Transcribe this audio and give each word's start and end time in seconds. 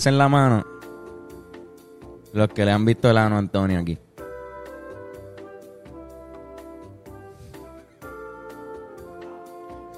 Alcen 0.00 0.16
la 0.16 0.30
mano 0.30 0.64
los 2.32 2.48
que 2.48 2.64
le 2.64 2.72
han 2.72 2.86
visto 2.86 3.10
el 3.10 3.18
ano 3.18 3.36
a 3.36 3.38
Antonio 3.38 3.80
aquí. 3.80 3.98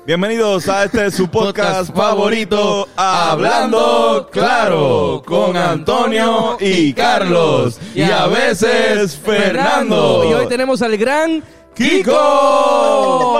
Bienvenidos 0.05 0.69
a 0.69 0.87
este 0.87 1.09
su 1.13 1.29
podcast 1.29 1.95
favorito, 1.95 2.57
favorito, 2.57 2.89
Hablando 2.97 4.29
Claro, 4.33 5.23
con 5.25 5.57
Antonio 5.57 6.57
y 6.59 6.93
Carlos, 6.95 7.79
y 7.95 8.03
a 8.03 8.27
veces 8.27 9.17
Fernando. 9.17 10.25
Y 10.29 10.33
hoy 10.33 10.49
tenemos 10.49 10.83
al 10.83 10.97
gran 10.97 11.45
¡Kiko! 11.77 13.39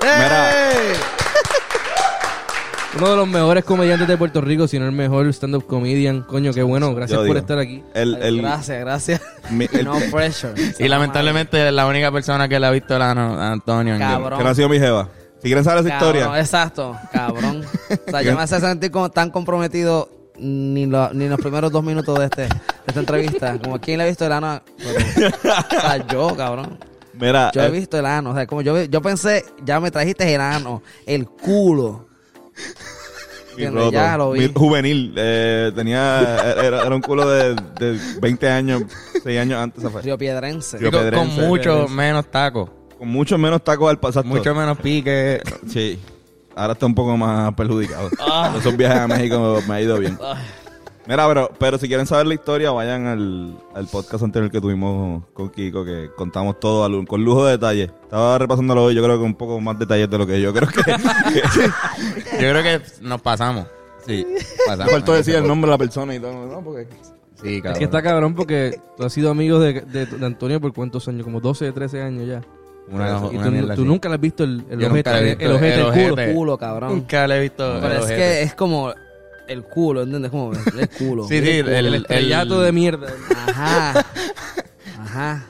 Mira, 0.00 0.52
uno 2.96 3.10
de 3.10 3.16
los 3.16 3.26
mejores 3.28 3.64
comediantes 3.64 4.06
de 4.06 4.16
Puerto 4.18 4.40
Rico, 4.40 4.68
si 4.68 4.78
no 4.78 4.84
el 4.86 4.92
mejor 4.92 5.26
stand-up 5.28 5.66
comedian. 5.66 6.22
Coño, 6.22 6.52
qué 6.52 6.62
bueno. 6.62 6.94
Gracias 6.94 7.16
Yo 7.18 7.26
por 7.26 7.26
digo. 7.26 7.38
estar 7.38 7.58
aquí. 7.58 7.82
el, 7.94 8.16
el, 8.16 8.42
Gracias, 8.42 8.80
gracias. 8.80 9.20
mi- 9.50 9.66
el- 9.72 9.84
no 9.84 9.96
pressure. 10.10 10.52
Y 10.78 10.88
lamentablemente 10.88 11.70
la 11.72 11.86
única 11.86 12.12
persona 12.12 12.48
que 12.48 12.60
le 12.60 12.66
ha 12.66 12.70
visto 12.70 12.94
el 12.96 13.02
ano 13.02 13.40
a 13.40 13.52
Antonio. 13.52 13.98
Cabrón. 13.98 14.38
que 14.38 14.44
no 14.44 14.50
ha 14.50 14.54
sido 14.54 14.68
mi 14.68 14.78
jeva. 14.78 15.08
Si 15.42 15.48
quieren 15.48 15.64
saber 15.64 15.80
esa 15.86 15.98
Cabrón, 15.98 16.16
historia, 16.16 16.40
Exacto, 16.40 16.96
cabrón. 17.12 17.64
O 18.06 18.10
sea, 18.10 18.22
yo 18.22 18.36
me 18.36 18.42
hace 18.42 18.60
sentir 18.60 18.90
como 18.90 19.10
tan 19.10 19.30
comprometido 19.30 20.08
ni, 20.38 20.86
lo- 20.86 21.12
ni 21.14 21.28
los 21.28 21.40
primeros 21.40 21.72
dos 21.72 21.82
minutos 21.82 22.18
de, 22.18 22.24
este, 22.26 22.42
de 22.42 22.48
esta 22.86 23.00
entrevista. 23.00 23.58
Como 23.58 23.80
quién 23.80 23.98
le 23.98 24.04
ha 24.04 24.06
visto 24.06 24.24
el 24.26 24.32
ano. 24.32 24.60
Pero- 24.78 25.34
o 25.36 25.80
sea, 25.80 26.06
yo, 26.06 26.36
cabrón. 26.36 26.78
mira, 27.14 27.50
Yo 27.52 27.62
he 27.62 27.66
eh, 27.66 27.70
visto 27.70 27.98
el 27.98 28.06
ano. 28.06 28.30
O 28.30 28.34
sea, 28.34 28.46
como 28.46 28.60
yo, 28.62 28.82
yo 28.84 29.00
pensé, 29.02 29.44
ya 29.64 29.80
me 29.80 29.90
trajiste 29.90 30.32
el 30.34 30.40
ano, 30.42 30.82
el 31.06 31.26
culo. 31.26 32.06
Mi 33.56 33.64
entiendo, 33.64 33.80
roto, 33.80 33.92
ya 33.92 34.16
lo 34.16 34.30
vi. 34.32 34.40
mi 34.40 34.52
juvenil, 34.54 35.14
eh, 35.16 35.72
tenía, 35.74 36.54
era, 36.56 36.86
era 36.86 36.94
un 36.94 37.02
culo 37.02 37.28
de, 37.28 37.54
de 37.78 37.98
20 38.20 38.48
años, 38.48 38.82
6 39.22 39.40
años 39.40 39.58
antes, 39.62 39.90
fue. 39.90 40.02
Río 40.02 40.16
Piedrense. 40.16 40.78
Río 40.78 40.90
con, 40.90 41.28
mucho 41.36 41.88
menos 41.88 42.30
tacos, 42.30 42.70
Con 42.98 43.08
mucho 43.08 43.36
menos 43.38 43.62
tacos 43.62 43.90
al 43.90 43.98
pasar. 43.98 44.24
mucho 44.24 44.54
menos 44.54 44.78
pique. 44.78 45.40
Sí. 45.68 45.98
Ahora 46.54 46.74
está 46.74 46.86
un 46.86 46.94
poco 46.94 47.16
más 47.16 47.54
perjudicado. 47.54 48.10
Esos 48.58 48.76
viajes 48.76 48.98
a 48.98 49.08
México 49.08 49.62
me 49.66 49.74
ha 49.74 49.80
ido 49.80 49.98
bien. 49.98 50.18
Mira, 51.06 51.26
pero, 51.26 51.50
pero 51.58 51.78
si 51.78 51.88
quieren 51.88 52.06
saber 52.06 52.26
la 52.28 52.34
historia, 52.34 52.70
vayan 52.70 53.06
al, 53.06 53.58
al 53.74 53.86
podcast 53.88 54.22
anterior 54.22 54.50
que 54.52 54.60
tuvimos 54.60 55.24
con 55.34 55.50
Kiko, 55.50 55.84
que 55.84 56.10
contamos 56.16 56.60
todo 56.60 56.84
al- 56.84 57.06
con 57.08 57.24
lujo 57.24 57.44
de 57.44 57.52
detalle. 57.52 57.90
Estaba 58.04 58.38
repasándolo 58.38 58.84
hoy, 58.84 58.94
yo 58.94 59.02
creo 59.02 59.18
que 59.18 59.24
un 59.24 59.34
poco 59.34 59.60
más 59.60 59.76
detalles 59.78 60.08
de 60.08 60.18
lo 60.18 60.26
que 60.26 60.40
yo 60.40 60.52
creo 60.54 60.68
que... 60.68 60.82
Yo 62.32 62.38
creo 62.38 62.62
que 62.62 62.80
nos 63.00 63.20
pasamos. 63.20 63.66
Sí, 64.06 64.26
pasamos. 64.66 64.92
Faltó 64.92 65.12
decir 65.14 65.34
el 65.36 65.46
nombre 65.46 65.68
de 65.70 65.74
la 65.74 65.78
persona 65.78 66.14
y 66.14 66.20
todo. 66.20 66.46
No, 66.46 66.60
porque... 66.62 66.86
Sí, 67.42 67.56
Es 67.56 67.62
cabrón. 67.62 67.78
que 67.78 67.84
está 67.84 68.02
cabrón 68.02 68.34
porque 68.36 68.80
tú 68.96 69.04
has 69.04 69.12
sido 69.12 69.30
amigo 69.30 69.58
de, 69.58 69.80
de- 69.80 70.06
de 70.06 70.26
Antonio 70.26 70.60
por 70.60 70.72
cuántos 70.72 71.08
años, 71.08 71.24
como 71.24 71.40
12, 71.40 71.72
13 71.72 72.02
años 72.02 72.28
ya. 72.28 72.40
Una, 72.88 73.08
y 73.32 73.36
una 73.36 73.44
tú, 73.46 73.50
mierda 73.50 73.74
tú 73.76 73.84
nunca 73.84 74.08
le 74.08 74.16
has 74.16 74.20
visto 74.20 74.44
el, 74.44 74.64
el 74.70 74.84
ojete, 74.84 75.10
el, 75.44 75.52
ojete, 75.52 75.74
el 75.80 75.98
el 75.98 76.10
culo. 76.10 76.34
culo, 76.34 76.58
cabrón. 76.58 76.90
Nunca 76.94 77.26
le 77.26 77.36
he 77.36 77.40
visto 77.40 77.78
Pero 77.80 77.86
el 77.94 77.98
es 77.98 78.04
ojete. 78.04 78.16
que 78.16 78.42
es 78.42 78.54
como 78.54 78.92
el 79.52 79.64
culo, 79.64 80.02
¿entiendes? 80.02 80.30
Como 80.30 80.52
el 80.52 80.88
culo. 80.90 81.24
Sí, 81.28 81.40
sí, 81.40 81.48
el, 81.50 81.68
El, 81.68 81.86
el, 81.86 81.94
estrellato 81.96 82.60
de 82.60 82.72
mierda. 82.72 83.12
Ajá. 83.48 84.04
Ajá. 84.98 85.46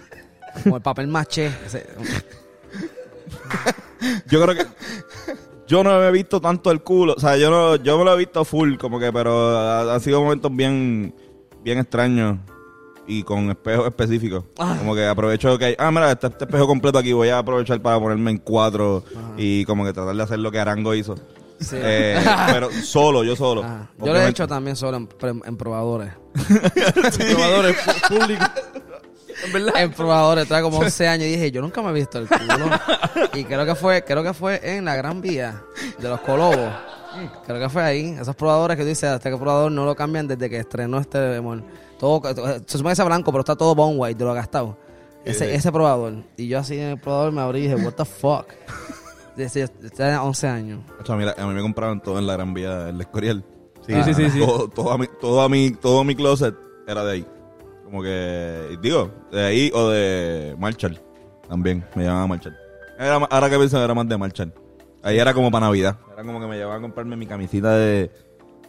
Como 0.62 0.76
el 0.76 0.82
papel 0.82 1.06
maché. 1.08 1.50
Yo 4.28 4.42
creo 4.42 4.54
que... 4.56 4.66
Yo 5.68 5.82
no 5.84 6.02
he 6.02 6.10
visto 6.10 6.40
tanto 6.40 6.70
el 6.70 6.82
culo. 6.82 7.14
O 7.16 7.20
sea, 7.20 7.36
yo 7.36 7.50
no, 7.50 7.76
yo 7.76 7.96
me 7.98 8.04
lo 8.04 8.12
he 8.14 8.18
visto 8.18 8.44
full, 8.44 8.76
como 8.76 8.98
que, 8.98 9.12
pero 9.12 9.56
ha- 9.56 9.94
han 9.94 10.00
sido 10.00 10.20
momentos 10.22 10.54
bien, 10.54 11.14
bien 11.62 11.78
extraños 11.78 12.36
y 13.06 13.22
con 13.22 13.48
espejos 13.50 13.86
específicos. 13.86 14.44
Como 14.54 14.94
que 14.94 15.06
aprovecho 15.06 15.56
que 15.58 15.64
hay, 15.66 15.74
ah, 15.78 15.90
mira, 15.90 16.10
este, 16.12 16.26
este 16.26 16.44
espejo 16.44 16.66
completo 16.66 16.98
aquí, 16.98 17.12
voy 17.12 17.28
a 17.30 17.38
aprovechar 17.38 17.80
para 17.80 17.98
ponerme 17.98 18.32
en 18.32 18.38
cuatro 18.38 19.02
y 19.38 19.64
como 19.64 19.84
que 19.84 19.92
tratar 19.94 20.14
de 20.14 20.22
hacer 20.22 20.38
lo 20.40 20.50
que 20.52 20.58
Arango 20.58 20.94
hizo. 20.94 21.14
Sí. 21.62 21.76
Eh, 21.80 22.20
pero 22.48 22.70
solo, 22.72 23.24
yo 23.24 23.36
solo. 23.36 23.62
Ajá. 23.64 23.90
Yo 23.98 24.12
lo 24.12 24.20
he 24.20 24.28
hecho 24.28 24.46
también 24.46 24.76
solo 24.76 24.96
en, 24.98 25.08
en- 25.20 25.42
en 25.44 25.56
probadores. 25.56 26.12
Probadores 27.32 27.76
pu- 27.76 28.08
públicos. 28.08 28.48
En 29.44 29.52
verdad. 29.52 29.72
En 29.82 29.90
probadores, 29.90 30.46
trae 30.46 30.62
como 30.62 30.78
11 30.78 31.08
años 31.08 31.26
y 31.26 31.30
dije, 31.32 31.50
yo 31.50 31.62
nunca 31.62 31.82
me 31.82 31.90
he 31.90 31.92
visto 31.94 32.18
el 32.18 32.28
culo. 32.28 32.70
y 33.34 33.42
creo 33.44 33.66
que 33.66 33.74
fue, 33.74 34.04
creo 34.04 34.22
que 34.22 34.32
fue 34.34 34.60
en 34.62 34.84
la 34.84 34.94
Gran 34.94 35.20
Vía 35.20 35.62
de 35.98 36.08
los 36.08 36.20
Colobos. 36.20 36.70
Creo 37.44 37.58
que 37.58 37.68
fue 37.68 37.82
ahí. 37.82 38.16
Esos 38.20 38.36
probadores 38.36 38.76
que 38.76 38.84
tú 38.84 38.88
dices, 38.90 39.10
este 39.12 39.36
probador 39.36 39.72
no 39.72 39.84
lo 39.84 39.96
cambian 39.96 40.28
desde 40.28 40.48
que 40.48 40.58
estrenó 40.58 40.98
este 41.00 41.34
amor. 41.36 41.60
Todo, 41.98 42.22
se 42.66 42.78
supone 42.78 42.92
que 42.92 42.96
sea 42.96 43.04
blanco, 43.06 43.32
pero 43.32 43.40
está 43.40 43.56
todo 43.56 43.74
bone 43.74 43.96
white 43.96 44.18
de 44.18 44.24
lo 44.24 44.32
gastado. 44.34 44.76
Ese, 45.24 45.52
ese 45.54 45.72
probador. 45.72 46.14
Y 46.36 46.46
yo 46.46 46.60
así 46.60 46.78
en 46.78 46.90
el 46.90 47.00
probador 47.00 47.32
me 47.32 47.40
abrí 47.40 47.60
y 47.60 47.68
dije, 47.68 47.74
what 47.84 47.94
the 47.94 48.04
fuck. 48.04 48.46
Desde, 49.36 49.68
tenía 49.68 50.22
11 50.22 50.48
años. 50.48 50.80
O 51.00 51.04
sea, 51.04 51.16
mira, 51.16 51.34
a 51.38 51.46
mí 51.46 51.54
me 51.54 51.62
compraron 51.62 52.00
todo 52.00 52.18
en 52.18 52.26
la 52.26 52.34
Gran 52.34 52.52
Vía, 52.52 52.88
en 52.88 52.98
la 52.98 53.02
Escorial. 53.04 53.44
Sí, 53.86 53.94
sí, 54.04 54.14
sí, 54.14 54.30
sí. 54.30 54.38
Todo, 54.38 54.68
todo, 54.68 54.92
a 54.92 54.98
mi, 54.98 55.06
todo, 55.20 55.40
a 55.40 55.48
mi, 55.48 55.70
todo 55.72 56.04
mi 56.04 56.14
closet 56.14 56.54
era 56.86 57.04
de 57.04 57.12
ahí. 57.12 57.26
Como 57.84 58.02
que, 58.02 58.78
digo, 58.80 59.10
de 59.30 59.44
ahí 59.44 59.70
o 59.74 59.88
de 59.88 60.54
Marshall. 60.58 61.00
También, 61.48 61.84
me 61.94 62.04
llamaban 62.04 62.28
Marshall. 62.28 62.56
Era, 62.98 63.16
ahora 63.16 63.50
que 63.50 63.56
pienso, 63.56 63.82
era 63.82 63.94
más 63.94 64.08
de 64.08 64.16
Marshall. 64.16 64.52
Ahí 65.02 65.18
era 65.18 65.34
como 65.34 65.50
para 65.50 65.66
Navidad. 65.66 65.98
Era 66.12 66.22
como 66.22 66.40
que 66.40 66.46
me 66.46 66.56
llevaban 66.56 66.78
a 66.78 66.82
comprarme 66.82 67.16
mi 67.16 67.26
camisita 67.26 67.76
de... 67.76 68.10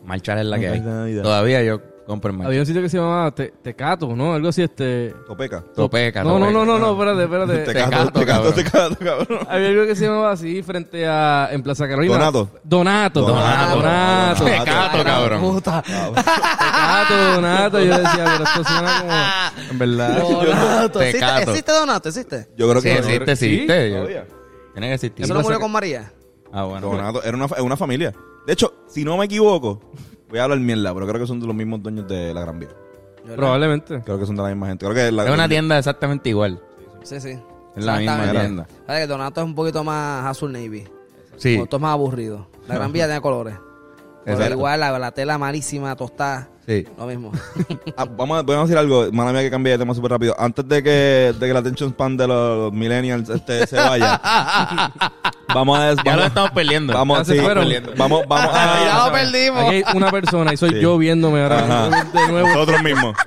Marchar 0.03 0.39
es 0.39 0.45
la 0.45 0.59
que 0.59 0.67
hay. 0.67 0.81
Navidad. 0.81 1.23
Todavía 1.23 1.63
yo 1.63 1.79
compro 2.05 2.31
en 2.31 2.37
Marchar. 2.37 2.49
Había 2.49 2.59
un 2.61 2.65
sitio 2.65 2.81
que 2.81 2.89
se 2.89 2.97
llamaba 2.97 3.31
Te- 3.31 3.53
Tecato, 3.61 4.15
¿no? 4.15 4.33
Algo 4.33 4.49
así, 4.49 4.61
este... 4.61 5.13
Topeca. 5.27 5.63
Topeca, 5.75 6.23
No, 6.23 6.37
no, 6.39 6.51
no, 6.51 6.65
no, 6.65 6.77
no, 6.77 6.91
espérate, 6.93 7.23
espérate. 7.23 7.57
Tecato, 7.59 7.89
Tecato, 7.89 8.19
tecato, 8.19 8.25
cabrón. 8.25 8.53
tecato, 8.55 8.97
cabrón. 9.27 9.47
Había 9.49 9.67
algo 9.69 9.85
que 9.85 9.95
se 9.95 10.05
llamaba 10.05 10.31
así 10.31 10.61
frente 10.63 11.07
a... 11.07 11.49
En 11.51 11.63
Plaza 11.63 11.87
Carolina. 11.87 12.13
Donato. 12.15 12.49
Donato. 12.63 13.21
Donato. 13.21 13.75
Donato. 13.77 14.43
Donato. 14.43 14.45
Tecato, 14.45 15.03
cabrón. 15.03 15.41
puta. 15.41 15.81
Tecato, 15.81 17.15
Donato. 17.35 17.79
Yo 17.79 17.97
decía, 17.97 18.25
pero 18.37 18.43
esto 18.43 18.63
suena 18.63 18.99
como... 19.01 19.71
En 19.71 19.79
verdad. 19.79 20.21
Donato. 20.21 21.01
¿Existe, 21.01 21.19
Tecato. 21.25 21.51
¿Existe 21.51 21.71
Donato? 21.71 22.09
¿Existe? 22.09 22.47
Yo 22.57 22.69
creo 22.69 22.81
Sí, 22.81 22.87
que... 22.89 22.97
existe, 22.97 23.31
existe. 23.31 23.89
Yo- 23.89 23.95
Todavía. 23.97 24.25
Tiene 24.73 24.87
que 24.87 24.93
existir. 24.95 25.25
¿Eso 25.25 25.33
no 25.33 25.41
murió 25.41 25.59
con 25.59 25.71
María? 25.71 26.11
Ah, 26.51 26.63
bueno. 26.65 26.87
Donato, 26.89 27.23
era 27.23 27.35
una, 27.37 27.47
fa- 27.47 27.61
una 27.61 27.77
familia. 27.77 28.13
De 28.45 28.53
hecho, 28.53 28.73
si 28.87 29.03
no 29.03 29.17
me 29.17 29.25
equivoco, 29.25 29.79
voy 30.33 30.39
a 30.39 30.43
hablar 30.45 30.59
mierda, 30.59 30.91
pero 30.95 31.05
creo 31.07 31.21
que 31.21 31.27
son 31.27 31.39
de 31.39 31.45
los 31.45 31.55
mismos 31.55 31.83
dueños 31.83 32.07
de 32.07 32.33
la 32.33 32.41
Gran 32.41 32.57
Vía. 32.57 32.69
Probablemente. 33.35 34.01
Creo 34.03 34.17
que 34.17 34.25
son 34.25 34.35
de 34.35 34.41
la 34.41 34.49
misma 34.49 34.65
gente. 34.67 34.83
Creo 34.83 34.95
que 34.95 35.11
la 35.11 35.25
Es 35.25 35.31
una 35.31 35.47
tienda 35.47 35.77
exactamente 35.77 36.29
igual. 36.29 36.59
Sí, 37.03 37.21
sí. 37.21 37.37
Es 37.75 37.85
la 37.85 37.97
misma 37.97 38.31
tienda. 38.31 38.67
Sabes 38.87 39.01
que 39.01 39.07
Donato 39.07 39.41
es 39.41 39.45
un 39.45 39.53
poquito 39.53 39.83
más 39.83 40.25
azul 40.25 40.51
navy. 40.51 40.85
Sí. 41.37 41.53
Esto 41.53 41.75
es 41.75 41.81
más 41.83 41.91
aburrido. 41.93 42.47
La 42.67 42.75
Gran 42.75 42.91
Vía 42.91 43.05
tiene 43.05 43.21
colores. 43.21 43.53
Pero 44.25 44.55
igual 44.55 44.79
la, 44.79 44.97
la 44.97 45.11
tela 45.11 45.37
malísima, 45.37 45.95
tostada, 45.95 46.49
Sí. 46.65 46.87
lo 46.97 47.05
mismo. 47.05 47.31
Ah, 47.97 48.05
vamos, 48.05 48.39
a, 48.39 48.41
vamos 48.41 48.55
a 48.55 48.61
decir 48.63 48.77
algo, 48.77 49.11
mala 49.11 49.31
mía 49.33 49.41
que 49.41 49.51
cambie 49.51 49.73
de 49.73 49.77
tema 49.77 49.93
súper 49.93 50.11
rápido. 50.11 50.33
Antes 50.39 50.67
de 50.67 50.81
que, 50.81 50.89
de 51.37 51.47
que 51.47 51.53
la 51.53 51.59
attention 51.59 51.91
span 51.91 52.17
de 52.17 52.25
los 52.27 52.73
millennials 52.73 53.29
este, 53.29 53.67
se 53.67 53.75
vaya, 53.75 54.19
vamos 55.53 55.79
a... 55.79 55.93
Ya 56.03 56.15
lo 56.15 56.23
estamos 56.25 56.51
perdiendo. 56.51 56.93
vamos, 56.93 57.27
sí, 57.27 57.37
fueron. 57.39 57.67
vamos, 57.97 58.23
vamos 58.27 58.53
a... 58.53 58.85
ya 58.85 59.05
lo 59.07 59.11
perdimos. 59.13 59.63
Aquí 59.63 59.75
hay 59.75 59.83
una 59.95 60.11
persona 60.11 60.53
y 60.53 60.57
soy 60.57 60.69
Sí. 60.71 60.79
yo 60.79 60.97
viéndome 60.97 61.41
ahora 61.43 61.59
Ajá. 61.89 62.03
de 62.13 62.27
nuevo. 62.31 62.47
Nosotros 62.49 62.81
mismos. 62.83 63.15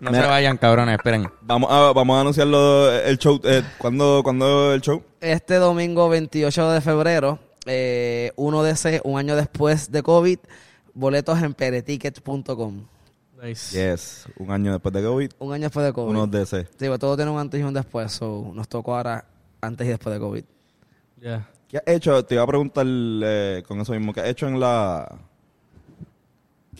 No 0.00 0.14
se 0.14 0.20
vayan, 0.22 0.56
cabrones, 0.56 0.94
esperen. 0.96 1.30
Vamos 1.42 1.70
a, 1.70 1.92
vamos 1.92 2.16
a 2.16 2.20
anunciarlo 2.22 2.90
el 2.90 3.18
show. 3.18 3.38
Eh, 3.44 3.62
¿cuándo, 3.76 4.22
¿Cuándo 4.24 4.72
el 4.72 4.80
show? 4.80 5.02
Este 5.20 5.56
domingo 5.56 6.08
28 6.08 6.70
de 6.70 6.80
febrero, 6.80 7.38
eh, 7.66 8.32
1DC, 8.36 9.02
un 9.04 9.18
año 9.18 9.36
después 9.36 9.92
de 9.92 10.02
COVID, 10.02 10.38
boletos 10.94 11.42
en 11.42 11.52
peretickets.com. 11.52 12.86
Nice. 13.42 13.76
Yes. 13.92 14.24
Un 14.38 14.50
año 14.50 14.72
después 14.72 14.94
de 14.94 15.02
COVID, 15.02 15.30
Un 15.38 15.52
año 15.52 15.64
después 15.64 15.84
de 15.84 15.92
COVID. 15.92 16.10
unos 16.10 16.30
DC. 16.30 16.66
Sí, 16.78 16.86
pues 16.88 16.98
todo 16.98 17.14
tiene 17.16 17.30
un 17.30 17.38
antes 17.38 17.60
y 17.60 17.62
un 17.62 17.74
después, 17.74 18.10
so 18.10 18.50
nos 18.54 18.68
tocó 18.68 18.96
ahora 18.96 19.26
antes 19.60 19.86
y 19.86 19.90
después 19.90 20.14
de 20.14 20.20
COVID. 20.20 20.44
¿Qué 21.20 21.78
has 21.78 21.82
hecho? 21.86 22.24
Te 22.24 22.34
iba 22.34 22.44
a 22.44 22.46
preguntar 22.46 22.86
eh, 22.86 23.62
con 23.66 23.80
eso 23.80 23.92
mismo. 23.92 24.12
¿Qué 24.12 24.20
has 24.20 24.28
hecho 24.28 24.48
en 24.48 24.58
la... 24.58 25.29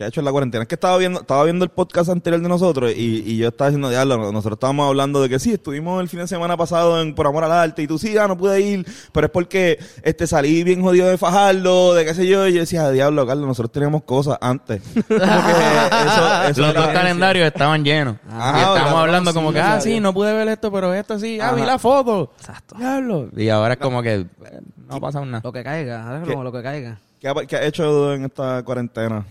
que 0.00 0.04
ha 0.04 0.08
hecho 0.08 0.22
en 0.22 0.24
la 0.24 0.32
cuarentena. 0.32 0.62
Es 0.62 0.68
que 0.68 0.76
estaba 0.76 0.96
viendo, 0.96 1.20
estaba 1.20 1.44
viendo 1.44 1.62
el 1.62 1.70
podcast 1.70 2.08
anterior 2.08 2.40
de 2.40 2.48
nosotros 2.48 2.90
y, 2.96 3.22
y 3.26 3.36
yo 3.36 3.48
estaba 3.48 3.68
diciendo, 3.68 3.90
diablo, 3.90 4.32
nosotros 4.32 4.56
estábamos 4.56 4.88
hablando 4.88 5.20
de 5.20 5.28
que 5.28 5.38
sí, 5.38 5.52
estuvimos 5.52 6.00
el 6.00 6.08
fin 6.08 6.20
de 6.20 6.26
semana 6.26 6.56
pasado 6.56 7.02
en 7.02 7.14
Por 7.14 7.26
Amor 7.26 7.44
al 7.44 7.52
Arte 7.52 7.82
y 7.82 7.86
tú 7.86 7.98
sí, 7.98 8.16
ah, 8.16 8.26
no 8.26 8.34
pude 8.38 8.62
ir, 8.62 8.86
pero 9.12 9.26
es 9.26 9.30
porque 9.30 9.78
este 10.02 10.26
salí 10.26 10.64
bien 10.64 10.80
jodido 10.80 11.06
de 11.06 11.18
fajarlo, 11.18 11.92
de 11.92 12.06
qué 12.06 12.14
sé 12.14 12.26
yo, 12.26 12.46
y 12.46 12.54
yo 12.54 12.60
decía, 12.60 12.88
diablo, 12.88 13.26
Carlos, 13.26 13.46
nosotros 13.46 13.72
teníamos 13.72 14.04
cosas 14.04 14.38
antes. 14.40 14.80
Como 14.94 15.18
que 15.18 15.18
eso, 15.18 16.44
eso 16.48 16.60
Los 16.62 16.74
dos 16.74 16.88
calendarios 16.88 17.46
estaban 17.46 17.84
llenos. 17.84 18.16
Ajá, 18.26 18.56
y 18.56 18.60
estábamos 18.62 19.00
hablando 19.00 19.32
sí, 19.32 19.36
como 19.36 19.52
que, 19.52 19.60
ah, 19.60 19.80
sí, 19.82 20.00
no 20.00 20.14
pude 20.14 20.32
ver 20.32 20.48
esto, 20.48 20.72
pero 20.72 20.94
esto 20.94 21.18
sí. 21.18 21.38
Ah, 21.42 21.52
vi 21.52 21.60
Ajá. 21.60 21.72
la 21.72 21.78
foto. 21.78 22.32
Exacto. 22.38 22.74
Diablo. 22.78 23.28
Y 23.36 23.50
ahora 23.50 23.74
es 23.74 23.80
como 23.80 24.02
que 24.02 24.14
eh, 24.14 24.26
no 24.88 24.94
ha 24.94 25.00
pasado 25.00 25.26
nada. 25.26 25.42
Lo 25.44 25.52
que 25.52 25.62
caiga, 25.62 26.22
lo 26.24 26.50
que 26.50 26.62
caiga. 26.62 26.98
¿Qué 27.20 27.28
ha, 27.28 27.34
qué 27.34 27.56
ha 27.56 27.64
hecho 27.66 28.14
en 28.14 28.24
esta 28.24 28.62
cuarentena? 28.62 29.26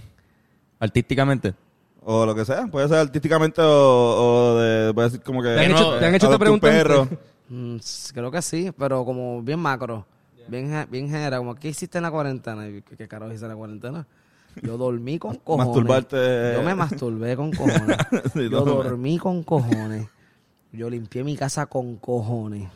Artísticamente. 0.79 1.53
O 2.01 2.25
lo 2.25 2.33
que 2.33 2.45
sea, 2.45 2.65
puede 2.67 2.87
ser 2.87 2.97
artísticamente 2.97 3.61
o, 3.61 4.55
o 4.55 4.57
de, 4.57 4.93
puede 4.93 5.09
ser 5.11 5.21
como 5.21 5.43
que... 5.43 5.49
¿Te 5.49 5.65
han 5.65 5.71
hecho, 5.71 5.99
te 5.99 6.05
han 6.05 6.15
hecho 6.15 6.25
esta 6.27 6.39
pregunta 6.39 6.67
perro. 6.67 7.07
Mm, 7.49 7.77
creo 8.13 8.31
que 8.31 8.41
sí, 8.41 8.71
pero 8.77 9.03
como 9.03 9.41
bien 9.41 9.59
macro. 9.59 10.05
Bien, 10.47 10.87
bien 10.89 11.09
general. 11.09 11.39
Como, 11.39 11.55
¿qué 11.55 11.69
hiciste 11.69 11.97
en 11.97 12.03
la 12.03 12.11
cuarentena? 12.11 12.67
Y, 12.67 12.81
¿Qué, 12.81 12.95
qué 12.95 13.07
carajo 13.07 13.31
hice 13.31 13.45
en 13.45 13.49
la 13.49 13.55
cuarentena? 13.55 14.07
Yo 14.61 14.77
dormí 14.77 15.19
con 15.19 15.35
cojones. 15.43 15.67
Masturbarte. 15.67 16.53
Yo 16.55 16.63
me 16.63 16.75
masturbé 16.75 17.35
con 17.35 17.51
cojones. 17.55 17.97
Sí, 18.33 18.49
Yo 18.49 18.63
dormí 18.63 19.17
con 19.17 19.43
cojones. 19.43 20.07
Yo 20.71 20.89
limpié 20.89 21.23
mi 21.23 21.35
casa 21.35 21.65
con 21.65 21.97
cojones. 21.97 22.69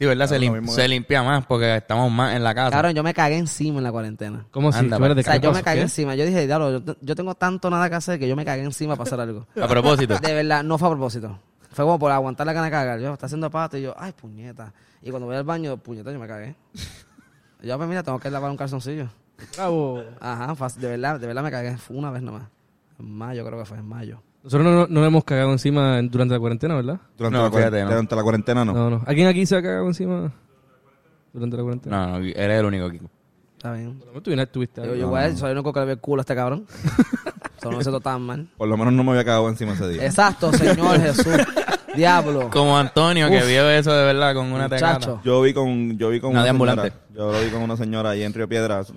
Sí, 0.00 0.06
¿verdad? 0.06 0.26
Se, 0.28 0.38
lim- 0.40 0.88
limpia 0.88 1.22
más 1.22 1.44
porque 1.44 1.76
estamos 1.76 2.10
más 2.10 2.34
en 2.34 2.42
la 2.42 2.54
casa. 2.54 2.70
Claro, 2.70 2.90
yo 2.90 3.02
me 3.02 3.12
cagué 3.12 3.36
encima 3.36 3.78
en 3.78 3.84
la 3.84 3.92
cuarentena. 3.92 4.46
¿Cómo 4.50 4.70
Espérate, 4.70 5.20
O 5.20 5.22
sea, 5.22 5.34
¿qué 5.38 5.40
yo 5.40 5.52
me 5.52 5.62
cagué 5.62 5.76
¿Qué? 5.76 5.82
encima. 5.82 6.14
Yo 6.14 6.24
dije, 6.24 6.46
diablo, 6.46 6.78
yo, 6.78 6.96
yo 7.02 7.14
tengo 7.14 7.34
tanto 7.34 7.68
nada 7.68 7.90
que 7.90 7.96
hacer 7.96 8.18
que 8.18 8.26
yo 8.26 8.34
me 8.34 8.46
cagué 8.46 8.62
encima 8.62 8.96
para 8.96 9.06
hacer 9.06 9.20
algo. 9.20 9.46
A 9.60 9.68
propósito. 9.68 10.16
De 10.18 10.32
verdad, 10.32 10.64
no 10.64 10.78
fue 10.78 10.88
a 10.88 10.92
propósito. 10.92 11.38
Fue 11.70 11.84
como 11.84 11.98
por 11.98 12.10
aguantar 12.12 12.46
la 12.46 12.54
gana 12.54 12.64
de 12.64 12.70
cagar. 12.70 12.98
Yo, 12.98 13.12
está 13.12 13.26
haciendo 13.26 13.50
pato 13.50 13.76
y 13.76 13.82
yo, 13.82 13.94
ay, 13.98 14.12
puñeta. 14.12 14.72
Y 15.02 15.10
cuando 15.10 15.26
voy 15.26 15.36
al 15.36 15.44
baño, 15.44 15.76
puñeta, 15.76 16.10
yo 16.10 16.18
me 16.18 16.26
cagué. 16.26 16.54
Yo, 17.62 17.76
pues 17.76 17.86
mira, 17.90 18.02
tengo 18.02 18.18
que 18.18 18.30
lavar 18.30 18.50
un 18.50 18.56
calzoncillo. 18.56 19.06
Bravo. 19.54 20.02
Ajá, 20.18 20.54
de 20.78 20.88
verdad, 20.88 21.20
de 21.20 21.26
verdad 21.26 21.42
me 21.42 21.50
cagué. 21.50 21.76
Fue 21.76 21.94
una 21.94 22.10
vez 22.10 22.22
nomás. 22.22 22.44
En 22.98 23.12
mayo 23.12 23.44
creo 23.44 23.58
que 23.58 23.66
fue, 23.66 23.76
en 23.76 23.86
mayo. 23.86 24.22
Nosotros 24.42 24.64
no, 24.64 24.72
no, 24.72 24.86
no 24.88 25.04
hemos 25.04 25.24
cagado 25.24 25.52
encima 25.52 25.98
en- 25.98 26.10
durante 26.10 26.34
la 26.34 26.40
cuarentena, 26.40 26.74
¿verdad? 26.74 26.98
Durante, 27.16 27.36
No, 27.38 27.44
la, 27.44 27.50
fíjate, 27.50 27.50
cuarentena, 27.70 27.84
no. 27.84 27.90
durante 27.90 28.16
la 28.16 28.22
cuarentena 28.22 28.64
no. 28.64 28.72
No, 28.72 28.90
no. 28.90 29.02
¿Alguien 29.06 29.28
aquí 29.28 29.44
se 29.46 29.56
ha 29.56 29.62
cagado 29.62 29.86
encima 29.86 30.32
durante 31.32 31.56
la 31.56 31.62
cuarentena? 31.62 32.06
No, 32.06 32.18
no, 32.18 32.24
eres 32.24 32.60
el 32.60 32.64
único, 32.66 32.90
Kiko. 32.90 33.10
Está 33.56 33.72
bien. 33.74 33.98
Menos 33.98 34.22
tú 34.22 34.30
vienes- 34.30 34.50
tuviste 34.50 34.80
Yo, 34.80 34.94
yo 34.94 35.06
igual, 35.06 35.36
soy 35.36 35.50
el 35.50 35.56
único 35.58 35.72
que 35.72 35.80
le 35.80 35.86
ve 35.86 35.92
el 35.92 35.98
culo 36.00 36.20
a 36.20 36.22
este 36.22 36.34
cabrón. 36.34 36.64
Eso 37.58 37.70
no 37.70 37.76
me 37.76 37.82
siento 37.84 38.00
tan 38.00 38.22
mal. 38.22 38.48
Por 38.56 38.68
lo 38.68 38.76
menos 38.78 38.94
no 38.94 39.04
me 39.04 39.10
había 39.10 39.24
cagado 39.24 39.46
encima 39.50 39.72
ese 39.74 39.86
día. 39.90 40.06
Exacto, 40.06 40.50
Señor 40.54 40.98
Jesús. 41.02 41.26
Diablo. 41.94 42.48
Como 42.50 42.78
Antonio, 42.78 43.28
que 43.28 43.36
Uf. 43.38 43.46
vio 43.48 43.68
eso 43.68 43.92
de 43.92 44.04
verdad 44.06 44.32
con 44.34 44.46
una 44.50 44.66
tecata. 44.68 44.94
Muchacho. 44.94 45.20
Yo 45.24 45.42
vi 45.42 45.52
con, 45.52 45.98
yo 45.98 46.08
vi 46.08 46.20
con 46.20 46.30
Una 46.30 46.40
una, 46.40 46.44
de 46.44 46.52
señora. 46.52 46.72
ambulante. 46.72 46.98
Yo 47.14 47.32
lo 47.32 47.40
vi 47.40 47.50
con 47.50 47.62
una 47.62 47.76
señora 47.76 48.10
ahí 48.10 48.22
en 48.22 48.32
Río 48.32 48.48
Piedras. 48.48 48.90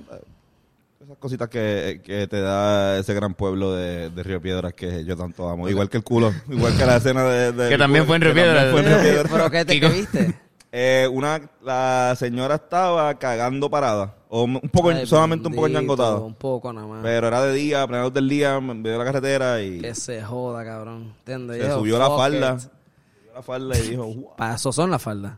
Esas 1.14 1.20
cositas 1.20 1.48
que, 1.48 2.02
que 2.04 2.26
te 2.28 2.42
da 2.42 2.98
ese 2.98 3.14
gran 3.14 3.36
pueblo 3.36 3.74
de, 3.74 4.10
de 4.10 4.24
Río 4.24 4.42
Piedras 4.42 4.74
que 4.74 5.06
yo 5.06 5.16
tanto 5.16 5.48
amo. 5.48 5.70
Igual 5.70 5.88
que 5.88 5.98
el 5.98 6.04
culo. 6.04 6.34
Igual 6.50 6.76
que 6.76 6.86
la 6.88 6.96
escena 6.98 7.24
de... 7.26 7.52
de- 7.52 7.70
Que 7.70 7.78
también 7.78 8.08
fue 8.08 8.16
en 8.16 8.22
Río 8.24 8.34
Piedras. 8.34 8.72
fue 8.72 8.80
en 8.80 8.86
Río 8.88 9.00
Piedras. 9.00 9.32
¿Pero 9.32 9.52
qué 9.52 9.64
te 9.66 9.80
viste? 9.80 10.40
Eh, 10.72 11.08
una, 11.12 11.40
la 11.64 12.16
señora 12.18 12.56
estaba 12.56 13.14
cagando 13.20 13.70
parada. 13.70 14.16
O 14.28 14.46
un 14.46 14.60
poco, 14.72 14.90
Ay, 14.90 15.06
solamente 15.06 15.48
un 15.48 15.54
poco 15.54 15.66
bendito, 15.66 15.80
enyangotada. 15.82 16.16
Un 16.18 16.34
poco 16.34 16.74
nada 16.74 16.88
más. 16.88 17.04
Pero 17.04 17.28
era 17.28 17.44
de 17.44 17.54
día, 17.54 17.86
luz 17.86 18.12
del 18.12 18.28
día, 18.28 18.60
me 18.60 18.74
de 18.90 18.98
la 18.98 19.06
carretera 19.06 19.62
y 19.62 19.82
Que 19.82 19.94
se 19.94 20.24
joda, 20.24 20.66
cabrón. 20.66 21.14
¿Entiendes? 21.20 21.62
se 21.62 21.68
Yo, 21.68 21.78
subió 21.78 22.00
la 22.00 22.10
falda. 22.10 22.54
it. 22.56 22.60
Subió 22.62 23.34
la 23.36 23.42
falda 23.44 23.78
y 23.78 23.82
dijo, 23.88 24.04
"Wow". 24.06 24.36
Para 24.36 24.56
eso 24.56 24.72
son 24.74 24.90
las 24.90 25.00
faldas. 25.04 25.34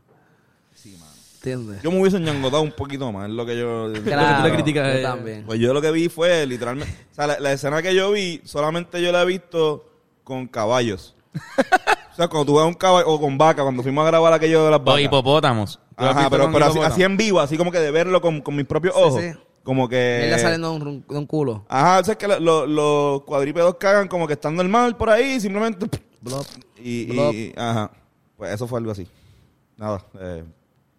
¿Entiendes? 1.52 1.82
Yo 1.84 1.92
me 1.92 2.00
hubiese 2.02 2.20
ñangotado 2.20 2.64
un 2.64 2.72
poquito 2.72 3.12
más, 3.12 3.30
es 3.30 3.36
lo 3.36 3.46
que 3.46 3.58
yo... 3.58 3.92
Claro, 4.04 4.42
tú 4.44 4.48
le 4.50 4.54
criticas 4.56 4.86
a 4.88 4.92
yo 4.94 4.98
ella. 5.00 5.10
también. 5.10 5.44
Pues 5.46 5.60
yo 5.60 5.74
lo 5.74 5.82
que 5.82 5.92
vi 5.92 6.10
fue 6.10 6.46
literalmente... 6.46 6.94
O 7.12 7.16
sea, 7.16 7.28
la, 7.28 7.40
la 7.40 7.54
escena 7.54 7.82
que 7.82 7.94
yo 7.94 8.12
vi, 8.12 8.42
solamente 8.46 9.02
yo 9.02 9.12
la 9.12 9.22
he 9.22 9.26
visto 9.26 9.86
con 10.24 10.48
caballos. 10.48 11.16
o 11.36 12.16
sea, 12.16 12.28
cuando 12.28 12.46
tú 12.46 12.58
ves 12.58 12.66
un 12.66 12.74
caballo, 12.74 13.08
o 13.10 13.20
con 13.20 13.38
vaca, 13.38 13.62
cuando 13.64 13.84
fuimos 13.84 14.04
a 14.04 14.08
grabar 14.08 14.34
aquello 14.34 14.66
de 14.66 14.72
las 14.72 14.80
O 14.80 14.84
vacas. 14.84 15.02
hipopótamos. 15.02 15.80
¿Tú 15.98 16.04
has 16.04 16.16
Ajá, 16.18 16.30
pero, 16.30 16.44
así, 16.46 16.52
hipopótamo? 16.58 16.84
así 16.84 17.04
en 17.04 17.18
vivo, 17.18 17.40
así 17.40 17.58
como 17.58 17.72
que 17.72 17.80
de 17.80 17.92
verlo 17.92 18.20
con, 18.22 18.42
con 18.42 18.56
mis 18.56 18.66
propios 18.66 18.96
ojos. 18.96 19.22
sí. 19.22 19.32
Como 19.64 19.90
que... 19.90 20.28
Ella 20.28 20.38
saliendo 20.38 20.70
de 20.70 20.76
un, 20.86 21.06
de 21.10 21.18
un 21.18 21.26
culo. 21.26 21.66
Ajá, 21.68 22.00
o 22.00 22.04
sea, 22.04 22.12
es 22.12 22.18
que 22.20 22.28
lo- 22.28 22.40
lo- 22.40 22.68
los 22.68 23.22
cuadrípedos 23.24 23.76
cagan 23.80 24.08
como 24.08 24.28
que 24.28 24.34
están 24.34 24.56
normal 24.56 24.96
por 24.96 25.10
ahí, 25.10 25.40
simplemente... 25.40 25.88
Blop. 26.22 26.46
Y, 26.78 27.12
y- 27.12 27.54
ajá. 27.58 27.90
Pues 28.38 28.52
eso 28.54 28.68
fue 28.68 28.78
algo 28.80 28.92
así. 28.92 29.08
Nada. 29.78 30.06
Eh, 30.20 30.44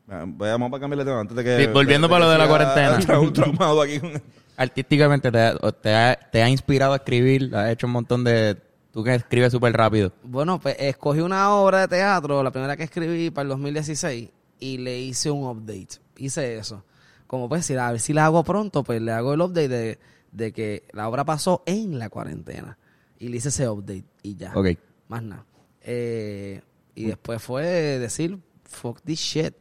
vamos 0.07 0.71
para 0.71 0.81
cambiar 0.81 0.99
de 0.99 1.05
tema 1.05 1.21
antes 1.21 1.37
de 1.37 1.45
que. 1.45 1.65
Sí, 1.65 1.67
volviendo 1.73 2.09
para 2.09 2.25
lo 2.25 2.31
de 2.31 2.39
la 2.39 2.49
cuarentena. 2.49 2.99
tra- 3.01 3.21
un 3.21 3.33
traumado 3.33 3.83
aquí. 3.83 3.99
con- 4.01 4.23
Artísticamente 4.57 5.31
te, 5.31 5.39
ha- 5.39 5.55
te 5.73 5.95
ha, 5.95 6.15
te 6.33 6.43
ha 6.43 6.49
inspirado 6.49 6.93
a 6.95 6.97
escribir, 6.97 7.55
has 7.55 7.71
hecho 7.71 7.87
un 7.87 7.93
montón 7.93 8.25
de... 8.25 8.57
Tú 8.91 9.05
que 9.05 9.15
escribes 9.15 9.53
súper 9.53 9.75
rápido. 9.75 10.11
Bueno, 10.23 10.59
pues 10.59 10.75
escogí 10.79 11.21
una 11.21 11.51
obra 11.55 11.81
de 11.83 11.89
teatro, 11.89 12.43
la 12.43 12.51
primera 12.51 12.75
que 12.79 12.85
escribí 12.85 13.29
para 13.31 13.43
el 13.43 13.49
2016, 13.51 14.31
y 14.59 14.79
le 14.79 14.99
hice 14.99 15.31
un 15.31 15.45
update. 15.47 16.01
Hice 16.17 16.57
eso. 16.57 16.83
Como 17.27 17.47
pues, 17.51 17.67
si 17.67 17.75
la, 17.75 17.89
a 17.89 17.93
ver 17.93 18.01
si 18.01 18.15
la 18.15 18.25
hago 18.25 18.43
pronto, 18.43 18.83
pues 18.83 19.03
le 19.03 19.13
hago 19.13 19.35
el 19.35 19.43
update 19.43 19.69
de, 19.69 19.99
de 20.33 20.53
que 20.53 20.85
la 20.93 21.07
obra 21.11 21.27
pasó 21.27 21.63
en 21.67 21.99
la 21.99 22.09
cuarentena. 22.09 22.79
Y 23.19 23.29
le 23.29 23.37
hice 23.37 23.51
ese 23.51 23.69
update 23.69 24.05
y 24.23 24.37
ya. 24.37 24.53
Ok. 24.55 24.69
Más 25.09 25.23
nada. 25.23 25.45
Eh, 25.83 26.63
y 26.95 27.05
después 27.05 27.43
fue 27.43 27.65
decir, 27.99 28.39
fuck 28.65 29.03
this 29.03 29.19
shit. 29.21 29.55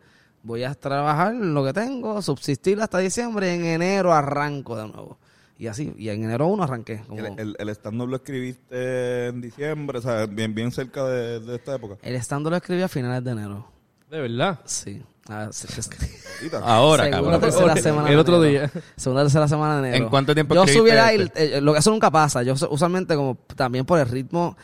Voy 0.46 0.64
a 0.64 0.74
trabajar 0.76 1.34
lo 1.34 1.66
que 1.66 1.74
tengo, 1.74 2.22
subsistir 2.22 2.80
hasta 2.80 3.00
diciembre, 3.00 3.54
en 3.56 3.66
enero 3.66 4.14
arranco 4.14 4.78
de 4.78 4.88
nuevo. 4.88 5.18
Y 5.58 5.68
así, 5.68 5.94
y 5.98 6.10
en 6.10 6.24
enero 6.24 6.48
1 6.48 6.64
arranqué. 6.64 7.02
Como 7.08 7.20
El, 7.26 7.40
el, 7.40 7.56
el 7.58 7.70
stand-up 7.70 8.08
lo 8.10 8.16
escribiste 8.18 9.28
en 9.28 9.42
diciembre, 9.42 9.98
o 10.00 10.02
sea, 10.02 10.26
bien, 10.28 10.54
bien 10.54 10.72
cerca 10.72 11.04
de, 11.06 11.40
de 11.40 11.56
esta 11.56 11.76
época. 11.76 11.96
el 12.04 12.16
stand 12.18 12.48
lo 12.48 12.56
escribí 12.56 12.82
a 12.84 12.88
finales 12.88 13.24
de 13.24 13.32
enero. 13.32 13.68
De 14.12 14.20
verdad. 14.22 14.60
Sí. 14.66 15.02
Ah, 15.28 15.48
sí, 15.52 15.66
sí, 15.68 15.82
sí. 15.82 16.50
Ahora, 16.62 17.06
Segunda, 17.06 17.24
cabrón. 17.32 17.42
tercera 17.42 17.76
semana 17.78 18.10
El 18.12 18.20
otro 18.20 18.40
día. 18.42 18.70
Segunda, 18.96 19.24
tercera 19.24 19.48
semana 19.48 19.82
de 19.82 19.88
enero. 19.90 20.04
¿En 20.04 20.10
cuánto 20.12 20.36
tiempo 20.36 20.54
Yo 20.54 20.62
escribiste 20.66 20.80
subiera 20.80 21.12
este? 21.12 21.44
el, 21.46 21.54
eh, 21.54 21.62
lo 21.62 21.74
que 21.74 21.80
eso 21.80 21.90
nunca 21.90 22.12
pasa. 22.12 22.44
Yo 22.44 22.56
su- 22.56 22.68
usualmente 22.70 23.16
como 23.16 23.36
también 23.56 23.84
por 23.86 23.98
el 23.98 24.08
ritmo 24.08 24.56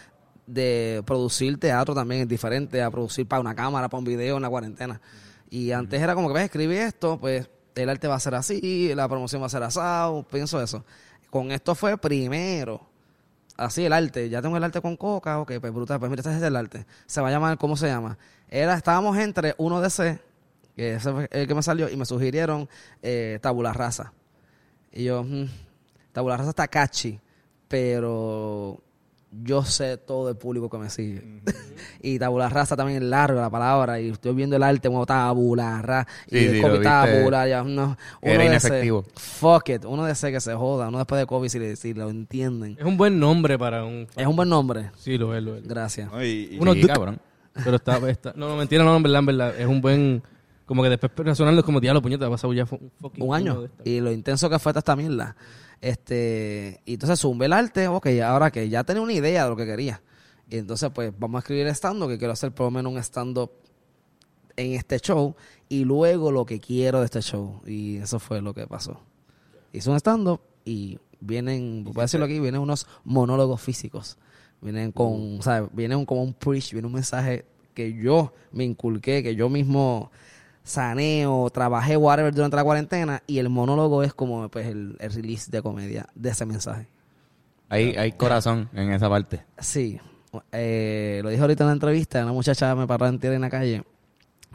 de 0.46 1.02
producir 1.06 1.58
teatro 1.60 1.96
también 1.96 2.22
es 2.22 2.28
diferente 2.28 2.82
a 2.84 2.92
producir 2.92 3.26
para 3.28 3.40
una 3.40 3.56
cámara, 3.56 3.90
para 3.90 3.98
un 4.00 4.06
video 4.06 4.36
en 4.36 4.44
la 4.44 4.50
cuarentena. 4.50 5.02
Y 5.52 5.74
antes 5.74 6.02
era 6.02 6.16
como 6.16 6.30
que 6.30 6.34
ves, 6.34 6.46
escribí 6.46 6.78
esto, 6.78 7.20
pues 7.20 7.50
el 7.76 7.90
arte 7.90 8.08
va 8.08 8.16
a 8.16 8.20
ser 8.22 8.36
así, 8.36 8.96
la 8.96 9.10
promoción 9.10 9.42
va 9.42 9.48
a 9.48 9.50
ser 9.50 9.62
asado, 9.62 10.24
pienso 10.24 10.62
eso. 10.62 10.86
Con 11.30 11.52
esto 11.52 11.76
fue 11.76 11.98
primero. 11.98 12.88
Así 13.58 13.84
el 13.84 13.92
arte, 13.92 14.30
ya 14.30 14.42
tengo 14.42 14.56
el 14.56 14.64
arte 14.64 14.80
con 14.80 14.96
coca, 14.96 15.40
ok, 15.40 15.52
pues 15.60 15.74
brutal, 15.74 16.00
pues 16.00 16.10
mira, 16.10 16.22
este 16.22 16.38
es 16.38 16.42
el 16.42 16.56
arte. 16.56 16.86
Se 17.06 17.20
va 17.20 17.28
a 17.28 17.32
llamar, 17.32 17.58
¿cómo 17.58 17.76
se 17.76 17.88
llama? 17.88 18.18
Era, 18.48 18.76
estábamos 18.76 19.18
entre 19.18 19.54
1DC, 19.58 20.22
que 20.74 20.94
ese 20.94 21.12
fue 21.12 21.28
el 21.30 21.46
que 21.46 21.54
me 21.54 21.62
salió, 21.62 21.90
y 21.90 21.98
me 21.98 22.06
sugirieron 22.06 22.70
eh, 23.02 23.38
Tabula 23.42 23.74
Rasa. 23.74 24.14
Y 24.94 25.04
yo, 25.04 25.22
mm, 25.26 25.50
Tabula 26.14 26.38
Rasa 26.38 26.52
está 26.52 26.70
catchy, 26.70 27.20
pero 27.68 28.82
yo 29.32 29.64
sé 29.64 29.98
todo 29.98 30.30
el 30.30 30.36
público 30.36 30.70
que 30.70 30.78
me 30.78 30.90
sigue. 30.90 31.42
y 32.02 32.20
Tabula 32.20 32.50
Rasa 32.50 32.76
también 32.76 33.02
es 33.02 33.10
larga 33.10 33.42
la 33.42 33.50
palabra, 33.50 34.00
y 34.00 34.10
estoy 34.10 34.34
viendo 34.36 34.56
el 34.56 34.64
arte 34.64 34.90
como 34.90 35.06
Tabula 35.06 35.82
Rasa, 35.82 36.08
y 36.28 36.38
Sí, 36.38 36.46
el 36.46 36.56
sí, 36.56 36.62
COVID. 36.62 36.82
Tabula, 36.82 37.48
ya, 37.48 37.64
no, 37.64 37.98
Era 38.22 38.34
uno 38.34 38.40
de 38.42 38.46
inefectivo. 38.46 39.06
ese- 39.08 39.20
Fuck 39.40 39.70
it, 39.70 39.86
uno 39.86 40.06
de 40.06 40.12
ese 40.12 40.32
que 40.32 40.42
se 40.42 40.54
joda, 40.54 40.90
uno 40.90 40.98
después 40.98 41.20
de 41.20 41.26
COVID 41.28 41.50
si, 41.50 41.60
le- 41.60 41.76
si 41.76 41.94
lo 41.94 42.10
entienden. 42.10 42.76
Es 42.80 42.86
un 42.86 42.98
buen 42.98 43.20
nombre 43.20 43.58
para 43.58 43.84
un... 43.86 44.08
Es 44.16 44.28
un 44.28 44.36
buen 44.36 44.50
nombre. 44.50 44.92
Sí, 44.98 45.18
lo 45.18 45.36
es, 45.36 45.42
lo 45.44 45.56
es. 45.56 45.68
Gracias. 45.68 46.12
¿no? 46.12 46.24
Y- 46.24 46.50
y- 46.52 46.58
Uno 46.60 46.74
Sí, 46.74 46.82
de- 46.82 46.88
cabrón. 46.88 47.20
Pero 47.64 47.76
está, 47.78 47.98
está... 48.10 48.34
No, 48.36 48.48
no, 48.50 48.56
mentira, 48.58 48.84
no, 48.84 48.96
en 48.96 49.04
verdad, 49.04 49.20
en 49.20 49.26
verdad. 49.26 49.60
Es 49.60 49.66
un 49.68 49.82
buen... 49.82 50.24
Como 50.66 50.84
que 50.84 50.90
después 50.90 51.12
razonando 51.18 51.60
es 51.60 51.66
como, 51.66 51.82
diablo, 51.82 52.02
puñeta, 52.02 52.28
ha 52.28 52.30
pasado 52.30 52.54
ya 52.54 52.66
fu- 52.66 52.78
un 52.78 52.92
fucking 53.02 53.24
un 53.28 53.36
año. 53.36 53.60
de 53.62 53.66
esta". 53.68 53.84
Y 53.90 54.00
lo 54.00 54.10
intenso 54.10 54.50
que 54.50 54.58
fue 54.58 54.72
esta 54.74 54.96
mierda. 54.96 55.36
Este, 55.82 56.82
y 56.86 56.94
entonces 56.94 57.20
zumbé 57.20 57.48
el 57.48 57.54
arte, 57.54 57.88
ok, 57.88 58.08
ahora 58.24 58.52
que 58.52 58.70
ya 58.70 58.84
tenía 58.84 59.02
una 59.02 59.14
idea 59.14 59.44
de 59.44 59.50
lo 59.50 59.56
que 59.56 59.66
quería. 59.66 60.02
Y 60.48 60.58
entonces, 60.58 60.92
pues, 60.94 61.12
vamos 61.18 61.38
a 61.38 61.40
escribir 61.40 61.66
el 61.66 61.74
stand 61.74 62.08
que 62.08 62.18
quiero 62.18 62.34
hacer 62.34 62.54
por 62.54 62.66
lo 62.66 62.72
menos 62.72 62.94
un 62.94 63.00
stand-up 63.00 63.52
en 64.56 64.74
este 64.74 65.00
show. 65.00 65.36
Y 65.70 65.86
luego 65.86 66.32
lo 66.32 66.46
que 66.46 66.60
quiero 66.60 67.00
de 67.00 67.06
este 67.06 67.22
show. 67.22 67.62
Y 67.66 67.98
eso 67.98 68.20
fue 68.20 68.42
lo 68.42 68.54
que 68.54 68.68
pasó. 68.68 69.02
Hice 69.74 69.90
un 69.90 69.96
stand-up 69.96 70.42
y 70.66 71.00
vienen, 71.20 71.84
voy 71.86 72.00
a 72.00 72.02
decirlo 72.02 72.26
aquí, 72.26 72.40
vienen 72.40 72.62
unos 72.62 72.86
monólogos 73.04 73.62
físicos. 73.62 74.18
Vienen 74.60 74.92
con, 74.92 75.40
o 75.40 75.42
sea, 75.42 75.68
vienen 75.72 76.06
como 76.06 76.22
un 76.22 76.34
preach, 76.34 76.74
viene 76.74 76.86
un 76.86 76.94
mensaje 76.94 77.46
que 77.74 77.94
yo 77.94 78.34
me 78.52 78.66
inculqué, 78.66 79.24
que 79.24 79.36
yo 79.36 79.50
mismo 79.50 80.12
saneo, 80.64 81.50
trabajé, 81.50 81.98
whatever, 81.98 82.34
durante 82.34 82.56
la 82.56 82.64
cuarentena. 82.64 83.24
Y 83.28 83.40
el 83.40 83.50
monólogo 83.50 84.04
es 84.04 84.14
como 84.14 84.50
pues 84.50 84.68
el, 84.68 84.96
el 85.00 85.14
release 85.14 85.50
de 85.52 85.62
comedia 85.62 86.08
de 86.16 86.30
ese 86.30 86.46
mensaje. 86.46 86.88
Hay, 87.70 87.96
hay 87.96 88.12
corazón 88.12 88.70
en 88.74 88.92
esa 88.92 89.10
parte. 89.10 89.46
Sí. 89.58 90.00
Eh, 90.52 91.22
lo 91.24 91.30
dije 91.30 91.42
ahorita 91.42 91.64
en 91.64 91.68
la 91.68 91.74
entrevista. 91.74 92.24
Una 92.24 92.34
muchacha 92.34 92.76
me 92.76 92.86
paró 92.88 93.08
en 93.08 93.20
tierra 93.20 93.36
en 93.36 93.42
la 93.42 93.50
calle. 93.50 93.84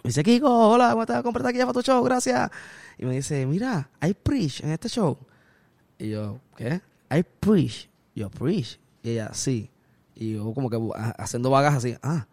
Me 0.03 0.09
dice, 0.09 0.23
Kiko, 0.23 0.71
hola, 0.71 0.91
¿cómo 0.91 1.03
estás? 1.03 1.23
Compré 1.23 1.49
aquí 1.49 1.59
para 1.59 1.73
tu 1.73 1.83
show, 1.83 2.03
gracias. 2.05 2.51
Y 2.99 3.07
me 3.07 3.15
dice, 3.15 3.47
mira, 3.47 3.89
hay 4.01 4.15
preach 4.15 4.61
en 4.63 4.71
este 4.71 4.89
show. 4.89 5.19
Y 5.99 6.11
yo, 6.11 6.41
¿qué? 6.57 6.81
Hay 7.09 7.23
preach. 7.23 7.89
Y 8.15 8.21
yo, 8.21 8.31
preach. 8.31 8.79
Y 9.03 9.11
ella, 9.11 9.31
sí. 9.33 9.71
Y 10.15 10.35
yo 10.35 10.53
como 10.53 10.71
que 10.71 10.79
haciendo 11.19 11.51
vagas 11.51 11.75
así, 11.75 11.97
ah, 12.03 12.27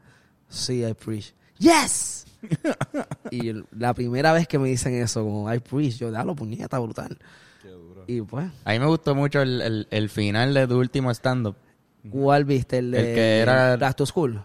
sí, 0.47 0.83
hay 0.83 0.93
preach. 0.93 1.33
¡Yes! 1.57 2.25
y 3.31 3.51
la 3.77 3.93
primera 3.93 4.33
vez 4.33 4.47
que 4.47 4.59
me 4.59 4.69
dicen 4.69 4.93
eso, 4.95 5.23
como 5.23 5.47
hay 5.47 5.59
preach, 5.59 5.97
yo, 5.97 6.11
dalo, 6.11 6.35
puñeta, 6.35 6.79
brutal. 6.79 7.17
Y 8.07 8.21
pues, 8.21 8.47
A 8.65 8.71
mí 8.73 8.79
me 8.79 8.85
gustó 8.85 9.15
mucho 9.15 9.41
el, 9.41 9.61
el, 9.61 9.87
el 9.89 10.09
final 10.09 10.53
de 10.53 10.67
tu 10.67 10.77
último 10.77 11.09
stand-up. 11.11 11.55
¿cuál 12.09 12.43
viste? 12.43 12.79
El, 12.79 12.91
de, 12.91 12.99
El 12.99 13.15
que 13.15 13.39
era- 13.39 13.77
Back 13.77 13.95
to 13.95 14.05
School. 14.05 14.43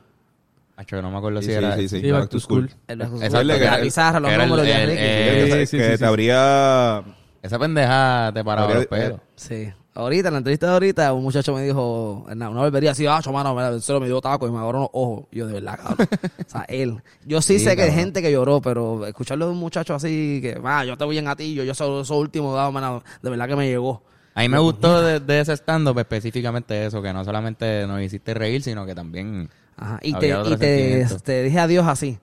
Acho, 0.76 0.94
que 0.96 1.02
no 1.02 1.10
me 1.10 1.18
acuerdo 1.18 1.40
Sí, 1.40 1.46
si 1.46 1.52
sí, 1.52 1.58
era... 1.58 1.76
sí, 1.76 1.88
sí. 1.88 2.00
Sí, 2.00 2.10
Back 2.12 2.28
to 2.28 2.38
School. 2.38 2.70
El 2.86 2.98
Back 2.98 3.08
to 3.10 3.16
Exacto, 3.16 3.36
School. 3.38 3.52
que 3.58 3.64
la 3.64 3.74
era- 3.74 3.82
pizarra, 3.82 4.20
los 4.20 4.28
que 4.28 4.34
era 4.34 4.44
el- 4.44 4.48
números 4.50 4.66
de 4.66 4.82
Enrique. 4.82 5.66
que 5.70 5.76
te 5.78 5.98
sí. 5.98 6.04
habría... 6.04 7.02
Esa 7.42 7.58
pendeja 7.58 8.30
te 8.32 8.44
paraba 8.44 8.74
los 8.74 8.86
pelos. 8.86 9.20
Sí. 9.34 9.72
Ahorita, 9.98 10.28
en 10.28 10.34
la 10.34 10.38
entrevista 10.38 10.68
de 10.68 10.72
ahorita, 10.74 11.12
un 11.12 11.24
muchacho 11.24 11.52
me 11.52 11.64
dijo, 11.64 12.24
una 12.30 12.50
barbería 12.50 12.92
así, 12.92 13.04
ah, 13.06 13.20
mano, 13.32 13.52
mira, 13.52 13.80
se 13.80 13.92
lo 13.92 13.98
me 13.98 14.06
dio 14.06 14.20
taco 14.20 14.46
y 14.46 14.52
me 14.52 14.58
agarró 14.58 14.78
los 14.78 14.90
ojos. 14.92 15.24
Y 15.32 15.38
yo, 15.38 15.48
de 15.48 15.54
verdad, 15.54 15.76
cabrón. 15.76 16.08
o 16.46 16.48
sea, 16.48 16.62
él. 16.68 17.02
Yo 17.26 17.42
sí, 17.42 17.58
Sí, 17.58 17.64
sé 17.64 17.74
que 17.74 17.82
hay 17.82 17.90
gente 17.90 18.22
que 18.22 18.30
lloró, 18.30 18.60
pero 18.60 19.04
escucharlo 19.04 19.46
de 19.46 19.52
un 19.52 19.58
muchacho 19.58 19.96
así, 19.96 20.38
que, 20.40 20.56
ah, 20.62 20.84
yo 20.84 20.96
te 20.96 21.04
voy 21.04 21.18
en 21.18 21.24
gatillo, 21.24 21.64
yo 21.64 21.74
soy 21.74 22.00
eso 22.00 22.16
último, 22.16 22.54
dado, 22.54 22.70
mano, 22.70 23.02
de 23.20 23.28
verdad 23.28 23.48
que 23.48 23.56
me 23.56 23.66
llegó. 23.66 24.00
A 24.36 24.42
mí 24.42 24.48
me 24.48 24.60
gustó 24.60 25.02
de, 25.02 25.18
de 25.18 25.40
ese 25.40 25.56
stand-up 25.56 25.98
específicamente 25.98 26.86
eso, 26.86 27.02
que 27.02 27.12
no 27.12 27.24
solamente 27.24 27.84
nos 27.88 28.00
hiciste 28.00 28.34
reír, 28.34 28.62
sino 28.62 28.86
que 28.86 28.94
también... 28.94 29.50
Ajá. 29.76 29.98
Y, 30.00 30.12
te, 30.14 30.28
y 30.28 30.56
te, 30.58 31.06
te 31.24 31.42
dije 31.42 31.58
adiós 31.58 31.88
así. 31.88 32.20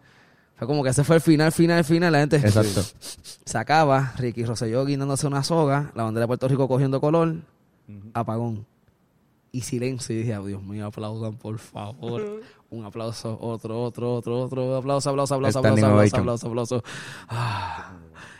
Fue 0.55 0.65
como 0.65 0.81
que 0.81 0.91
ese 0.91 1.03
fue 1.03 1.17
el 1.17 1.21
final, 1.21 1.51
final, 1.51 1.83
final. 1.83 2.13
La 2.13 2.19
gente 2.19 2.37
Exacto. 2.37 2.81
se 3.45 3.57
acaba. 3.57 4.13
Ricky 4.17 4.45
Rosselló 4.45 4.85
guindándose 4.85 5.27
una 5.27 5.43
soga. 5.43 5.91
La 5.93 6.03
bandera 6.03 6.23
de 6.23 6.27
Puerto 6.27 6.47
Rico 6.47 6.69
cogiendo 6.69 7.01
color. 7.01 7.35
Apagón. 8.13 8.65
Y 9.51 9.61
silencio. 9.61 10.15
Y 10.15 10.19
dije, 10.19 10.37
oh, 10.37 10.45
Dios 10.45 10.63
mío, 10.63 10.85
aplaudan, 10.87 11.37
por 11.37 11.57
favor. 11.59 12.41
Un 12.69 12.85
aplauso, 12.85 13.37
otro, 13.39 13.81
otro, 13.83 14.15
otro, 14.15 14.41
otro. 14.41 14.75
Aplauso, 14.75 15.09
aplauso, 15.09 15.35
aplauso, 15.35 15.59
aplauso, 15.59 15.85
aplauso, 15.85 16.17
aplauso, 16.17 16.47
aplauso. 16.47 16.83
Ah. 17.29 17.93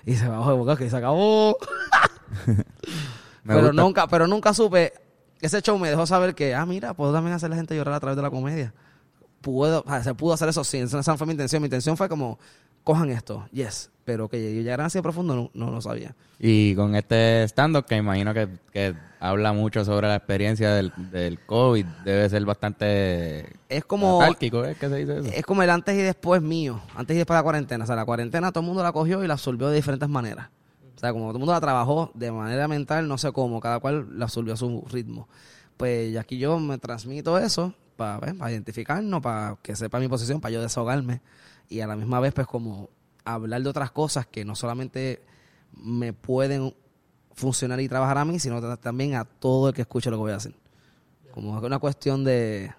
Y 0.05 0.15
se 0.15 0.27
bajó 0.27 0.51
de 0.51 0.57
boca 0.57 0.75
que 0.75 0.89
se 0.89 0.97
acabó. 0.97 1.57
Pero 3.45 3.61
gusta. 3.61 3.81
nunca, 3.81 4.07
pero 4.07 4.27
nunca 4.27 4.53
supe. 4.53 4.93
Ese 5.39 5.61
show 5.61 5.77
me 5.77 5.89
dejó 5.89 6.07
saber 6.07 6.33
que, 6.33 6.55
ah, 6.55 6.65
mira, 6.65 6.95
puedo 6.95 7.13
también 7.13 7.35
hacer 7.35 7.47
a 7.47 7.49
la 7.51 7.55
gente 7.55 7.75
llorar 7.75 7.93
a 7.93 7.99
través 7.99 8.15
de 8.15 8.23
la 8.23 8.31
comedia. 8.31 8.73
Puedo, 9.41 9.83
o 9.85 9.89
sea, 9.89 10.03
se 10.03 10.15
pudo 10.15 10.33
hacer 10.33 10.49
eso 10.49 10.63
sí. 10.63 10.79
Esa 10.79 10.99
esa 10.99 11.15
fue 11.15 11.27
mi 11.27 11.33
intención. 11.33 11.61
Mi 11.61 11.67
intención 11.67 11.95
fue 11.95 12.09
como, 12.09 12.39
cojan 12.85 13.09
esto, 13.09 13.45
yes. 13.51 13.89
Pero 14.05 14.29
que 14.29 14.53
llegaran 14.53 14.85
así 14.85 14.99
de 14.99 15.03
profundo, 15.03 15.35
no, 15.35 15.51
no 15.53 15.71
lo 15.71 15.81
sabía. 15.81 16.15
Y 16.39 16.75
con 16.75 16.95
este 16.95 17.43
stand-up, 17.45 17.85
que 17.85 17.95
imagino 17.95 18.33
que, 18.35 18.47
que 18.71 18.93
habla 19.19 19.51
mucho 19.51 19.83
sobre 19.83 20.07
la 20.07 20.15
experiencia 20.17 20.71
del, 20.75 20.93
del 21.11 21.39
COVID, 21.39 21.85
debe 22.05 22.29
ser 22.29 22.45
bastante 22.45 23.47
Es 23.67 23.83
como, 23.85 24.19
catárquico, 24.19 24.63
¿es 24.63 24.77
que 24.77 24.87
se 24.87 24.95
dice 24.97 25.17
eso? 25.19 25.29
es 25.33 25.43
como 25.43 25.63
el 25.63 25.69
antes 25.71 25.95
y 25.97 26.01
después 26.01 26.41
mío. 26.43 26.81
Antes 26.95 27.15
y 27.15 27.17
después 27.17 27.35
de 27.35 27.39
la 27.39 27.43
cuarentena. 27.43 27.83
O 27.83 27.87
sea, 27.87 27.95
la 27.95 28.05
cuarentena 28.05 28.51
todo 28.51 28.61
el 28.61 28.67
mundo 28.67 28.83
la 28.83 28.91
cogió 28.91 29.23
y 29.23 29.27
la 29.27 29.33
absorbió 29.33 29.69
de 29.69 29.75
diferentes 29.75 30.07
maneras. 30.07 30.49
O 30.95 30.99
sea, 30.99 31.11
como 31.11 31.25
todo 31.25 31.37
el 31.37 31.39
mundo 31.39 31.53
la 31.53 31.61
trabajó 31.61 32.11
de 32.13 32.31
manera 32.31 32.67
mental, 32.67 33.07
no 33.07 33.17
sé 33.17 33.31
cómo, 33.31 33.59
cada 33.59 33.79
cual 33.79 34.19
la 34.19 34.25
absorbió 34.25 34.53
a 34.53 34.57
su 34.57 34.85
ritmo. 34.91 35.27
Pues 35.77 36.15
aquí 36.17 36.37
yo 36.37 36.59
me 36.59 36.77
transmito 36.77 37.37
eso 37.39 37.73
para 37.97 38.51
identificarnos, 38.51 39.21
para 39.21 39.57
que 39.63 39.75
sepa 39.75 39.99
mi 39.99 40.07
posición, 40.07 40.39
para 40.39 40.53
yo 40.53 40.61
desahogarme. 40.61 41.21
Y 41.69 41.79
a 41.81 41.88
la 41.88 41.95
misma 41.95 42.19
vez, 42.19 42.34
pues 42.34 42.48
como 42.48 42.89
hablar 43.24 43.62
de 43.63 43.69
otras 43.69 43.91
cosas 43.91 44.27
que 44.27 44.45
no 44.45 44.55
solamente 44.55 45.22
me 45.81 46.13
pueden 46.13 46.74
funcionar 47.34 47.79
y 47.81 47.89
trabajar 47.89 48.17
a 48.17 48.25
mí, 48.25 48.39
sino 48.39 48.62
ta- 48.62 48.77
también 48.77 49.15
a 49.15 49.25
todo 49.25 49.69
el 49.69 49.74
que 49.75 49.81
escuche 49.81 50.10
lo 50.10 50.17
que 50.17 50.22
voy 50.22 50.31
a 50.31 50.36
hacer. 50.38 50.53
Como 51.31 51.57
una 51.60 51.79
cuestión 51.79 52.24
de, 52.24 52.72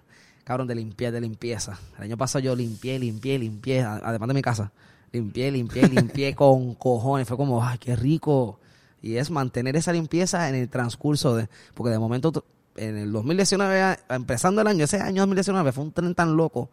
cabrón, 0.45 0.67
de 0.67 0.75
limpiar, 0.77 1.13
de 1.13 1.21
limpieza. 1.21 1.79
El 1.99 2.05
año 2.05 2.17
pasado 2.17 2.43
yo 2.45 2.57
limpié, 2.57 2.99
limpié, 2.99 3.39
limpié, 3.39 3.83
además 3.83 4.29
de 4.29 4.35
mi 4.35 4.43
casa. 4.43 4.73
Limpié, 5.13 5.51
limpié, 5.51 5.89
limpié 5.89 6.35
con 6.35 6.75
cojones. 6.75 7.29
Fue 7.29 7.37
como, 7.37 7.63
ay, 7.63 7.77
qué 7.79 7.97
rico. 7.97 8.59
Y 9.03 9.17
es 9.17 9.31
mantener 9.31 9.77
esa 9.77 9.93
limpieza 9.93 10.49
en 10.49 10.55
el 10.55 10.69
transcurso 10.71 11.37
de, 11.37 11.49
porque 11.75 11.91
de 11.91 11.99
momento, 11.99 12.45
en 12.77 12.97
el 12.97 13.13
2019, 13.13 13.83
a- 13.83 13.99
empezando 14.11 14.63
el 14.63 14.67
año, 14.69 14.85
ese 14.85 15.01
año 15.01 15.23
2019 15.23 15.73
fue 15.73 15.85
un 15.85 15.93
tren 15.93 16.15
tan 16.15 16.35
loco, 16.37 16.71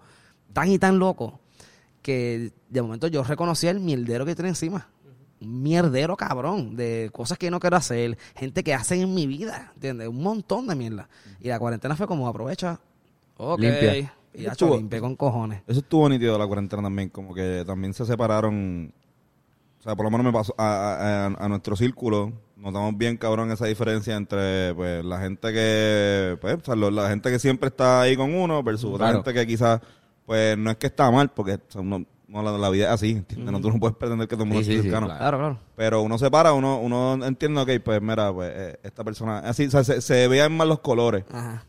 tan 0.53 0.69
y 0.69 0.79
tan 0.79 0.99
loco, 0.99 1.41
que 2.03 2.51
de 2.69 2.81
momento 2.83 3.07
yo 3.07 3.23
reconocía 3.23 3.71
el 3.71 3.79
mierdero 3.79 4.25
que 4.25 4.35
tiene 4.35 4.49
encima. 4.49 4.87
Un 5.41 5.63
mierdero 5.63 6.15
cabrón 6.15 6.75
de 6.75 7.09
cosas 7.11 7.37
que 7.39 7.47
yo 7.47 7.51
no 7.51 7.59
quiero 7.59 7.75
hacer, 7.77 8.17
gente 8.35 8.63
que 8.63 8.73
hacen 8.75 9.01
en 9.01 9.13
mi 9.13 9.25
vida, 9.25 9.71
¿entiendes? 9.73 10.07
Un 10.07 10.21
montón 10.21 10.67
de 10.67 10.75
mierda. 10.75 11.09
Y 11.41 11.47
la 11.49 11.57
cuarentena 11.59 11.95
fue 11.95 12.05
como 12.07 12.27
aprovecha, 12.27 12.79
ok, 13.37 13.59
Limpia. 13.59 14.13
y 14.33 14.41
ya 14.43 14.51
Estuvo- 14.51 14.77
limpié 14.77 14.99
con 15.01 15.15
cojones. 15.15 15.61
Eso 15.67 15.79
estuvo 15.79 16.07
nítido 16.07 16.37
la 16.37 16.45
cuarentena 16.47 16.83
también, 16.83 17.09
como 17.09 17.33
que 17.33 17.63
también 17.65 17.93
se 17.93 18.05
separaron. 18.05 18.93
O 19.79 19.83
sea, 19.83 19.95
por 19.97 20.05
lo 20.05 20.11
menos 20.11 20.25
me 20.25 20.31
pasó 20.31 20.55
a, 20.57 20.63
a- 20.65 21.25
a- 21.25 21.45
a 21.45 21.49
nuestro 21.49 21.75
círculo. 21.75 22.31
Notamos 22.55 22.97
bien, 22.97 23.17
cabrón, 23.17 23.51
esa 23.51 23.65
diferencia 23.65 24.15
entre 24.15 24.73
pues 24.75 25.03
la 25.03 25.19
gente 25.19 25.51
que, 25.51 26.37
pues, 26.39 26.55
o 26.55 26.61
sea, 26.63 26.75
lo- 26.75 26.89
la 26.89 27.09
gente 27.09 27.29
que 27.29 27.37
siempre 27.39 27.67
está 27.67 27.99
ahí 27.99 28.15
con 28.15 28.33
uno 28.33 28.63
versus 28.63 28.85
otra 28.93 29.07
Claro. 29.07 29.15
gente 29.23 29.33
que 29.33 29.45
quizás, 29.45 29.81
pues, 30.25 30.57
no 30.57 30.71
es 30.71 30.77
que 30.77 30.87
está 30.87 31.09
mal, 31.11 31.29
porque 31.31 31.53
o 31.55 31.59
sea, 31.69 31.81
uno- 31.81 32.05
no, 32.25 32.41
la, 32.41 32.51
la 32.57 32.69
vida 32.71 32.85
es 32.85 32.91
así, 32.93 33.11
¿entiendes? 33.11 33.51
No, 33.51 33.61
tú 33.61 33.69
no 33.69 33.79
puedes 33.79 33.95
pretender 33.95 34.27
que 34.27 34.35
todo 34.35 34.45
el 34.45 34.49
mundo 34.49 34.63
Sí, 34.63 34.71
esté 34.71 34.83
sí, 34.85 34.89
claro. 34.89 35.05
Claro, 35.05 35.37
claro. 35.37 35.59
Pero 35.75 36.01
uno 36.01 36.17
se 36.17 36.31
para, 36.31 36.53
uno, 36.53 36.79
uno 36.79 37.23
entiende, 37.23 37.61
ok, 37.61 37.69
pues 37.85 38.01
mira, 38.01 38.33
pues 38.33 38.51
eh, 38.55 38.79
esta 38.81 39.03
persona, 39.03 39.39
así, 39.39 39.67
o 39.67 39.69
sea, 39.69 39.83
se, 39.83 40.01
se 40.01 40.27
veían 40.27 40.51
más 40.57 40.67
los 40.67 40.79
colores 40.79 41.25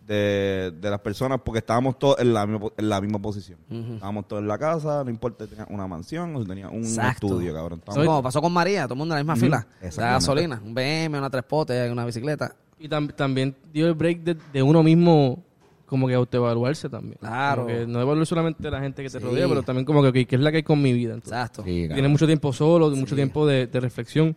de, 0.07 0.73
de 0.81 0.91
las 0.91 1.01
personas 1.01 1.41
porque 1.45 1.59
estábamos 1.59 1.99
todos 1.99 2.19
en 2.19 2.33
la 2.33 2.45
en 2.45 2.89
la 2.89 3.01
misma 3.03 3.19
posición. 3.19 3.59
Estábamos 3.69 4.27
todos 4.27 4.41
en 4.43 4.49
la 4.49 4.57
casa, 4.57 5.05
no 5.05 5.11
importa 5.11 5.45
si 5.45 5.51
tenía 5.51 5.67
una 5.69 5.87
mansión 5.87 6.35
o 6.35 6.41
si 6.43 6.49
tenía 6.49 6.69
un 6.71 6.83
Exacto. 6.83 7.27
estudio, 7.27 7.53
cabrón. 7.53 7.81
Estábamos- 7.81 8.07
como 8.07 8.23
pasó 8.23 8.41
con 8.41 8.53
María, 8.53 8.85
todo 8.85 8.95
el 8.95 8.99
mundo 9.01 9.17
en 9.19 9.27
la 9.27 9.35
misma 9.35 9.37
fila. 9.37 9.67
La 9.99 10.13
gasolina, 10.13 10.63
un 10.65 10.73
BM, 10.75 11.19
una 11.19 11.29
tres 11.29 11.45
potes, 11.45 11.91
una 11.93 12.07
bicicleta. 12.07 12.55
Y 12.79 12.89
tam- 12.89 13.15
también 13.15 13.55
dio 13.73 13.87
el 13.87 13.95
break 13.95 14.21
de, 14.21 14.37
de 14.53 14.63
uno 14.63 14.83
mismo 14.83 15.43
como 15.87 16.09
que 16.09 16.15
autoevaluarse 16.15 16.89
también. 16.89 17.17
Claro. 17.21 17.63
Como 17.65 17.75
que 17.75 17.87
no 17.87 18.01
evaluar 18.01 18.27
solamente 18.27 18.71
la 18.71 18.81
gente 18.81 19.03
que 19.03 19.11
te 19.11 19.19
Sí. 19.19 19.25
rodea, 19.25 19.47
pero 19.49 19.63
también 19.63 19.85
como 19.85 20.03
que, 20.13 20.27
¿qué 20.27 20.37
es 20.37 20.41
la 20.43 20.51
que 20.51 20.59
hay 20.59 20.63
con 20.63 20.81
mi 20.83 20.93
vida? 20.93 21.15
Entonces, 21.15 21.33
Exacto. 21.33 21.63
Sí, 21.65 21.83
cabrón. 21.83 21.95
Tiene 21.97 22.09
mucho 22.09 22.27
tiempo 22.27 22.53
solo, 22.53 22.91
mucho 22.91 23.15
tiempo 23.15 23.47
de, 23.47 23.67
de 23.67 23.81
reflexión. 23.81 24.37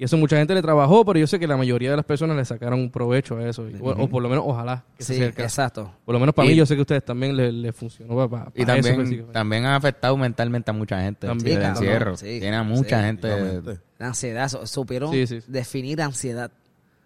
Y 0.00 0.04
eso 0.04 0.16
mucha 0.16 0.36
gente 0.36 0.54
le 0.54 0.62
trabajó, 0.62 1.04
pero 1.04 1.18
yo 1.18 1.26
sé 1.26 1.40
que 1.40 1.48
la 1.48 1.56
mayoría 1.56 1.90
de 1.90 1.96
las 1.96 2.04
personas 2.04 2.36
le 2.36 2.44
sacaron 2.44 2.88
provecho 2.88 3.36
a 3.36 3.48
eso. 3.48 3.68
Y- 3.68 3.74
o, 3.80 3.88
o 3.90 4.08
por 4.08 4.22
lo 4.22 4.28
menos, 4.28 4.44
ojalá. 4.46 4.84
Que 4.96 5.02
Sí, 5.02 5.20
exacto. 5.20 5.92
Por 6.04 6.12
lo 6.12 6.20
menos 6.20 6.36
para 6.36 6.46
Y- 6.46 6.50
mí, 6.52 6.56
yo 6.56 6.64
sé 6.66 6.74
que 6.76 6.80
a 6.80 6.82
ustedes 6.82 7.04
también 7.04 7.36
les 7.36 7.52
le 7.52 7.72
funcionó 7.72 8.14
para, 8.28 8.44
para 8.44 8.52
Y 8.54 8.64
también, 8.64 9.26
también 9.32 9.64
ha 9.66 9.74
afectado 9.74 10.16
mentalmente 10.16 10.70
a 10.70 10.74
mucha 10.74 11.00
gente. 11.00 11.26
También. 11.26 11.58
el 11.60 11.64
encierro. 11.70 12.16
sí. 12.16 12.38
Tiene 12.38 12.56
a 12.56 12.62
mucha 12.62 13.00
Sí. 13.00 13.06
gente. 13.06 13.78
La 13.98 14.06
ansiedad, 14.06 14.48
su- 14.48 14.64
supieron 14.68 15.10
Sí, 15.10 15.26
sí. 15.26 15.40
definir 15.48 16.00
ansiedad. 16.00 16.52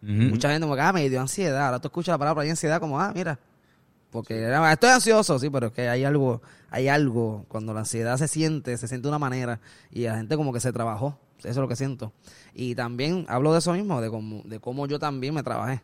Mucha 0.03 0.51
gente 0.51 0.63
como 0.65 0.75
que, 0.75 0.83
ah, 0.83 0.93
me 0.93 1.09
dio 1.09 1.21
ansiedad. 1.21 1.65
Ahora 1.65 1.79
tú 1.81 1.89
escuchas 1.89 2.13
la 2.13 2.19
palabra 2.19 2.43
ansiedad 2.43 2.79
como, 2.79 3.01
ah, 3.01 3.11
mira. 3.15 3.39
Porque 4.13 4.47
estoy 4.71 4.91
ansioso, 4.91 5.39
sí, 5.39 5.49
pero 5.49 5.69
es 5.69 5.73
que 5.73 5.89
hay 5.89 6.05
algo, 6.05 6.43
hay 6.71 6.89
algo, 6.89 7.47
cuando 7.49 7.73
la 7.73 7.81
ansiedad 7.81 8.19
se 8.19 8.29
siente, 8.29 8.77
se 8.77 8.87
siente 8.87 9.05
de 9.05 9.09
una 9.09 9.19
manera 9.19 9.59
y 9.91 10.03
la 10.03 10.17
gente 10.17 10.37
como 10.37 10.53
que 10.53 10.61
se 10.61 10.71
trabajó. 10.71 11.19
Eso 11.39 11.49
es 11.49 11.57
lo 11.57 11.67
que 11.67 11.77
siento. 11.77 12.13
Y 12.55 12.75
también 12.75 13.25
hablo 13.27 13.55
de 13.55 13.61
eso 13.61 13.73
mismo, 13.73 14.03
de 14.03 14.11
cómo, 14.11 14.43
de 14.45 14.61
cómo 14.61 14.87
yo 14.87 14.99
también 14.99 15.33
me 15.35 15.43
trabajé. 15.43 15.81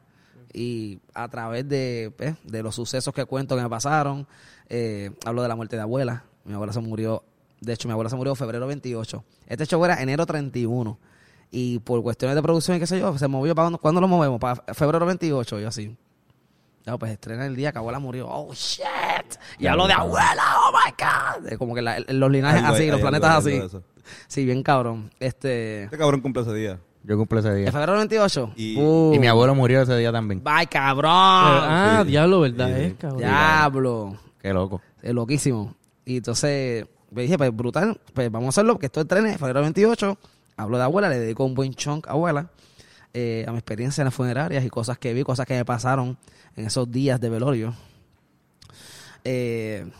Y 0.53 1.01
a 1.15 1.27
través 1.29 1.67
de, 1.71 2.13
pues, 2.17 2.35
de 2.45 2.63
los 2.63 2.75
sucesos 2.75 3.15
que 3.15 3.25
cuento 3.25 3.57
que 3.57 3.63
me 3.63 3.71
pasaron, 3.71 4.27
eh, 4.69 5.11
hablo 5.25 5.41
de 5.41 5.49
la 5.49 5.57
muerte 5.57 5.77
de 5.77 5.83
abuela. 5.83 6.25
Mi 6.45 6.53
abuela 6.53 6.75
se 6.75 6.81
murió, 6.81 7.25
de 7.63 7.73
hecho 7.73 7.89
mi 7.89 7.93
abuela 7.93 8.11
se 8.11 8.17
murió 8.17 8.35
febrero 8.35 8.67
28. 8.67 9.25
Este 9.47 9.65
show 9.65 9.83
era 9.87 10.03
enero 10.03 10.27
31. 10.27 10.99
Y 11.51 11.79
por 11.79 12.03
cuestiones 12.03 12.37
de 12.37 12.43
producción 12.43 12.77
y 12.77 12.81
qué 12.81 12.87
sé 12.87 13.01
yo, 13.01 13.17
se 13.17 13.27
movió 13.27 13.55
para 13.55 13.71
¿cuándo 13.79 14.03
lo 14.03 14.07
movemos? 14.07 14.39
Para 14.39 14.63
febrero 14.75 15.07
28, 15.07 15.61
yo 15.61 15.69
así. 15.69 15.97
Ya, 16.88 16.97
pues 16.97 17.12
estrena 17.12 17.45
el 17.45 17.54
día 17.54 17.71
que 17.71 17.76
abuela 17.76 17.99
murió. 17.99 18.26
Oh, 18.30 18.50
shit. 18.54 18.83
Y 19.59 19.66
hablo 19.66 19.87
de 19.87 19.92
abuela, 19.92 20.42
oh 20.57 20.73
my 20.73 20.95
God. 20.99 21.59
Como 21.59 21.75
que 21.75 21.83
la- 21.83 21.99
los 22.09 22.30
linajes 22.30 22.62
Algo- 22.62 22.73
así, 22.75 22.83
hay 22.85 22.90
los 22.90 23.00
planetas 23.02 23.37
así. 23.47 23.61
Sí, 24.26 24.47
bien 24.47 24.62
cabrón. 24.62 25.11
Este. 25.21 25.83
Este 25.85 25.99
cabrón 25.99 26.23
cumple 26.23 26.42
ese 26.45 26.54
día. 26.54 26.78
Yo 27.04 27.18
cumplo 27.18 27.40
ese 27.40 27.49
¿En 27.50 27.57
día. 27.57 27.73
febrero 27.73 27.99
28? 27.99 28.52
Y- 28.57 28.80
Uh, 28.80 29.12
Y 29.12 29.18
mi 29.18 29.26
abuelo 29.26 29.54
murió 29.54 29.83
ese 29.83 29.99
día 29.99 30.11
también. 30.11 30.42
¡Bye, 30.42 30.66
cabrón! 30.66 31.11
ah, 31.12 32.00
sí. 32.04 32.09
diablo, 32.11 32.40
¿verdad? 32.40 32.68
Sí, 32.68 32.75
sí. 32.75 32.80
Es, 32.85 32.95
cabrón. 32.95 33.18
Diablo. 33.18 34.16
Qué 34.40 34.52
loco. 34.54 34.80
Es 35.02 35.12
loquísimo. 35.12 35.75
Y 36.07 36.16
entonces, 36.16 36.87
Me 37.11 37.23
dije, 37.23 37.37
pues 37.37 37.54
brutal, 37.54 38.00
pues 38.14 38.30
vamos 38.30 38.47
a 38.47 38.49
hacerlo, 38.50 38.75
porque 38.75 38.87
esto 38.87 39.00
es 39.02 39.09
tren, 39.09 39.38
febrero 39.38 39.61
28. 39.61 40.18
Hablo 40.57 40.78
de 40.78 40.85
abuela, 40.85 41.09
le 41.11 41.18
dedico 41.18 41.45
un 41.45 41.54
buen 41.54 41.75
chunk 41.75 42.07
a 42.09 42.12
abuela. 42.12 42.49
Eh, 43.15 43.45
a 43.49 43.53
mi 43.53 43.59
experiencia 43.59 44.03
en 44.03 44.07
las 44.07 44.15
funerarias 44.15 44.65
y 44.65 44.69
cosas 44.71 44.99
que 44.99 45.12
vi, 45.15 45.23
cosas 45.25 45.47
que 45.47 45.55
me 45.55 45.65
pasaron 45.65 46.17
en 46.57 46.67
esos 46.67 46.91
días 46.91 47.21
de 47.21 47.29
velorio. 47.31 47.75
Eh, 49.25 49.91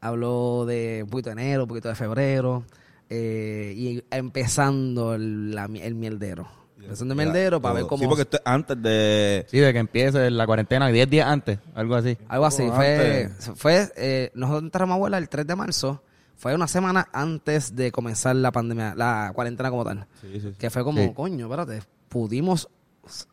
hablo 0.00 0.64
de 0.66 1.02
un 1.04 1.10
poquito 1.10 1.30
de 1.30 1.32
enero, 1.42 1.62
un 1.64 1.68
poquito 1.68 1.88
de 1.88 1.94
febrero. 1.94 2.64
eh, 3.12 3.74
y 3.76 4.04
empezando 4.10 5.14
el, 5.14 5.52
la- 5.54 5.64
el 5.64 5.94
mieldero. 5.96 6.46
Empezando 6.80 7.12
el 7.12 7.18
mieldero 7.18 7.60
para 7.60 7.74
ver 7.74 7.86
cómo... 7.86 8.02
Sí, 8.04 8.06
porque 8.08 8.22
esto 8.22 8.36
es 8.36 8.42
antes 8.44 8.80
de... 8.80 9.44
Sí, 9.50 9.58
de 9.58 9.72
que 9.72 9.80
empiece 9.80 10.30
la 10.30 10.46
cuarentena, 10.46 10.86
10 10.88 11.10
días 11.10 11.26
antes, 11.28 11.58
algo 11.74 11.96
así. 11.96 12.16
Algo 12.28 12.46
así. 12.46 12.62
Como 12.62 12.76
Fue, 12.76 13.24
antes. 13.24 13.50
fue 13.56 13.92
eh, 13.96 14.30
nosotros 14.34 14.62
entramos 14.62 14.92
a 14.92 14.96
abuela 14.96 15.18
el 15.18 15.28
3 15.28 15.44
de 15.46 15.56
marzo. 15.56 16.02
Fue 16.36 16.54
una 16.54 16.68
semana 16.68 17.08
antes 17.12 17.74
de 17.74 17.90
comenzar 17.92 18.34
la 18.36 18.50
pandemia, 18.52 18.94
la 18.94 19.32
cuarentena 19.34 19.70
como 19.70 19.84
tal. 19.84 20.06
Sí, 20.20 20.28
sí, 20.34 20.40
sí. 20.40 20.52
Que 20.58 20.70
fue 20.70 20.84
como, 20.84 21.02
Sí. 21.02 21.12
coño, 21.12 21.46
espérate, 21.46 21.82
pudimos 22.10 22.68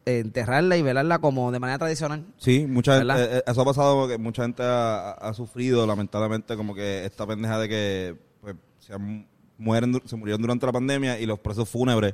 enterrarla 0.05 0.77
y 0.77 0.81
velarla 0.81 1.19
como 1.19 1.51
de 1.51 1.59
manera 1.59 1.77
tradicional. 1.77 2.25
Sí, 2.37 2.65
mucha 2.65 2.99
gente, 2.99 3.37
eh, 3.37 3.43
eso 3.45 3.61
ha 3.61 3.65
pasado 3.65 4.07
que 4.07 4.17
mucha 4.17 4.43
gente 4.43 4.63
ha, 4.63 5.11
ha 5.11 5.33
sufrido 5.33 5.85
lamentablemente 5.85 6.55
como 6.55 6.73
que 6.73 7.03
esta 7.03 7.27
pendeja 7.27 7.59
de 7.59 7.67
que 7.67 8.15
pues, 8.39 8.55
se, 8.79 8.93
mueren, 9.57 10.01
se 10.05 10.15
murieron 10.15 10.41
durante 10.41 10.65
la 10.65 10.71
pandemia 10.71 11.19
y 11.19 11.25
los 11.25 11.39
procesos 11.39 11.67
fúnebres 11.67 12.13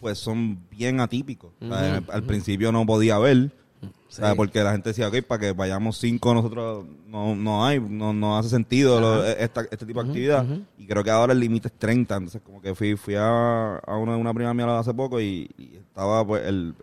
pues 0.00 0.18
son 0.18 0.68
bien 0.70 1.00
atípicos. 1.00 1.52
O 1.60 1.68
sea, 1.68 2.00
Ujú, 2.00 2.12
al 2.12 2.22
principio 2.24 2.72
no 2.72 2.84
podía 2.84 3.18
ver, 3.18 3.52
o 3.82 4.10
sea, 4.14 4.30
Sí. 4.30 4.36
porque 4.36 4.62
la 4.62 4.72
gente 4.72 4.90
decía, 4.90 5.08
ok, 5.08 5.22
para 5.22 5.40
que 5.40 5.52
vayamos 5.52 5.96
cinco 5.98 6.34
nosotros 6.34 6.84
no, 7.06 7.34
no 7.34 7.64
hay, 7.66 7.80
no, 7.80 8.12
no 8.12 8.38
hace 8.38 8.48
sentido 8.50 9.00
lo- 9.00 9.24
esta- 9.26 9.66
este 9.70 9.86
tipo 9.86 10.02
de 10.02 10.08
actividad. 10.08 10.46
Y 10.78 10.86
creo 10.86 11.02
que 11.02 11.10
ahora 11.10 11.32
el 11.32 11.40
límite 11.40 11.68
es 11.68 11.74
30, 11.78 12.16
entonces 12.16 12.42
como 12.42 12.60
que 12.60 12.74
fui, 12.74 12.94
fui 12.96 13.14
a, 13.16 13.76
a 13.78 13.96
una, 13.96 14.16
una 14.16 14.32
prima 14.34 14.52
mía 14.54 14.78
hace 14.78 14.92
poco 14.94 15.20
y, 15.20 15.50
y 15.58 15.76
estaba 15.76 16.26
pues 16.26 16.46
el, 16.46 16.74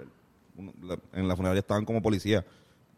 el- 0.57 0.99
en 1.13 1.27
la 1.27 1.35
funeraria 1.35 1.59
estaban 1.59 1.85
como 1.85 2.01
policías 2.01 2.43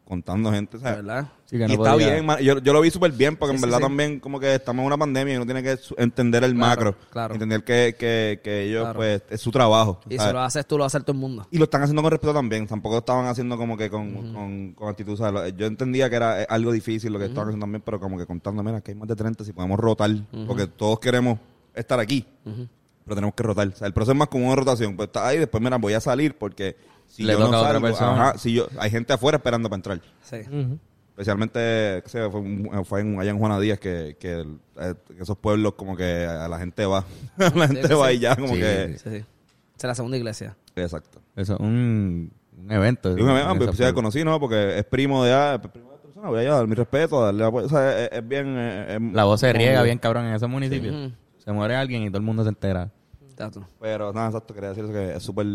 contando 0.05 0.51
gente, 0.51 0.77
sea, 0.77 0.95
¿Verdad? 0.95 1.27
Sí, 1.45 1.57
que 1.57 1.63
y 1.67 1.71
está 1.71 1.93
podía- 1.93 2.13
bien, 2.13 2.25
man. 2.25 2.37
yo, 2.39 2.59
yo 2.59 2.73
lo 2.73 2.81
vi 2.81 2.91
súper 2.91 3.11
bien 3.13 3.37
porque 3.37 3.51
Sí, 3.51 3.55
en 3.55 3.61
verdad 3.61 3.77
sí. 3.77 3.83
también 3.83 4.19
como 4.19 4.39
que 4.41 4.55
estamos 4.55 4.81
en 4.83 4.87
una 4.87 4.97
pandemia 4.97 5.33
y 5.33 5.37
uno 5.37 5.45
tiene 5.45 5.63
que 5.63 5.77
entender 5.97 6.43
el 6.43 6.53
Claro, 6.53 6.67
macro, 6.69 6.95
claro. 7.09 7.33
entender 7.33 7.63
que, 7.63 7.95
que, 7.97 8.41
que 8.43 8.63
ellos 8.63 8.81
Claro. 8.83 8.97
pues 8.99 9.23
es 9.29 9.39
su 9.39 9.51
trabajo. 9.51 10.01
Y 10.09 10.15
¿sabes? 10.17 10.29
si 10.29 10.33
lo 10.33 10.41
haces 10.41 10.65
tú, 10.67 10.75
lo 10.77 10.81
va 10.81 10.85
a 10.85 10.87
hacer 10.87 11.03
todo 11.03 11.13
el 11.13 11.19
mundo. 11.19 11.47
Y 11.49 11.57
lo 11.57 11.63
están 11.63 11.81
haciendo 11.83 12.01
con 12.01 12.11
respeto 12.11 12.33
también. 12.33 12.67
Tampoco 12.67 12.95
lo 12.95 12.99
estaban 12.99 13.25
haciendo 13.27 13.57
como 13.57 13.77
que 13.77 13.89
con, 13.89 14.33
con, 14.33 14.73
con 14.73 14.89
actitud. 14.89 15.17
¿sabes? 15.17 15.53
Yo 15.55 15.65
entendía 15.65 16.09
que 16.09 16.15
era 16.17 16.41
eh, 16.43 16.47
algo 16.49 16.71
difícil 16.73 17.13
lo 17.13 17.19
que 17.19 17.25
estaban 17.25 17.47
haciendo 17.47 17.63
también, 17.63 17.81
pero 17.85 17.99
como 17.99 18.17
que 18.17 18.25
contando, 18.25 18.61
mira, 18.63 18.81
que 18.81 18.91
hay 18.91 18.97
más 18.97 19.07
de 19.07 19.15
30, 19.15 19.45
si 19.45 19.53
podemos 19.53 19.79
rotar, 19.79 20.11
porque 20.45 20.67
todos 20.67 20.99
queremos 20.99 21.39
estar 21.73 21.99
aquí, 22.01 22.25
pero 22.43 23.15
tenemos 23.15 23.33
que 23.33 23.43
rotar. 23.43 23.67
O 23.69 23.75
sea, 23.75 23.87
el 23.87 23.93
proceso 23.93 24.11
es 24.11 24.17
más 24.17 24.27
como 24.27 24.47
una 24.47 24.55
rotación. 24.57 24.95
Pues 24.97 25.07
está 25.07 25.25
ahí, 25.27 25.37
después, 25.37 25.63
mira, 25.63 25.77
voy 25.77 25.93
a 25.93 26.01
salir 26.01 26.37
porque 26.37 26.75
si 27.11 27.23
Le 27.23 27.33
yo 27.33 27.39
no 27.39 27.45
a 27.45 27.47
otra 27.49 27.61
salgo, 27.73 27.81
persona. 27.87 28.11
ajá, 28.29 28.37
si 28.37 28.53
yo, 28.53 28.67
hay 28.77 28.89
gente 28.89 29.13
afuera 29.13 29.37
esperando 29.37 29.69
para 29.69 29.77
entrar. 29.77 30.01
Sí. 30.23 30.37
Ujú. 30.47 30.79
Especialmente, 31.09 31.59
qué 32.03 32.09
sé 32.09 32.19
yo, 32.19 32.31
fue, 32.31 32.39
un- 32.39 32.85
fue 32.85 33.01
en, 33.01 33.19
allá 33.19 33.31
en 33.31 33.37
Juana 33.37 33.59
Díaz 33.59 33.79
que, 33.79 34.15
que, 34.19 34.45
eh, 34.79 34.93
que 35.15 35.21
esos 35.21 35.37
pueblos 35.37 35.73
como 35.73 35.95
que 35.95 36.25
a 36.25 36.47
la 36.47 36.57
gente 36.57 36.85
va. 36.85 37.03
la 37.37 37.67
gente 37.67 37.87
Sí, 37.87 37.93
va 37.93 38.09
sí. 38.09 38.15
y 38.15 38.19
ya 38.19 38.35
como 38.35 38.53
Sí, 38.55 38.59
que... 38.59 38.95
Sí, 38.97 39.09
sí. 39.09 39.15
Esa 39.17 39.25
es 39.77 39.83
la 39.83 39.95
segunda 39.95 40.17
iglesia. 40.17 40.55
Exacto. 40.75 41.19
Eso 41.35 41.55
es 41.55 41.59
un, 41.59 42.31
un 42.57 42.71
evento. 42.71 43.09
Ah, 43.09 43.13
esa 43.13 43.55
pues, 43.57 43.71
sí, 43.71 43.77
forma. 43.77 43.93
conocí, 43.93 44.23
¿no? 44.23 44.39
Porque 44.39 44.77
es 44.79 44.85
primo 44.85 45.23
de, 45.23 45.33
ah, 45.33 45.59
es 45.61 45.69
primo 45.69 45.89
de 45.89 45.95
esta 45.95 46.07
persona, 46.07 46.29
voy 46.29 46.39
allá 46.39 46.53
a 46.53 46.57
dar 46.57 46.67
mi 46.67 46.75
respeto, 46.75 47.21
a 47.21 47.25
darle 47.25 47.43
apoyo. 47.45 47.65
O 47.65 47.69
sea, 47.69 48.03
es, 48.05 48.09
es 48.13 48.27
bien... 48.27 48.55
eh, 48.57 48.95
es- 48.97 49.13
La 49.13 49.25
voz 49.25 49.39
se 49.41 49.51
riega 49.53 49.83
bien 49.83 49.97
cabrón 49.99 50.25
en 50.25 50.33
esos 50.35 50.49
municipios. 50.49 50.95
Ujú. 50.95 51.13
Se 51.43 51.51
muere 51.51 51.75
alguien 51.75 52.03
y 52.03 52.07
todo 52.07 52.17
el 52.19 52.23
mundo 52.23 52.43
se 52.43 52.49
entera. 52.49 52.89
Exacto. 53.29 53.67
Pero 53.79 54.13
nada, 54.13 54.27
exacto, 54.27 54.53
quería 54.53 54.69
decir 54.69 54.85
eso, 54.85 54.93
que 54.93 55.15
es 55.15 55.21
súper... 55.23 55.45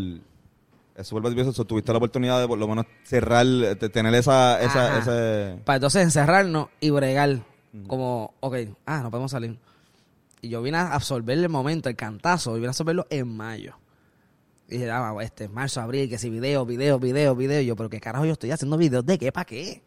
Es 0.96 1.06
súper 1.08 1.24
beneficioso. 1.24 1.52
So, 1.52 1.64
Tuviste 1.64 1.92
la 1.92 1.98
oportunidad 1.98 2.40
de 2.40 2.48
por 2.48 2.58
lo 2.58 2.66
menos 2.66 2.86
cerrar, 3.04 3.46
de 3.46 3.88
tener 3.88 4.14
esa... 4.14 4.60
esa 4.62 4.98
ese... 4.98 5.60
Para 5.64 5.76
entonces 5.76 6.02
encerrarnos 6.02 6.68
y 6.80 6.90
bregar. 6.90 7.40
Como, 7.86 8.34
ok, 8.40 8.56
ah, 8.86 9.02
no 9.02 9.10
podemos 9.10 9.30
salir. 9.30 9.58
Y 10.40 10.48
yo 10.48 10.62
vine 10.62 10.78
a 10.78 10.94
absorber 10.94 11.36
el 11.36 11.48
momento, 11.50 11.90
el 11.90 11.96
cantazo, 11.96 12.52
y 12.52 12.60
vine 12.60 12.68
a 12.68 12.70
absorberlo 12.70 13.06
en 13.10 13.36
mayo. 13.36 13.76
Y 14.68 14.78
dije, 14.78 14.90
ah, 14.90 15.14
este, 15.20 15.48
marzo, 15.48 15.82
abril, 15.82 16.08
que 16.08 16.16
si 16.16 16.30
video, 16.30 16.64
video, 16.64 16.98
video, 16.98 17.36
video. 17.36 17.60
Y 17.60 17.66
yo, 17.66 17.76
pero 17.76 17.90
qué 17.90 18.00
carajo 18.00 18.24
yo 18.24 18.32
estoy 18.32 18.50
haciendo 18.50 18.78
videos 18.78 19.04
de 19.04 19.18
qué, 19.18 19.30
para 19.30 19.44
qué, 19.44 19.82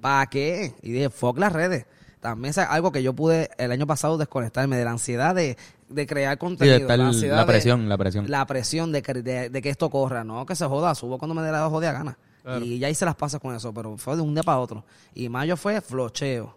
para 0.00 0.26
qué. 0.26 0.74
Y 0.82 0.92
dije, 0.92 1.10
fuck 1.10 1.38
las 1.38 1.52
redes. 1.52 1.86
También 2.24 2.50
es 2.52 2.56
algo 2.56 2.90
que 2.90 3.02
yo 3.02 3.12
pude 3.12 3.50
el 3.58 3.70
año 3.70 3.86
pasado 3.86 4.16
desconectarme 4.16 4.78
de 4.78 4.84
la 4.86 4.92
ansiedad 4.92 5.34
de, 5.34 5.58
de 5.90 6.06
crear 6.06 6.32
Sí, 6.36 6.38
contenido. 6.38 6.76
de 6.76 6.80
estar 6.80 6.98
la, 6.98 7.08
ansiedad 7.08 7.36
la 7.36 7.42
de- 7.42 7.46
presión, 7.46 7.86
la 7.86 7.98
presión. 7.98 8.30
la 8.30 8.46
presión 8.46 8.92
de 8.92 9.02
que, 9.02 9.12
de, 9.12 9.50
de 9.50 9.60
que 9.60 9.68
esto 9.68 9.90
corra, 9.90 10.24
no 10.24 10.46
que 10.46 10.54
se 10.56 10.64
joda, 10.64 10.94
subo 10.94 11.18
cuando 11.18 11.34
me 11.34 11.42
dé 11.42 11.52
la 11.52 11.68
jodida 11.68 11.92
gana. 11.92 12.16
Claro. 12.42 12.64
Y 12.64 12.78
ya 12.78 12.88
hice 12.88 13.04
las 13.04 13.14
pasas 13.14 13.42
con 13.42 13.54
eso, 13.54 13.74
pero 13.74 13.98
fue 13.98 14.16
de 14.16 14.22
un 14.22 14.32
día 14.32 14.42
para 14.42 14.58
otro. 14.58 14.84
Y 15.14 15.28
mayo 15.28 15.54
fue 15.58 15.82
flocheo. 15.82 16.56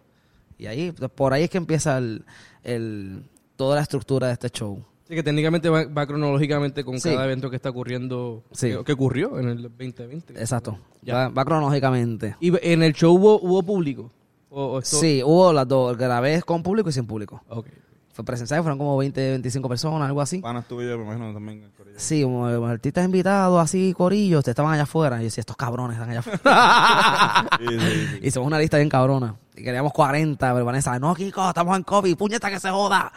Y 0.56 0.64
ahí, 0.68 0.90
por 1.14 1.34
ahí 1.34 1.42
es 1.44 1.50
que 1.50 1.58
empieza 1.58 1.98
el, 1.98 2.24
el- 2.64 3.28
toda 3.56 3.76
la 3.76 3.82
estructura 3.82 4.28
de 4.28 4.32
este 4.32 4.48
show. 4.48 4.82
Así 5.04 5.14
que 5.16 5.22
técnicamente 5.22 5.68
va, 5.68 5.84
va 5.84 6.06
cronológicamente 6.06 6.82
con 6.82 6.98
Sí. 6.98 7.10
cada 7.10 7.26
evento 7.26 7.50
que 7.50 7.56
está 7.56 7.68
ocurriendo, 7.68 8.42
Sí. 8.52 8.70
que, 8.70 8.84
que 8.84 8.92
ocurrió 8.92 9.38
en 9.38 9.48
el 9.50 9.62
2020. 9.64 10.32
Exacto. 10.40 10.78
Ya. 11.02 11.14
Va, 11.14 11.28
va 11.28 11.44
cronológicamente. 11.44 12.36
¿Y 12.40 12.52
en 12.66 12.82
el 12.82 12.94
show 12.94 13.14
hubo, 13.14 13.38
hubo 13.40 13.62
público? 13.62 14.10
¿O, 14.50 14.64
o 14.64 14.78
esto- 14.80 14.96
Sí, 14.98 15.22
hubo 15.24 15.52
las 15.52 15.66
dos. 15.68 15.96
Grabé 15.96 16.42
con 16.42 16.62
público 16.62 16.88
y 16.88 16.92
sin 16.92 17.06
público. 17.06 17.42
Ok. 17.48 17.66
Fue 18.12 18.24
presencial, 18.24 18.62
fueron 18.62 18.78
como 18.78 18.96
20, 18.96 19.30
25 19.30 19.68
personas, 19.68 20.08
algo 20.08 20.20
así. 20.20 20.38
Panas 20.40 20.66
tuve 20.66 20.88
yo, 20.88 20.98
me 20.98 21.04
imagino, 21.04 21.32
también. 21.32 21.62
el 21.62 21.70
corillo. 21.70 21.96
Sí, 22.00 22.22
como 22.24 22.48
los 22.48 22.68
artistas 22.68 23.04
invitados, 23.04 23.62
así, 23.62 23.94
corillos, 23.96 24.42
te 24.42 24.50
estaban 24.50 24.72
allá 24.72 24.82
afuera. 24.82 25.16
Y 25.18 25.20
yo 25.20 25.24
decía, 25.26 25.42
estos 25.42 25.56
cabrones 25.56 25.96
están 25.96 26.10
allá 26.10 26.18
afuera. 26.20 27.48
Sí, 27.60 27.66
sí, 27.68 27.78
sí. 27.78 28.26
Hicimos 28.26 28.46
una 28.48 28.58
lista 28.58 28.76
bien 28.76 28.88
cabrona. 28.88 29.36
Y 29.56 29.62
queríamos 29.62 29.92
40, 29.92 30.52
pero 30.52 30.64
Vanessa, 30.64 30.98
no, 30.98 31.14
Kiko, 31.14 31.48
estamos 31.48 31.76
en 31.76 31.84
COVID, 31.84 32.16
puñeta 32.16 32.50
que 32.50 32.58
se 32.58 32.70
joda. 32.70 33.12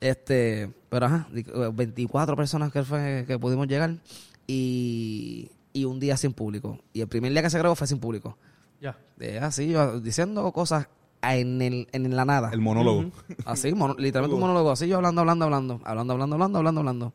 Este, 0.00 0.70
pero 0.90 1.06
ajá, 1.06 1.26
di- 1.32 1.46
24 1.72 2.36
personas 2.36 2.70
que 2.70 2.82
fue 2.84 3.24
que 3.26 3.38
pudimos 3.38 3.66
llegar 3.66 3.94
y, 4.46 5.50
y 5.72 5.84
un 5.86 5.98
día 6.00 6.16
sin 6.18 6.32
público. 6.34 6.78
Y 6.92 7.00
el 7.00 7.08
primer 7.08 7.32
día 7.32 7.42
que 7.42 7.48
se 7.50 7.58
grabó 7.58 7.74
fue 7.74 7.86
sin 7.86 7.98
público. 7.98 8.36
Ya. 8.80 8.96
De 9.16 9.38
así, 9.38 9.68
yo 9.68 10.00
diciendo 10.00 10.50
cosas 10.52 10.88
en, 11.22 11.62
el, 11.62 11.88
en 11.92 12.14
la 12.16 12.24
nada. 12.24 12.50
El 12.52 12.60
monólogo. 12.60 13.04
Así, 13.46 13.72
mono- 13.72 13.94
literalmente 13.98 14.34
un 14.34 14.40
monólogo, 14.40 14.70
así 14.72 14.86
yo 14.88 14.96
hablando, 14.96 15.20
hablando, 15.22 15.44
hablando, 15.46 15.80
hablando, 15.84 16.12
hablando, 16.12 16.34
hablando, 16.34 16.58
hablando, 16.58 16.80
hablando. 16.80 17.12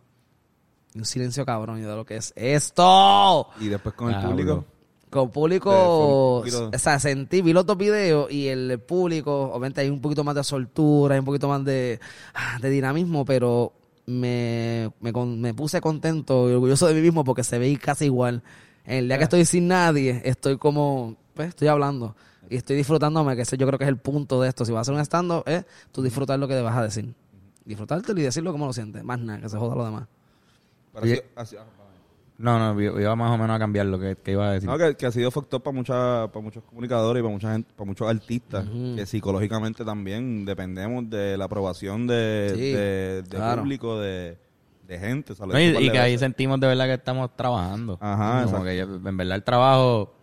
Y 0.95 1.00
un 1.00 1.06
silencio 1.06 1.45
cabrón, 1.45 1.78
y 1.80 1.82
de 1.82 1.95
lo 1.95 2.06
que 2.06 2.15
es 2.17 2.34
esto. 2.36 3.48
Y 3.60 3.67
después 3.67 3.93
con 3.95 4.10
el 4.10 4.15
público. 4.30 4.65
Con 5.10 5.24
Eh, 5.24 5.32
fue 5.32 5.32
público, 5.34 5.72
o 6.76 6.78
sea, 6.78 7.00
sentí, 7.00 7.41
vi 7.41 7.52
los 7.52 7.65
dos 7.65 7.78
videos 7.78 8.32
y 8.32 8.48
el 8.48 8.80
público, 8.80 9.50
obviamente 9.52 9.82
hay 9.82 9.89
un 9.89 10.02
poquito 10.02 10.24
más 10.24 10.36
de 10.36 10.43
soltura, 10.43 11.15
hay 11.15 11.19
un 11.19 11.26
poquito 11.26 11.48
más 11.48 11.65
de, 11.65 12.00
ah, 12.36 12.60
de 12.62 12.69
dinamismo, 12.69 13.26
pero 13.26 13.74
me, 14.06 14.91
me, 15.02 15.12
con- 15.12 15.41
me 15.41 15.54
puse 15.56 15.82
contento 15.82 16.48
y 16.50 16.54
orgulloso 16.54 16.86
de 16.88 16.93
mí 16.93 17.02
mismo 17.02 17.24
porque 17.24 17.43
se 17.43 17.58
ve 17.58 17.76
casi 17.78 18.06
igual. 18.06 18.43
El 18.86 19.08
día 19.08 19.17
que 19.17 19.24
estoy 19.24 19.45
sin 19.45 19.67
nadie, 19.67 20.22
estoy 20.26 20.58
como, 20.58 21.15
pues, 21.39 21.49
estoy 21.49 21.69
hablando 21.69 22.15
y 22.49 22.58
estoy 22.58 22.75
disfrutándome, 22.75 23.34
que 23.38 23.43
ese 23.43 23.56
yo 23.58 23.65
creo 23.65 23.78
que 23.80 23.86
es 23.86 23.89
el 23.89 23.95
punto 23.97 24.41
de 24.41 24.49
esto. 24.49 24.65
Si 24.65 24.73
vas 24.73 24.80
a 24.80 24.82
hacer 24.82 24.93
un 24.93 24.99
stand-up, 24.99 25.43
es 25.45 25.63
tú 25.93 26.02
disfrutar 26.02 26.38
lo 26.38 26.49
que 26.49 26.54
te 26.56 26.62
vas 26.62 26.75
a 26.75 26.84
decir. 26.84 27.13
Disfrutártelo 27.63 28.19
y 28.19 28.23
decirlo 28.23 28.52
como 28.52 28.65
lo 28.65 28.73
sientes. 28.73 29.02
Más 29.06 29.19
nada, 29.19 29.39
que 29.39 29.47
se 29.47 29.58
joda 29.58 29.73
lo 29.75 29.86
demás. 29.86 30.08
Oye. 30.95 31.23
así- 31.38 31.56
ah, 31.56 31.63
No, 32.38 32.73
no, 32.73 32.82
iba 32.82 33.15
más 33.15 33.32
o 33.32 33.38
menos 33.38 33.56
a 33.56 33.60
cambiar 33.60 33.86
lo 33.86 33.97
que, 33.99 34.17
que 34.17 34.32
iba 34.32 34.49
a 34.49 34.52
decir. 34.52 34.67
No, 34.67 34.78
que, 34.78 34.95
que 34.95 35.06
ha 35.06 35.12
sido 35.12 35.32
factor 35.32 35.62
para 35.62 35.73
mucha, 35.75 36.28
para 36.32 36.41
muchos 36.43 36.62
comunicadores 36.63 37.21
y 37.21 37.23
para 37.23 37.34
mucha 37.34 37.52
gente, 37.54 37.71
para 37.73 37.86
muchos 37.88 38.10
artistas, 38.10 38.65
que 38.95 39.06
psicológicamente 39.06 39.86
también 39.86 40.43
dependemos 40.45 41.10
de 41.10 41.38
la 41.38 41.45
aprobación 41.45 42.06
de, 42.08 42.52
Sí, 42.56 42.71
de, 42.73 43.21
de 43.23 43.30
claro. 43.30 43.62
público, 43.62 43.97
de, 43.99 44.38
de 44.88 44.99
gente. 44.99 45.34
o 45.34 45.36
sea, 45.38 45.45
lo 45.45 45.54
No, 45.54 45.60
he 45.60 45.84
y, 45.84 45.89
que 45.89 45.99
ahí 45.99 46.17
sentimos 46.17 46.60
de 46.60 46.67
verdad 46.67 46.86
que 46.88 46.93
estamos 46.95 47.34
trabajando. 47.36 47.97
Ajá, 48.02 48.45
Como 48.45 48.65
exacto. 48.65 49.02
que 49.04 49.10
en 49.10 49.17
verdad 49.17 49.36
el 49.38 49.43
trabajo 49.43 50.13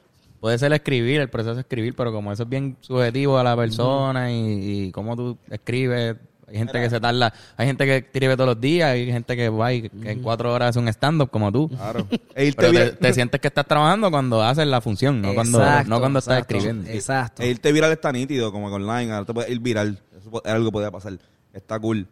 puede 0.47 0.59
ser 0.61 0.73
escribir, 0.73 1.21
el 1.21 1.29
proceso 1.29 1.57
de 1.57 1.63
escribir, 1.63 1.97
pero 1.97 2.13
como 2.13 2.31
eso 2.33 2.45
es 2.45 2.49
bien 2.49 2.77
subjetivo 2.81 3.37
a 3.37 3.43
la 3.43 3.57
persona 3.57 4.31
y, 4.31 4.85
y 4.87 4.93
cómo 4.93 5.17
tú 5.17 5.37
escribes, 5.51 6.15
hay 6.47 6.57
gente 6.57 6.81
que 6.81 6.89
se 6.89 7.01
tarda, 7.01 7.35
hay 7.57 7.67
gente 7.67 7.85
que 7.85 7.97
escribe 7.97 8.37
todos 8.37 8.51
los 8.51 8.61
días, 8.61 8.91
hay 8.91 9.11
gente 9.11 9.35
que 9.35 9.49
va 9.49 9.73
y 9.73 9.89
que 9.89 10.11
en 10.13 10.23
cuatro 10.23 10.55
horas 10.55 10.69
hace 10.71 10.79
un 10.79 10.87
stand-up 10.87 11.31
como 11.33 11.51
tú. 11.51 11.69
Claro. 11.69 12.07
E 12.37 12.45
irte, 12.47 12.59
Pero 12.61 12.73
te, 12.73 12.79
viral, 12.79 12.99
te 12.99 13.13
sientes 13.13 13.41
que 13.41 13.49
estás 13.49 13.67
trabajando 13.67 14.09
cuando 14.09 14.41
haces 14.41 14.69
la 14.69 14.81
función, 14.81 15.21
no 15.21 15.35
cuando, 15.35 15.59
no 15.59 15.99
cuando 15.99 16.21
estás 16.21 16.39
exacto, 16.39 16.55
escribiendo. 16.57 16.89
Exacto. 16.89 17.43
e 17.43 17.49
irte 17.49 17.73
viral 17.73 17.91
está 17.91 18.13
nítido, 18.13 18.53
como 18.53 18.69
que 18.69 18.75
online, 18.77 19.11
ahora 19.11 19.25
te 19.27 19.35
puedes 19.35 19.51
ir 19.51 19.59
viral. 19.59 19.99
Eso 20.17 20.43
es 20.45 20.53
algo 20.53 20.67
que 20.67 20.73
podía 20.73 20.93
pasar. 20.93 21.19
Está 21.53 21.81
cool. 21.81 22.07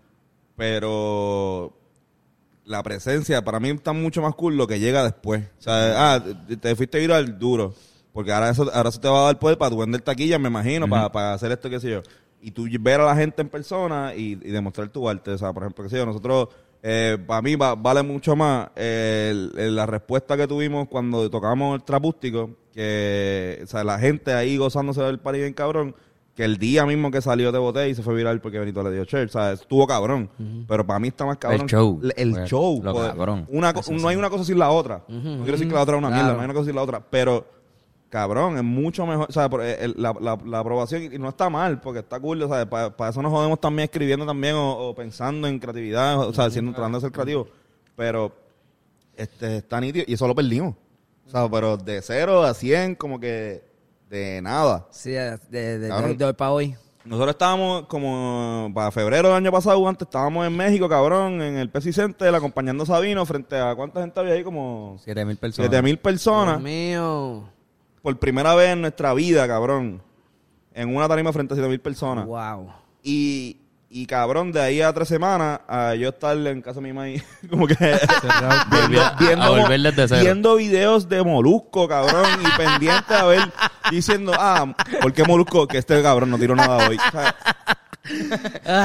Pero 0.57 1.73
la 2.65 2.83
presencia, 2.83 3.45
para 3.45 3.61
mí 3.61 3.69
está 3.71 3.93
mucho 3.93 4.23
más 4.23 4.35
cool 4.35 4.57
lo 4.57 4.67
que 4.67 4.81
llega 4.81 5.05
después. 5.05 5.45
O 5.61 5.63
sea, 5.63 6.15
ah, 6.15 6.25
te- 6.49 6.57
te 6.57 6.75
fuiste 6.75 6.99
viral 6.99 7.39
duro. 7.39 7.75
Porque 8.15 8.33
ahora 8.33 8.49
eso, 8.49 8.71
ahora 8.73 8.89
eso 8.89 9.01
te 9.01 9.09
va 9.09 9.21
a 9.21 9.25
dar 9.25 9.39
poder 9.39 9.59
para 9.59 9.71
tu 9.71 9.79
vender 9.79 10.01
taquillas, 10.01 10.41
me 10.41 10.49
imagino, 10.49 10.89
para, 10.89 11.13
para 11.13 11.35
hacer 11.35 11.53
esto, 11.53 11.69
qué 11.69 11.79
sé 11.81 11.91
yo. 11.91 12.01
y 12.41 12.51
tú 12.53 12.67
ver 12.81 13.01
a 13.01 13.05
la 13.07 13.17
gente 13.17 13.43
en 13.43 13.49
persona 13.51 14.15
y, 14.15 14.33
y 14.33 14.51
demostrar 14.53 14.89
tu 14.89 15.07
arte. 15.09 15.33
O 15.33 15.39
sea, 15.39 15.53
por 15.53 15.63
ejemplo, 15.65 15.83
que 15.85 15.91
sé 15.91 15.97
yo, 15.97 16.07
nosotros, 16.07 16.49
eh, 16.83 17.19
para 17.27 17.41
mí 17.43 17.57
va- 17.57 17.75
vale 17.75 18.03
mucho 18.03 18.37
más 18.37 18.69
eh, 18.77 19.29
el- 19.33 19.59
el- 19.59 19.75
la 19.77 19.87
respuesta 19.87 20.37
que 20.37 20.47
tuvimos 20.47 20.87
cuando 20.89 21.29
tocamos 21.31 21.75
el 21.77 21.83
trapústico, 21.85 22.51
que, 22.75 23.61
o 23.65 23.67
sea, 23.67 23.83
la 23.85 23.99
gente 23.99 24.33
ahí 24.33 24.57
gozándose 24.57 25.01
del 25.03 25.19
party 25.19 25.41
bien 25.41 25.55
cabrón, 25.55 25.95
que 26.35 26.45
el 26.45 26.59
día 26.59 26.85
mismo 26.85 27.11
que 27.11 27.23
salió 27.23 27.51
de 27.53 27.59
botella 27.59 27.87
y 27.87 27.95
se 27.95 28.03
fue 28.03 28.15
viral 28.15 28.41
porque 28.41 28.59
Benito 28.59 28.83
le 28.83 28.91
dio 28.93 29.05
share, 29.05 29.27
o 29.27 29.31
sea, 29.31 29.53
estuvo 29.53 29.87
cabrón. 29.87 30.29
Pero 30.69 30.85
para 30.85 30.99
mí 30.99 31.09
está 31.09 31.25
más 31.25 31.39
cabrón. 31.39 31.63
El 31.63 31.67
show. 31.69 32.01
El, 32.03 32.13
el 32.17 32.33
Pues, 32.33 32.51
show. 32.51 32.81
lo 32.83 32.93
joder. 32.93 33.13
cabrón. 33.13 33.47
Una 33.51 33.73
co- 33.73 33.83
no 33.93 34.09
hay 34.09 34.17
una 34.17 34.29
cosa 34.31 34.45
sin 34.45 34.59
la 34.59 34.71
otra. 34.71 35.03
No 35.09 35.23
quiero 35.23 35.53
decir 35.53 35.69
que 35.69 35.75
la 35.75 35.83
otra 35.83 35.95
es 35.95 35.99
una 35.99 36.11
mierda, 36.11 36.33
no 36.35 36.41
hay 36.41 36.45
una 36.45 36.55
cosa 36.55 36.67
sin 36.67 36.75
la 36.77 36.83
otra. 36.83 37.01
Pero, 37.09 37.47
cabrón, 38.15 38.57
es 38.57 38.63
mucho 38.63 39.05
mejor. 39.07 39.27
O 39.29 39.33
sea, 39.33 39.49
por- 39.51 39.63
el- 39.63 39.95
la, 39.99 40.15
la, 40.21 40.39
la 40.47 40.59
aprobación, 40.61 41.03
y 41.13 41.19
no 41.19 41.29
está 41.31 41.51
mal, 41.51 41.81
porque 41.81 41.99
está 41.99 42.21
cool. 42.21 42.41
O 42.43 42.49
sea, 42.49 42.65
para 42.69 43.11
eso 43.11 43.21
nos 43.21 43.33
jodemos 43.33 43.61
también 43.61 43.85
escribiendo 43.85 44.25
también 44.25 44.55
o, 44.55 44.89
o 44.91 44.95
pensando 44.95 45.49
en 45.49 45.59
creatividad, 45.59 46.19
o 46.21 46.33
sea, 46.33 46.45
haciendo, 46.45 46.73
tratando 46.73 46.99
de 46.99 47.03
ser 47.03 47.13
creativo. 47.13 47.49
Pero, 47.97 48.33
este, 49.17 49.59
está 49.59 49.81
nítido. 49.81 50.05
Y 50.09 50.15
eso 50.15 50.27
lo 50.29 50.35
perdimos. 50.35 50.75
O 51.27 51.31
sea, 51.31 51.49
pero 51.51 51.77
de 51.77 52.01
cero 52.03 52.43
a 52.45 52.55
100, 52.55 52.95
como 52.95 53.19
que 53.19 53.65
de 54.09 54.41
nada. 54.43 54.87
Sí, 54.91 55.11
de, 55.11 55.37
de, 55.51 55.79
de, 55.81 55.89
Cabrón. 55.89 56.17
de 56.17 56.25
hoy 56.25 56.33
para 56.35 56.51
hoy. 56.53 56.77
Nosotros 57.05 57.33
estábamos 57.35 57.87
como 57.87 58.71
para 58.75 58.91
febrero 58.91 59.29
del 59.29 59.37
año 59.37 59.53
pasado, 59.53 59.87
antes 59.87 60.07
estábamos 60.07 60.47
en 60.47 60.57
México, 60.57 60.89
cabrón, 60.89 61.43
en 61.43 61.57
el 61.59 61.69
Pepsi 61.69 61.93
Center, 61.93 62.35
acompañando 62.35 62.85
a 62.85 62.87
Sabino 62.87 63.27
frente 63.27 63.59
a 63.59 63.75
cuánta 63.75 64.01
gente 64.01 64.19
había 64.21 64.33
ahí, 64.35 64.43
como 64.43 64.97
Siete 65.05 65.23
mil 65.27 65.37
personas. 65.37 65.69
7 65.71 65.83
mil 65.83 65.95
Dios 65.97 66.03
personas. 66.03 66.61
mío. 66.63 67.45
Por 68.05 68.19
primera 68.19 68.55
vez 68.55 68.69
en 68.75 68.83
nuestra 68.83 69.15
vida, 69.15 69.49
cabrón. 69.49 70.03
En 70.75 70.95
una 70.95 71.09
tarima 71.09 71.33
frente 71.33 71.55
a 71.55 71.57
7 71.57 71.69
mil 71.71 71.81
personas. 71.81 72.27
Wow. 72.27 72.71
Y, 73.03 73.57
y 73.89 74.05
cabrón, 74.05 74.53
de 74.53 74.61
ahí 74.61 74.83
a 74.83 74.93
tres 74.93 75.09
semanas, 75.09 75.61
a 75.67 75.95
yo 75.95 76.11
estar 76.11 76.37
en 76.37 76.61
casa 76.61 76.81
de 76.81 76.87
mi 76.87 76.93
mamá, 76.93 77.09
como 77.51 77.67
que 77.67 77.75
Volví 78.71 78.99
a- 78.99 79.17
a 79.47 79.49
volver 79.49 79.81
desde 79.81 80.09
cero. 80.09 80.21
viendo 80.21 80.57
videos 80.57 81.09
de 81.09 81.23
Molusco, 81.23 81.89
cabrón, 81.89 82.27
y 82.43 82.59
pendiente 82.59 83.15
a 83.15 83.25
ver, 83.25 83.41
diciendo, 83.91 84.33
ah, 84.39 84.75
¿por 85.01 85.13
qué 85.15 85.25
Molusco? 85.25 85.67
Que 85.67 85.79
este 85.79 86.03
cabrón 86.03 86.29
no 86.31 86.39
tiró 86.39 86.55
nada 86.55 86.87
hoy. 86.89 86.97
O 86.97 87.11
sea, 87.11 87.35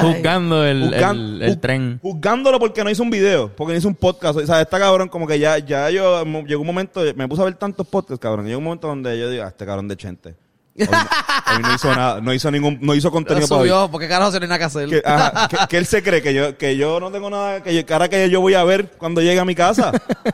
Juzgando 0.02 0.64
el, 0.64 0.90
Juzgan- 0.90 1.16
el, 1.36 1.42
el 1.42 1.52
ju- 1.56 1.60
tren. 1.60 1.98
Juzgándolo 2.02 2.58
porque 2.58 2.82
no 2.84 2.90
hizo 2.90 3.02
un 3.02 3.10
video, 3.10 3.50
porque 3.54 3.72
no 3.72 3.78
hizo 3.78 3.88
un 3.88 3.94
podcast. 3.94 4.38
O 4.38 4.46
sea, 4.46 4.60
está 4.60 4.78
cabrón, 4.78 5.08
como 5.08 5.26
que 5.26 5.38
ya, 5.38 5.58
ya 5.58 5.90
yo, 5.90 6.24
llegó 6.44 6.60
un 6.60 6.66
momento, 6.66 7.02
me 7.14 7.28
puse 7.28 7.42
a 7.42 7.44
ver 7.46 7.54
tantos 7.54 7.86
podcasts, 7.86 8.20
cabrón. 8.20 8.46
Llegó 8.46 8.58
un 8.58 8.64
momento 8.64 8.88
donde 8.88 9.18
yo 9.18 9.30
digo, 9.30 9.44
ah, 9.44 9.48
este 9.48 9.66
cabrón 9.66 9.88
de 9.88 9.96
Chente. 9.96 10.34
Hoy, 10.78 10.86
no- 10.90 10.98
hoy 11.56 11.62
no 11.62 11.74
hizo 11.74 11.94
nada, 11.94 12.20
no 12.20 12.32
hizo 12.32 12.50
ningún, 12.50 12.78
no 12.80 12.94
hizo 12.94 13.10
contenido 13.10 13.46
para 13.46 13.60
hoy. 13.60 13.68
subió, 13.68 13.90
porque 13.90 14.08
carajo 14.08 14.30
se 14.32 14.38
no 14.38 14.44
hay 14.44 14.48
nada 14.48 14.58
que 14.58 14.64
hacer. 14.64 14.88
Que, 14.88 15.02
ajá, 15.04 15.48
que- 15.48 15.56
que 15.68 15.76
él 15.76 15.86
se 15.86 16.02
cree 16.02 16.22
que 16.22 16.32
yo, 16.32 16.56
que 16.56 16.76
yo 16.76 16.98
no 17.00 17.10
tengo 17.10 17.28
nada, 17.28 17.62
que 17.62 17.74
yo, 17.74 17.84
cara 17.84 18.08
que 18.08 18.30
yo 18.30 18.40
voy 18.40 18.54
a 18.54 18.64
ver 18.64 18.92
cuando 18.96 19.20
llegue 19.20 19.38
a 19.40 19.44
mi 19.44 19.54
casa. 19.54 19.92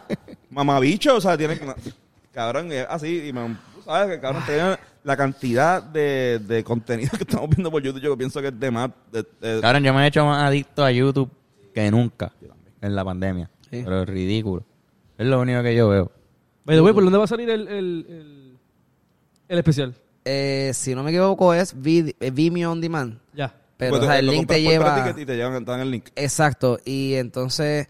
Mamabicho, 0.50 1.16
o 1.16 1.20
sea, 1.20 1.36
tiene 1.36 1.58
que, 1.58 1.66
cabrón, 2.32 2.70
es 2.72 2.86
así, 2.88 3.28
y 3.28 3.32
me, 3.32 3.56
sabes 3.86 4.16
que 4.16 4.20
cabrón, 4.20 4.76
la 5.04 5.16
cantidad 5.16 5.82
de, 5.82 6.40
de 6.46 6.62
contenido 6.64 7.10
que 7.16 7.24
estamos 7.24 7.48
viendo 7.50 7.70
por 7.70 7.82
YouTube, 7.82 8.02
yo 8.02 8.16
pienso 8.18 8.40
que 8.40 8.48
es 8.48 8.60
de 8.60 8.70
más, 8.70 8.90
de- 9.12 9.24
de- 9.40 9.60
Cabrón, 9.60 9.84
yo 9.84 9.94
me 9.94 10.04
he 10.04 10.08
hecho 10.08 10.24
más 10.26 10.42
adicto 10.42 10.84
a 10.84 10.90
YouTube 10.90 11.30
que 11.74 11.90
nunca 11.90 12.32
en 12.80 12.94
la 12.94 13.04
pandemia. 13.04 13.50
Sí. 13.70 13.80
Pero 13.84 14.02
es 14.02 14.08
ridículo. 14.08 14.64
Es 15.18 15.26
lo 15.26 15.40
único 15.40 15.62
que 15.62 15.74
yo 15.74 15.88
veo. 15.88 16.10
By 16.64 16.76
the 16.76 16.82
way, 16.82 16.92
¿por 16.92 17.04
dónde 17.04 17.18
va 17.18 17.24
a 17.24 17.28
salir 17.28 17.48
el, 17.48 17.66
el, 17.68 18.06
el, 18.08 18.58
el 19.48 19.58
especial? 19.58 19.94
Eh, 20.24 20.72
si 20.74 20.94
no 20.94 21.02
me 21.04 21.10
equivoco, 21.10 21.54
es 21.54 21.74
eh, 21.84 22.30
Vimeo 22.32 22.72
On 22.72 22.80
Demand. 22.80 23.18
Ya. 23.32 23.54
Pero 23.76 23.90
Pues, 23.92 24.02
o 24.02 24.06
sea, 24.06 24.18
el 24.18 24.26
link 24.26 24.48
te 24.48 24.60
lleva. 24.62 25.14
y 25.16 25.24
te 25.26 25.36
llevan 25.36 25.64
en 25.68 25.80
el 25.80 25.90
link. 25.90 26.08
Exacto. 26.16 26.78
Y 26.84 27.14
entonces 27.14 27.88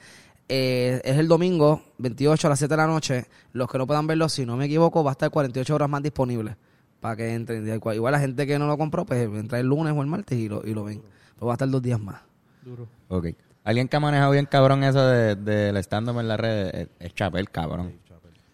eh, 0.48 1.00
es 1.04 1.16
el 1.18 1.28
domingo, 1.28 1.82
28 1.98 2.46
a 2.46 2.50
las 2.50 2.59
7 2.59 2.72
de 2.72 2.76
la 2.76 2.87
noche. 2.87 3.26
Los 3.52 3.68
que 3.70 3.78
no 3.78 3.87
puedan 3.87 4.06
verlo, 4.06 4.28
si 4.28 4.44
no 4.46 4.56
me 4.56 4.66
equivoco, 4.66 5.02
va 5.04 5.11
a 5.11 5.12
estar 5.12 5.30
48 5.30 5.74
horas 5.74 5.88
más 5.88 6.02
disponible. 6.02 6.56
Para 7.00 7.16
que 7.16 7.35
entren. 7.35 7.66
Igual 7.68 8.12
la 8.12 8.18
gente 8.20 8.46
que 8.46 8.59
no 8.59 8.66
lo 8.66 8.78
compró, 8.78 9.04
pues 9.04 9.22
entra 9.26 9.61
el 9.61 9.66
lunes 9.66 9.92
o 9.96 10.00
el 10.00 10.06
martes 10.09 10.38
y 10.38 10.48
lo, 10.48 10.66
y 10.66 10.72
lo 10.74 10.85
ven. 10.85 11.02
Pues 11.38 11.46
va 11.48 11.52
a 11.52 11.54
estar 11.54 11.68
dos 11.68 11.82
días 11.82 12.00
más. 12.00 12.20
Duro. 12.64 12.88
Ok. 13.09 13.26
Alguien 13.64 13.88
que 13.88 13.96
ha 13.96 14.00
manejado 14.00 14.30
bien 14.32 14.46
cabrón 14.46 14.82
eso 14.85 15.06
del 15.06 15.44
de, 15.44 15.54
del 15.72 15.76
stand-up 15.78 16.18
en 16.20 16.28
la 16.28 16.37
red 16.37 16.74
es, 16.74 16.88
es 17.00 17.14
Chapel, 17.14 17.50
cabrón. 17.50 17.92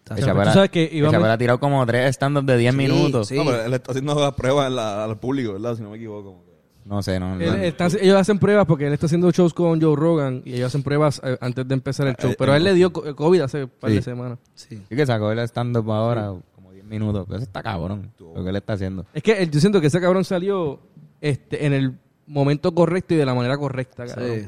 El 0.09 0.23
tú 0.25 0.29
ha- 0.39 0.53
sabes 0.53 0.69
que 0.69 0.85
el 0.85 0.95
íbamos- 0.97 1.13
Chapel 1.13 1.31
ha 1.31 1.37
tirado 1.37 1.59
como 1.59 1.85
tres 1.85 2.09
stand-up 2.15 2.43
de 2.45 2.57
10 2.57 2.73
Sí, 2.73 2.77
minutos. 2.77 3.27
sí. 3.29 3.35
No, 3.37 3.45
pero 3.45 3.63
él 3.63 3.73
está 3.73 3.91
haciendo 3.91 4.13
las 4.19 4.33
pruebas 4.33 4.71
al 4.77 5.17
público, 5.19 5.53
¿verdad? 5.53 5.75
Si 5.75 5.81
no 5.81 5.91
me 5.91 5.97
equivoco. 5.97 6.43
No 6.85 7.01
sé, 7.01 7.19
no. 7.19 7.39
Él- 7.39 7.73
no. 7.79 7.85
ellos 7.99 8.15
hacen 8.17 8.39
pruebas 8.39 8.65
porque 8.65 8.87
él 8.87 8.93
está 8.93 9.05
haciendo 9.05 9.31
shows 9.31 9.53
con 9.53 9.81
Joe 9.81 9.95
Rogan 9.95 10.41
y 10.45 10.53
ellos 10.55 10.67
hacen 10.67 10.83
pruebas 10.83 11.21
eh, 11.23 11.37
antes 11.41 11.67
de 11.67 11.73
empezar 11.73 12.07
el 12.07 12.15
show. 12.15 12.31
Eh, 12.31 12.35
Pero 12.37 12.51
a 12.53 12.57
él 12.57 12.63
eh, 12.67 12.71
le 12.71 12.75
dio 12.75 12.91
co- 12.91 13.15
COVID 13.15 13.41
hace 13.41 13.63
un 13.63 13.69
par 13.79 13.89
de 13.91 13.97
Sí. 13.97 14.01
semanas. 14.03 14.39
Sí. 14.55 14.81
Sí 14.89 14.95
que 14.95 15.05
sacó 15.05 15.31
el 15.31 15.39
stand-up 15.39 15.89
ahora 15.91 16.33
como 16.55 16.71
10 16.71 16.85
minutos. 16.85 17.25
Eso 17.29 17.37
está 17.43 17.63
cabrón. 17.63 18.11
Lo 18.19 18.43
que 18.43 18.49
él 18.49 18.55
está 18.55 18.73
haciendo. 18.73 19.05
Es 19.13 19.23
que 19.23 19.47
yo 19.49 19.59
siento 19.59 19.79
que 19.81 19.87
ese 19.87 20.01
cabrón 20.01 20.23
salió 20.25 20.79
este, 21.21 21.65
en 21.65 21.73
el 21.73 21.93
momento 22.27 22.73
correcto 22.73 23.13
y 23.13 23.17
de 23.17 23.25
la 23.25 23.33
manera 23.33 23.57
correcta, 23.57 24.05
cabrón. 24.05 24.39
Sí. 24.41 24.47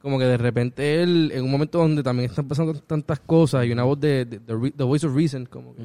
Como 0.00 0.18
que 0.18 0.24
de 0.26 0.36
repente 0.36 1.02
él, 1.02 1.32
en 1.34 1.44
un 1.44 1.50
momento 1.50 1.78
donde 1.78 2.02
también 2.02 2.28
están 2.28 2.46
pasando 2.46 2.74
tantas 2.74 3.20
cosas 3.20 3.64
y 3.66 3.72
una 3.72 3.84
voz 3.84 3.98
de, 3.98 4.24
de- 4.26 4.38
de 4.38 4.54
re- 4.54 4.70
The 4.70 4.84
Voice 4.84 5.06
of 5.06 5.14
Reason, 5.14 5.46
como 5.46 5.74
que 5.74 5.82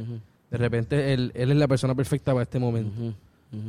de 0.52 0.58
repente 0.58 1.14
él, 1.14 1.32
él 1.36 1.52
es 1.52 1.58
la 1.58 1.68
persona 1.68 1.96
perfecta 1.96 2.32
para 2.34 2.44
este 2.44 2.60
momento. 2.60 3.16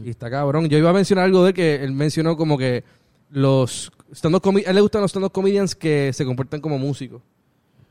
Y 0.04 0.10
está 0.10 0.30
cabrón. 0.30 0.68
Yo 0.68 0.76
iba 0.78 0.90
a 0.90 0.92
mencionar 0.92 1.24
algo 1.24 1.44
de 1.44 1.54
que 1.54 1.76
él 1.76 1.92
mencionó 1.92 2.36
como 2.36 2.58
que 2.58 2.84
los 3.30 3.90
stand-up 4.12 4.42
a 4.44 4.70
él 4.70 4.74
le 4.74 4.80
gustan 4.80 5.00
los 5.02 5.10
stand-up 5.10 5.32
comedians 5.32 5.74
que 5.74 6.12
se 6.12 6.24
comportan 6.24 6.60
como 6.60 6.78
músicos. 6.78 7.22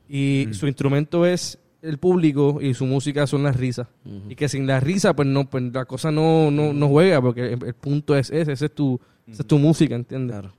Y 0.07 0.47
su 0.51 0.67
instrumento 0.67 1.25
es 1.25 1.57
el 1.81 1.97
público 1.97 2.59
y 2.61 2.73
su 2.73 2.85
música 2.85 3.25
son 3.27 3.43
las 3.43 3.55
risas. 3.55 3.87
Y 4.27 4.35
que 4.35 4.49
sin 4.49 4.67
la 4.67 4.79
risa, 4.79 5.15
pues 5.15 5.27
no, 5.27 5.49
pues 5.49 5.63
la 5.71 5.85
cosa 5.85 6.11
no, 6.11 6.51
no, 6.51 6.73
no 6.73 6.87
juega, 6.89 7.21
porque 7.21 7.53
el, 7.53 7.63
el 7.63 7.73
punto 7.73 8.15
es 8.15 8.29
ese, 8.31 8.51
ese 8.53 8.65
es 8.65 8.71
tu, 8.75 8.99
esa 9.27 9.41
es 9.43 9.47
tu 9.47 9.57
música, 9.59 9.95
¿entiendes? 9.95 10.33
Claro. 10.35 10.53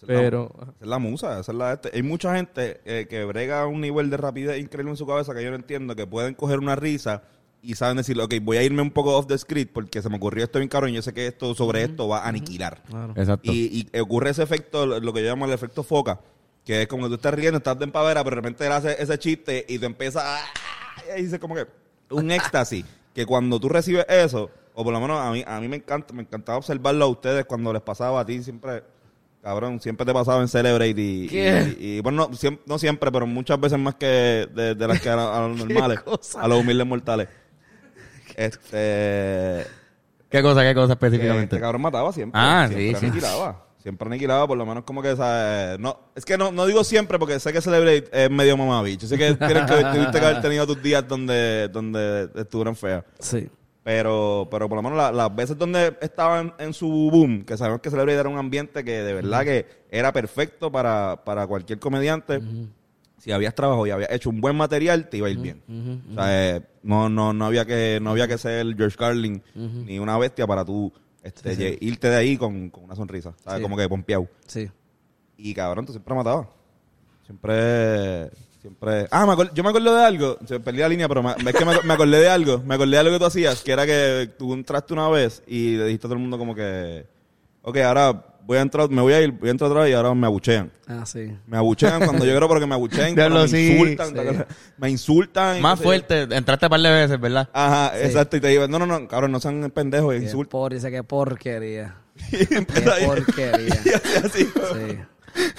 La- 0.00 0.06
Pero, 0.06 0.52
esa 0.60 0.72
es 0.82 0.86
la 0.86 0.98
musa, 0.98 1.40
esa 1.40 1.52
es 1.52 1.56
la 1.58 1.72
este. 1.72 1.90
Hay 1.94 2.02
mucha 2.02 2.34
gente 2.36 2.80
eh, 2.84 3.06
que 3.08 3.24
brega 3.24 3.62
a 3.62 3.66
un 3.66 3.80
nivel 3.80 4.10
de 4.10 4.18
rapidez 4.18 4.60
increíble 4.60 4.90
en 4.90 4.96
su 4.98 5.06
cabeza 5.06 5.32
que 5.34 5.42
yo 5.42 5.48
no 5.48 5.56
entiendo, 5.56 5.96
que 5.96 6.06
pueden 6.06 6.34
coger 6.34 6.58
una 6.58 6.76
risa 6.76 7.22
y 7.64 7.74
saben 7.74 7.96
decir, 7.96 8.20
ok, 8.20 8.34
voy 8.42 8.56
a 8.58 8.62
irme 8.62 8.82
un 8.82 8.90
poco 8.90 9.16
off 9.16 9.26
the 9.26 9.36
script 9.38 9.72
porque 9.72 10.02
se 10.02 10.08
me 10.08 10.16
ocurrió 10.16 10.44
esto 10.44 10.58
bien 10.58 10.68
caro 10.68 10.86
y 10.88 10.92
yo 10.92 11.02
sé 11.02 11.12
que 11.12 11.26
esto 11.26 11.54
sobre 11.54 11.82
esto 11.82 12.06
va 12.08 12.18
a 12.20 12.28
aniquilar. 12.28 12.82
Claro. 12.84 13.14
Exacto. 13.16 13.50
Y, 13.50 13.88
y 13.92 13.98
ocurre 13.98 14.30
ese 14.30 14.42
efecto, 14.42 14.86
lo 14.86 15.12
que 15.12 15.22
yo 15.22 15.28
llamo 15.30 15.46
el 15.46 15.52
efecto 15.52 15.82
foca, 15.82 16.20
que 16.64 16.82
es 16.82 16.88
como 16.88 17.04
que 17.04 17.08
tú 17.10 17.14
estás 17.16 17.34
riendo, 17.34 17.58
estás 17.58 17.78
de 17.78 17.84
empavera, 17.84 18.22
pero 18.24 18.36
de 18.36 18.42
repente 18.42 18.66
él 18.66 18.72
hace 18.72 19.00
ese 19.02 19.18
chiste 19.18 19.64
y 19.68 19.78
tú 19.78 19.86
empiezas 19.86 20.22
a... 20.24 20.38
Y 21.18 21.22
dice 21.22 21.38
como 21.40 21.54
que 21.54 21.66
un 22.10 22.30
éxtasis, 22.30 22.84
que 23.14 23.26
cuando 23.26 23.58
tú 23.60 23.68
recibes 23.68 24.06
eso, 24.08 24.50
o 24.74 24.84
por 24.84 24.92
lo 24.92 25.00
menos 25.00 25.20
a 25.20 25.30
mí, 25.30 25.44
a 25.46 25.60
mí 25.60 25.68
me 25.68 25.76
encanta, 25.76 26.12
me 26.14 26.22
encantaba 26.22 26.58
observarlo 26.58 27.04
a 27.04 27.08
ustedes 27.08 27.44
cuando 27.44 27.72
les 27.72 27.82
pasaba 27.82 28.20
a 28.20 28.26
ti 28.26 28.42
siempre... 28.42 28.82
Cabrón, 29.42 29.78
siempre 29.78 30.06
te 30.06 30.12
pasaba 30.14 30.40
en 30.40 30.48
Celebrate 30.48 30.94
y, 30.96 31.28
¿Qué? 31.28 31.76
y, 31.78 31.86
y, 31.96 32.00
bueno, 32.00 32.28
no, 32.30 32.34
siem- 32.34 32.60
no 32.64 32.78
siempre, 32.78 33.12
pero 33.12 33.26
muchas 33.26 33.60
veces 33.60 33.78
más 33.78 33.94
que 33.96 34.06
de, 34.54 34.74
de 34.74 34.88
las 34.88 35.02
que 35.02 35.10
a, 35.10 35.36
a 35.44 35.46
los 35.48 35.58
normales, 35.66 36.00
cosa? 36.00 36.40
a 36.40 36.48
los 36.48 36.60
humildes 36.60 36.86
mortales. 36.86 37.28
Este, 38.36 39.66
¿Qué 40.28 40.42
cosa, 40.42 40.62
qué 40.62 40.74
cosa 40.74 40.96
que 40.96 41.06
específicamente? 41.06 41.56
este 41.56 41.60
cabrón 41.60 41.82
mataba 41.82 42.12
siempre. 42.12 42.40
Ah, 42.42 42.66
siempre 42.68 42.88
sí, 42.94 43.00
sí. 43.00 43.06
aniquilaba. 43.06 43.60
Siempre 43.78 44.08
aniquilaba, 44.08 44.46
por 44.46 44.56
lo 44.56 44.64
menos 44.64 44.84
como 44.84 45.02
que, 45.02 45.14
¿sabes? 45.14 45.78
No, 45.78 45.98
es 46.14 46.24
que 46.24 46.38
no, 46.38 46.50
no 46.50 46.64
digo 46.66 46.82
siempre 46.84 47.18
porque 47.18 47.38
sé 47.38 47.52
que 47.52 47.60
Celebrate 47.60 48.08
es 48.12 48.30
medio 48.30 48.56
mamabicho. 48.56 49.06
Sé 49.06 49.18
que 49.18 49.34
tienes 49.34 49.70
que, 49.70 49.84
tuviste 49.84 50.18
que 50.20 50.26
haber 50.26 50.40
tenido 50.40 50.66
tus 50.66 50.82
días 50.82 51.06
donde, 51.06 51.68
donde 51.68 52.30
estuvieron 52.34 52.74
feas. 52.74 53.04
Sí. 53.18 53.48
Pero, 53.82 54.48
pero 54.50 54.66
por 54.70 54.76
lo 54.76 54.82
menos 54.82 54.96
la- 54.96 55.12
las 55.12 55.36
veces 55.36 55.58
donde 55.58 55.94
estaban 56.00 56.54
en 56.58 56.72
su 56.72 56.88
boom, 56.88 57.44
que 57.44 57.58
sabemos 57.58 57.82
que 57.82 57.90
Celebrity 57.90 58.18
era 58.18 58.30
un 58.30 58.38
ambiente 58.38 58.82
que 58.82 59.02
de 59.02 59.12
verdad 59.12 59.44
que 59.44 59.66
era 59.90 60.10
perfecto 60.10 60.72
para, 60.72 61.22
para 61.22 61.46
cualquier 61.46 61.78
comediante. 61.78 62.40
Si 63.24 63.32
habías 63.32 63.54
trabajado 63.54 63.86
y 63.86 63.90
habías 63.90 64.10
hecho 64.10 64.28
un 64.28 64.38
buen 64.42 64.54
material, 64.54 65.08
te 65.08 65.16
iba 65.16 65.28
a 65.28 65.30
ir 65.30 65.38
bien. 65.38 65.62
O 66.10 66.14
sea, 66.14 66.56
eh, 66.56 66.60
no, 66.82 67.08
no, 67.08 67.32
no 67.32 67.46
había 67.46 67.64
que, 67.64 67.98
no 68.02 68.10
había 68.10 68.28
que 68.28 68.36
ser 68.36 68.66
George 68.76 68.98
Carlin 68.98 69.42
ni 69.54 69.98
una 69.98 70.18
bestia 70.18 70.46
para 70.46 70.62
tú 70.62 70.92
este, 71.22 71.78
irte 71.80 72.10
de 72.10 72.16
ahí 72.16 72.36
con, 72.36 72.68
con 72.68 72.84
una 72.84 72.94
sonrisa. 72.94 73.32
¿sabes? 73.42 73.60
Sí. 73.60 73.62
Como 73.62 73.78
que 73.78 73.88
pompeado. 73.88 74.28
Sí. 74.46 74.68
Y 75.38 75.54
cabrón, 75.54 75.86
tú 75.86 75.92
siempre 75.92 76.14
matabas. 76.14 76.48
Siempre, 77.24 78.30
siempre. 78.60 79.06
Ah, 79.10 79.24
me 79.24 79.50
yo 79.54 79.62
me 79.62 79.70
acuerdo 79.70 79.96
de 79.96 80.04
algo. 80.04 80.36
Se 80.46 80.60
perdí 80.60 80.80
la 80.80 80.90
línea, 80.90 81.08
pero 81.08 81.22
me, 81.22 81.30
es 81.30 81.56
que 81.56 81.64
me, 81.64 81.80
me 81.82 81.94
acordé 81.94 82.20
de 82.20 82.28
algo. 82.28 82.58
Me 82.58 82.74
acordé 82.74 82.90
de 82.90 82.98
algo 82.98 83.12
que 83.12 83.20
tú 83.20 83.24
hacías, 83.24 83.62
que 83.62 83.72
era 83.72 83.86
que 83.86 84.32
tú 84.36 84.52
entraste 84.52 84.92
una 84.92 85.08
vez 85.08 85.42
y 85.46 85.78
le 85.78 85.86
dijiste 85.86 86.06
a 86.06 86.08
todo 86.08 86.16
el 86.16 86.20
mundo 86.20 86.36
como 86.36 86.54
que, 86.54 87.06
ok, 87.62 87.78
ahora 87.78 88.33
voy 88.46 88.58
a 88.58 88.60
entrar, 88.60 88.88
me 88.90 89.00
voy 89.02 89.12
a 89.12 89.20
ir, 89.22 89.32
voy 89.32 89.48
a 89.48 89.52
entrar 89.52 89.72
vez 89.72 89.90
y 89.90 89.92
ahora 89.94 90.14
me 90.14 90.26
abuchean. 90.26 90.70
Ah, 90.86 91.04
sí. 91.06 91.32
Me 91.46 91.56
abuchean 91.56 92.04
cuando 92.04 92.24
yo 92.24 92.34
creo 92.36 92.48
porque 92.48 92.66
me 92.66 92.74
abuchean, 92.74 93.14
me 93.14 93.48
sí. 93.48 93.72
insultan, 93.72 94.46
me 94.78 94.90
insultan. 94.90 95.58
y 95.58 95.60
Más 95.60 95.78
yo. 95.78 95.84
fuerte, 95.84 96.22
entraste 96.22 96.66
un 96.66 96.70
par 96.70 96.80
de 96.80 96.90
veces, 96.90 97.20
¿verdad? 97.20 97.48
Ajá, 97.52 97.92
Sí. 97.96 98.04
exacto. 98.06 98.36
Y 98.36 98.40
te 98.40 98.48
digo, 98.48 98.68
no, 98.68 98.78
no, 98.78 98.86
no, 98.86 99.08
cabrón, 99.08 99.32
no 99.32 99.40
sean 99.40 99.70
pendejos, 99.70 100.14
insultan. 100.16 100.50
por, 100.50 100.72
dice 100.74 100.90
qué 100.90 101.02
porquería. 101.02 101.96
Qué 102.30 102.62
porquería. 103.06 103.74
Sí. 104.32 104.48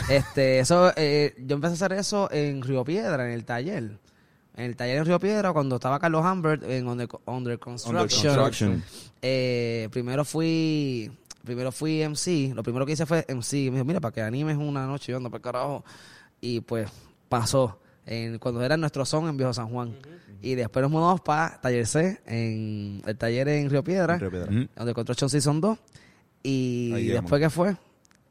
Este, 0.09 0.59
eso, 0.59 0.93
eh, 0.95 1.33
yo 1.37 1.55
empecé 1.55 1.73
a 1.73 1.75
hacer 1.75 1.93
eso 1.93 2.29
en 2.31 2.61
Río 2.61 2.83
Piedra, 2.85 3.25
en 3.25 3.31
el 3.31 3.43
taller. 3.45 3.97
En 4.55 4.63
el 4.65 4.75
taller 4.77 4.97
en 4.99 5.05
Río 5.05 5.19
Piedra, 5.19 5.51
cuando 5.51 5.75
estaba 5.75 5.99
Carlos 5.99 6.23
Humbert 6.25 6.63
en 6.63 6.87
Under, 6.87 7.09
Under 7.25 7.59
Construction. 7.59 7.97
Under 7.97 8.09
construction. 8.45 8.83
Eh, 9.21 9.89
primero 9.91 10.23
fui 10.23 11.11
primero 11.45 11.71
fui 11.71 12.03
MC. 12.03 12.53
Lo 12.53 12.63
primero 12.63 12.85
que 12.85 12.93
hice 12.93 13.05
fue 13.05 13.25
MC. 13.29 13.53
Me 13.69 13.71
dijo, 13.71 13.85
mira, 13.85 13.99
para 13.99 14.11
que 14.11 14.21
animes 14.21 14.57
una 14.57 14.85
noche, 14.85 15.11
yo 15.11 15.17
ando 15.17 15.29
para 15.29 15.37
el 15.37 15.43
carajo. 15.43 15.85
Y 16.41 16.61
pues 16.61 16.89
pasó. 17.29 17.79
En, 18.05 18.37
cuando 18.37 18.63
era 18.63 18.77
nuestro 18.77 19.05
son 19.05 19.27
en 19.27 19.37
Viejo 19.37 19.53
San 19.53 19.69
Juan. 19.69 19.95
Y 20.41 20.55
después 20.55 20.83
nos 20.83 20.91
mudamos 20.91 21.21
para 21.21 21.59
Taller 21.59 21.87
C, 21.87 22.21
en 22.27 23.01
el 23.05 23.17
taller 23.17 23.47
en 23.47 23.69
Río 23.69 23.83
Piedra, 23.83 24.17
Río 24.17 24.29
Piedra. 24.29 24.51
Ujú. 24.51 24.67
donde 24.75 24.93
Construction 24.93 25.29
Season 25.29 25.59
2. 25.59 25.77
Y 26.43 26.91
Ahí 26.93 27.07
después 27.07 27.41
que 27.41 27.49
fue, 27.49 27.75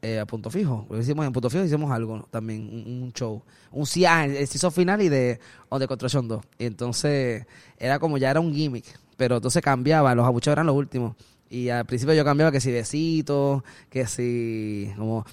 eh, 0.01 0.19
a 0.19 0.25
Punto 0.25 0.49
Fijo. 0.49 0.85
Lo 0.89 0.97
hicimos 0.97 1.25
en 1.25 1.33
Punto 1.33 1.49
Fijo, 1.49 1.65
hicimos 1.65 1.91
algo 1.91 2.17
¿no? 2.17 2.23
también, 2.31 2.61
un, 2.61 3.03
un 3.03 3.11
show. 3.11 3.41
Un 3.71 3.85
sí, 3.85 4.05
ah, 4.05 4.23
el 4.25 4.47
season 4.47 4.71
final 4.71 5.01
y 5.01 5.09
de 5.09 5.39
donde 5.69 5.87
Construction 5.87 6.27
2. 6.27 6.41
Y 6.59 6.65
entonces 6.65 7.45
era 7.77 7.99
como 7.99 8.17
ya 8.17 8.31
era 8.31 8.39
un 8.39 8.53
gimmick, 8.53 8.85
pero 9.17 9.37
entonces 9.37 9.61
cambiaba, 9.61 10.15
los 10.15 10.25
abucheos 10.25 10.53
eran 10.53 10.67
los 10.67 10.75
últimos. 10.75 11.15
Y 11.55 11.69
al 11.69 11.85
principio 11.85 12.13
yo 12.13 12.25
cambiaba 12.25 12.51
que 12.51 12.59
si 12.59 12.69
besitos, 12.69 13.63
que 13.89 14.07
si 14.07 14.91
como, 14.97 15.25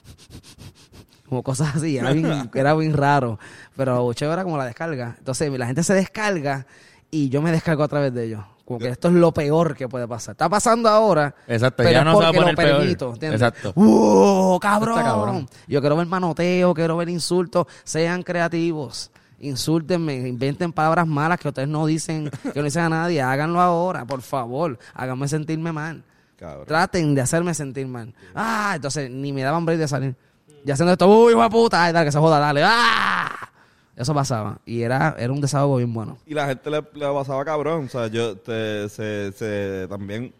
como 1.29 1.43
cosas 1.43 1.75
así, 1.75 1.99
era 1.99 2.13
bien, 2.13 2.49
era 2.55 2.75
bien 2.75 2.93
raro. 2.93 3.41
Pero 3.77 3.97
abucheo 3.97 4.33
era 4.33 4.45
como 4.45 4.57
la 4.57 4.65
descarga. 4.65 5.17
Entonces 5.19 5.51
la 5.59 5.67
gente 5.67 5.83
se 5.83 5.95
descarga 5.95 6.65
y 7.11 7.29
yo 7.29 7.43
me 7.43 7.51
descargo 7.51 7.83
a 7.83 7.89
través 7.89 8.15
de 8.15 8.27
ellos. 8.27 8.45
Como 8.65 8.79
que 8.79 8.91
esto 8.91 9.09
es 9.09 9.15
lo 9.15 9.33
peor 9.33 9.75
que 9.75 9.89
puede 9.89 10.07
pasar. 10.07 10.35
Está 10.35 10.49
pasando 10.49 10.89
ahora. 10.89 11.35
Exacto, 11.49 11.79
pero 11.79 11.91
ya 11.91 11.99
es 11.99 12.05
no 12.05 12.17
se 12.17 12.23
va 12.23 12.29
a 12.29 12.33
poner 12.33 12.51
lo 12.53 12.57
peor. 12.57 12.79
permito, 12.79 13.13
¿entiendes? 13.15 13.43
Exacto. 13.43 13.73
¡Uh, 13.75 14.61
cabrón! 14.61 14.99
Está 14.99 15.11
cabrón. 15.11 15.49
Yo 15.67 15.81
quiero 15.81 15.97
ver 15.97 16.07
manoteo, 16.07 16.73
quiero 16.73 16.97
ver 16.99 17.09
insultos. 17.09 17.67
Sean 17.83 18.23
creativos. 18.23 19.11
Insúltenme, 19.41 20.15
inventen 20.29 20.73
palabras 20.73 21.09
malas 21.09 21.41
que 21.41 21.49
ustedes 21.49 21.67
no 21.67 21.85
dicen, 21.85 22.31
que 22.53 22.61
no 22.61 22.65
dicen 22.65 22.83
a 22.83 22.89
nadie. 22.89 23.21
Háganlo 23.21 23.61
ahora, 23.61 24.05
por 24.05 24.23
favor. 24.23 24.79
Háganme 24.95 25.27
sentirme 25.27 25.73
mal. 25.73 26.05
Cabrón. 26.43 26.67
Traten 26.67 27.15
de 27.15 27.21
hacerme 27.21 27.55
sentir 27.55 27.87
mal. 27.87 28.13
Ah, 28.35 28.73
entonces 28.77 29.11
ni 29.11 29.33
me 29.33 29.43
daban 29.43 29.65
break 29.65 29.79
de 29.79 29.89
salir. 29.89 30.17
Y 30.65 30.71
haciendo 30.71 30.93
esto, 30.93 31.09
uy, 31.09 31.33
hijo 31.33 31.43
de 31.43 31.51
puta, 31.51 31.83
ay, 31.85 31.93
dale, 31.93 32.07
que 32.07 32.13
se 32.13 32.19
joda, 32.19 32.39
dale. 32.39 32.63
¡Ah! 32.65 33.51
Eso 33.97 34.15
pasaba. 34.15 34.59
Y 34.65 34.83
era, 34.83 35.15
era 35.19 35.33
un 35.33 35.41
desahogo 35.41 35.77
bien 35.77 35.93
bueno. 35.93 36.19
Y 36.27 36.35
la 36.35 36.47
gente 36.47 36.71
le, 36.71 36.83
le 36.95 37.07
pasaba 37.13 37.45
cabrón. 37.45 37.85
O 37.87 37.89
sea, 37.89 38.07
yo 38.07 38.37
te, 38.37 38.89
se, 38.89 39.33
se 39.33 39.87
también 39.89 40.33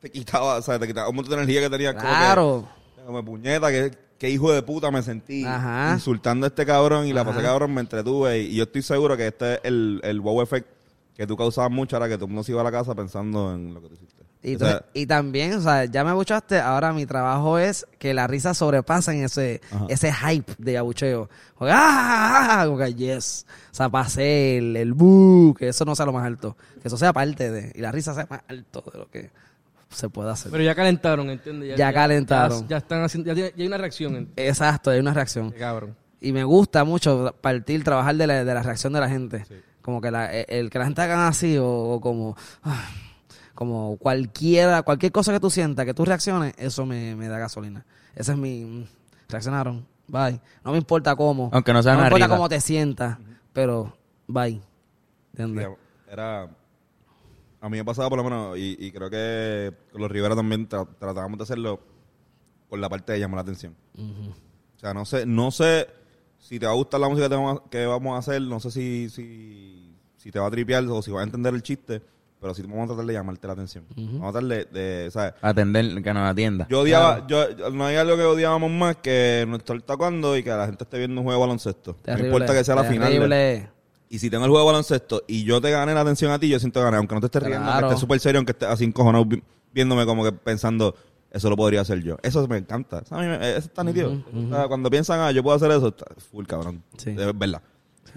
te 0.00 0.10
quitaba, 0.10 0.56
o 0.56 0.62
sea, 0.62 0.78
te 0.78 0.86
quitaba 0.86 1.08
un 1.08 1.16
montón 1.16 1.36
de 1.36 1.42
energía 1.42 1.60
que 1.62 1.70
tenías. 1.70 1.94
como 1.94 2.06
que- 2.08 2.16
Claro. 2.16 2.68
Como 3.06 3.24
puñeta, 3.24 3.68
que, 3.70 3.92
que 4.18 4.30
hijo 4.30 4.50
de 4.52 4.62
puta 4.62 4.90
me 4.90 5.02
sentí 5.02 5.44
Ajá. 5.44 5.92
insultando 5.94 6.46
a 6.46 6.48
este 6.48 6.64
cabrón 6.66 7.06
y 7.06 7.12
la 7.12 7.24
pasé 7.24 7.40
cabrón, 7.42 7.72
me 7.74 7.80
entretuve. 7.82 8.40
Y, 8.40 8.46
y 8.46 8.54
yo 8.56 8.64
estoy 8.64 8.82
seguro 8.82 9.16
que 9.16 9.28
este 9.28 9.54
es 9.54 9.60
el, 9.64 10.00
el 10.02 10.20
wow 10.20 10.42
effect 10.42 10.66
que 11.16 11.26
tú 11.26 11.36
causabas 11.36 11.70
mucho 11.70 11.96
ahora 11.96 12.08
que 12.08 12.14
todo 12.16 12.24
el 12.24 12.30
mundo 12.32 12.42
se 12.42 12.52
iba 12.52 12.60
a 12.60 12.64
la 12.64 12.72
casa 12.72 12.94
pensando 12.94 13.54
en 13.54 13.72
lo 13.74 13.80
que 13.80 13.88
tú 13.88 13.94
hiciste. 13.94 14.24
Y, 14.48 14.54
O 14.54 14.58
sea, 14.60 14.68
entonces- 14.68 14.90
y 14.94 15.06
también, 15.06 15.54
o 15.54 15.60
sea, 15.60 15.86
ya 15.86 16.04
me 16.04 16.10
abuchaste, 16.10 16.60
ahora 16.60 16.92
mi 16.92 17.04
trabajo 17.04 17.58
es 17.58 17.84
que 17.98 18.14
la 18.14 18.28
risa 18.28 18.54
sobrepasen 18.54 19.24
ese, 19.24 19.60
Ajá. 19.72 19.86
ese 19.88 20.12
hype 20.12 20.52
de 20.58 20.78
abucheo. 20.78 21.28
Como 21.56 21.68
que, 21.68 21.74
¡ah! 21.76 22.62
Como 22.66 22.78
que, 22.78 22.94
yes. 22.94 23.44
O 23.72 23.74
sea, 23.74 23.88
pasé 23.88 24.58
el, 24.58 24.76
el 24.76 24.92
boo, 24.92 25.52
que 25.52 25.66
eso 25.68 25.84
no 25.84 25.96
sea 25.96 26.06
lo 26.06 26.12
más 26.12 26.24
alto. 26.24 26.56
Que 26.80 26.86
eso 26.86 26.96
sea 26.96 27.12
parte 27.12 27.50
de, 27.50 27.72
y 27.74 27.80
la 27.80 27.90
risa 27.90 28.14
sea 28.14 28.28
más 28.30 28.42
alto 28.46 28.84
de 28.92 28.98
lo 29.00 29.10
que 29.10 29.30
se 29.90 30.08
puede 30.10 30.30
hacer. 30.30 30.52
Pero 30.52 30.62
ya 30.62 30.76
calentaron, 30.76 31.28
¿entiendes? 31.28 31.76
Ya 31.76 31.92
calentaron. 31.92 32.62
Ya, 32.62 32.68
ya 32.68 32.76
están 32.76 33.02
haciendo, 33.02 33.32
ya, 33.32 33.46
ya 33.48 33.52
hay 33.58 33.66
una 33.66 33.78
reacción. 33.78 34.14
¿entiendes? 34.14 34.48
Exacto, 34.48 34.90
hay 34.90 35.00
una 35.00 35.12
reacción. 35.12 35.50
Qué 35.50 35.58
cabrón. 35.58 35.96
Y 36.20 36.30
me 36.32 36.44
gusta 36.44 36.84
mucho 36.84 37.34
partir, 37.40 37.82
trabajar 37.82 38.14
de 38.14 38.28
la, 38.28 38.44
de 38.44 38.54
la 38.54 38.62
reacción 38.62 38.92
de 38.92 39.00
la 39.00 39.08
gente. 39.08 39.44
Como 39.82 40.00
que 40.00 40.12
la, 40.12 40.32
el, 40.32 40.46
el 40.48 40.70
que 40.70 40.78
la 40.78 40.84
gente 40.84 41.02
haga 41.02 41.26
así 41.26 41.58
o, 41.58 41.66
o 41.68 42.00
como... 42.00 42.36
ah, 42.62 42.84
como 43.56 43.96
cualquiera, 43.96 44.82
cualquier 44.82 45.10
cosa 45.10 45.32
que 45.32 45.40
tú 45.40 45.50
sientas, 45.50 45.84
que 45.84 45.94
tú 45.94 46.04
reacciones, 46.04 46.54
eso 46.58 46.86
me, 46.86 47.16
me 47.16 47.26
da 47.26 47.38
gasolina. 47.38 47.84
Ese 48.14 48.32
es 48.32 48.38
mi... 48.38 48.86
Reaccionaron. 49.28 49.84
Bye. 50.06 50.40
No 50.64 50.70
me 50.70 50.78
importa 50.78 51.16
cómo. 51.16 51.50
Aunque 51.52 51.72
no 51.72 51.82
sea 51.82 51.94
No 51.94 52.00
me 52.02 52.06
importa 52.06 52.28
cómo 52.28 52.48
te 52.48 52.60
sientas, 52.60 53.18
pero 53.52 53.96
bye. 54.28 54.60
¿Entiendes? 55.32 55.68
era... 56.08 56.48
A 57.60 57.68
mí 57.68 57.78
me 57.78 57.84
pasaba 57.84 58.08
por 58.08 58.18
lo 58.18 58.22
menos, 58.24 58.56
y, 58.58 58.76
y 58.78 58.92
creo 58.92 59.10
que 59.10 59.72
con 59.90 60.00
los 60.02 60.10
Rivera 60.10 60.36
también 60.36 60.68
tra- 60.68 60.86
tratábamos 61.00 61.38
de 61.38 61.42
hacerlo 61.42 61.80
por 62.68 62.78
la 62.78 62.88
parte 62.88 63.14
de 63.14 63.18
llamar 63.18 63.36
la 63.36 63.42
atención. 63.42 63.74
O 63.96 64.78
sea, 64.78 64.92
no 64.94 65.04
sé, 65.04 65.26
no 65.26 65.50
sé 65.50 65.88
si 66.38 66.60
te 66.60 66.66
va 66.66 66.72
a 66.72 66.76
gustar 66.76 67.00
la 67.00 67.08
música 67.08 67.24
que, 67.24 67.30
te 67.30 67.34
vamos 67.36 67.62
a, 67.64 67.70
que 67.70 67.86
vamos 67.86 68.14
a 68.14 68.18
hacer, 68.18 68.42
no 68.42 68.60
sé 68.60 68.70
si, 68.70 69.08
si, 69.10 69.96
si 70.16 70.30
te 70.30 70.38
va 70.38 70.46
a 70.46 70.50
tripear 70.50 70.84
o 70.84 71.02
si 71.02 71.10
vas 71.10 71.22
a 71.22 71.24
entender 71.24 71.54
el 71.54 71.62
chiste, 71.62 72.02
pero 72.40 72.54
sí 72.54 72.62
vamos 72.62 72.84
a 72.84 72.86
tratar 72.88 73.06
de 73.06 73.12
llamarte 73.12 73.46
la 73.46 73.52
atención. 73.54 73.84
Vamos 73.96 74.28
a 74.28 74.32
tratar 74.40 74.44
de, 74.48 74.64
de, 74.66 75.10
¿sabes? 75.10 75.34
Atender, 75.42 76.02
que 76.02 76.12
nos 76.14 76.30
atienda. 76.30 76.66
Yo 76.70 76.80
odiaba, 76.80 77.26
yo, 77.26 77.50
yo- 77.56 77.70
no 77.70 77.84
hay 77.86 77.96
algo 77.96 78.16
que 78.16 78.22
odiábamos 78.24 78.70
más 78.70 78.96
que 78.96 79.44
no 79.48 79.56
estar 79.56 79.80
tocando 79.82 80.36
y 80.36 80.42
que 80.42 80.50
la 80.50 80.66
gente 80.66 80.84
esté 80.84 80.98
viendo 80.98 81.20
un 81.20 81.24
juego 81.24 81.40
de 81.40 81.46
baloncesto. 81.46 81.94
Terrible, 82.02 82.28
no 82.30 82.34
importa 82.36 82.54
que 82.54 82.64
sea 82.64 82.74
la 82.74 82.84
final. 82.84 83.08
de- 83.12 83.18
terrible. 83.18 83.70
y 84.08 84.18
si 84.20 84.30
tengo 84.30 84.44
el 84.44 84.50
juego 84.50 84.66
de 84.66 84.72
baloncesto 84.72 85.22
y 85.26 85.42
yo 85.44 85.60
te 85.60 85.70
gané 85.70 85.92
la 85.92 86.02
atención 86.02 86.30
a 86.30 86.38
ti, 86.38 86.48
yo 86.48 86.58
siento 86.60 86.80
gané. 86.82 86.96
Aunque 86.98 87.14
no 87.14 87.20
te 87.20 87.26
estés 87.26 87.42
riendo, 87.42 87.64
Claro. 87.66 87.80
que 87.88 87.94
estés 87.94 88.00
súper 88.00 88.20
serio, 88.20 88.38
aunque 88.38 88.52
estés 88.52 88.68
así 88.68 88.84
encojonado 88.84 89.24
vi- 89.24 89.42
viéndome 89.74 90.06
como 90.06 90.22
que 90.22 90.30
pensando, 90.32 90.94
eso 91.32 91.50
lo 91.50 91.56
podría 91.56 91.80
hacer 91.80 92.00
yo. 92.02 92.16
Eso 92.22 92.46
me 92.46 92.58
encanta. 92.58 93.00
Eso, 93.00 93.14
a 93.16 93.20
mí 93.20 93.26
me- 93.26 93.50
eso 93.50 93.58
está 93.66 93.82
nítido. 93.82 94.12
O 94.32 94.48
sea, 94.54 94.68
cuando 94.68 94.88
piensan, 94.90 95.18
ah, 95.20 95.32
yo 95.32 95.42
puedo 95.42 95.56
hacer 95.56 95.70
eso, 95.72 95.88
está 95.88 96.06
full 96.30 96.46
cabrón. 96.46 96.82
Sí. 96.98 97.10
Es 97.10 97.38
verdad. 97.38 97.60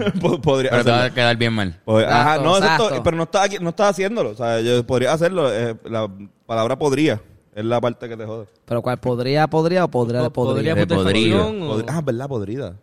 Po- 0.21 0.41
podría 0.41 0.71
Pero 0.71 0.83
te 0.83 0.91
va 0.91 1.03
a 1.05 1.09
quedar 1.13 1.35
bien 1.37 1.53
mal. 1.53 1.79
Ajá, 1.85 2.01
Exacto, 2.01 2.43
no, 2.43 2.49
eso 2.57 2.63
exacto. 2.63 2.89
esto- 2.89 3.03
pero 3.03 3.17
no 3.17 3.23
estás 3.23 3.45
aquí, 3.45 3.57
no 3.59 3.69
estás 3.69 3.89
haciéndolo. 3.91 4.29
O 4.31 4.35
sea, 4.35 4.59
yo 4.61 4.85
podría 4.85 5.13
hacerlo. 5.13 5.53
eh, 5.53 5.75
la 5.85 6.09
palabra 6.45 6.77
podría 6.77 7.21
es 7.55 7.65
la 7.65 7.81
parte 7.81 8.07
que 8.07 8.15
te 8.17 8.25
jode. 8.25 8.47
Pero 8.65 8.81
¿cuál 8.81 8.97
podría, 8.99 9.47
podría 9.47 9.85
o 9.85 9.87
podría 9.89 10.21
de 10.23 10.29
podría? 10.29 10.75
De 10.75 10.85
putrefacción 10.87 11.61
o- 11.63 11.77
Podri- 11.79 11.85
ah, 11.89 12.01
verdad, 12.01 12.27
podrida. 12.27 12.75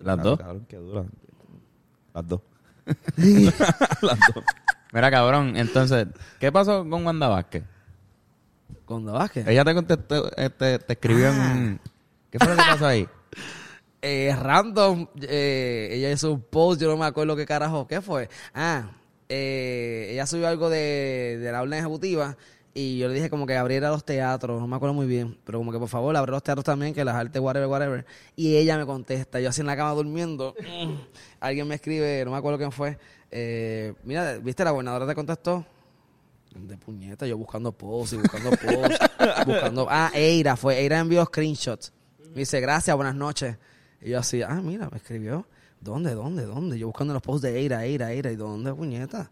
Las 0.00 0.18
Ah, 0.18 0.22
dos. 0.22 0.38
cabrón, 0.38 0.66
qué 0.68 0.76
dura. 0.76 1.04
Las 2.14 2.26
dos. 2.28 2.40
Las 4.02 4.18
dos. 4.34 4.44
Mira, 4.92 5.10
cabrón, 5.10 5.56
entonces, 5.56 6.06
¿qué 6.38 6.52
pasó 6.52 6.86
con 6.88 7.06
Wanda 7.06 7.28
Vázquez? 7.28 7.62
Con 8.84 9.06
Vázquez. 9.06 9.46
Ella 9.46 9.64
te 9.64 9.74
contestó, 9.74 10.30
este, 10.36 10.78
te 10.80 10.92
escribió 10.92 11.28
en... 11.28 11.40
un- 11.40 11.80
¿Qué 12.30 12.38
fue 12.38 12.48
lo 12.48 12.56
que 12.56 12.68
pasó 12.68 12.86
ahí? 12.86 13.08
Eh, 14.02 14.34
random, 14.36 15.06
eh, 15.22 15.88
ella 15.92 16.10
hizo 16.10 16.32
un 16.32 16.42
post, 16.42 16.80
yo 16.80 16.88
no 16.88 16.96
me 16.96 17.06
acuerdo 17.06 17.36
qué 17.36 17.46
carajo, 17.46 17.86
¿qué 17.86 18.00
fue? 18.00 18.28
Ah, 18.52 18.90
eh, 19.28 20.08
ella 20.10 20.26
subió 20.26 20.48
algo 20.48 20.68
de, 20.68 21.38
de 21.40 21.52
la 21.52 21.62
orden 21.62 21.78
ejecutiva 21.78 22.36
y 22.74 22.98
yo 22.98 23.08
le 23.08 23.14
dije 23.14 23.30
como 23.30 23.46
que 23.46 23.56
abriera 23.56 23.90
los 23.90 24.04
teatros, 24.04 24.60
no 24.60 24.66
me 24.66 24.76
acuerdo 24.76 24.94
muy 24.94 25.06
bien, 25.06 25.38
pero 25.44 25.58
como 25.58 25.72
que 25.72 25.78
por 25.78 25.88
favor 25.88 26.16
abre 26.16 26.32
los 26.32 26.42
teatros 26.42 26.64
también, 26.64 26.94
que 26.94 27.04
las 27.04 27.14
artes, 27.14 27.40
whatever, 27.40 27.68
whatever. 27.68 28.06
Y 28.34 28.56
ella 28.56 28.78
me 28.78 28.86
contesta, 28.86 29.40
yo 29.40 29.50
así 29.50 29.60
en 29.60 29.66
la 29.66 29.76
cama 29.76 29.92
durmiendo, 29.92 30.54
alguien 31.40 31.68
me 31.68 31.74
escribe, 31.74 32.24
no 32.24 32.32
me 32.32 32.38
acuerdo 32.38 32.58
quién 32.58 32.72
fue, 32.72 32.98
eh, 33.30 33.94
mira, 34.04 34.38
¿viste 34.38 34.64
la 34.64 34.70
gobernadora 34.70 35.06
te 35.06 35.14
contestó? 35.14 35.64
De 36.54 36.76
puñeta, 36.76 37.26
yo 37.26 37.38
buscando 37.38 37.72
posts 37.72 38.14
y 38.14 38.16
buscando 38.16 38.50
posts, 38.50 38.98
buscando... 39.46 39.86
Ah, 39.88 40.10
Eira 40.14 40.56
fue, 40.56 40.78
Eira 40.78 40.98
envió 40.98 41.24
screenshots. 41.24 41.92
Me 42.34 42.40
dice, 42.40 42.60
gracias, 42.60 42.94
buenas 42.94 43.14
noches. 43.14 43.56
Y 44.02 44.10
yo 44.10 44.18
así, 44.18 44.42
ah, 44.42 44.60
mira, 44.62 44.88
me 44.90 44.98
escribió. 44.98 45.46
¿Dónde, 45.80 46.14
dónde, 46.14 46.44
dónde? 46.44 46.78
Yo 46.78 46.86
buscando 46.88 47.14
los 47.14 47.22
posts 47.22 47.42
de 47.42 47.58
Eira, 47.58 47.84
Eira, 47.84 48.12
Eira. 48.12 48.30
¿Y 48.30 48.36
dónde, 48.36 48.72
puñeta? 48.74 49.30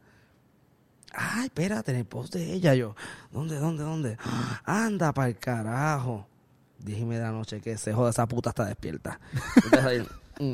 Ay, 1.13 1.47
espérate, 1.47 1.91
en 1.93 1.99
el 1.99 2.05
post 2.05 2.35
de 2.35 2.53
ella. 2.53 2.75
Yo, 2.75 2.95
¿dónde, 3.33 3.57
dónde, 3.57 3.83
dónde? 3.83 4.17
Anda 4.65 5.13
para 5.13 5.29
el 5.29 5.37
carajo. 5.39 6.27
Dígame 6.79 7.17
de 7.17 7.23
la 7.23 7.33
noche 7.33 7.61
que 7.61 7.77
se 7.77 7.93
joda 7.93 8.11
esa 8.11 8.27
puta 8.27 8.51
está 8.51 8.65
despierta. 8.65 9.21
Entonces 9.57 10.07
¿Qué 10.39 10.47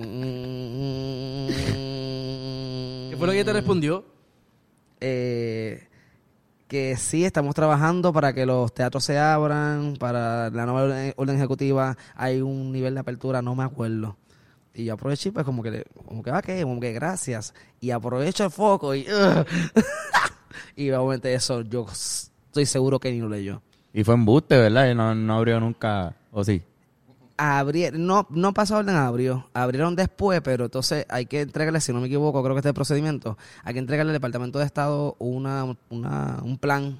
fue 3.16 3.26
lo 3.26 3.32
que 3.32 3.38
ella 3.38 3.44
te 3.44 3.52
respondió? 3.52 4.04
eh, 5.00 5.88
que 6.68 6.96
sí 6.96 7.24
estamos 7.24 7.54
trabajando 7.54 8.12
para 8.12 8.32
que 8.32 8.46
los 8.46 8.72
teatros 8.74 9.04
se 9.04 9.18
abran, 9.18 9.94
para 9.98 10.50
la 10.50 10.66
nueva 10.66 11.12
orden, 11.16 11.36
ejecutiva 11.36 11.96
hay 12.14 12.40
un 12.40 12.72
nivel 12.72 12.94
de 12.94 13.00
apertura, 13.00 13.42
no 13.42 13.54
me 13.54 13.64
acuerdo. 13.64 14.16
Y 14.74 14.84
yo 14.84 14.94
aproveché, 14.94 15.32
pues 15.32 15.44
como 15.46 15.62
que, 15.62 15.84
como 16.06 16.22
que, 16.22 16.30
ok, 16.30 16.62
como 16.62 16.80
que 16.80 16.92
gracias. 16.92 17.54
Y 17.80 17.90
aprovecho 17.90 18.44
el 18.44 18.50
foco 18.50 18.94
y... 18.94 19.06
y 20.76 20.90
obviamente 20.90 21.32
eso 21.32 21.62
yo 21.62 21.86
estoy 21.90 22.66
seguro 22.66 22.98
que 22.98 23.10
ni 23.10 23.20
lo 23.20 23.28
leyó. 23.28 23.62
Y 23.94 24.04
fue 24.04 24.14
embuste, 24.14 24.58
¿verdad? 24.58 24.90
Y 24.90 24.94
no, 24.94 25.14
no 25.14 25.36
abrió 25.36 25.58
nunca, 25.60 26.14
¿o 26.30 26.44
sí? 26.44 26.62
Abri- 27.38 27.92
no, 27.92 28.26
no 28.30 28.54
pasó 28.54 28.78
orden 28.78 28.96
abrió, 28.96 29.48
abrieron 29.52 29.94
después, 29.94 30.40
pero 30.40 30.64
entonces 30.66 31.04
hay 31.10 31.26
que 31.26 31.42
entregarle, 31.42 31.80
si 31.82 31.92
no 31.92 32.00
me 32.00 32.06
equivoco, 32.06 32.42
creo 32.42 32.54
que 32.54 32.60
este 32.60 32.68
es 32.68 32.70
el 32.70 32.74
procedimiento, 32.74 33.36
hay 33.62 33.74
que 33.74 33.78
entregarle 33.80 34.10
al 34.12 34.14
Departamento 34.16 34.58
de 34.58 34.64
Estado 34.64 35.16
una, 35.18 35.76
una, 35.90 36.38
un 36.42 36.56
plan 36.56 36.98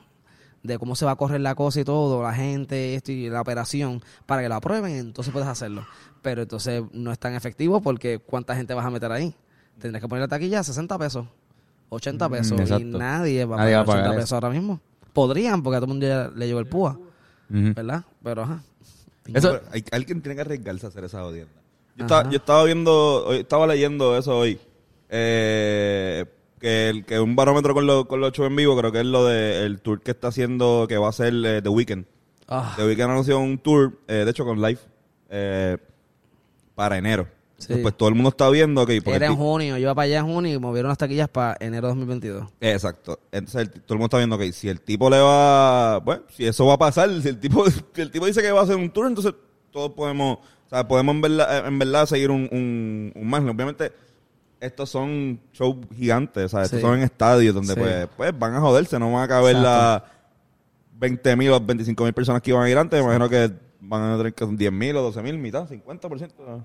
de 0.62 0.78
cómo 0.78 0.94
se 0.96 1.04
va 1.06 1.12
a 1.12 1.16
correr 1.16 1.40
la 1.40 1.54
cosa 1.54 1.80
y 1.80 1.84
todo, 1.84 2.22
la 2.22 2.34
gente, 2.34 2.96
esto 2.96 3.12
y 3.12 3.30
la 3.30 3.40
operación, 3.40 4.02
para 4.26 4.42
que 4.42 4.48
lo 4.48 4.56
aprueben, 4.56 4.96
entonces 4.96 5.32
puedes 5.32 5.48
hacerlo. 5.48 5.86
Pero 6.22 6.42
entonces 6.42 6.82
no 6.92 7.12
es 7.12 7.18
tan 7.18 7.34
efectivo 7.34 7.80
porque 7.80 8.18
¿cuánta 8.18 8.54
gente 8.56 8.74
vas 8.74 8.84
a 8.84 8.90
meter 8.90 9.10
ahí? 9.12 9.34
Tendrás 9.78 10.02
que 10.02 10.08
poner 10.08 10.22
la 10.22 10.28
taquilla 10.28 10.60
a 10.60 10.64
60 10.64 10.98
pesos, 10.98 11.26
80 11.88 12.28
pesos, 12.28 12.58
y 12.80 12.84
nadie 12.98 13.44
va 13.46 13.56
a 13.56 13.58
Nadie 13.58 13.74
va 13.76 13.78
pagar 13.78 13.78
a 13.78 13.80
80 13.82 14.02
pagar 14.02 14.16
pesos 14.16 14.32
ahora 14.32 14.50
mismo. 14.50 14.80
Podrían, 15.12 15.62
porque 15.62 15.76
a 15.76 15.80
todo 15.80 15.86
el 15.86 15.90
mundo 15.98 16.06
ya 16.06 16.30
le 16.34 16.46
llegó 16.46 16.58
el 16.60 16.66
púa. 16.66 16.98
¿verdad? 17.74 18.04
Pero 18.22 18.42
ajá. 18.42 18.62
Eso- 19.34 19.60
hay, 19.72 19.84
alguien 19.92 20.22
tiene 20.22 20.34
que 20.36 20.40
arriesgarse 20.42 20.86
a 20.86 20.88
hacer 20.88 21.04
esa 21.04 21.22
jodienda. 21.22 21.52
Yo 21.96 22.04
estaba, 22.04 22.22
yo 22.30 22.36
estaba 22.36 22.64
viendo, 22.64 23.32
estaba 23.32 23.66
leyendo 23.66 24.16
eso 24.18 24.36
hoy. 24.38 24.58
Eh, 25.08 26.24
que, 26.60 26.88
el, 26.88 27.04
que 27.04 27.18
un 27.20 27.34
barómetro 27.36 27.74
con, 27.74 27.86
lo- 27.86 28.06
con 28.06 28.20
los 28.20 28.32
shows 28.32 28.48
en 28.48 28.56
vivo, 28.56 28.76
creo 28.76 28.92
que 28.92 29.00
es 29.00 29.06
lo 29.06 29.24
del 29.26 29.80
tour 29.80 30.00
que 30.00 30.10
está 30.10 30.28
haciendo, 30.28 30.86
que 30.88 30.96
va 30.98 31.08
a 31.08 31.12
ser 31.12 31.32
eh, 31.44 31.60
The 31.62 31.68
Weeknd. 31.68 32.04
Ah, 32.48 32.74
The 32.76 32.84
Weeknd 32.86 33.02
anunció 33.10 33.38
un 33.38 33.58
tour, 33.58 33.98
eh, 34.08 34.24
de 34.24 34.30
hecho 34.30 34.44
con 34.44 34.60
live, 34.60 34.78
eh, 35.30 35.78
para 36.74 36.98
enero. 36.98 37.28
Sí. 37.58 37.74
Pues 37.80 37.96
todo 37.96 38.10
el 38.10 38.14
mundo 38.14 38.28
está 38.28 38.50
viendo 38.50 38.84
que... 38.84 39.00
porque 39.00 39.16
era 39.16 39.26
en 39.28 39.36
junio, 39.36 39.76
yo 39.76 39.82
iba 39.82 39.94
para 39.94 40.04
allá 40.04 40.18
en 40.18 40.26
junio 40.26 40.52
y 40.54 40.58
movieron 40.58 40.90
las 40.90 40.98
taquillas 40.98 41.28
para 41.28 41.56
enero 41.58 41.86
de 41.88 41.94
2022. 41.94 42.48
Exacto. 42.60 43.18
Entonces 43.32 43.62
el- 43.62 43.70
todo 43.70 43.94
el 43.94 43.98
mundo 43.98 44.04
está 44.06 44.18
viendo 44.18 44.36
que 44.36 44.52
si 44.52 44.68
el 44.68 44.80
tipo 44.82 45.08
le 45.08 45.18
va, 45.20 45.98
bueno, 46.00 46.22
si 46.28 46.46
eso 46.46 46.66
va 46.66 46.74
a 46.74 46.78
pasar, 46.78 47.08
si 47.22 47.28
el 47.28 47.40
tipo, 47.40 47.64
si 47.94 48.00
el 48.02 48.10
tipo 48.10 48.26
dice 48.26 48.42
que 48.42 48.52
va 48.52 48.60
a 48.60 48.64
hacer 48.64 48.76
un 48.76 48.90
tour, 48.90 49.06
entonces 49.06 49.32
todos 49.70 49.92
podemos, 49.92 50.38
o 50.38 50.68
sea, 50.68 50.86
podemos 50.86 51.14
en 51.14 51.20
verdad, 51.22 51.66
en 51.66 51.78
verdad 51.78 52.04
seguir 52.06 52.30
un, 52.30 52.48
un, 52.52 53.12
un 53.14 53.26
margen. 53.28 53.48
Obviamente 53.48 53.90
estos 54.60 54.90
son 54.90 55.40
shows 55.52 55.76
gigantes, 55.94 56.44
o 56.44 56.48
sea, 56.48 56.62
estos 56.64 56.80
son 56.80 56.98
en 56.98 57.04
estadios 57.04 57.54
donde 57.54 57.72
Sí. 57.74 57.80
pues, 57.80 58.08
pues 58.16 58.38
van 58.38 58.54
a 58.54 58.60
joderse, 58.60 58.98
no 58.98 59.12
van 59.12 59.24
a 59.24 59.28
caber 59.28 59.56
las 59.56 60.02
20 60.98 61.36
mil 61.36 61.50
o 61.52 61.60
25 61.60 62.04
mil 62.04 62.12
personas 62.12 62.42
que 62.42 62.50
iban 62.50 62.62
a 62.64 62.70
ir 62.70 62.76
antes, 62.78 62.98
me 63.00 63.04
imagino 63.04 63.28
que 63.28 63.50
van 63.80 64.02
a 64.12 64.16
tener 64.16 64.32
que 64.34 64.44
ser 64.46 64.56
10 64.56 64.72
mil 64.72 64.96
o 64.96 65.02
12 65.02 65.22
mil, 65.22 65.38
mitad, 65.38 65.68
50%. 65.68 66.64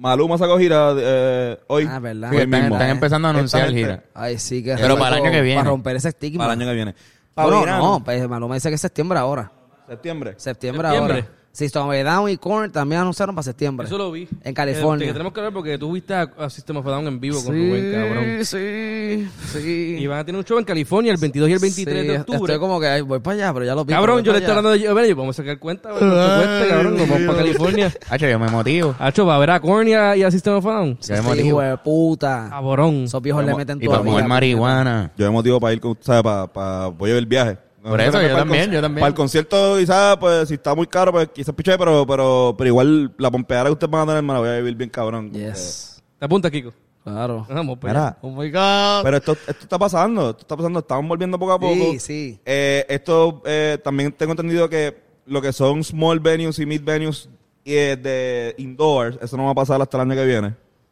Maluma 0.00 0.38
sacó 0.38 0.58
gira 0.58 0.94
eh, 0.98 1.58
hoy. 1.66 1.86
Ah, 1.88 1.98
¿verdad? 1.98 2.30
Sí, 2.30 2.36
Hoy 2.36 2.42
están, 2.42 2.60
mismo. 2.62 2.76
están 2.76 2.90
empezando 2.90 3.28
a 3.28 3.30
anunciar 3.32 3.62
Esta 3.64 3.72
gente- 3.76 3.90
gira. 3.92 4.04
Ay, 4.14 4.38
sí, 4.38 4.62
que 4.64 4.74
Pero 4.76 4.98
para 4.98 5.16
el 5.18 5.22
año 5.22 5.30
que 5.30 5.40
viene. 5.42 5.60
Para 5.60 5.70
romper 5.70 5.96
ese 5.96 6.08
estigma. 6.08 6.44
Para 6.44 6.54
el 6.54 6.60
año 6.60 6.70
que 6.70 6.74
viene. 6.74 6.94
Bueno, 7.36 7.60
Para 7.60 7.78
no, 7.78 8.02
pues 8.04 8.28
Maluma 8.28 8.54
dice 8.54 8.68
que 8.70 8.74
es 8.76 8.80
septiembre 8.80 9.18
ahora. 9.18 9.52
Septiembre. 9.86 10.34
Septiembre, 10.38 10.88
Septiembre. 10.88 11.14
ahora. 11.20 11.28
System 11.52 11.82
of 11.82 11.92
a 11.92 12.02
Down 12.04 12.30
y 12.30 12.36
Korn 12.36 12.70
también 12.70 13.00
anunciaron 13.00 13.34
para 13.34 13.42
septiembre. 13.42 13.86
Eso 13.86 13.98
lo 13.98 14.12
vi. 14.12 14.28
En 14.44 14.54
California. 14.54 15.04
Eh, 15.04 15.08
que 15.08 15.12
tenemos 15.12 15.32
que 15.32 15.40
ver 15.40 15.52
porque 15.52 15.78
tú 15.78 15.92
viste 15.92 16.14
a, 16.14 16.22
a 16.38 16.48
System 16.48 16.76
of 16.76 16.86
a 16.86 16.90
Down 16.90 17.08
en 17.08 17.18
vivo 17.20 17.42
con 17.42 17.54
Rubén, 17.54 17.92
cabrón. 17.92 18.44
sí, 18.44 19.28
sí. 19.52 19.96
Y 19.98 20.06
van 20.06 20.20
a 20.20 20.24
tener 20.24 20.38
un 20.38 20.44
show 20.44 20.58
en 20.58 20.64
California 20.64 21.10
el 21.12 21.18
22 21.18 21.48
y 21.48 21.52
el 21.52 21.58
23 21.58 22.00
Sí, 22.02 22.06
de 22.08 22.18
octubre. 22.20 22.54
Estoy 22.54 22.58
como 22.58 22.80
que 22.80 23.02
voy 23.02 23.18
para 23.18 23.34
allá, 23.34 23.52
pero 23.52 23.64
ya 23.64 23.74
lo 23.74 23.84
vi. 23.84 23.92
Cabrón, 23.92 24.22
yo 24.22 24.32
le 24.32 24.38
estoy 24.38 24.50
hablando 24.56 24.70
de... 24.78 24.92
Bueno, 24.92 25.16
vamos 25.16 25.36
a 25.38 25.42
sacar 25.42 25.58
cuenta, 25.58 25.90
cuesta, 25.90 26.66
cabrón. 26.68 26.96
Nos 26.96 27.08
vamos 27.08 27.26
para 27.26 27.38
California. 27.38 27.92
Hacho, 28.08 28.28
yo 28.28 28.38
me 28.38 28.48
motivo. 28.48 28.94
Hacho, 28.98 29.26
va 29.26 29.34
a 29.36 29.38
ver 29.40 29.50
a 29.50 29.60
Korn 29.60 29.88
y 29.88 29.94
a, 29.94 30.16
y 30.16 30.22
a 30.22 30.30
System 30.30 30.54
of 30.54 30.66
a 30.66 30.70
Down. 30.72 30.98
Yo 31.00 31.14
me. 31.14 31.20
Sí, 31.20 31.22
motivo. 31.28 31.46
hijo 31.48 31.60
de 31.62 31.76
puta. 31.78 32.46
Cabrón. 32.50 33.04
Esos 33.04 33.20
viejos 33.22 33.44
le 33.44 33.54
meten 33.54 33.78
Y 33.82 33.88
para 33.88 34.02
mover 34.02 34.26
marihuana. 34.28 35.10
Yo 35.16 35.26
me 35.26 35.32
motivo 35.32 35.58
para 35.58 35.72
ir 35.72 35.80
con, 35.80 35.96
¿sabes? 36.00 36.22
Para, 36.22 36.46
para, 36.46 36.86
voy 36.88 37.10
a 37.10 37.14
ver 37.14 37.22
el 37.22 37.26
viaje. 37.26 37.58
Por 37.82 38.00
eso, 38.00 38.20
yo 38.20 38.36
también, 38.36 38.70
yo 38.70 38.80
también. 38.80 39.00
Para 39.00 39.08
el 39.08 39.14
concierto, 39.14 39.76
quizás, 39.78 40.16
pues, 40.18 40.48
si 40.48 40.54
está 40.54 40.74
muy 40.74 40.86
caro, 40.86 41.12
pues, 41.12 41.28
quizás 41.28 41.54
piché, 41.54 41.78
pero, 41.78 42.06
pero, 42.06 42.54
pero 42.56 42.68
igual, 42.68 43.12
la 43.16 43.30
pompeada 43.30 43.66
que 43.66 43.72
ustedes 43.72 43.90
van 43.90 44.02
a 44.02 44.06
tener, 44.06 44.22
me 44.22 44.32
la 44.34 44.38
voy 44.40 44.48
a 44.48 44.56
vivir 44.56 44.74
bien 44.74 44.90
cabrón. 44.90 45.30
Yes. 45.32 46.02
Te 46.18 46.24
apunta, 46.26 46.50
Kiko. 46.50 46.72
Claro. 47.02 47.46
Vamos, 47.48 47.78
pues. 47.80 47.92
Mira, 47.92 48.18
Oh 48.20 48.30
my 48.30 48.50
God. 48.50 49.02
pero 49.02 49.16
esto, 49.16 49.32
esto 49.32 49.62
está 49.62 49.78
pasando, 49.78 50.30
esto 50.30 50.42
está 50.42 50.56
pasando, 50.56 50.80
estamos 50.80 51.08
volviendo 51.08 51.38
poco 51.38 51.52
a 51.52 51.58
poco. 51.58 51.74
Sí, 51.74 51.98
sí. 51.98 52.40
Eh, 52.44 52.84
esto, 52.88 53.42
eh, 53.46 53.78
también 53.82 54.12
tengo 54.12 54.32
entendido 54.32 54.68
que 54.68 55.00
lo 55.26 55.40
que 55.40 55.52
son 55.52 55.82
small 55.82 56.20
venues 56.20 56.58
y 56.58 56.66
mid 56.66 56.82
venues 56.82 57.30
eh, 57.64 57.96
de 58.00 58.54
indoors, 58.58 59.18
eso 59.22 59.36
no 59.36 59.46
va 59.46 59.52
a 59.52 59.54
pasar 59.54 59.80
hasta 59.80 59.96
el 59.96 60.02
año 60.02 60.14
que 60.14 60.26
viene. 60.26 60.48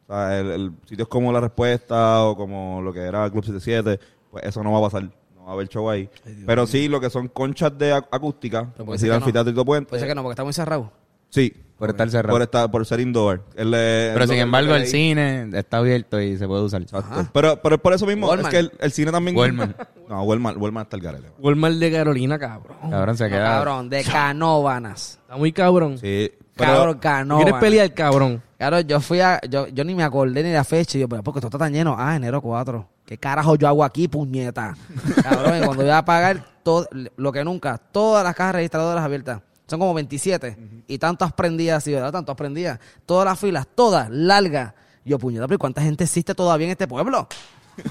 O 0.06 0.12
sea, 0.14 0.38
el, 0.38 0.50
el 0.50 0.72
sitios 0.86 1.08
como 1.08 1.30
La 1.30 1.40
Respuesta 1.40 2.24
o 2.24 2.34
como 2.34 2.80
lo 2.80 2.92
que 2.92 3.00
era 3.00 3.30
Club 3.30 3.44
77, 3.44 4.00
pues 4.30 4.44
eso 4.44 4.62
no 4.62 4.72
va 4.72 4.78
a 4.78 4.90
pasar. 4.90 5.10
A 5.48 5.52
haber 5.52 5.68
show 5.68 5.88
ahí. 5.88 6.08
Pero 6.46 6.66
sí, 6.66 6.88
lo 6.88 7.00
que 7.00 7.08
son 7.10 7.28
conchas 7.28 7.76
de 7.78 7.94
ac- 7.94 8.06
acústica, 8.10 8.66
puede 8.66 8.76
ser 8.76 8.92
decir 8.98 9.06
que 9.08 9.10
no. 9.10 9.14
anfiteatro 9.16 9.50
y 9.50 9.54
todo 9.54 9.64
puente. 9.64 9.88
Puede 9.88 10.00
ser 10.00 10.08
que 10.08 10.14
no, 10.14 10.22
porque 10.22 10.32
está 10.34 10.44
muy 10.44 10.52
cerrado. 10.52 10.92
Sí. 11.30 11.54
Por 11.78 11.90
estar 11.90 12.10
cerrado. 12.10 12.34
Por, 12.34 12.42
estar, 12.42 12.70
por 12.70 12.84
ser 12.86 12.98
indoor. 13.00 13.44
El, 13.54 13.72
eh, 13.74 14.10
Pero 14.12 14.26
sin 14.26 14.38
embargo, 14.38 14.74
el 14.74 14.86
cine 14.86 15.48
está 15.54 15.76
abierto 15.76 16.20
y 16.20 16.36
se 16.36 16.46
puede 16.48 16.62
usar. 16.64 16.82
Exacto. 16.82 17.30
Pero, 17.32 17.62
pero 17.62 17.76
es 17.76 17.80
por 17.80 17.92
eso 17.92 18.04
mismo, 18.04 18.26
Walmart. 18.26 18.48
es 18.48 18.52
que 18.52 18.58
el, 18.58 18.72
el 18.80 18.92
cine 18.92 19.12
también... 19.12 19.36
Walmart. 19.36 19.76
No, 20.08 20.22
Walmart, 20.22 20.56
Walmart 20.56 20.86
está 20.86 20.96
el 20.96 21.02
garete. 21.02 21.30
Walmart 21.38 21.74
de 21.76 21.92
Carolina, 21.92 22.38
cabrón. 22.38 22.76
Cabrón, 22.90 23.16
se 23.16 23.24
No, 23.24 23.30
queda. 23.30 23.44
cabrón, 23.44 23.90
de 23.90 24.02
canóbanas. 24.04 25.18
Está 25.22 25.36
muy 25.36 25.52
cabrón. 25.52 25.98
Sí. 25.98 26.32
Pero, 26.56 26.72
Cabrón, 26.72 26.94
¿Tú 26.94 27.00
canóbanas. 27.00 27.44
¿Quieres 27.44 27.60
pelear, 27.60 27.94
cabrón? 27.94 28.42
Claro, 28.56 28.80
yo 28.80 29.00
fui 29.00 29.20
a. 29.20 29.38
Yo, 29.48 29.68
yo 29.68 29.84
ni 29.84 29.94
me 29.94 30.02
acordé 30.02 30.42
ni 30.42 30.50
la 30.52 30.64
fecha. 30.64 30.96
Y 30.98 31.02
yo, 31.02 31.08
pero 31.08 31.22
porque 31.22 31.38
esto 31.40 31.48
está 31.48 31.58
tan 31.58 31.72
lleno. 31.72 31.94
Ah, 31.98 32.16
enero 32.16 32.40
4. 32.40 32.88
¿Qué 33.08 33.16
carajo 33.16 33.56
yo 33.56 33.66
hago 33.66 33.84
aquí, 33.84 34.06
puñeta? 34.06 34.76
Cabrón, 35.22 35.62
y 35.62 35.64
cuando 35.64 35.82
voy 35.82 35.90
a 35.92 36.04
pagar 36.04 36.44
todo, 36.62 36.86
lo 37.16 37.32
que 37.32 37.42
nunca, 37.42 37.78
todas 37.78 38.22
las 38.22 38.34
cajas 38.34 38.56
registradoras 38.56 39.02
abiertas. 39.02 39.40
Son 39.66 39.78
como 39.80 39.94
27. 39.94 40.82
Y 40.86 40.98
tantas 40.98 41.32
prendidas, 41.32 41.82
sí, 41.84 41.94
¿verdad? 41.94 42.12
Tantas 42.12 42.36
prendidas. 42.36 42.78
Todas 43.06 43.24
las 43.24 43.38
filas, 43.40 43.66
todas, 43.74 44.10
largas. 44.10 44.74
Yo, 45.06 45.18
puñeta, 45.18 45.46
pero 45.46 45.54
¿y 45.54 45.58
¿cuánta 45.58 45.80
gente 45.80 46.04
existe 46.04 46.34
todavía 46.34 46.66
en 46.66 46.72
este 46.72 46.86
pueblo? 46.86 47.26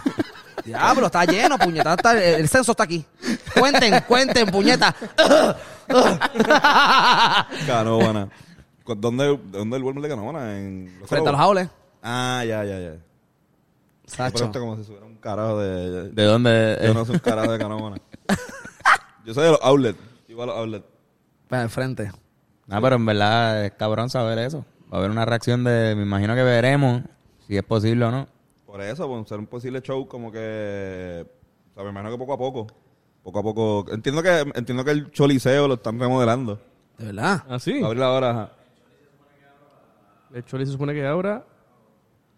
Diablo, 0.64 1.08
está 1.08 1.26
lleno, 1.26 1.58
puñeta. 1.58 1.96
está- 1.96 2.12
el, 2.14 2.42
el 2.42 2.48
censo 2.48 2.74
está 2.74 2.84
aquí. 2.84 3.04
Cuenten, 3.60 4.04
cuenten, 4.08 4.52
puñeta. 4.52 4.94
Canóvana. 7.66 8.30
¿Cu- 8.84 8.96
¿Dónde, 8.96 9.40
¿Dónde 9.52 9.78
el 9.78 9.84
Walmart 9.84 10.04
de 10.04 10.10
Canóvana? 10.10 10.58
En 10.58 10.92
Frente 11.06 11.30
a 11.30 11.32
los 11.32 11.42
jaules. 11.42 11.70
Ah, 12.04 12.44
ya, 12.48 12.64
ya, 12.64 12.80
ya. 12.80 12.92
Sacho. 14.08 14.34
Pero 14.34 14.46
esto 14.46 14.60
como 14.60 14.78
si 14.78 14.84
fuera 14.84 15.06
un 15.06 15.18
carajo 15.18 15.60
de... 15.60 16.10
¿De 16.12 16.24
dónde? 16.24 16.80
Yo 16.82 16.94
no 16.94 17.06
soy 17.06 17.16
un 17.16 17.20
carajo 17.20 17.52
de 17.52 17.60
Canóvana. 17.60 17.98
Yo 19.26 19.34
soy 19.34 19.44
de 19.44 19.52
los 19.52 19.62
outlets. 19.62 20.00
Yo 20.28 20.36
voy 20.38 20.44
a 20.44 20.48
los 20.48 20.58
outlets. 20.58 20.86
Para 21.50 21.64
el 21.64 21.70
frente. 21.70 22.12
No, 22.66 22.82
pero 22.82 22.96
en 22.96 23.06
verdad 23.06 23.66
es 23.66 23.74
cabrón 23.74 24.10
saber 24.10 24.40
eso. 24.40 24.66
Va 24.92 24.98
a 24.98 25.00
haber 25.00 25.12
una 25.12 25.26
reacción 25.26 25.64
de. 25.66 25.94
Me 25.96 26.04
imagino 26.04 26.36
que 26.36 26.44
veremos 26.44 27.04
si 27.46 27.58
es 27.58 27.64
posible 27.64 28.06
o 28.06 28.12
no. 28.12 28.28
Por 28.66 28.82
eso, 28.82 29.08
por 29.08 29.28
ser 29.28 29.40
un 29.40 29.48
posible 29.48 29.82
show 29.82 30.08
como 30.08 30.32
que... 30.32 31.26
O 31.72 31.74
sea, 31.74 31.84
me 31.84 31.90
imagino 31.90 32.12
que 32.12 32.18
poco 32.18 32.34
a 32.34 32.38
poco. 32.38 32.68
Poco 33.24 33.40
a 33.40 33.44
poco. 33.44 33.86
Entiendo 33.92 34.24
que 34.24 34.46
entiendo 34.56 34.86
que 34.86 34.92
el 34.92 35.12
Choliseo 35.12 35.68
lo 35.68 35.74
están 35.76 36.00
remodelando. 36.00 36.60
De 36.98 37.08
verdad. 37.08 37.44
Ah, 37.50 37.60
sí. 37.60 37.80
Va 37.82 37.88
a 37.88 37.90
abrir 37.90 38.04
ahora. 38.04 38.30
ajá. 38.32 38.52
El 40.34 40.46
Choli 40.46 40.66
se 40.66 40.74
supone 40.74 40.94
que 40.94 41.06
ahora 41.06 41.46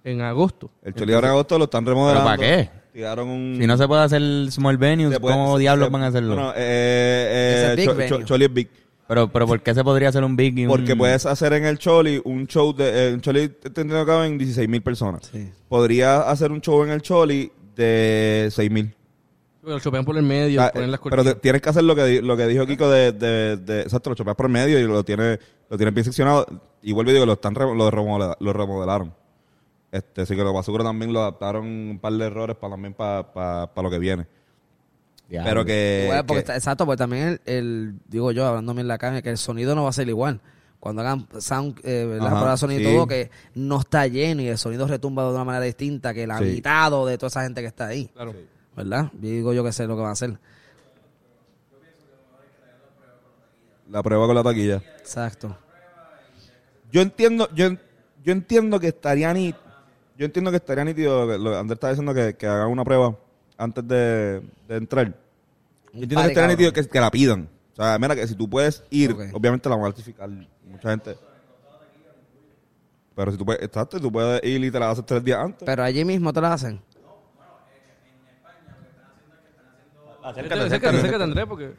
en 0.04 0.22
agosto. 0.22 0.72
El 0.84 0.94
Choli 0.94 1.14
ahora 1.14 1.28
en 1.28 1.34
agosto 1.34 1.58
lo 1.58 1.66
están 1.66 1.86
remodelando. 1.86 2.26
para 2.26 2.38
qué? 2.38 2.70
Tiraron 2.94 3.28
un... 3.30 3.58
Si 3.60 3.68
no 3.68 3.78
se 3.78 3.88
puede 3.88 4.02
hacer 4.04 4.22
small 4.52 4.78
venues, 4.78 5.20
puede- 5.20 5.34
¿cómo 5.36 5.56
se- 5.56 5.62
diablos 5.62 5.88
se- 5.88 5.94
van 5.94 6.02
a 6.04 6.08
hacerlo? 6.08 6.36
Bueno, 6.36 6.54
eh, 6.56 7.54
Ese 7.56 7.74
eh, 7.74 7.76
big 7.76 7.86
Cho- 7.86 7.96
venue. 7.96 8.10
Cho- 8.20 8.24
Choli 8.26 8.46
es 8.46 8.54
big. 8.54 8.70
pero, 9.08 9.28
pero 9.32 9.48
¿por 9.48 9.62
qué 9.62 9.74
se 9.74 9.84
podría 9.84 10.10
hacer 10.10 10.24
un 10.24 10.36
big 10.36 10.58
y 10.58 10.64
un- 10.66 10.70
Porque 10.72 10.96
puedes 10.96 11.26
hacer 11.26 11.54
en 11.54 11.66
el 11.66 11.78
Choli 11.78 12.20
un 12.26 12.48
show 12.48 12.74
de... 12.76 12.86
eh, 12.90 13.10
en 13.10 13.22
Choli 13.22 13.50
tendría 13.50 14.00
que 14.02 14.06
caben 14.08 14.38
16 14.38 14.68
mil 14.68 14.82
personas. 14.82 15.30
Sí. 15.32 15.50
Podría 15.68 16.22
hacer 16.30 16.52
un 16.52 16.62
show 16.62 16.84
en 16.84 16.90
el 16.92 17.02
Choli 17.02 17.52
de 17.76 18.50
6 18.52 18.72
mil. 18.72 18.94
Lo 19.62 19.78
chopean 19.80 20.04
por 20.06 20.18
el 20.18 20.24
medio, 20.24 20.62
ponen 20.74 20.90
las 20.90 21.00
pero 21.02 21.18
te- 21.18 21.30
cortinas. 21.30 21.42
tienes 21.42 21.62
que 21.62 21.70
hacer 21.70 21.84
lo 21.84 21.94
que, 21.96 22.22
lo 22.24 22.36
que 22.38 22.48
dijo 22.48 22.66
Kiko 22.66 22.90
de, 22.90 23.12
de, 23.12 23.58
de- 23.58 23.82
exacto, 23.82 24.10
lo 24.10 24.16
chopeas 24.16 24.36
por 24.36 24.48
el 24.48 24.52
medio 24.52 24.80
y 24.80 24.84
lo 24.84 25.04
tiene, 25.04 25.38
lo 25.70 25.78
tiene 25.78 25.92
bien 25.92 26.06
seccionado. 26.06 26.48
Y 26.82 26.92
vuelvo 26.94 27.12
y 27.12 27.14
digo, 27.14 27.26
lo 27.28 27.34
están 27.34 27.54
re- 27.54 27.66
lo, 27.76 27.92
remodela- 27.92 28.36
lo 28.40 28.54
remodelaron. 28.54 29.14
Este, 29.92 30.22
así 30.22 30.36
que 30.36 30.42
lo 30.44 30.62
seguro 30.64 30.84
también 30.84 31.12
lo 31.12 31.22
adaptaron 31.22 31.66
un 31.66 32.00
par 32.00 32.14
de 32.14 32.26
errores 32.26 32.56
para 32.56 32.74
también 32.74 32.94
para, 32.94 33.32
para, 33.34 33.74
para 33.74 33.84
lo 33.88 33.90
que 33.92 34.00
viene. 34.00 34.28
Pero 35.30 35.64
que, 35.66 36.06
Bueno, 36.08 36.26
porque 36.26 36.34
que- 36.36 36.40
está- 36.42 36.56
exacto, 36.56 36.86
porque 36.86 36.98
también 36.98 37.28
el, 37.28 37.42
el- 37.46 37.96
digo 38.08 38.32
yo, 38.32 38.46
hablándome 38.48 38.82
en 38.82 38.88
la 38.88 38.98
caja, 38.98 39.22
que 39.22 39.30
el 39.30 39.38
sonido 39.38 39.76
no 39.76 39.84
va 39.84 39.90
a 39.90 39.94
ser 39.94 40.08
igual. 40.10 40.42
Cuando 40.80 41.02
hagan 41.02 41.28
sound, 41.40 41.80
eh, 41.84 42.06
¿verdad? 42.06 42.28
Ajá, 42.28 42.36
prueba 42.38 42.52
de 42.52 42.58
sonido 42.58 42.82
y 42.82 42.86
sí. 42.86 42.92
todo, 42.94 43.06
que 43.08 43.30
no 43.54 43.80
está 43.80 44.08
lleno 44.08 44.42
y 44.42 44.48
el 44.48 44.58
sonido 44.58 44.88
retumba 44.88 45.24
de 45.26 45.32
una 45.34 45.44
manera 45.44 45.66
distinta 45.66 46.14
que 46.14 46.24
el 46.24 46.30
Sí. 46.32 46.36
habitado 46.38 47.06
de 47.06 47.18
toda 47.18 47.28
esa 47.28 47.44
gente 47.44 47.62
que 47.62 47.68
está 47.68 47.88
ahí. 47.88 48.08
Claro. 48.14 48.34
¿Verdad? 48.76 49.10
Digo 49.14 49.54
yo 49.54 49.64
que 49.64 49.72
sé 49.74 49.86
lo 49.88 49.96
que 49.98 50.02
va 50.04 50.10
a 50.10 50.14
hacer. 50.14 50.38
la 53.90 54.04
prueba 54.04 54.26
con 54.28 54.36
la 54.36 54.44
taquilla. 54.44 54.82
Exacto. 55.00 55.56
Yo 56.92 57.02
entiendo, 57.02 57.50
yo, 57.54 57.70
yo 58.24 58.32
entiendo 58.32 58.80
que 58.80 58.88
estaría 58.90 59.34
ni, 59.34 59.54
yo 60.20 60.26
entiendo 60.26 60.52
que 60.52 60.58
estaría 60.58 60.84
nítido, 60.84 61.26
que 61.28 61.38
lo 61.40 61.50
que 61.52 61.58
Ander 61.58 61.76
está 61.76 61.90
diciendo 61.90 62.14
que, 62.14 62.36
que 62.36 62.46
hagan 62.46 62.68
una 62.70 62.84
prueba 62.84 63.16
antes 63.58 63.88
de, 63.88 64.42
de 64.68 64.76
entrar. 64.76 65.08
Yo 65.08 65.14
entiendo 66.04 66.16
que 66.22 66.28
estaría 66.28 66.34
cabrón. 66.34 66.50
nítido 66.50 66.74
que, 66.74 66.88
que 66.88 67.00
la 67.00 67.10
pidan. 67.10 67.50
O 67.74 67.76
sea, 67.76 67.98
mira 67.98 68.14
que 68.16 68.28
si 68.28 68.36
tú 68.36 68.50
puedes 68.50 68.84
ir, 68.90 69.12
Ok. 69.14 69.22
obviamente 69.34 69.70
la 69.70 69.76
van 69.78 69.86
a 69.86 69.88
certificar 69.88 70.30
mucha 70.30 70.90
gente. 70.92 71.18
Pero 73.16 73.32
si 73.32 73.38
tú 73.38 73.46
puedes, 73.46 73.64
exacto, 73.64 74.00
tú 74.00 74.12
puedes 74.12 74.44
ir 74.44 74.64
y 74.64 74.70
te 74.72 74.80
la 74.80 74.92
haces 74.92 75.06
tres 75.06 75.24
días 75.24 75.40
antes. 75.40 75.66
Pero 75.66 75.84
allí 75.84 76.04
mismo 76.06 76.32
te 76.34 76.40
lo 76.42 76.48
hacen. 76.48 76.82
Acércate, 80.24 80.54
Acércate, 80.56 80.62
acércate. 80.66 80.98
acércate, 80.98 81.24
Andrés, 81.24 81.46
porque... 81.48 81.74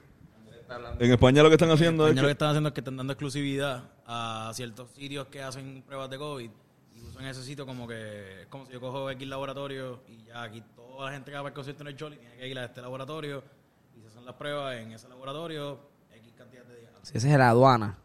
En 1.00 1.10
España 1.10 1.42
lo 1.42 1.48
que 1.48 1.56
están 1.56 1.70
haciendo 1.70 2.04
es 2.06 2.10
España 2.10 2.22
lo 2.22 2.28
que 2.28 2.30
que- 2.30 2.32
están 2.32 2.48
haciendo 2.50 2.68
es 2.68 2.74
que 2.74 2.80
están 2.80 2.96
dando 2.96 3.12
exclusividad 3.12 3.82
a 4.06 4.50
ciertos 4.54 4.90
sitios 4.92 5.26
que 5.26 5.42
hacen 5.42 5.82
pruebas 5.84 6.08
de 6.10 6.16
COVID 6.18 6.50
y 6.94 7.02
usan 7.02 7.24
ese 7.26 7.42
sitio 7.42 7.66
como 7.66 7.86
que 7.86 8.42
es 8.42 8.46
como 8.48 8.66
si 8.66 8.72
yo 8.72 8.80
cojo 8.80 9.10
X 9.10 9.28
laboratorio 9.28 10.02
y 10.08 10.24
ya 10.24 10.42
aquí 10.42 10.62
toda 10.74 11.06
la 11.06 11.12
gente 11.12 11.30
que 11.30 11.36
va 11.36 11.42
para 11.42 11.48
el 11.50 11.54
concierto 11.54 11.82
en 11.82 11.88
el 11.88 11.96
Choli 11.96 12.16
tiene 12.16 12.36
que 12.36 12.48
ir 12.48 12.58
a 12.58 12.64
este 12.64 12.80
laboratorio 12.80 13.42
y 13.96 14.00
se 14.00 14.08
hacen 14.08 14.24
las 14.24 14.34
pruebas 14.34 14.76
en 14.76 14.92
ese 14.92 15.08
laboratorio 15.08 15.78
X 16.14 16.32
cantidad 16.36 16.64
de 16.64 16.80
días. 16.80 16.92
Sí, 17.02 17.18
esa 17.18 17.30
es 17.30 17.38
la 17.38 17.50
aduana. 17.50 17.98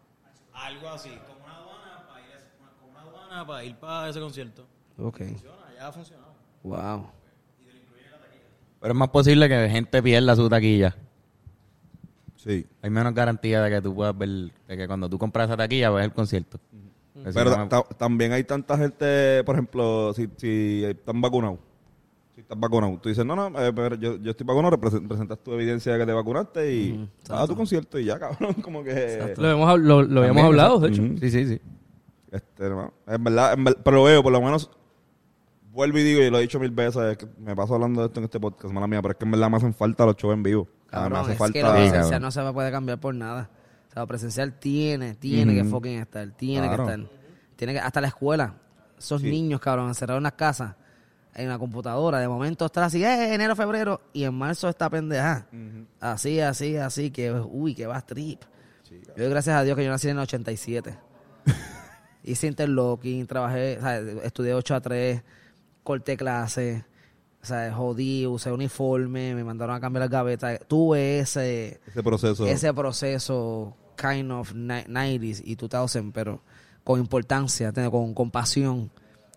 Algo 0.54 0.90
así, 0.90 1.10
como 1.28 1.44
una 1.44 1.56
aduana 1.56 2.08
para 2.08 2.22
ir 2.22 2.34
a, 2.34 2.80
como 2.80 2.92
una 2.92 3.02
aduana 3.02 3.48
para 3.48 3.64
ir 3.64 3.76
para 3.76 4.10
ese 4.10 4.20
concierto. 4.20 4.66
Ok. 4.98 5.18
Funciona, 5.18 5.74
ya 5.76 5.88
ha 5.88 5.92
funcionado. 5.92 6.34
Wow. 6.64 7.10
Pero 8.80 8.94
es 8.94 9.00
más 9.00 9.10
posible 9.10 9.50
que 9.50 9.68
gente 9.70 10.04
pierda 10.04 10.36
su 10.36 10.48
taquilla. 10.48 10.96
Sí. 12.36 12.68
Hay 12.84 12.90
menos 12.92 13.16
garantía 13.16 13.64
de 13.64 13.72
que 13.72 13.82
tú 13.82 13.96
puedas 13.96 14.16
ver, 14.16 14.30
de 14.30 14.78
que 14.78 14.86
cuando 14.86 15.10
tú 15.10 15.18
compras 15.18 15.48
esa 15.50 15.58
taquilla 15.58 15.90
ves 15.90 16.06
el 16.06 16.14
concierto. 16.14 16.60
Pero 17.34 17.52
ta- 17.68 17.78
me- 17.78 17.96
también 17.98 18.32
hay 18.34 18.44
tanta 18.44 18.78
gente, 18.78 19.44
por 19.46 19.56
ejemplo, 19.56 20.14
si, 20.14 20.30
si 20.38 20.84
están 20.86 21.22
vacunados. 21.22 21.60
Si 22.36 22.42
estás 22.42 22.60
vacunado. 22.60 23.00
Tú 23.02 23.08
dices, 23.08 23.26
no, 23.26 23.34
no, 23.36 23.48
eh, 23.62 23.72
pero 23.74 23.96
yo, 23.96 24.18
yo 24.18 24.32
estoy 24.32 24.46
vacunado, 24.46 24.78
presentas 24.78 25.40
tu 25.40 25.54
evidencia 25.54 25.94
de 25.94 26.00
que 26.00 26.06
te 26.06 26.12
vacunaste 26.12 26.74
y 26.74 27.10
vas 27.30 27.42
a 27.44 27.48
tu 27.48 27.56
concierto 27.56 27.98
y 27.98 28.04
ya, 28.06 28.20
cabrón. 28.20 28.54
Como 28.56 28.84
que... 28.84 29.34
Lo, 29.38 29.50
hemos, 29.52 29.80
lo, 29.80 30.04
lo 30.04 30.20
habíamos 30.20 30.44
También, 30.44 30.46
hablado, 30.46 30.80
de 30.80 30.90
hecho. 30.90 31.02
Sí, 31.22 31.32
sí, 31.32 31.48
sí. 31.48 31.62
Este, 32.32 32.70
no, 32.70 32.92
en 33.08 33.24
verdad, 33.24 33.54
en 33.54 33.64
ver- 33.64 33.78
pero 33.82 33.96
lo 33.98 34.04
veo, 34.04 34.22
por 34.22 34.34
lo 34.34 34.42
menos 34.42 34.70
vuelvo 35.72 35.98
y 36.00 36.04
digo, 36.04 36.22
y 36.22 36.30
lo 36.30 36.38
he 36.38 36.42
dicho 36.42 36.60
mil 36.60 36.72
veces, 36.72 37.02
es 37.04 37.18
que 37.18 37.28
me 37.40 37.56
paso 37.56 37.76
hablando 37.76 38.02
de 38.02 38.08
esto 38.08 38.20
en 38.20 38.26
este 38.26 38.40
podcast, 38.42 38.74
mala 38.74 38.88
mía, 38.88 39.02
pero 39.02 39.14
es 39.14 39.18
que 39.18 39.24
en 39.26 39.32
verdad 39.32 39.50
me 39.50 39.56
hacen 39.58 39.74
falta 39.74 40.06
los 40.06 40.18
shows 40.18 40.34
en 40.34 40.44
vivo. 40.44 40.68
Me 40.86 40.92
Cabrón, 40.92 41.20
hace 41.20 41.32
es 41.34 41.38
falta... 41.38 41.54
que 41.54 41.60
Sí, 41.62 41.66
presencial 41.72 42.02
cabrón. 42.04 42.22
no 42.22 42.32
se 42.32 42.42
poder 42.54 42.72
cambiar 42.74 43.00
por 43.00 43.16
nada. 43.16 43.50
Sea, 43.96 44.02
lo 44.04 44.08
presencial 44.08 44.60
tiene, 44.60 45.16
tiene 45.16 45.54
que 45.56 45.62
Ujú. 45.62 45.70
fucking 45.72 46.00
estar, 46.00 46.30
tiene 46.32 46.68
Claro. 46.68 46.86
que 46.86 46.92
estar. 46.94 47.10
Tiene 47.56 47.74
que, 47.74 47.80
hasta 47.80 48.02
la 48.02 48.08
escuela. 48.10 48.54
Esos 49.00 49.22
niños, 49.24 49.62
cabrón, 49.62 49.88
encerrados 49.88 50.20
en 50.20 50.24
las 50.24 50.34
casas, 50.34 50.76
en 51.34 51.48
la 51.48 51.58
computadora, 51.58 52.20
de 52.20 52.28
momento 52.28 52.66
está 52.66 52.84
así, 52.86 53.04
eh, 53.06 53.34
enero, 53.34 53.56
febrero, 53.56 54.02
y 54.12 54.26
en 54.26 54.34
marzo 54.34 54.68
está 54.68 54.90
pendeja. 54.90 55.48
Así, 56.02 56.42
así, 56.42 56.76
así, 56.76 57.10
que, 57.10 57.32
uy, 57.32 57.74
que 57.74 57.88
va 57.88 58.02
trip. 58.02 58.42
yo 58.90 59.24
doy 59.24 59.30
gracias 59.30 59.56
a 59.56 59.64
Dios 59.64 59.78
que 59.78 59.86
yo 59.86 59.90
nací 59.92 60.10
en 60.10 60.18
el 60.18 60.24
87. 60.24 60.98
Hice 62.24 62.48
interlocking, 62.48 63.26
trabajé, 63.28 63.78
o 63.78 63.82
sea, 63.82 63.98
estudié 64.00 64.54
8 64.54 64.76
a 64.76 64.82
3, 64.82 65.24
corté 65.84 66.18
clases, 66.18 66.84
o 67.42 67.46
sea, 67.46 67.72
jodí, 67.74 68.26
usé 68.28 68.52
uniforme, 68.52 69.36
me 69.36 69.44
mandaron 69.44 69.76
a 69.76 69.80
cambiar 69.80 70.02
las 70.02 70.10
gavetas. 70.10 70.60
Tuve 70.68 71.20
ese, 71.20 71.80
Ese 71.88 72.02
proceso. 72.04 72.46
ese 72.48 72.74
proceso 72.74 73.76
kind 73.96 74.32
of 74.32 74.54
ni- 74.54 74.84
90s 74.84 75.42
y 75.44 75.56
2000, 75.56 76.12
pero 76.12 76.42
con 76.84 77.00
importancia, 77.00 77.72
con, 77.90 78.14
con 78.14 78.32
pasión. 78.32 78.92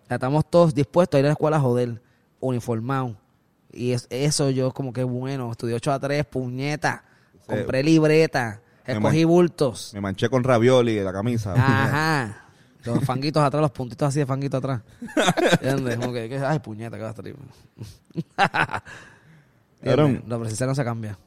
O 0.04 0.06
sea, 0.06 0.16
estamos 0.16 0.44
todos 0.48 0.74
dispuestos 0.74 1.16
a 1.16 1.20
ir 1.20 1.24
a 1.26 1.28
la 1.28 1.32
escuela 1.32 1.56
a 1.56 1.61
joder, 1.61 2.02
uniformados. 2.40 3.16
Y 3.72 3.92
es, 3.92 4.06
eso 4.11 4.50
yo 4.50 4.72
como 4.72 4.92
que 4.92 5.04
bueno, 5.04 5.50
estudié 5.52 5.74
8 5.74 5.92
a 5.92 6.00
3, 6.00 6.24
puñeta, 6.26 7.04
compré 7.46 7.82
libreta, 7.82 8.61
escogí 8.84 9.24
bultos. 9.24 9.92
Me 9.94 10.00
manché 10.00 10.28
con 10.28 10.42
ravioli 10.44 10.94
de 10.94 11.04
la 11.04 11.12
camisa. 11.12 11.52
Ajá. 11.54 12.44
Los 12.84 13.04
fanguitos 13.04 13.42
atrás, 13.42 13.61
los 13.61 13.70
puntitos 13.72 14.09
así 14.09 14.20
de 14.20 14.26
fanguito 14.26 14.56
atrás. 14.56 14.80
¿Entiendes? 15.52 15.96
Como 15.96 16.12
que, 16.12 16.28
que- 16.28 16.38
ay, 16.38 16.59
puñeta, 16.61 16.96
que 16.96 17.02
va 17.02 17.09
a 17.09 17.11
estar 17.11 17.24
Cabrón. 19.82 20.24
La 20.26 20.38
presencial 20.38 20.68
no 20.68 20.74
se 20.74 20.84
cambia. 20.84 21.18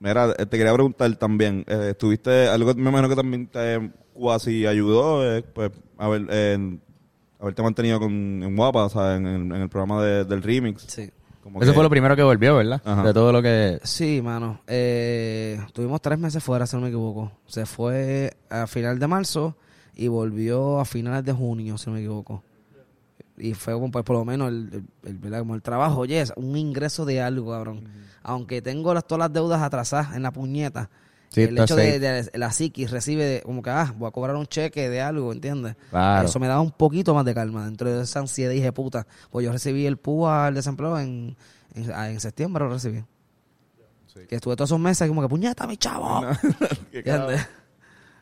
Mira, 0.00 0.34
eh, 0.38 0.46
te 0.46 0.56
quería 0.58 0.72
preguntar 0.74 1.14
también, 1.16 1.64
eh, 1.68 1.88
¿estuviste, 1.90 2.48
algo 2.48 2.74
me 2.74 2.88
imagino 2.88 3.08
que 3.08 3.16
también 3.16 3.46
te 3.46 3.90
cuasi 4.14 4.66
ayudó, 4.66 5.24
eh, 5.36 5.42
pues, 5.42 5.70
a 5.98 6.08
ver, 6.08 6.26
en- 6.32 6.80
haberte 7.38 7.62
mantenido 7.62 7.98
con, 8.00 8.10
en 8.42 8.56
Guapa, 8.56 8.84
o 8.86 8.88
sea, 8.88 9.16
en, 9.16 9.26
el- 9.26 9.42
en 9.54 9.62
el 9.62 9.68
programa 9.68 10.02
de- 10.02 10.24
del 10.24 10.42
remix? 10.42 10.82
Sí. 10.88 11.10
Como 11.42 11.60
Eso 11.62 11.70
que- 11.70 11.74
fue 11.74 11.82
lo 11.84 11.90
primero 11.90 12.14
que 12.16 12.22
volvió, 12.22 12.56
¿verdad? 12.56 12.82
Ajá. 12.84 13.02
De 13.02 13.14
todo 13.14 13.32
lo 13.32 13.40
que... 13.42 13.78
Sí, 13.82 14.20
mano. 14.22 14.60
Eh, 14.66 15.58
tuvimos 15.72 16.00
tres 16.02 16.18
meses 16.18 16.42
fuera, 16.42 16.66
si 16.66 16.76
no 16.76 16.82
me 16.82 16.88
equivoco. 16.88 17.32
Se 17.46 17.64
fue 17.66 18.34
a 18.50 18.66
final 18.66 18.98
de 18.98 19.06
marzo 19.06 19.56
y 19.94 20.08
volvió 20.08 20.80
a 20.80 20.84
finales 20.84 21.24
de 21.24 21.32
junio, 21.32 21.78
si 21.78 21.86
no 21.88 21.94
me 21.94 22.00
equivoco. 22.00 22.42
Y 23.40 23.54
fue 23.54 23.72
como, 23.74 23.90
pues, 23.90 24.04
por 24.04 24.16
lo 24.16 24.24
menos 24.24 24.48
el, 24.50 24.84
el- 25.04 25.24
el- 25.32 25.38
como 25.40 25.54
el 25.54 25.62
trabajo, 25.62 26.04
yes, 26.04 26.32
un 26.36 26.56
ingreso 26.56 27.04
de 27.04 27.20
algo, 27.22 27.50
cabrón. 27.52 27.88
Aunque 28.22 28.60
tengo 28.62 28.92
las, 28.94 29.06
todas 29.06 29.20
las 29.20 29.32
deudas 29.32 29.62
atrasadas 29.62 30.14
en 30.14 30.22
la 30.22 30.30
puñeta, 30.30 30.90
Sí, 31.30 31.42
el 31.42 31.56
hecho 31.58 31.76
de, 31.76 32.00
de 32.00 32.30
la 32.38 32.50
psiquis 32.50 32.90
recibe 32.90 33.24
de- 33.24 33.42
como 33.42 33.62
que, 33.62 33.70
ah, 33.70 33.94
voy 33.96 34.08
a 34.08 34.10
cobrar 34.10 34.34
un 34.36 34.46
cheque 34.46 34.90
de 34.90 35.00
algo, 35.00 35.32
¿entiendes? 35.32 35.76
Claro. 35.90 36.26
Eso 36.28 36.40
me 36.40 36.48
daba 36.48 36.60
un 36.60 36.72
poquito 36.72 37.14
más 37.14 37.24
de 37.24 37.32
calma 37.34 37.64
dentro 37.66 37.88
de 37.88 38.02
esa 38.02 38.18
ansiedad 38.18 38.50
y 38.50 38.56
dije, 38.56 38.72
puta, 38.72 39.06
pues 39.30 39.46
yo 39.46 39.52
recibí 39.52 39.86
el 39.86 39.96
PUA 39.96 40.46
al 40.48 40.54
desempleo 40.54 40.98
en, 40.98 41.36
en, 41.74 41.92
ah, 41.94 42.10
en 42.10 42.18
septiembre, 42.20 42.64
lo 42.64 42.70
recibí. 42.72 43.04
Que 44.26 44.34
estuve 44.36 44.56
todos 44.56 44.70
esos 44.70 44.80
meses 44.80 45.06
como 45.08 45.22
que, 45.22 45.28
puñeta, 45.28 45.66
mi 45.68 45.76
chavo. 45.76 46.20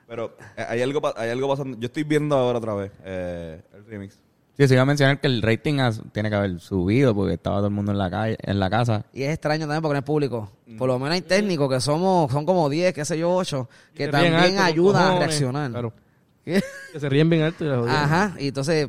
Pero 0.07 0.37
eh, 0.57 0.65
hay 0.69 0.83
algo, 0.83 1.01
pa- 1.01 1.15
hay 1.17 1.31
algo 1.31 1.49
pasando. 1.49 1.79
Yo 1.79 1.87
estoy 1.87 2.05
viendo 2.05 2.37
ahora 2.37 2.59
otra 2.59 2.75
vez 2.75 2.93
eh, 3.05 3.63
el 3.75 3.87
remix. 3.87 4.21
Sí, 4.59 4.67
se 4.67 4.75
iba 4.75 4.83
a 4.83 4.87
mencionar 4.87 5.21
que 5.21 5.29
el 5.29 5.41
rating 5.41 5.79
has- 5.79 6.03
tiene 6.13 6.31
que 6.31 6.35
haber 6.35 6.59
subido 6.59 7.15
porque 7.15 7.35
estaba 7.35 7.59
todo 7.59 7.69
el 7.69 7.73
mundo 7.73 7.93
en 7.93 7.99
la 7.99 8.11
calle, 8.11 8.37
en 8.43 8.59
la 8.59 8.69
casa. 8.69 9.05
Y 9.13 9.23
es 9.23 9.31
extraño 9.31 9.67
también 9.67 9.83
porque 9.83 9.93
no 9.93 9.99
es 10.01 10.05
público. 10.05 10.51
Por 10.77 10.89
lo 10.89 10.99
menos 10.99 11.15
hay 11.15 11.23
técnicos 11.23 11.73
que 11.73 11.81
somos, 11.81 12.33
son 12.33 12.45
como 12.45 12.69
10, 12.69 12.93
qué 12.93 13.05
sé 13.05 13.17
yo, 13.17 13.33
8, 13.33 13.69
que 13.95 14.09
también 14.09 14.35
alto, 14.35 14.63
ayudan 14.63 15.15
a 15.15 15.19
reaccionar. 15.21 15.71
Claro. 15.71 15.93
Que 16.45 16.99
se 16.99 17.09
ríen 17.11 17.29
bien 17.29 17.43
alto 17.43 17.63
y 17.63 17.69
la 17.69 17.77
jodieron. 17.77 18.03
Ajá, 18.03 18.35
y 18.39 18.49
entonces 18.49 18.89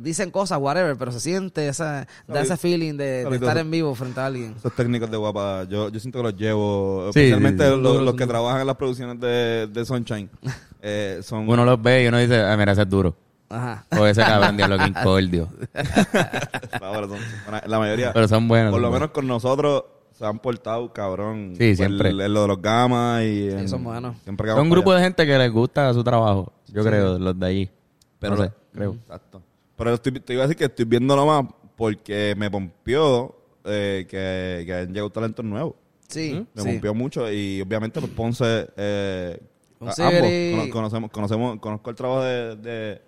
dicen 0.00 0.30
cosas, 0.30 0.58
whatever, 0.60 0.96
pero 0.96 1.12
se 1.12 1.20
siente 1.20 1.68
esa, 1.68 2.06
da 2.28 2.42
ese 2.42 2.56
feeling 2.56 2.94
de, 2.96 3.22
estar 3.22 3.56
en 3.58 3.70
vivo 3.70 3.94
frente 3.94 4.20
a 4.20 4.26
alguien. 4.26 4.54
Esos 4.56 4.74
técnicos 4.74 5.10
de 5.10 5.16
Guapa, 5.16 5.64
yo, 5.64 5.88
yo 5.88 6.00
siento 6.00 6.18
que 6.18 6.22
los 6.24 6.36
llevo, 6.36 7.10
Sí, 7.14 7.20
especialmente 7.20 7.64
sí, 7.64 7.74
sí. 7.74 7.80
Los, 7.80 8.02
los 8.02 8.14
que 8.16 8.26
trabajan 8.26 8.60
en 8.60 8.66
las 8.66 8.76
producciones 8.76 9.20
de, 9.20 9.68
de 9.68 9.84
Sunshine. 9.84 10.28
eh, 10.82 11.20
son 11.22 11.48
Uno 11.48 11.64
los 11.64 11.80
ve 11.80 12.04
y 12.04 12.06
uno 12.08 12.18
dice, 12.18 12.40
ah, 12.40 12.56
mira, 12.56 12.72
ese 12.72 12.82
es 12.82 12.88
duro. 12.88 13.16
Ajá. 13.50 13.84
O 13.98 14.06
ese 14.06 14.20
cabrón, 14.22 14.56
diablo, 14.56 14.78
que 14.78 14.86
incordio. 14.86 15.48
son- 16.80 17.60
la 17.66 17.78
mayoría. 17.78 18.12
Pero 18.12 18.28
son 18.28 18.48
buenos. 18.48 18.70
por 18.72 18.80
lo 18.80 18.86
son 18.88 18.94
menos 18.94 19.10
con 19.10 19.26
nosotros 19.26 19.84
se 20.12 20.24
han 20.26 20.38
portado 20.38 20.92
cabrón. 20.92 21.54
Sí, 21.58 21.68
Por 21.70 21.76
siempre. 21.76 22.08
el- 22.10 22.32
lo 22.32 22.42
de 22.42 22.48
los 22.48 22.62
gamas 22.62 23.22
y 23.24 23.50
en- 23.50 23.68
son 23.68 23.82
buenos. 23.84 24.16
Siempre 24.22 24.46
que 24.46 24.52
buenos. 24.52 24.56
vamos 24.56 24.58
Son 24.58 24.66
un 24.66 24.70
grupo 24.70 24.90
allá. 24.92 24.98
de 25.00 25.04
gente 25.04 25.26
que 25.26 25.38
les 25.38 25.52
gusta 25.52 25.92
su 25.94 26.04
trabajo. 26.04 26.52
Yo 26.68 26.84
creo, 26.84 27.18
los 27.18 27.38
de 27.38 27.46
allí. 27.46 27.70
Pero 28.18 28.36
No 28.36 28.44
sé, 28.44 28.52
creo. 28.72 28.92
Exacto. 28.92 29.42
Pero 29.76 29.94
estoy, 29.94 30.12
te 30.20 30.32
iba 30.34 30.42
a 30.42 30.46
decir 30.46 30.56
que 30.58 30.66
estoy 30.66 30.84
viéndolo 30.84 31.26
más 31.26 31.44
porque 31.76 32.34
me 32.36 32.50
pompió 32.50 33.34
eh, 33.64 34.06
que, 34.08 34.64
que 34.66 34.74
han 34.74 34.88
llegado 34.88 35.10
talentos 35.10 35.44
nuevos. 35.44 35.74
Sí, 36.08 36.46
Me 36.54 36.62
sí. 36.62 36.68
pompió 36.68 36.92
mucho 36.94 37.30
y 37.32 37.62
obviamente 37.62 38.00
pues 38.00 38.12
Ponce, 38.12 38.68
eh, 38.76 39.40
Ponce 39.78 40.02
ambos, 40.02 40.20
Gris. 40.20 40.56
cono- 40.58 40.70
conocemos, 40.72 41.10
conocemos, 41.10 41.58
conozco 41.60 41.90
el 41.90 41.96
trabajo 41.96 42.22
de, 42.22 42.56
de, 42.56 43.02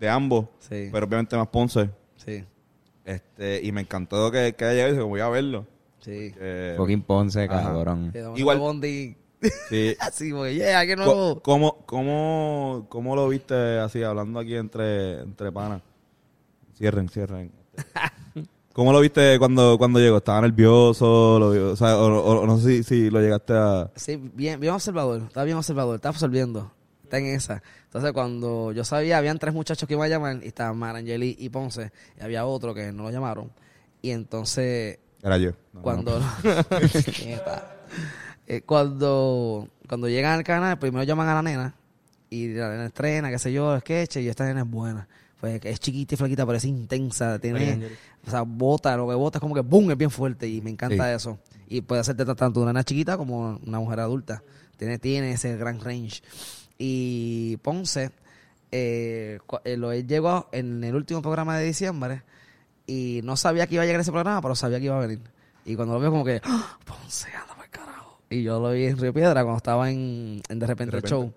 de 0.00 0.08
ambos, 0.08 0.46
Sí. 0.60 0.88
pero 0.92 1.06
obviamente 1.06 1.36
más 1.36 1.48
Ponce. 1.48 1.90
Sí, 2.16 2.44
Este, 3.04 3.60
y 3.62 3.70
me 3.72 3.82
encantó 3.82 4.30
que, 4.30 4.54
que 4.54 4.64
haya 4.64 4.72
llegado 4.74 4.88
y 4.90 4.92
dije, 4.96 5.02
voy 5.08 5.20
a 5.20 5.28
verlo. 5.28 5.66
sí. 6.00 6.32
Fucking 6.76 7.02
Ponce, 7.02 7.44
Ajá. 7.44 7.62
cabrón. 7.62 8.12
Igual- 8.36 8.58
Bondi, 8.58 9.16
sí. 9.68 9.94
así, 10.00 10.32
porque, 10.32 10.54
yeah, 10.54 10.86
que 10.86 10.96
no. 10.96 11.40
¿Cómo, 11.42 11.84
cómo, 11.86 12.86
cómo 12.88 13.14
lo 13.16 13.28
viste 13.28 13.54
así, 13.78 14.02
hablando 14.02 14.38
aquí 14.40 14.54
entre, 14.56 15.20
entre 15.20 15.52
panas? 15.52 15.82
Cierren, 16.76 17.08
cierren. 17.08 17.52
¿Cómo 18.72 18.92
lo 18.92 18.98
viste 19.00 19.38
cuando, 19.38 19.78
cuando 19.78 20.00
llegó? 20.00 20.16
¿Estaba 20.16 20.40
nervioso? 20.40 21.38
Lo, 21.38 21.72
o, 21.72 21.76
sea, 21.76 21.96
o- 21.96 22.06
o- 22.12 22.40
o 22.40 22.46
no 22.46 22.58
sé 22.58 22.78
si, 22.78 22.82
si 22.82 23.10
lo 23.10 23.20
llegaste 23.20 23.52
a... 23.52 23.90
Sí, 23.94 24.16
bien, 24.34 24.58
bien 24.58 24.72
observador, 24.74 25.22
está 25.28 25.44
bien 25.44 25.56
observador, 25.56 25.94
está 25.94 26.08
absorbiendo, 26.08 26.72
está 27.04 27.18
en 27.18 27.26
esa. 27.26 27.62
Entonces 27.84 28.12
cuando 28.12 28.72
yo 28.72 28.84
sabía, 28.84 29.18
habían 29.18 29.38
tres 29.38 29.54
muchachos 29.54 29.86
que 29.86 29.94
iban 29.94 30.06
a 30.06 30.08
llamar, 30.08 30.40
y 30.42 30.48
estaban 30.48 30.76
Marangeli 30.76 31.36
y 31.38 31.48
Ponce, 31.48 31.92
y 32.18 32.22
había 32.24 32.44
otro 32.46 32.74
que 32.74 32.92
no 32.92 33.04
lo 33.04 33.10
llamaron. 33.10 33.50
Y 34.02 34.10
entonces 34.10 34.98
Era 35.22 35.38
yo. 35.38 35.52
No, 35.72 35.82
cuando. 35.82 36.20
Eh, 38.46 38.60
cuando 38.60 39.68
cuando 39.88 40.06
llegan 40.08 40.32
al 40.34 40.44
canal 40.44 40.78
primero 40.78 41.02
llaman 41.04 41.28
a 41.28 41.34
la 41.34 41.42
nena 41.42 41.74
y 42.28 42.48
la 42.52 42.68
nena 42.70 42.86
estrena 42.86 43.30
qué 43.30 43.38
sé 43.38 43.50
yo 43.52 43.78
sketch 43.80 44.16
y 44.18 44.28
esta 44.28 44.44
nena 44.44 44.60
es 44.62 44.70
buena 44.70 45.08
pues 45.40 45.60
es 45.64 45.80
chiquita 45.80 46.14
y 46.14 46.18
flaquita 46.18 46.44
pero 46.44 46.58
es 46.58 46.64
intensa 46.66 47.38
tiene 47.38 47.88
o 48.26 48.30
sea 48.30 48.42
bota 48.42 48.94
lo 48.98 49.08
que 49.08 49.14
bota 49.14 49.38
es 49.38 49.40
como 49.40 49.54
que 49.54 49.62
boom 49.62 49.92
es 49.92 49.96
bien 49.96 50.10
fuerte 50.10 50.46
y 50.46 50.60
me 50.60 50.68
encanta 50.68 51.08
Sí. 51.08 51.14
eso 51.16 51.38
y 51.66 51.80
puede 51.80 52.02
hacerte 52.02 52.26
tanto 52.34 52.60
una 52.60 52.72
nena 52.74 52.84
chiquita 52.84 53.16
como 53.16 53.58
una 53.64 53.78
mujer 53.80 54.00
adulta 54.00 54.42
tiene 54.76 54.98
tiene 54.98 55.32
ese 55.32 55.56
gran 55.56 55.80
range 55.80 56.20
y 56.78 57.56
Ponce 57.58 58.10
eh, 58.70 59.38
eh, 59.64 59.76
lo 59.76 59.92
él 59.92 60.06
llegó 60.06 60.48
en 60.50 60.82
el 60.82 60.96
último 60.96 61.22
programa 61.22 61.56
de 61.56 61.64
diciembre 61.64 62.22
y 62.86 63.20
no 63.22 63.36
sabía 63.36 63.66
que 63.66 63.74
iba 63.74 63.84
a 63.84 63.86
llegar 63.86 64.00
ese 64.00 64.10
programa, 64.10 64.42
pero 64.42 64.56
sabía 64.56 64.78
que 64.78 64.86
iba 64.86 64.96
a 64.96 65.06
venir. 65.06 65.20
Y 65.64 65.76
cuando 65.76 65.94
lo 65.94 66.00
veo 66.00 66.10
como 66.10 66.24
que, 66.24 66.40
¡Ah! 66.44 66.78
Ponce, 66.84 67.28
anda 67.32 67.54
para 67.54 67.68
carajo. 67.68 68.18
Y 68.28 68.42
yo 68.42 68.60
lo 68.60 68.72
vi 68.72 68.86
en 68.86 68.98
Río 68.98 69.14
Piedra 69.14 69.42
cuando 69.42 69.58
estaba 69.58 69.90
en, 69.90 70.42
en 70.48 70.58
De 70.58 70.66
Repente, 70.66 70.96
repente. 70.96 71.08
Show. 71.08 71.32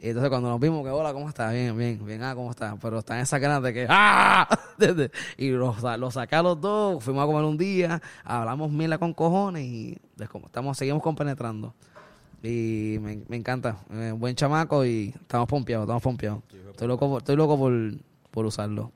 Y 0.00 0.08
entonces 0.10 0.30
cuando 0.30 0.48
nos 0.48 0.60
vimos, 0.60 0.84
que 0.84 0.90
hola, 0.90 1.12
¿cómo 1.12 1.28
estás? 1.28 1.52
Bien, 1.52 1.76
bien, 1.76 2.04
bien, 2.06 2.22
ah, 2.22 2.34
¿cómo 2.34 2.50
estás? 2.50 2.76
Pero 2.80 3.00
están 3.00 3.18
esas 3.18 3.40
ganas 3.40 3.62
de 3.62 3.74
que, 3.74 3.86
¡ah! 3.88 4.48
Y 5.36 5.50
los, 5.50 5.82
los 5.82 6.14
saqué 6.14 6.36
a 6.36 6.42
los 6.42 6.60
dos, 6.60 7.02
fuimos 7.02 7.24
a 7.24 7.26
comer 7.26 7.44
un 7.44 7.58
día, 7.58 8.00
hablamos 8.22 8.70
mila 8.70 8.98
con 8.98 9.12
cojones 9.12 9.64
y 9.64 9.98
es 10.20 10.28
como 10.28 10.46
estamos, 10.46 10.78
seguimos 10.78 11.02
compenetrando. 11.02 11.74
Y 12.46 12.98
me, 13.00 13.18
me 13.28 13.36
encanta, 13.36 13.78
eh, 13.92 14.12
buen 14.16 14.36
chamaco 14.36 14.84
y 14.84 15.12
estamos 15.20 15.48
pompeados, 15.48 15.84
estamos 15.84 16.02
pompeados. 16.02 16.42
Estoy 16.70 16.86
loco, 16.86 17.08
por- 17.08 17.18
estoy 17.18 17.36
loco 17.36 17.58
por, 17.58 17.72
por 18.30 18.46
usarlo, 18.46 18.92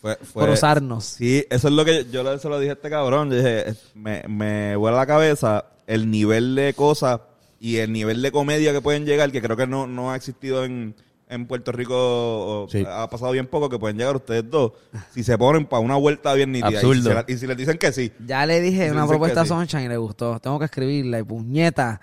Fue, 0.00 0.16
por 0.32 0.48
usarnos. 0.50 1.04
Sí, 1.04 1.44
eso 1.50 1.68
es 1.68 1.74
lo 1.74 1.84
que 1.84 2.04
yo, 2.10 2.22
yo 2.22 2.38
se 2.38 2.48
lo 2.48 2.58
dije 2.60 2.70
a 2.70 2.74
este 2.74 2.90
cabrón. 2.90 3.30
Yo 3.30 3.36
dije, 3.38 3.74
me, 3.94 4.22
me 4.28 4.76
vuela 4.76 4.98
la 4.98 5.06
cabeza 5.06 5.64
el 5.86 6.10
nivel 6.10 6.54
de 6.54 6.74
cosas 6.74 7.20
y 7.58 7.78
el 7.78 7.92
nivel 7.92 8.22
de 8.22 8.30
comedia 8.30 8.72
que 8.72 8.80
pueden 8.80 9.06
llegar, 9.06 9.32
que 9.32 9.40
creo 9.42 9.56
que 9.56 9.66
no, 9.66 9.86
no 9.86 10.12
ha 10.12 10.16
existido 10.16 10.64
en, 10.64 10.94
en 11.28 11.46
Puerto 11.46 11.72
Rico, 11.72 11.94
o 11.96 12.68
Sí. 12.68 12.84
ha 12.86 13.08
pasado 13.08 13.32
bien 13.32 13.46
poco, 13.46 13.68
que 13.70 13.78
pueden 13.78 13.96
llegar 13.96 14.14
ustedes 14.14 14.48
dos, 14.48 14.72
si 15.14 15.24
se 15.24 15.36
ponen 15.38 15.64
para 15.66 15.80
una 15.80 15.96
vuelta 15.96 16.32
bien 16.34 16.52
nítida. 16.52 16.68
Y 16.68 16.72
si, 16.72 16.76
Absurdo. 16.76 17.02
se 17.02 17.14
la- 17.14 17.24
y 17.26 17.36
si 17.38 17.46
les 17.46 17.56
dicen 17.56 17.78
que 17.78 17.90
sí. 17.90 18.12
Ya 18.24 18.44
le 18.46 18.60
dije 18.60 18.92
una 18.92 19.06
propuesta 19.08 19.40
a 19.40 19.44
sí. 19.44 19.48
Sunshine 19.48 19.84
y 19.84 19.88
le 19.88 19.96
gustó. 19.96 20.38
Tengo 20.38 20.58
que 20.58 20.66
escribirla 20.66 21.18
y 21.18 21.22
puñeta. 21.22 22.00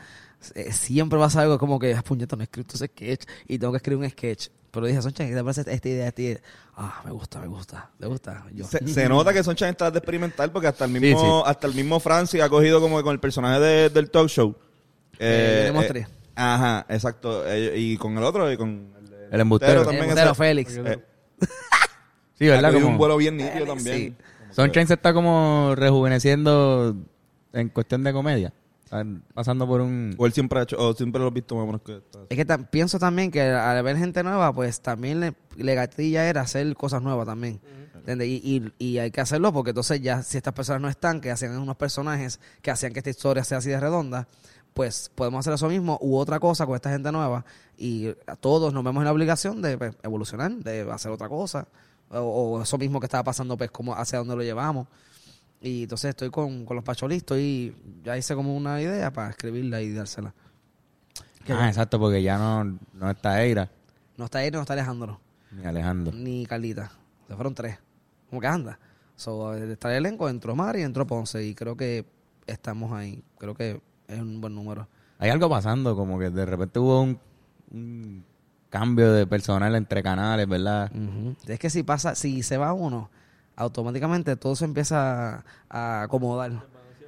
Eh, 0.56 0.72
siempre 0.72 1.18
va 1.20 1.26
a 1.28 1.30
ser 1.30 1.42
algo 1.42 1.58
como 1.60 1.78
que, 1.80 1.94
"Ah, 1.94 2.02
puñeta, 2.02 2.36
no 2.36 2.42
he 2.42 2.46
escrito 2.46 2.76
ese 2.76 2.88
sketch 2.88 3.26
y 3.48 3.58
tengo 3.60 3.72
que 3.74 3.78
escribir 3.78 4.04
un 4.06 4.10
sketch. 4.10 4.48
Pero 4.72 4.86
dije, 4.86 5.02
Sunshine, 5.02 5.30
¿qué 5.30 5.36
te 5.36 5.44
parece 5.44 5.62
esta 5.68 5.90
idea? 5.90 6.08
Esta 6.08 6.22
idea? 6.22 6.38
Ah, 6.78 7.02
me 7.04 7.12
gusta, 7.12 7.40
me 7.42 7.48
gusta. 7.48 7.90
¿Te 8.00 8.08
gusta? 8.08 8.46
Yo. 8.54 8.64
Se, 8.66 8.88
se 8.88 9.10
nota 9.10 9.34
que 9.34 9.44
son 9.44 9.54
Chan 9.56 9.70
está 9.72 9.92
de 9.92 9.98
experimental 10.00 10.50
porque 10.52 10.68
hasta 10.68 10.86
el 10.86 10.92
mismo, 10.92 11.20
Sí, 11.20 11.26
sí. 11.26 11.32
hasta 11.46 11.68
el 11.68 11.74
mismo 11.76 12.00
Francis 12.00 12.42
ha 12.42 12.48
cogido 12.50 12.80
como 12.80 12.96
que 12.98 13.04
con 13.04 13.12
el 13.14 13.20
personaje 13.20 13.60
de- 13.60 13.90
del 13.90 14.10
talk 14.10 14.30
show. 14.30 14.56
Eh, 15.20 15.64
le 15.66 15.72
mostré. 15.74 16.08
ajá, 16.36 16.86
exacto. 16.88 17.46
Eh, 17.46 17.74
y 17.78 17.98
con 17.98 18.18
el 18.18 18.24
otro, 18.24 18.50
y 18.52 18.56
con 18.56 18.94
el, 18.98 19.14
El 19.34 19.42
embustero. 19.42 19.82
también. 19.84 20.04
El 20.06 20.10
embustero 20.12 20.36
Félix. 20.36 20.78
eh, 20.78 21.00
Sí, 22.40 22.48
¿verdad? 22.48 22.74
Como, 22.74 22.88
un 22.88 22.98
vuelo 22.98 23.18
bien 23.18 23.38
nítido 23.38 23.66
también. 23.66 23.98
Sí. 23.98 24.16
Sunshine 24.56 24.88
se 24.88 24.94
está 24.96 25.14
como 25.14 25.74
rejuveneciendo 25.76 26.96
en 27.54 27.70
cuestión 27.70 28.04
de 28.04 28.14
comedia. 28.14 28.54
Pasando 29.34 29.66
por 29.68 29.82
un... 29.82 30.14
O 30.18 30.26
él 30.26 30.34
siempre 30.34 30.60
ha 30.60 30.64
hecho, 30.64 30.76
o 30.78 30.94
siempre 30.94 31.22
lo 31.22 31.30
he 31.30 31.32
visto 31.32 31.56
más 31.56 31.64
o 31.64 31.66
menos 31.68 31.82
que 31.82 31.98
está- 31.98 32.20
Es 32.30 32.38
que 32.38 32.46
pienso 32.70 33.00
también 33.00 33.32
que 33.32 33.42
al 33.42 33.82
ver 33.84 33.98
gente 33.98 34.22
nueva, 34.24 34.52
pues 34.54 34.82
también 34.82 35.20
le, 35.22 35.34
le 35.56 35.76
gatilla 35.76 36.28
era 36.28 36.42
hacer 36.42 36.76
cosas 36.76 37.02
nuevas 37.02 37.26
también. 37.26 37.62
¿Entiendes? 37.96 38.28
Y, 38.28 38.42
y, 38.80 38.86
y 38.86 38.98
hay 38.98 39.12
que 39.12 39.22
hacerlo 39.22 39.54
porque 39.54 39.70
entonces 39.70 40.02
ya 40.02 40.24
si 40.24 40.36
estas 40.38 40.54
personas 40.54 40.82
no 40.82 40.90
están, 40.90 41.22
que 41.22 41.30
hacían 41.32 41.58
unos 41.58 41.76
personajes 41.78 42.40
que 42.62 42.72
hacían 42.72 42.94
que 42.94 43.00
esta 43.00 43.12
historia 43.12 43.44
sea 43.44 43.60
así 43.60 43.70
de 43.70 43.80
redonda, 43.80 44.28
pues 44.74 45.12
podemos 45.14 45.40
hacer 45.42 45.54
eso 45.54 45.68
mismo 45.70 46.00
u 46.02 46.18
otra 46.18 46.40
cosa 46.40 46.66
con 46.66 46.76
esta 46.76 46.90
gente 46.90 47.12
nueva 47.12 47.46
y 47.78 48.08
a 48.26 48.36
todos 48.36 48.74
nos 48.74 48.84
vemos 48.84 49.02
en 49.02 49.06
la 49.06 49.12
obligación 49.12 49.62
de 49.62 49.78
pues, 49.78 49.96
evolucionar, 50.02 50.52
de 50.52 50.90
hacer 50.92 51.12
otra 51.12 51.30
cosa 51.30 51.68
o, 52.10 52.20
o 52.20 52.62
eso 52.64 52.78
mismo 52.80 53.00
que 53.00 53.06
estaba 53.06 53.24
pasando, 53.24 53.56
pues 53.56 53.70
como 53.70 53.94
hacia 53.96 54.18
dónde 54.20 54.36
lo 54.36 54.42
llevamos. 54.44 54.88
Y 55.62 55.84
entonces 55.84 56.10
estoy 56.10 56.30
con, 56.32 56.66
con 56.66 56.76
los 56.76 56.84
pacholistas 56.84 57.38
y 57.38 57.76
ya 58.04 58.18
hice 58.18 58.34
como 58.36 58.56
una 58.56 58.82
idea 58.82 59.12
para 59.14 59.30
escribirla 59.30 59.82
y 59.82 59.94
dársela. 59.94 60.34
Ah, 61.50 61.68
exacto, 61.68 62.00
porque 62.00 62.22
ya 62.24 62.38
no, 62.38 62.64
no 62.94 63.10
está 63.10 63.44
Eira 63.44 63.70
No 64.18 64.26
está 64.26 64.44
él, 64.44 64.54
no 64.54 64.62
está 64.62 64.74
Alejandro. 64.74 65.20
ni 65.52 65.66
Alejandro. 65.66 66.14
ni 66.16 66.46
Carlita. 66.46 66.92
Se 67.28 67.36
fueron 67.36 67.54
tres. 67.56 67.78
¿Cómo 68.30 68.42
que 68.42 68.48
anda? 68.48 68.80
So, 69.16 69.54
estar 69.54 69.92
el 69.92 69.98
elenco, 70.06 70.30
entró 70.30 70.56
Mari 70.56 70.80
y 70.80 70.84
entró 70.84 71.06
Ponce. 71.06 71.44
Y 71.46 71.54
creo 71.54 71.76
que 71.76 72.06
estamos 72.48 72.92
ahí. 72.92 73.24
Creo 73.38 73.54
que 73.56 73.82
es 74.08 74.20
un 74.20 74.40
buen 74.42 74.56
número. 74.56 74.88
Hay 75.20 75.30
algo 75.30 75.50
pasando, 75.50 75.96
como 75.96 76.18
que 76.18 76.30
de 76.30 76.46
repente 76.46 76.80
hubo 76.80 77.02
un, 77.02 77.20
un 77.72 78.24
cambio 78.70 79.12
de 79.12 79.28
personal 79.28 79.76
entre 79.76 80.02
canales, 80.02 80.48
¿verdad? 80.48 80.92
Es 81.48 81.60
que 81.60 81.70
si 81.70 81.84
pasa, 81.84 82.16
si 82.16 82.42
se 82.42 82.58
va 82.58 82.74
uno, 82.74 83.10
automáticamente 83.62 84.36
todo 84.36 84.56
se 84.56 84.66
empieza 84.66 85.44
a 85.70 86.02
acomodar. 86.04 86.52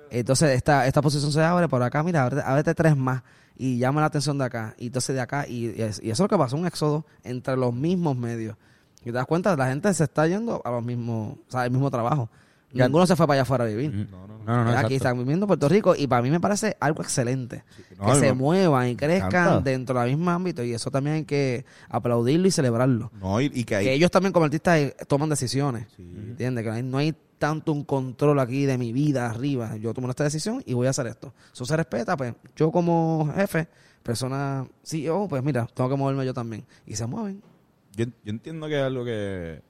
Entonces 0.10 0.52
esta, 0.52 0.86
esta 0.88 1.02
posición 1.02 1.32
se 1.32 1.42
abre 1.44 1.68
por 1.68 1.82
acá, 1.82 2.04
mira, 2.04 2.24
ábrete, 2.24 2.44
ábrete 2.46 2.76
tres 2.76 2.96
más 2.96 3.24
y 3.58 3.78
llama 3.80 4.02
la 4.02 4.08
atención 4.08 4.38
de 4.38 4.46
acá. 4.46 4.76
Y 4.78 4.88
entonces 4.88 5.16
de 5.16 5.22
acá, 5.22 5.48
y, 5.48 5.70
y 5.72 5.82
es- 5.82 6.00
y 6.04 6.12
eso 6.12 6.14
es 6.14 6.20
lo 6.20 6.28
que 6.30 6.38
pasó, 6.38 6.56
un 6.56 6.66
éxodo 6.68 7.06
entre 7.24 7.58
los 7.58 7.74
mismos 7.74 8.16
medios. 8.16 8.56
Y 9.02 9.06
te 9.06 9.12
das 9.14 9.26
cuenta, 9.26 9.56
la 9.56 9.68
gente 9.68 9.94
se 9.94 10.04
está 10.06 10.28
yendo 10.28 10.62
a 10.64 10.72
los 10.72 10.84
mismos, 10.84 11.38
o 11.48 11.52
sea, 11.52 11.62
al 11.62 11.72
mismo 11.72 11.90
trabajo. 11.92 12.30
Ya- 12.74 12.86
Ninguno 12.88 13.06
se 13.06 13.16
fue 13.16 13.26
para 13.28 13.36
allá 13.36 13.42
afuera 13.44 13.64
a 13.64 13.68
vivir. 13.68 13.90
Ujú. 13.90 14.18
No, 14.46 14.58
no, 14.58 14.64
no. 14.66 14.70
aquí 14.72 14.78
exacto. 14.78 14.94
están 14.96 15.18
viviendo 15.20 15.46
en 15.46 15.48
Puerto 15.48 15.70
Rico 15.70 15.96
y 15.96 16.06
para 16.08 16.22
mí 16.22 16.30
me 16.30 16.40
parece 16.42 16.76
algo 16.82 17.02
excelente. 17.02 17.64
No, 17.98 18.08
que 18.08 18.20
se 18.20 18.34
muevan 18.34 18.90
y 18.90 18.96
crezcan 18.98 19.64
dentro 19.64 20.00
del 20.02 20.10
mismo 20.18 20.32
ámbito 20.32 20.64
y 20.64 20.74
eso 20.74 20.92
también 20.92 21.16
hay 21.18 21.24
que 21.24 21.64
aplaudirlo 21.88 22.46
y 22.48 22.52
celebrarlo. 22.52 23.10
No, 23.22 23.40
y, 23.40 23.46
y 23.54 23.64
que 23.64 23.76
hay. 23.78 23.86
Que 23.86 23.94
ellos 23.94 24.12
también 24.12 24.34
como 24.34 24.44
artistas 24.46 24.78
eh, 24.80 24.96
toman 25.08 25.30
decisiones. 25.30 25.88
Sí. 25.96 26.02
¿Entiendes? 26.04 26.64
Que 26.66 26.70
no 26.72 26.76
hay, 26.76 26.84
no 26.84 26.98
hay 26.98 27.16
tanto 27.38 27.72
un 27.72 27.84
control 27.86 28.38
aquí 28.40 28.66
de 28.66 28.78
mi 28.78 28.92
vida 28.92 29.30
arriba. 29.30 29.78
Yo 29.78 29.94
tomo 29.94 30.10
esta 30.10 30.26
decisión 30.26 30.62
y 30.66 30.74
voy 30.74 30.88
a 30.88 30.90
hacer 30.90 31.08
esto. 31.08 31.34
Eso 31.54 31.66
se 31.66 31.78
respeta, 31.78 32.18
pues 32.18 32.34
yo 32.56 32.70
como 32.72 33.32
jefe, 33.36 33.68
persona 34.02 34.66
CEO, 34.84 35.28
pues 35.30 35.42
mira, 35.44 35.68
tengo 35.74 35.90
que 35.90 35.96
moverme 35.96 36.26
yo 36.26 36.34
también. 36.34 36.66
Y 36.86 36.96
se 36.98 37.06
mueven. 37.06 37.42
Yo, 37.96 38.06
yo 38.06 38.12
entiendo 38.26 38.68
que 38.68 38.78
es 38.78 38.84
algo 38.84 39.06
que 39.06 39.62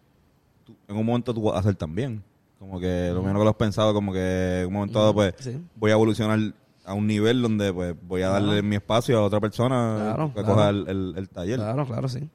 tú- 0.65 0.75
en 0.87 0.95
un 0.95 1.05
momento 1.05 1.31
tú 1.33 1.43
vas 1.43 1.55
a 1.57 1.59
hacer 1.59 1.75
también. 1.75 2.23
Como 2.63 2.79
que 2.79 3.11
lo 3.13 3.21
menos 3.21 3.39
que 3.39 3.43
lo 3.43 3.49
has 3.49 3.55
pensado, 3.57 3.93
como 3.93 4.13
que 4.13 4.61
en 4.61 4.67
un 4.67 4.73
momento 4.73 4.99
dado, 4.99 5.13
pues 5.13 5.33
Sí. 5.39 5.61
voy 5.75 5.91
a 5.91 5.95
evolucionar 5.95 6.39
a 6.85 6.93
un 6.93 7.05
nivel 7.07 7.41
donde 7.41 7.71
pues 7.73 7.95
voy 8.01 8.21
a 8.23 8.29
darle 8.29 8.61
mi 8.61 8.75
espacio 8.77 9.17
a 9.19 9.23
otra 9.23 9.39
persona 9.39 9.95
Claro, 9.99 10.27
que 10.29 10.33
claro. 10.41 10.47
coja 10.55 10.69
el, 10.69 10.87
el- 10.87 11.13
el 11.17 11.29
taller. 11.29 11.57
Claro, 11.59 11.85
claro, 11.85 12.07
sí. 12.07 12.29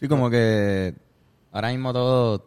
Sí, 0.00 0.08
como 0.08 0.28
que 0.30 0.94
ahora 1.52 1.68
mismo 1.70 1.92
todos, 1.92 2.42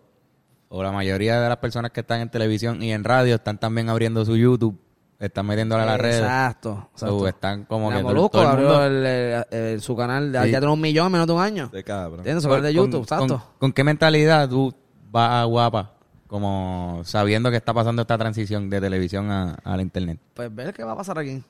o 0.69 0.83
la 0.83 0.91
mayoría 0.91 1.39
de 1.39 1.47
las 1.49 1.57
personas 1.57 1.91
que 1.91 2.01
están 2.01 2.19
en 2.21 2.29
televisión 2.29 2.81
y 2.83 2.91
en 2.91 3.03
radio, 3.03 3.35
están 3.35 3.57
también 3.59 3.89
abriendo 3.89 4.23
su 4.25 4.35
YouTube, 4.35 4.77
están 5.19 5.45
metiéndole 5.47 5.83
a 5.83 5.85
las 5.85 5.99
redes. 5.99 6.19
Exacto. 6.21 6.89
Exacto. 6.93 7.27
están 7.27 7.65
como 7.65 7.87
Mira, 7.87 7.97
que 7.97 8.01
todo, 8.03 8.13
Molusco 8.13 8.29
todo 8.31 8.41
el 8.43 8.47
abrió 8.47 8.67
mundo... 8.69 8.85
el- 8.85 9.05
el- 9.05 9.43
el- 9.51 9.81
su 9.81 9.95
canal, 9.95 10.31
ya 10.31 10.43
Sí. 10.43 10.49
tiene 10.49 10.67
un 10.67 10.81
millón 10.81 11.05
en 11.07 11.11
menos 11.13 11.27
de 11.27 11.33
un 11.33 11.41
año. 11.41 11.69
De 11.69 11.83
cabra. 11.83 12.17
¿Entiendes? 12.17 12.43
Su 12.43 12.49
canal 12.49 12.63
de 12.63 12.73
YouTube, 12.73 13.07
con, 13.07 13.23
exacto. 13.23 13.43
con 13.59 13.71
qué 13.73 13.83
mentalidad 13.83 14.47
tú 14.49 14.73
vas 15.11 15.31
a 15.31 15.43
guapa? 15.45 15.93
Como 16.29 17.01
sabiendo 17.05 17.49
que 17.49 17.57
está 17.57 17.73
pasando 17.73 18.03
esta 18.03 18.15
transición 18.17 18.69
de 18.69 18.79
televisión 18.79 19.31
a, 19.31 19.55
a 19.55 19.75
la 19.75 19.81
internet. 19.81 20.19
pues 20.35 20.53
ver 20.53 20.73
qué 20.75 20.83
va 20.83 20.91
a 20.91 20.95
pasar 20.95 21.17
aquí. 21.17 21.43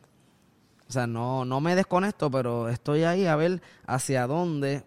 O 0.87 0.91
sea, 0.91 1.05
no, 1.05 1.43
no 1.43 1.59
me 1.59 1.75
desconecto, 1.75 2.31
pero 2.31 2.69
estoy 2.69 3.03
ahí 3.03 3.25
a 3.27 3.35
ver 3.35 3.61
hacia 3.85 4.25
dónde, 4.25 4.85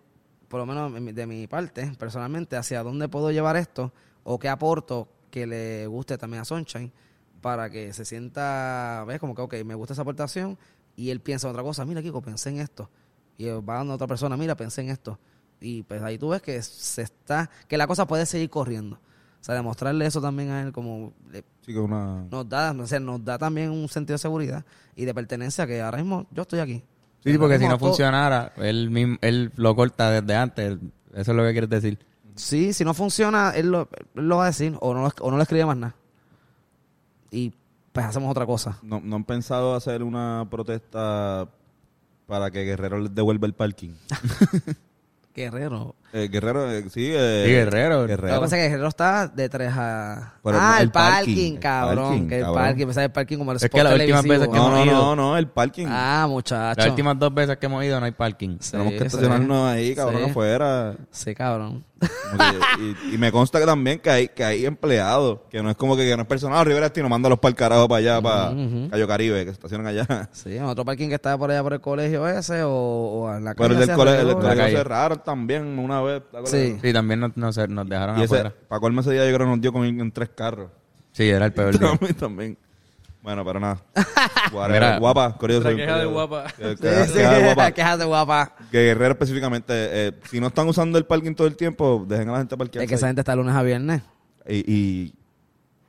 por 0.48 0.60
lo 0.60 0.66
menos 0.66 0.92
de 1.14 1.26
mi- 1.26 1.46
parte, 1.46 1.92
personalmente, 1.98 2.56
hacia 2.56 2.82
dónde 2.82 3.06
puedo 3.08 3.30
llevar 3.30 3.56
esto 3.56 3.92
o 4.24 4.38
qué 4.38 4.48
aporto 4.48 5.08
que 5.30 5.46
le 5.46 5.86
guste 5.86 6.16
también 6.16 6.40
a 6.40 6.44
Sunshine 6.46 6.90
para 7.42 7.68
que 7.68 7.92
se 7.92 8.06
sienta, 8.06 9.04
ves, 9.06 9.20
como 9.20 9.34
que, 9.34 9.42
ok, 9.42 9.54
me 9.64 9.74
gusta 9.74 9.92
esa 9.92 10.02
aportación 10.02 10.58
y 10.96 11.10
él 11.10 11.20
piensa 11.20 11.48
en 11.48 11.50
otra 11.52 11.62
cosa, 11.62 11.84
mira, 11.84 12.00
Kiko, 12.00 12.22
pensé 12.22 12.48
en 12.48 12.60
esto. 12.60 12.88
Y 13.36 13.46
va 13.48 13.74
dando 13.74 13.92
a 13.92 13.96
otra 13.96 14.06
persona, 14.06 14.36
mira, 14.38 14.56
pensé 14.56 14.80
en 14.80 14.88
esto. 14.88 15.18
Y 15.60 15.82
pues 15.82 16.02
ahí 16.02 16.16
tú 16.18 16.30
ves 16.30 16.40
que 16.42 16.60
se 16.62 17.02
está, 17.02 17.50
que 17.68 17.76
la 17.76 17.86
cosa 17.86 18.06
puede 18.06 18.24
seguir 18.26 18.48
corriendo. 18.50 18.98
O 19.42 19.44
sea, 19.44 19.56
demostrarle 19.56 20.06
eso 20.06 20.20
también 20.22 20.50
a 20.50 20.62
él 20.62 20.72
como 20.72 21.12
Sí, 21.66 21.72
que 21.74 21.78
una... 21.78 22.24
nos 22.30 22.48
da, 22.48 22.70
o 22.72 22.86
sea, 22.86 23.00
nos 23.00 23.24
da 23.24 23.36
también 23.38 23.70
un 23.70 23.88
sentido 23.88 24.14
de 24.14 24.18
seguridad 24.18 24.64
y 24.94 25.04
de 25.04 25.12
pertenencia 25.12 25.66
que 25.66 25.82
ahora 25.82 25.98
mismo 25.98 26.26
yo 26.30 26.42
estoy 26.42 26.60
aquí. 26.60 26.82
Sí, 27.24 27.36
porque 27.38 27.58
si 27.58 27.64
no 27.66 27.76
todo- 27.76 27.88
funcionara, 27.88 28.52
él, 28.56 28.88
mismo- 28.90 29.18
él 29.20 29.50
lo 29.56 29.74
corta 29.76 30.10
desde 30.12 30.34
antes. 30.36 30.78
Eso 31.12 31.30
es 31.32 31.36
lo 31.36 31.42
que 31.42 31.52
quieres 31.52 31.68
decir. 31.70 31.98
Sí, 32.36 32.72
si 32.72 32.84
no 32.84 32.94
funciona, 32.94 33.50
él 33.50 33.70
lo, 33.70 33.88
él 34.14 34.28
lo 34.28 34.36
va 34.38 34.44
a 34.44 34.46
decir 34.46 34.76
o 34.80 34.94
no, 34.94 35.10
o 35.20 35.30
no 35.30 35.36
le 35.36 35.42
escribe 35.42 35.66
más 35.66 35.76
nada. 35.76 35.94
Y 37.30 37.52
pues 37.92 38.06
hacemos 38.06 38.30
otra 38.30 38.46
cosa. 38.46 38.78
No, 38.82 39.00
no 39.00 39.16
han 39.16 39.24
pensado 39.24 39.74
hacer 39.74 40.02
una 40.04 40.46
protesta 40.50 41.48
para 42.26 42.50
que 42.50 42.64
Guerrero 42.64 42.98
les 43.00 43.14
devuelva 43.14 43.46
el 43.46 43.54
parking. 43.54 43.90
Guerrero. 45.34 45.94
Eh, 46.12 46.28
Guerrero, 46.30 46.70
eh, 46.70 46.84
sí. 46.90 47.10
eh, 47.14 47.44
Sí, 47.46 47.52
Guerrero. 47.52 48.02
Lo 48.02 48.06
que 48.06 48.12
Guerrero. 48.16 48.40
pasa 48.40 48.56
es 48.58 48.62
que 48.64 48.68
Guerrero 48.68 48.88
está 48.88 49.28
de 49.28 49.48
3 49.48 49.72
a... 49.74 50.34
Pero 50.44 50.58
ah, 50.60 50.76
el, 50.78 50.82
el 50.84 50.90
parking, 50.90 51.14
parking, 51.24 51.52
el 51.54 51.58
cabrón. 51.60 52.08
parking, 52.08 52.28
que 52.28 52.36
el 52.36 52.42
cabrón. 52.44 52.62
parking, 52.62 52.86
pensaba 52.86 53.04
el 53.04 53.12
parking 53.12 53.38
como 53.38 53.50
el 53.52 53.56
Es 53.56 53.62
spot 53.64 53.78
que 53.78 53.84
las 53.84 53.92
últimas 53.94 54.22
televisivo. 54.22 54.40
veces 54.40 54.48
que 54.48 54.58
No, 54.58 54.66
hemos 54.76 54.78
no, 54.78 54.92
ido. 54.92 55.02
no, 55.02 55.16
no, 55.16 55.38
el 55.38 55.46
parking. 55.48 55.86
Ah, 55.88 56.26
muchacho. 56.28 56.78
Las 56.80 56.88
últimas 56.90 57.18
dos 57.18 57.32
veces 57.34 57.56
que 57.56 57.66
hemos 57.66 57.84
ido 57.84 57.98
no 57.98 58.06
hay 58.06 58.12
parking. 58.12 58.56
Sí, 58.60 58.70
Tenemos 58.72 58.92
que 58.92 58.98
sí. 59.00 59.06
estacionarnos 59.06 59.68
ahí, 59.68 59.94
cabrón, 59.94 60.22
Sí. 60.24 60.30
afuera. 60.30 60.94
Sí, 61.10 61.34
cabrón. 61.34 61.84
Que- 62.02 62.94
y, 63.10 63.14
y 63.14 63.18
me 63.18 63.30
consta 63.30 63.58
que 63.60 63.66
también 63.66 63.98
que 64.00 64.10
hay, 64.10 64.28
que 64.28 64.42
hay 64.44 64.64
empleados, 64.66 65.40
que 65.50 65.62
no 65.62 65.70
es 65.70 65.76
como 65.76 65.96
que, 65.96 66.04
que 66.06 66.16
no 66.16 66.22
es 66.22 66.28
personal, 66.28 66.64
Rivera 66.66 66.86
Estino, 66.86 67.08
mándalos 67.08 67.38
para 67.38 67.50
el 67.50 67.56
carajo 67.56 67.88
para 67.88 67.98
allá, 67.98 68.20
para. 68.22 68.54
Cayo 68.90 69.06
Caribe, 69.08 69.38
que 69.40 69.50
se 69.50 69.52
estacionan 69.52 69.86
allá. 69.86 70.28
Sí, 70.32 70.56
en 70.56 70.64
otro 70.64 70.84
parking 70.84 71.08
que 71.08 71.14
estaba 71.14 71.38
por 71.38 71.50
allá 71.50 71.62
por 71.62 71.72
el 71.74 71.80
colegio 71.80 72.26
ese 72.26 72.62
o, 72.62 72.70
o 72.70 73.34
en 73.34 73.44
la 73.44 73.54
Pero 73.54 73.68
calle. 73.68 73.80
el 73.82 73.86
del 73.88 73.96
colegio, 73.96 74.28
el 74.30 74.34
colegio 74.36 74.78
cerraron 74.78 75.22
también 75.24 75.78
una 75.78 76.00
vez. 76.02 76.22
Sí. 76.46 76.78
Sí, 76.82 76.92
también 76.92 77.20
nos, 77.20 77.36
nos, 77.36 77.56
nos 77.68 77.88
dejaron 77.88 78.18
Y 78.18 78.22
ese, 78.22 78.34
afuera. 78.36 78.54
para 78.68 78.80
colmo 78.80 79.00
ese 79.02 79.12
día 79.12 79.24
yo 79.28 79.34
creo 79.34 79.46
que 79.46 79.50
nos 79.52 79.60
dio 79.60 79.72
con 79.72 79.84
en 79.84 80.10
tres 80.12 80.30
carros. 80.34 80.70
Sí, 81.12 81.28
era 81.28 81.44
el 81.46 81.52
peor 81.52 81.72
día. 81.78 81.88
También, 81.90 82.14
también. 82.14 82.58
Bueno, 83.22 83.44
pero 83.44 83.60
nada. 83.60 83.78
Whatever. 84.52 84.82
Mira. 84.82 84.98
guapa, 84.98 85.32
curioso. 85.38 85.70
La 85.70 85.76
queja 85.76 85.98
de 85.98 86.06
guapa. 86.06 86.44
Que- 86.56 86.70
Sí, 86.76 86.82
que- 86.82 87.04
sí, 87.06 87.12
queja 87.72 87.96
de 87.96 88.04
guapa. 88.04 88.52
Que 88.70 88.78
Guerrero 88.78 89.12
específicamente, 89.12 89.72
eh, 90.08 90.12
si 90.28 90.40
no 90.40 90.48
están 90.48 90.68
usando 90.68 90.98
el 90.98 91.04
parking 91.06 91.34
todo 91.34 91.46
el 91.46 91.56
tiempo, 91.56 92.04
dejen 92.08 92.28
a 92.30 92.32
la 92.32 92.38
gente 92.38 92.56
parquear. 92.56 92.82
Es 92.82 92.88
que 92.88 92.96
esa 92.96 93.06
gente 93.06 93.20
está 93.20 93.36
lunes 93.36 93.54
a 93.54 93.62
viernes. 93.62 94.02
y, 94.48 94.64
y 94.66 95.14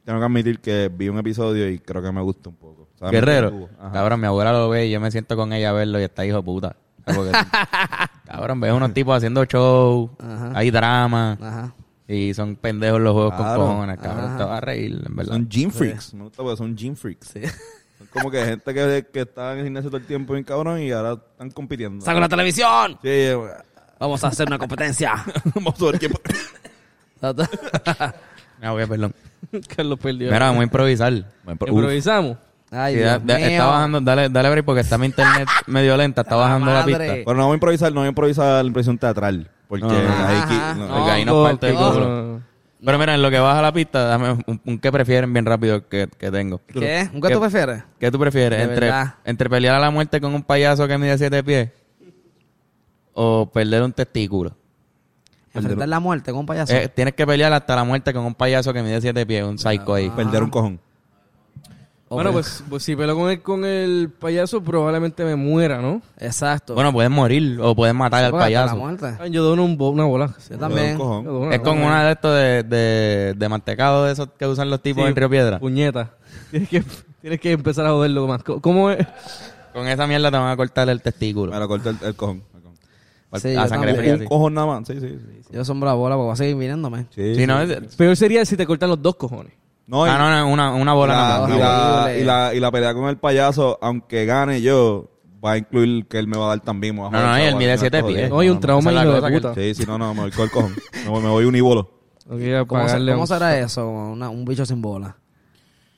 tengo 0.05 0.19
que 0.19 0.25
admitir 0.25 0.59
que 0.59 0.91
vi 0.93 1.09
un 1.09 1.17
episodio 1.17 1.67
y 1.69 1.79
creo 1.79 2.03
que 2.03 2.11
me 2.11 2.21
gusta 2.21 2.49
un 2.49 2.55
poco. 2.55 2.89
O 2.93 2.97
sea, 2.99 3.07
me 3.07 3.13
Guerrero. 3.13 3.67
Cabrón, 3.91 4.19
mi 4.21 4.27
abuela 4.27 4.51
lo 4.51 4.69
ve 4.69 4.85
y 4.87 4.91
yo 4.91 4.99
me 4.99 5.09
siento 5.09 5.35
con 5.35 5.53
ella 5.53 5.69
a 5.71 5.73
verlo 5.73 5.99
y 5.99 6.03
está 6.03 6.25
hijo 6.25 6.37
de 6.37 6.43
puta. 6.43 6.75
Porque- 7.05 7.31
cabrón, 8.25 8.59
ves 8.59 8.73
unos 8.73 8.93
tipos 8.93 9.15
haciendo 9.17 9.43
show, 9.45 10.09
Ajá. 10.19 10.51
hay 10.55 10.69
drama 10.71 11.37
Ajá. 11.41 11.73
Y 12.13 12.33
son 12.33 12.55
pendejos 12.55 13.01
los 13.01 13.13
juegos 13.13 13.35
Claro. 13.35 13.59
con 13.61 13.67
cojones, 13.73 13.99
cabrón. 13.99 14.25
Ajá. 14.25 14.37
Te 14.37 14.43
vas 14.43 14.57
a 14.57 14.61
reír, 14.61 15.01
en 15.05 15.15
verdad. 15.15 15.33
Son 15.33 15.49
gym 15.49 15.71
freaks. 15.71 16.13
Me 16.13 16.23
gusta 16.23 16.43
porque 16.43 16.57
son 16.57 16.75
gym 16.77 16.95
freaks. 16.95 17.27
Sí. 17.27 17.41
Son 17.97 18.07
como 18.11 18.31
que 18.31 18.43
gente 18.43 18.73
que, 18.73 19.05
que 19.13 19.21
está 19.21 19.53
en 19.53 19.59
el 19.59 19.63
gimnasio 19.65 19.89
todo 19.89 19.97
el 19.97 20.05
tiempo 20.05 20.33
bien 20.33 20.43
cabrón 20.43 20.81
y 20.81 20.91
ahora 20.91 21.13
están 21.13 21.51
compitiendo. 21.51 22.03
¡Saco 22.03 22.19
la 22.19 22.27
televisión! 22.27 22.93
Sí, 23.01 23.07
eh, 23.09 23.37
Vamos 23.99 24.23
a 24.23 24.27
hacer 24.27 24.47
una 24.47 24.57
competencia. 24.57 25.13
vamos 25.55 25.81
a 25.81 25.85
ver 25.85 25.99
quién... 25.99 26.11
Ah, 28.61 28.73
ok, 28.73 28.87
perdón. 28.87 29.13
Carlos 29.75 29.99
perdió. 29.99 30.31
Mira, 30.31 30.45
vamos 30.47 30.61
a 30.61 30.63
improvisar. 30.63 31.13
Improvisamos. 31.47 32.37
Ay, 32.71 32.95
Sí, 32.95 32.99
da- 33.01 33.19
Dios 33.19 33.27
da- 33.27 33.37
mío. 33.37 33.47
está 33.47 33.65
bajando, 33.65 34.01
dale, 34.01 34.29
dale 34.29 34.49
break 34.49 34.65
porque 34.65 34.81
está 34.81 34.97
mi 34.97 35.05
internet 35.05 35.47
medio 35.67 35.95
lenta, 35.95 36.21
está 36.21 36.35
bajando 36.35 36.71
la 36.73 36.83
pista. 36.85 37.03
Bueno, 37.23 37.33
no 37.33 37.37
vamos 37.39 37.51
a 37.51 37.55
improvisar, 37.55 37.91
no 37.91 37.95
vamos 37.97 38.05
a 38.07 38.09
improvisar 38.09 38.63
la 38.63 38.67
impresión 38.67 38.97
teatral. 38.97 39.49
Porque 39.67 39.85
No. 39.85 39.91
ahí 39.91 40.75
no, 40.77 40.87
Porque 40.87 41.11
ahí 41.11 41.25
nos 41.25 41.35
No, 41.35 41.43
parte 41.43 41.69
el 41.69 41.75
culo. 41.75 42.41
Pero 42.85 42.99
mira, 42.99 43.15
en 43.15 43.21
lo 43.21 43.31
que 43.31 43.39
baja 43.39 43.61
la 43.61 43.71
pista, 43.71 44.03
dame 44.03 44.31
un, 44.45 44.61
un 44.65 44.77
qué 44.79 44.91
prefieren 44.91 45.31
bien 45.31 45.45
rápido 45.45 45.87
que, 45.87 46.09
que 46.17 46.29
tengo. 46.29 46.59
¿Qué? 46.67 47.09
¿Un 47.13 47.21
qué 47.21 47.29
tú 47.33 47.39
prefieres? 47.39 47.83
¿Qué 47.97 48.11
tú 48.11 48.19
prefieres? 48.19 48.59
De 48.59 48.65
Entre, 48.65 48.87
verdad. 48.87 49.15
entre 49.23 49.49
pelear 49.49 49.75
a 49.75 49.79
la 49.79 49.89
muerte 49.89 50.19
con 50.19 50.35
un 50.35 50.43
payaso 50.43 50.85
que 50.87 50.97
mide 50.97 51.17
siete 51.17 51.41
pies 51.43 51.69
o 53.13 53.49
perder 53.51 53.83
un 53.83 53.93
testículo. 53.93 54.55
Enfrentar 55.53 55.87
la 55.87 55.99
muerte 55.99 56.31
con 56.31 56.41
un 56.41 56.45
payaso. 56.45 56.73
Eh, 56.73 56.89
tienes 56.89 57.13
que 57.13 57.25
pelear 57.27 57.53
hasta 57.53 57.75
la 57.75 57.83
muerte 57.83 58.11
con 58.13 58.25
un 58.25 58.33
payaso 58.35 58.73
que 58.73 58.81
mide 58.81 58.99
siete 58.99 59.25
pies, 59.25 59.43
un 59.45 59.57
psycho 59.57 59.93
ahí. 59.93 60.09
perder 60.09 60.43
un 60.43 60.49
cojón. 60.49 60.79
Bueno, 62.15 62.31
pues, 62.31 62.63
pues 62.69 62.83
si 62.83 62.95
peleo 62.95 63.15
con 63.15 63.29
el, 63.29 63.41
con 63.41 63.65
el 63.65 64.09
payaso, 64.17 64.63
probablemente 64.63 65.23
me 65.25 65.35
muera, 65.35 65.81
¿no? 65.81 66.01
Exacto. 66.19 66.73
Bueno, 66.75 66.91
puedes 66.93 67.11
morir 67.11 67.59
o 67.61 67.75
puedes 67.75 67.93
matar 67.95 68.23
al 68.25 68.31
Porque 68.31 68.43
hasta 68.55 68.59
La 68.59 68.71
payaso. 68.71 68.77
muerte. 68.77 69.17
Ay, 69.23 69.31
Yo 69.31 69.43
doy 69.43 69.59
un 69.59 69.77
bo- 69.77 69.89
una 69.89 70.05
bola. 70.05 70.33
Yo 70.49 70.57
también. 70.57 70.91
Un 70.93 70.97
cojón. 70.97 71.25
Yo 71.25 71.31
doy 71.33 71.41
una 71.47 71.55
Es 71.55 71.61
con 71.61 71.75
bola. 71.75 71.87
una 71.87 72.05
de 72.05 72.11
estos 72.11 72.35
de, 72.35 72.63
de, 72.63 73.33
de 73.37 73.49
mantecado 73.49 74.05
de 74.05 74.13
esos 74.13 74.29
que 74.37 74.47
usan 74.47 74.69
los 74.69 74.81
tipos 74.81 75.03
Sí, 75.03 75.09
en 75.09 75.15
Río 75.15 75.29
Piedra. 75.29 75.59
Puñeta. 75.59 76.11
Tienes 76.51 76.69
que, 76.69 76.83
tienes 77.21 77.39
que 77.39 77.51
empezar 77.51 77.85
a 77.85 77.89
joderlo 77.91 78.27
más. 78.27 78.43
Co- 78.43 78.59
¿Cómo 78.61 78.89
es? 78.91 79.05
Con 79.73 79.87
esa 79.87 80.05
mierda 80.07 80.29
te 80.31 80.37
van 80.37 80.49
a 80.51 80.55
cortar 80.55 80.87
el 80.89 81.01
testículo. 81.01 81.51
Me 81.51 81.59
lo 81.59 81.67
corto 81.67 81.89
el, 81.89 81.97
el 82.03 82.15
cojón. 82.15 82.43
el 82.55 82.61
cojón. 82.61 82.77
Sí, 83.41 83.49
a 83.55 83.63
yo 83.63 83.67
sangre 83.69 83.93
también. 83.93 83.95
fría, 83.97 84.13
Un 84.13 84.19
sí. 84.19 84.25
cojón 84.27 84.53
nada 84.53 84.67
más. 84.67 84.87
Sí, 84.87 84.99
sí. 84.99 85.09
sí. 85.09 85.47
Yo 85.51 85.65
sombro 85.65 85.87
la 85.89 85.95
bola 85.95 86.15
porque 86.15 86.27
va 86.27 86.33
a 86.33 86.37
seguir 86.37 86.55
viniéndome. 86.55 87.07
Sí, 87.09 87.33
Sí, 87.33 87.41
sí. 87.41 87.47
no, 87.47 87.59
es- 87.61 87.95
Peor 87.95 88.15
sería 88.15 88.45
si 88.45 88.55
te 88.55 88.65
cortan 88.67 88.89
los 88.89 89.01
dos 89.01 89.15
cojones. 89.15 89.53
No, 89.93 90.07
y- 90.07 90.09
ah, 90.09 90.17
no, 90.17 90.29
no, 90.31 90.47
una, 90.51 90.73
una 90.73 90.93
bola 90.93 91.13
la- 91.13 91.21
nada 91.21 91.49
y, 91.49 91.51
una 91.53 91.57
la, 92.05 92.17
y, 92.17 92.23
la, 92.23 92.53
y 92.55 92.59
la 92.59 92.71
pelea 92.71 92.93
con 92.95 93.05
el 93.09 93.17
payaso, 93.17 93.77
aunque 93.79 94.25
gane 94.25 94.59
yo, 94.61 95.11
va 95.45 95.51
a 95.51 95.57
incluir 95.59 96.07
que 96.07 96.17
él 96.17 96.27
me 96.27 96.35
va 96.35 96.45
a 96.45 96.47
dar 96.49 96.61
también. 96.61 96.95
No, 96.95 97.11
no, 97.11 97.37
y 97.37 97.41
él 97.41 97.45
chaval, 97.49 97.55
mide 97.59 97.73
no 97.73 97.79
siete 97.79 98.03
pies. 98.03 98.29
jodiendo. 98.31 98.35
No, 98.35 98.37
un 98.39 98.55
no, 98.55 98.59
trauma 98.59 98.91
de 98.91 99.21
que- 99.33 99.41
puta. 99.41 99.53
Sí, 99.53 99.75
sí, 99.75 99.83
no, 99.85 99.97
no, 99.99 100.13
me 100.15 100.21
voy 100.21 100.31
con 100.31 100.43
el 100.45 100.51
cojón. 100.51 100.75
Voy, 101.05 101.21
me 101.21 101.29
voy. 101.29 101.45
No 102.25 102.67
¿Cómo, 102.67 103.27
se- 103.27 103.33
será 103.35 103.59
eso? 103.59 103.87
Una- 103.87 104.29
un 104.29 104.43
bicho 104.45 104.65
sin 104.65 104.81
bola. 104.81 105.15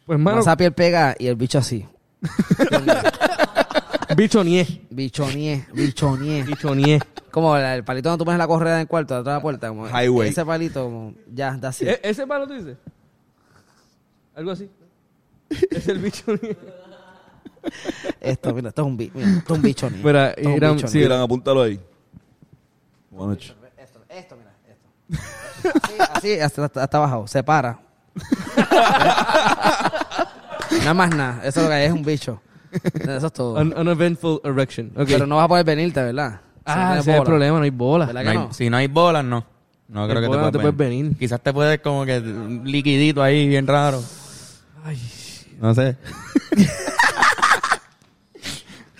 Pues, 0.05 0.19
mano, 0.19 0.41
Esa 0.41 0.57
piel 0.57 0.73
pega 0.73 1.15
y 1.17 1.27
el 1.27 1.35
bicho 1.37 1.59
así. 1.59 1.85
bicho 4.17 4.43
nie. 4.43 4.81
Bichonie, 4.89 5.65
bichonie. 5.73 6.43
Bicho 6.43 6.75
nie. 6.75 6.99
Como 7.31 7.55
el, 7.57 7.63
el 7.65 7.83
palito 7.83 8.09
donde 8.09 8.21
tú 8.21 8.25
pones 8.25 8.39
la 8.39 8.47
correa 8.47 8.75
en 8.75 8.81
el 8.81 8.87
cuarto, 8.87 9.15
detrás 9.15 9.33
de 9.33 9.37
la 9.37 9.41
puerta. 9.41 9.69
Como 9.69 9.87
Highway. 9.87 10.29
Ese 10.29 10.45
palito, 10.45 10.83
como, 10.85 11.13
ya, 11.33 11.55
da 11.57 11.69
así. 11.69 11.87
¿E- 11.87 11.99
¿Ese 12.03 12.25
palo 12.27 12.47
tú 12.47 12.53
dices? 12.53 12.77
Algo 14.35 14.51
así. 14.51 14.69
Es 15.71 15.87
el 15.87 15.99
bicho. 15.99 16.23
Esto, 18.21 18.53
mira, 18.53 18.69
esto 18.69 18.81
es 18.83 18.87
un, 18.87 18.95
bi- 18.97 19.11
mira, 19.13 19.27
esto 19.27 19.53
es 19.53 19.57
un 19.57 19.63
bichonie. 19.63 20.03
Mira, 20.03 20.29
Esto 20.31 20.49
Irán, 20.51 20.75
bichonie. 20.75 20.91
sí, 20.91 20.97
Miran, 20.99 21.21
apúntalo 21.21 21.63
ahí. 21.63 21.79
Buenas 23.09 23.37
noches. 23.37 23.55
Esto, 23.77 23.99
esto, 24.07 24.35
mira, 24.37 24.51
esto. 24.69 24.87
Así, 26.13 26.33
así 26.33 26.41
hasta, 26.41 26.65
hasta, 26.65 26.83
hasta 26.83 26.97
abajo, 26.97 27.27
se 27.27 27.41
para. 27.43 27.79
nada 30.79 30.93
más 30.93 31.15
nada, 31.15 31.39
eso 31.43 31.59
es 31.59 31.63
lo 31.65 31.69
que 31.69 31.73
hay, 31.75 31.85
es 31.87 31.91
un 31.93 32.03
bicho. 32.03 32.39
Eso 32.93 33.27
es 33.27 33.33
todo. 33.33 33.59
Un, 33.59 33.75
uneventful 33.77 34.41
erection. 34.43 34.91
Pero 34.95 35.25
no 35.25 35.37
vas 35.37 35.45
a 35.45 35.47
poder 35.47 35.65
venirte, 35.65 36.01
¿verdad? 36.03 36.41
Si 36.67 36.73
no 36.73 36.81
ah, 36.81 36.97
ese 36.99 37.11
es 37.11 37.17
el 37.17 37.23
problema, 37.23 37.57
no 37.57 37.63
hay 37.63 37.69
bola. 37.71 38.05
¿Verdad 38.07 38.21
No 38.23 38.25
que 38.31 38.37
hay- 38.37 38.37
no? 38.47 38.53
si 38.53 38.69
no 38.69 38.77
hay 38.77 38.87
bolas, 38.87 39.23
no. 39.25 39.43
No 39.87 40.07
creo 40.07 40.15
que 40.17 40.21
te 40.21 40.27
bolas 40.27 40.45
no 40.45 40.51
puedas, 40.51 40.51
te 40.51 40.59
puedes 40.59 40.77
venir. 40.77 41.17
Quizás 41.17 41.41
te 41.41 41.53
puedes 41.53 41.79
como 41.79 42.05
que 42.05 42.19
liquidito 42.19 43.21
ahí 43.23 43.47
bien 43.47 43.65
raro. 43.67 44.01
Ay. 44.85 44.99
No 45.59 45.73
sé. 45.73 45.97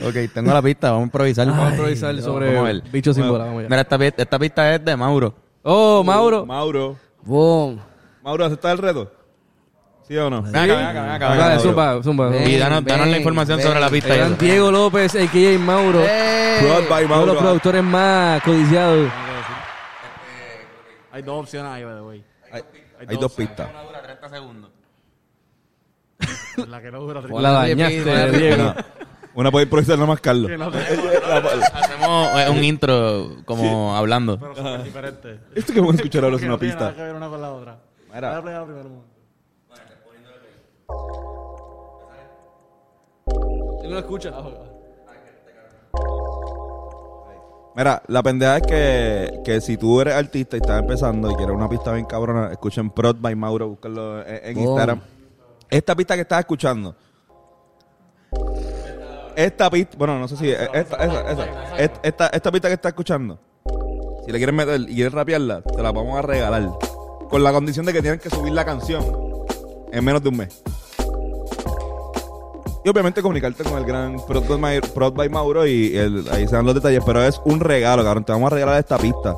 ok, 0.01 0.13
tengo 0.33 0.53
la 0.53 0.61
pista, 0.61 0.89
vamos 0.91 1.03
a 1.03 1.05
improvisar. 1.05 1.47
Vamos 1.47 1.67
a 1.67 1.75
improvisar 1.75 2.21
sobre 2.21 2.47
Vamos 2.53 2.69
a 2.69 2.73
ver. 2.73 2.81
bicho 2.91 3.13
sin 3.13 3.27
bola. 3.27 3.45
Vamos 3.45 3.59
allá. 3.59 3.69
Mira, 3.69 3.81
esta, 3.81 3.97
pi- 3.97 4.13
esta 4.17 4.39
pista 4.39 4.75
es 4.75 4.83
de 4.83 4.95
Mauro. 4.95 5.33
Oh, 5.63 6.03
Mauro. 6.03 6.45
Mauro. 6.45 6.97
Boom. 7.23 7.79
Mauro, 8.23 8.45
¿aceptas 8.45 8.71
el 8.71 8.77
reto? 8.79 9.11
¿Sí 10.07 10.15
o 10.17 10.29
no? 10.29 10.43
Ven 10.43 10.55
acá, 10.55 10.75
ven 10.75 10.85
acá, 10.85 11.01
ven 11.01 11.11
acá, 11.11 11.29
ven 11.29 11.37
Dale, 11.39 11.53
acá. 11.53 11.63
zumba, 11.63 12.03
zumba. 12.03 12.29
Ven. 12.29 12.49
Y 12.49 12.57
danos, 12.57 12.85
danos 12.85 13.07
la 13.07 13.11
ven, 13.13 13.21
información 13.21 13.57
ven. 13.57 13.67
sobre 13.67 13.79
la 13.79 13.89
pista. 13.89 14.15
Eran. 14.15 14.37
Diego 14.37 14.71
López, 14.71 15.15
a.k.a. 15.15 15.59
Mauro. 15.59 15.99
Brought 15.99 16.89
by 16.89 17.05
Uno 17.05 17.19
de 17.19 17.25
los 17.25 17.35
Mauro. 17.35 17.39
productores 17.39 17.83
más 17.83 18.41
codiciados. 18.43 19.09
Hay 21.11 21.21
dos 21.21 21.39
opciones 21.41 21.71
ahí, 21.71 21.83
by 21.83 21.95
the 21.95 22.01
way. 22.01 22.23
Hay, 22.51 22.61
hay 23.07 23.17
dos 23.17 23.31
pistas. 23.33 23.69
Una 23.71 23.83
dura 23.83 24.01
30 24.01 24.29
segundos. 24.29 24.71
La 26.67 26.81
que 26.81 26.91
no 26.91 26.99
dura 27.01 27.21
La 27.41 27.51
dañaste, 27.51 28.31
Diego. 28.31 28.73
Una, 29.35 29.51
puede 29.51 29.63
improvisar 29.65 29.95
nada 29.97 30.07
más 30.07 30.21
Carlos. 30.21 30.49
Hacemos 31.73 32.29
eh, 32.39 32.49
un 32.49 32.63
intro 32.63 33.37
como 33.45 33.95
hablando. 33.95 34.39
Pero 34.39 34.55
súper 34.55 34.83
diferente. 34.83 35.39
Esto 35.53 35.73
que 35.73 35.79
vamos 35.81 35.95
a 35.95 35.97
escuchar 35.97 36.23
ahora 36.23 36.37
es 36.37 36.41
una 36.43 36.51
no 36.51 36.57
tiene 36.59 36.73
nada 36.75 36.87
pista. 36.89 36.95
que 36.95 37.07
ver 37.07 37.15
una 37.15 37.29
con 37.29 37.41
la 37.41 37.51
otra. 37.51 37.77
Mira. 38.13 38.29
Voy 38.29 38.37
a 38.39 38.41
playar 38.41 38.65
primero 38.65 38.87
un 38.87 38.95
momento. 38.95 39.15
Él 43.83 43.89
no 43.89 43.95
lo 43.95 43.99
escucha. 43.99 44.31
Mira, 47.75 48.01
la 48.07 48.23
pendeja 48.23 48.57
es 48.57 48.63
que, 48.63 49.41
que 49.43 49.59
si 49.59 49.75
tú 49.75 49.99
eres 49.99 50.13
artista 50.15 50.55
y 50.55 50.61
estás 50.61 50.79
empezando 50.79 51.29
y 51.29 51.35
quieres 51.35 51.53
una 51.53 51.67
pista 51.67 51.91
bien 51.91 52.05
cabrona, 52.05 52.49
escuchen 52.53 52.89
Prod 52.89 53.17
by 53.19 53.35
Mauro, 53.35 53.67
búscalo 53.67 54.25
en, 54.25 54.39
en 54.45 54.57
Oh. 54.57 54.61
Instagram. 54.61 55.01
Esta 55.69 55.95
pista 55.95 56.15
que 56.15 56.21
estás 56.21 56.39
escuchando. 56.39 56.95
Esta 59.35 59.69
pista, 59.69 59.97
bueno, 59.97 60.17
no 60.19 60.27
sé 60.27 60.37
si 60.37 60.49
esta, 60.49 60.73
esa, 60.77 61.31
esa, 61.31 61.45
esta, 61.77 61.99
esta, 62.03 62.27
esta 62.27 62.51
pista 62.51 62.67
que 62.69 62.73
estás 62.75 62.91
escuchando. 62.91 63.37
Si 64.25 64.31
le 64.31 64.37
quieres 64.37 64.55
meter 64.55 64.79
y 64.81 64.95
quieres 64.95 65.13
rapearla, 65.13 65.61
te 65.61 65.81
la 65.81 65.91
vamos 65.91 66.17
a 66.17 66.21
regalar. 66.21 66.69
Con 67.29 67.43
la 67.43 67.51
condición 67.51 67.85
de 67.85 67.93
que 67.93 68.01
tienen 68.01 68.19
que 68.19 68.29
subir 68.29 68.53
la 68.53 68.63
canción 68.63 69.03
en 69.91 70.05
menos 70.05 70.23
de 70.23 70.29
un 70.29 70.37
mes. 70.37 70.63
Y 72.83 72.89
obviamente 72.89 73.21
comunicarte 73.21 73.63
con 73.63 73.77
el 73.77 73.85
gran 73.85 74.17
Prod 74.25 75.13
by, 75.13 75.27
Mauro 75.29 75.65
y 75.65 75.97
el- 75.97 76.27
ahí 76.31 76.47
se 76.47 76.55
dan 76.55 76.65
los 76.65 76.75
detalles. 76.75 77.03
Pero 77.05 77.23
es 77.23 77.41
un 77.43 77.59
regalo, 77.59 78.03
cabrón. 78.03 78.23
Te 78.23 78.31
vamos 78.31 78.51
a 78.51 78.55
regalar 78.55 78.79
esta 78.79 78.97
pista. 78.99 79.35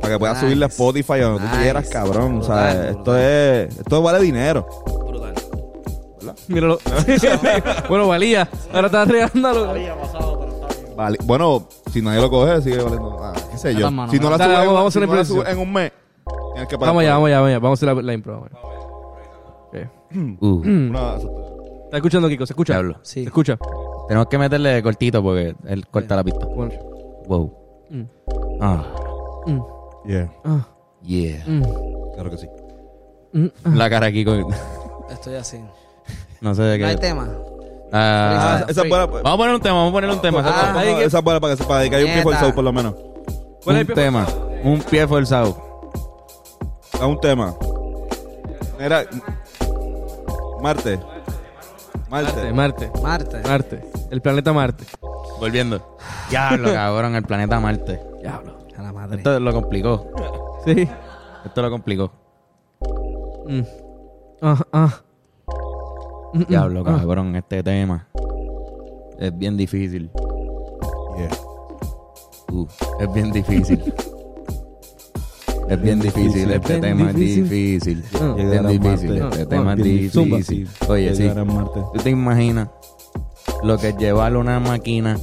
Para 0.00 0.14
que 0.14 0.18
puedas 0.18 0.36
Nice. 0.36 0.46
subirla 0.46 0.66
a 0.66 0.68
Spotify 0.68 1.12
o 1.20 1.30
donde 1.32 1.48
tú 1.48 1.56
quieras, 1.60 1.88
cabrón. 1.90 2.38
O 2.38 2.42
sea, 2.42 2.72
Brutal, 2.72 2.86
esto 2.96 3.18
es. 3.18 3.78
Esto 3.78 4.02
vale 4.02 4.20
dinero. 4.20 4.66
Míralo. 6.48 6.78
bueno, 7.88 8.08
valía. 8.08 8.48
Ahora 8.72 8.86
estás 8.86 9.08
regándolo. 9.08 9.70
Había 9.70 9.94
pasado, 10.00 10.38
pero 10.40 10.52
está 10.52 10.80
bien. 10.82 10.96
Vale. 10.96 11.18
Bueno, 11.24 11.68
si 11.90 12.02
nadie 12.02 12.20
lo 12.20 12.30
coge, 12.30 12.60
sigue 12.62 12.78
valiendo. 12.82 13.18
Ah, 13.22 13.32
qué 13.50 13.58
sé 13.58 13.74
yo. 13.74 13.88
Si 14.10 14.18
no 14.18 14.30
la 14.30 14.38
Dale, 14.38 14.54
vamos- 14.54 14.74
vamos 14.74 14.88
a 14.88 14.90
si 14.92 14.98
no 15.00 15.04
una 15.06 15.14
la 15.16 15.20
improvisación. 15.22 15.46
en 15.46 15.58
un 15.68 15.72
mes, 15.72 15.92
tienes 16.54 16.68
que 16.68 16.78
pagar. 16.78 16.88
Vamos 16.94 17.00
allá, 17.02 17.10
por- 17.10 17.14
vamos 17.16 17.26
allá, 17.26 17.36
vamos 17.36 17.48
allá. 17.48 17.58
Vamos 17.58 17.70
a 17.70 17.86
hacer 17.86 17.96
la, 17.96 18.02
la 18.02 18.12
impro. 18.14 18.32
vamos 18.34 18.48
allá. 18.52 18.60
Ok. 19.68 20.42
Uh, 20.42 20.60
Una- 20.64 21.14
¿Estás 21.16 21.98
escuchando, 21.98 22.28
Kiko? 22.28 22.46
¿Se 22.46 22.52
escucha? 22.52 22.72
Diablo. 22.74 22.94
¿Se 23.02 23.14
Sí. 23.20 23.24
escucha? 23.26 23.58
tenemos 24.08 24.26
que 24.28 24.36
meterle 24.36 24.82
cortito 24.82 25.22
porque 25.22 25.54
él 25.66 25.86
corta 25.88 26.16
la 26.16 26.24
pista. 26.24 26.46
Bueno. 26.46 26.72
Wow. 27.28 27.54
Mm. 27.90 28.02
Ah, 28.60 28.84
Mm. 29.46 29.60
Yeah, 30.06 30.32
Ah. 30.44 30.66
yeah. 31.02 31.42
Mm. 31.46 31.62
claro 32.14 32.30
que 32.30 32.38
sí. 32.38 32.48
Mm. 33.32 33.46
La 33.76 33.88
cara 33.90 34.06
aquí 34.06 34.24
con... 34.24 34.46
Estoy 35.10 35.34
así. 35.36 35.58
No 36.42 36.54
sé 36.54 36.62
de 36.62 36.78
No 36.78 36.86
hay 36.86 36.94
qué. 36.96 37.00
tema. 37.00 37.28
Ah, 37.94 38.58
Ah, 38.62 38.64
esa 38.68 38.82
es 38.82 38.88
buena. 38.88 39.06
vamos 39.06 39.32
a 39.32 39.36
poner 39.36 39.54
un 39.54 39.60
tema, 39.60 39.74
vamos 39.76 39.90
a 39.90 39.92
poner 39.92 40.10
un 40.10 40.20
tema. 40.20 40.40
Esa- 40.40 40.72
Ah, 40.78 40.82
es 41.02 41.12
buena 41.22 41.40
para 41.40 41.56
que, 41.56 41.64
para 41.64 41.88
que 41.88 41.96
haya 41.96 42.06
un 42.06 42.12
pie 42.12 42.22
forzado, 42.22 42.54
por 42.54 42.64
lo 42.64 42.72
menos. 42.72 42.94
¿Cuál 43.64 43.76
es 43.76 43.82
el 43.82 43.88
un 43.90 43.94
pie 43.94 43.94
tema. 43.94 44.26
Un 44.64 44.80
pie 44.80 45.06
forzado. 45.06 45.90
A 47.00 47.06
un 47.06 47.20
tema. 47.20 47.54
Era. 48.78 49.04
Marte. 50.60 50.98
Marte. 52.08 52.52
Marte. 52.52 52.90
Marte. 53.02 53.40
Marte. 53.42 53.90
El 54.10 54.20
planeta 54.20 54.52
Marte. 54.52 54.84
Volviendo. 55.38 55.96
Diablo, 56.30 56.72
cabrón, 56.72 57.14
el 57.14 57.22
planeta 57.24 57.60
Marte. 57.60 58.00
Diablo. 58.20 58.58
A 58.78 58.82
la 58.82 58.92
madre. 58.92 59.18
Esto 59.18 59.38
lo 59.38 59.52
complicó. 59.52 60.06
Sí. 60.64 60.88
Esto 61.44 61.62
lo 61.62 61.70
complicó. 61.70 62.10
Mm. 63.46 63.60
Ah, 64.40 64.58
ah. 64.72 65.00
Mm, 66.32 66.38
mm. 66.40 66.46
Diablo, 66.48 66.82
Ah. 66.86 66.96
cabrón, 66.98 67.36
este 67.36 67.62
tema. 67.62 68.06
Es 69.18 69.36
bien 69.36 69.56
difícil. 69.56 70.10
Yeah. 71.16 71.28
Uh, 72.52 72.66
es 73.00 73.12
bien 73.12 73.32
difícil. 73.32 73.82
Es 75.68 75.80
bien 75.80 76.00
difícil, 76.00 76.50
este 76.50 76.80
tema 76.80 77.10
es 77.10 77.16
difícil. 77.16 78.02
Es 78.12 78.50
bien 78.50 78.66
difícil, 78.66 79.20
Marte. 79.20 79.28
este 79.40 79.46
tema 79.46 79.72
es 79.74 79.82
difícil. 79.82 80.68
Oye, 80.88 81.14
sí. 81.14 81.30
¿Tú 81.94 82.02
te 82.02 82.10
imaginas 82.10 82.68
lo 83.62 83.78
que 83.78 83.90
es 83.90 83.96
llevar 83.96 84.36
una 84.36 84.58
máquina 84.60 85.18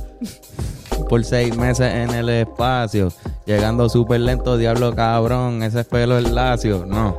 por 1.08 1.24
seis 1.26 1.56
meses 1.56 1.94
en 1.94 2.12
el 2.12 2.30
espacio, 2.30 3.10
llegando 3.46 3.90
súper 3.90 4.22
lento, 4.22 4.58
diablo 4.58 4.96
cabrón, 4.96 5.62
ese 5.62 5.84
pelo 5.84 6.18
es 6.18 6.32
lacio? 6.32 6.86
No. 6.88 7.16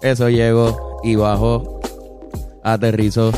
Eso 0.00 0.30
llegó 0.30 1.00
y 1.02 1.16
bajó, 1.16 1.80
aterrizó. 2.64 3.30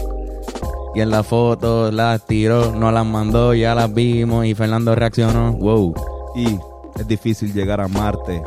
Y 0.94 1.00
en 1.02 1.10
la 1.10 1.22
foto 1.22 1.92
las 1.92 2.24
tiró, 2.24 2.72
nos 2.74 2.92
las 2.92 3.04
mandó, 3.04 3.52
ya 3.52 3.74
las 3.74 3.92
vimos 3.92 4.46
y 4.46 4.54
Fernando 4.54 4.94
reaccionó. 4.94 5.52
Wow. 5.52 5.94
Y 6.34 6.58
es 6.98 7.06
difícil 7.06 7.52
llegar 7.52 7.82
a 7.82 7.88
Marte. 7.88 8.42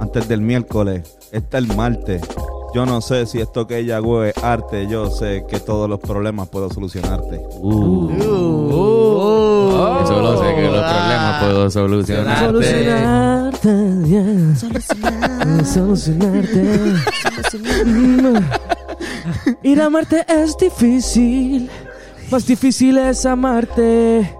Antes 0.00 0.28
del 0.28 0.42
miércoles 0.42 1.16
está 1.32 1.56
el 1.56 1.66
martes. 1.74 2.20
Yo 2.74 2.84
no 2.84 3.00
sé 3.00 3.24
si 3.26 3.40
esto 3.40 3.66
que 3.68 3.78
ella 3.78 3.98
hago 3.98 4.24
es 4.24 4.36
arte. 4.42 4.88
Yo 4.88 5.08
sé 5.08 5.46
que 5.48 5.60
todos 5.60 5.88
los 5.88 6.00
problemas 6.00 6.48
puedo 6.48 6.68
solucionarte. 6.68 7.40
Uh. 7.60 8.10
Eso 10.02 10.20
lo 10.20 10.42
sé 10.42 10.54
que 10.56 10.62
los 10.62 10.82
problemas 10.82 11.44
puedo 11.44 11.70
solucionarte. 11.70 12.46
Solucionarte, 12.46 13.68
yeah. 14.08 14.54
Solucionarte. 15.64 16.62
Mm. 17.84 18.74
Ir 19.62 19.80
a 19.80 19.90
Marte 19.90 20.24
es 20.28 20.56
difícil. 20.56 21.70
Más 22.30 22.46
difícil 22.46 22.98
es 22.98 23.24
amarte. 23.26 24.34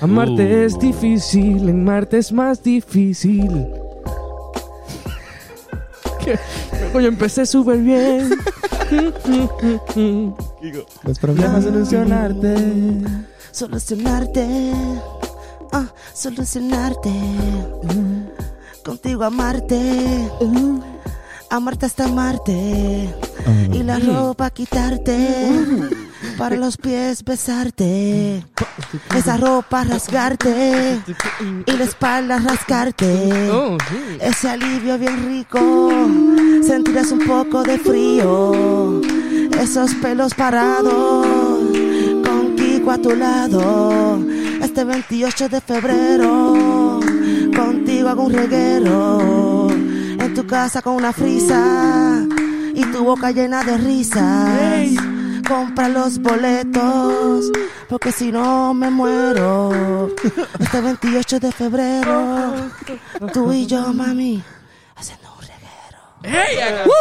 Amarte 0.00 0.44
Uh. 0.44 0.66
es 0.66 0.78
difícil. 0.78 1.68
En 1.68 1.84
Marte 1.84 2.18
es 2.18 2.32
más 2.32 2.62
difícil. 2.62 3.68
¿Qué? 6.24 6.38
Coño, 6.92 7.08
empecé 7.08 7.46
súper 7.46 7.78
bien. 7.78 8.30
Los 11.04 11.18
problemas 11.18 11.64
solucionarte. 11.64 12.54
Solucionarte, 13.50 14.72
ah, 15.72 15.86
solucionarte. 16.12 17.12
Contigo 18.84 19.24
amarte, 19.24 20.30
amarte 21.56 21.86
hasta 21.86 22.04
amarte. 22.04 23.14
Y 23.72 23.82
la 23.82 23.98
ropa 23.98 24.50
quitarte, 24.50 25.50
para 26.36 26.56
los 26.56 26.76
pies 26.76 27.24
besarte. 27.24 28.44
Esa 29.16 29.36
ropa 29.36 29.84
rasgarte 29.84 31.00
y 31.66 31.72
la 31.72 31.84
espalda 31.84 32.38
rascarte. 32.38 33.50
Oh. 33.50 33.76
Ese 34.20 34.48
alivio 34.48 34.98
bien 34.98 35.28
rico, 35.28 35.90
sentirás 36.66 37.12
un 37.12 37.20
poco 37.20 37.62
de 37.62 37.78
frío. 37.78 39.00
Esos 39.60 39.94
pelos 39.94 40.34
parados, 40.34 41.26
con 42.24 42.56
Kiko 42.56 42.90
a 42.90 42.98
tu 42.98 43.14
lado. 43.14 44.18
Este 44.62 44.84
28 44.84 45.48
de 45.48 45.60
febrero, 45.60 47.00
contigo 47.56 48.08
hago 48.08 48.24
un 48.24 48.32
reguero. 48.32 49.55
Tu 50.36 50.46
casa 50.46 50.82
con 50.82 50.96
una 50.96 51.14
frisa 51.14 52.22
y 52.74 52.84
tu 52.92 53.02
boca 53.04 53.30
llena 53.30 53.64
de 53.64 53.78
risas. 53.78 54.90
Compra 55.48 55.88
los 55.88 56.18
boletos, 56.18 57.50
porque 57.88 58.12
si 58.12 58.30
no 58.30 58.74
me 58.74 58.90
muero. 58.90 60.10
Este 60.60 60.80
28 60.82 61.40
de 61.40 61.52
febrero, 61.52 62.52
tú 63.32 63.50
y 63.50 63.64
yo, 63.64 63.94
mami, 63.94 64.42
haciendo 64.94 65.26
un 65.32 65.40
reguero. 65.40 66.92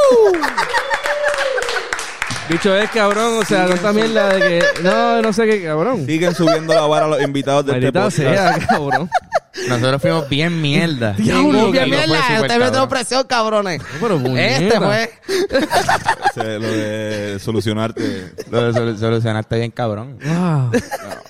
Bicho 2.48 2.74
es 2.74 2.90
cabrón, 2.92 3.40
o 3.40 3.44
sea, 3.44 3.68
tanta 3.68 3.92
mierda 3.92 4.30
de 4.30 4.40
que. 4.40 4.64
No, 4.82 5.22
no 5.22 5.34
sé 5.34 5.46
qué, 5.46 5.62
cabrón. 5.64 6.06
Siguen 6.06 6.34
subiendo 6.34 6.74
la 6.74 6.88
vara 6.88 7.08
a 7.08 7.10
los 7.10 7.22
invitados 7.22 7.66
de 7.66 7.74
este 7.74 7.92
Maldita 7.92 8.04
podcast. 8.04 8.60
sea, 8.60 8.68
cabrón. 8.68 9.10
Nosotros 9.70 10.02
fuimos 10.02 10.30
bien 10.30 10.62
mierda. 10.62 11.14
Diablo, 11.14 11.72
Bien, 11.72 11.86
súper 11.86 12.00
ustedes 12.00 12.42
me 12.42 12.48
tengo 12.48 12.60
cabrón. 12.72 12.90
presión, 12.90 13.24
cabrones. 13.28 13.82
Pero 14.02 14.16
Este 14.38 14.78
fue. 14.80 15.12
Ese, 16.30 16.60
lo 16.60 16.68
de 16.68 17.38
solucionarte. 17.40 18.34
Lo 18.52 18.72
de 18.72 18.80
solu- 18.80 18.98
solucionaste 18.98 19.58
bien 19.58 19.72
cabrón. 19.72 20.18
Wow. 20.24 20.72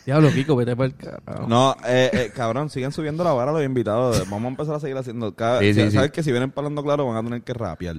Diablo, 0.06 0.32
Kiko, 0.32 0.56
vete 0.56 0.76
para 0.76 0.88
el 0.88 0.96
carajo. 0.96 1.48
No, 1.48 1.76
eh, 1.86 2.10
eh, 2.14 2.32
cabrón, 2.36 2.70
siguen 2.70 2.92
subiendo 2.92 3.24
la 3.24 3.34
vara 3.34 3.52
a 3.52 3.54
los 3.54 3.64
invitados. 3.64 4.20
Vamos 4.30 4.46
a 4.46 4.48
empezar 4.50 4.76
a 4.76 4.80
seguir 4.80 4.98
haciendo. 4.98 5.34
Cada, 5.36 5.60
Sí, 5.60 5.74
sí, 5.74 5.82
sí. 5.86 5.92
Sabes 5.92 6.12
que 6.12 6.24
si 6.24 6.32
vienen 6.32 6.52
hablando 6.56 6.84
claro 6.84 7.06
van 7.08 7.18
a 7.18 7.24
tener 7.24 7.42
que 7.44 7.54
rapear. 7.54 7.98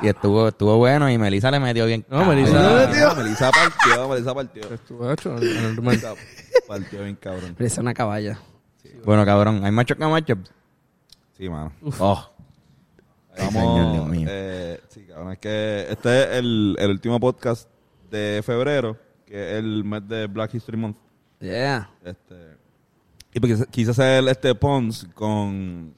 Y 0.00 0.08
estuvo, 0.08 0.48
estuvo 0.48 0.76
bueno 0.78 1.08
y 1.10 1.16
Melissa 1.16 1.50
le 1.50 1.60
metió 1.60 1.86
bien. 1.86 2.04
No, 2.10 2.18
cabrón. 2.20 2.36
Melissa- 2.42 3.10
Ah, 3.10 3.14
Melissa 3.16 3.50
partió, 3.50 4.08
Melissa 4.08 4.34
partió. 4.34 4.62
Estuvo 4.74 5.10
hecho, 5.12 5.30
normal. 5.30 5.80
Melissa 5.82 6.14
partió 6.66 7.02
bien 7.02 7.16
cabrón. 7.16 7.54
Parece 7.56 7.80
una 7.80 7.94
caballa. 7.94 8.38
Bueno, 9.04 9.24
cabrón, 9.24 9.64
hay 9.64 9.72
machos 9.72 9.96
que 9.96 10.04
machos. 10.06 10.38
Sí, 11.36 11.48
mano. 11.48 11.72
Oh. 11.98 12.28
Ay, 13.36 13.46
Vamos, 13.46 13.52
señor, 13.52 13.92
Dios 13.92 14.08
mío. 14.08 14.28
eh, 14.30 14.80
sí, 14.88 15.04
cabrón, 15.06 15.32
es 15.32 15.38
que 15.38 15.86
este 15.90 16.22
es 16.22 16.28
el, 16.38 16.76
el 16.78 16.90
último 16.90 17.18
podcast 17.18 17.68
de 18.10 18.42
febrero, 18.44 18.96
que 19.26 19.52
es 19.52 19.58
el 19.58 19.84
mes 19.84 20.06
de 20.06 20.26
Black 20.26 20.54
History 20.54 20.76
Month. 20.76 20.96
Yeah. 21.40 21.90
Este, 22.04 22.56
y 23.32 23.40
porque 23.40 23.56
quise 23.70 23.90
hacer 23.90 24.28
este 24.28 24.54
Pons 24.54 25.08
con, 25.14 25.94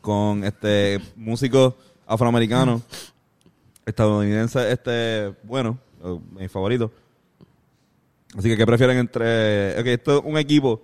con 0.00 0.44
este 0.44 1.00
músico 1.16 1.76
afroamericano, 2.06 2.82
estadounidense, 3.84 4.70
este, 4.70 5.34
bueno, 5.42 5.78
eh, 6.04 6.20
mi 6.32 6.48
favorito. 6.48 6.92
Así 8.36 8.48
que, 8.50 8.56
¿qué 8.56 8.66
prefieren 8.66 8.98
entre... 8.98 9.80
Ok, 9.80 9.86
esto 9.86 10.18
es 10.18 10.24
un 10.24 10.36
equipo 10.36 10.82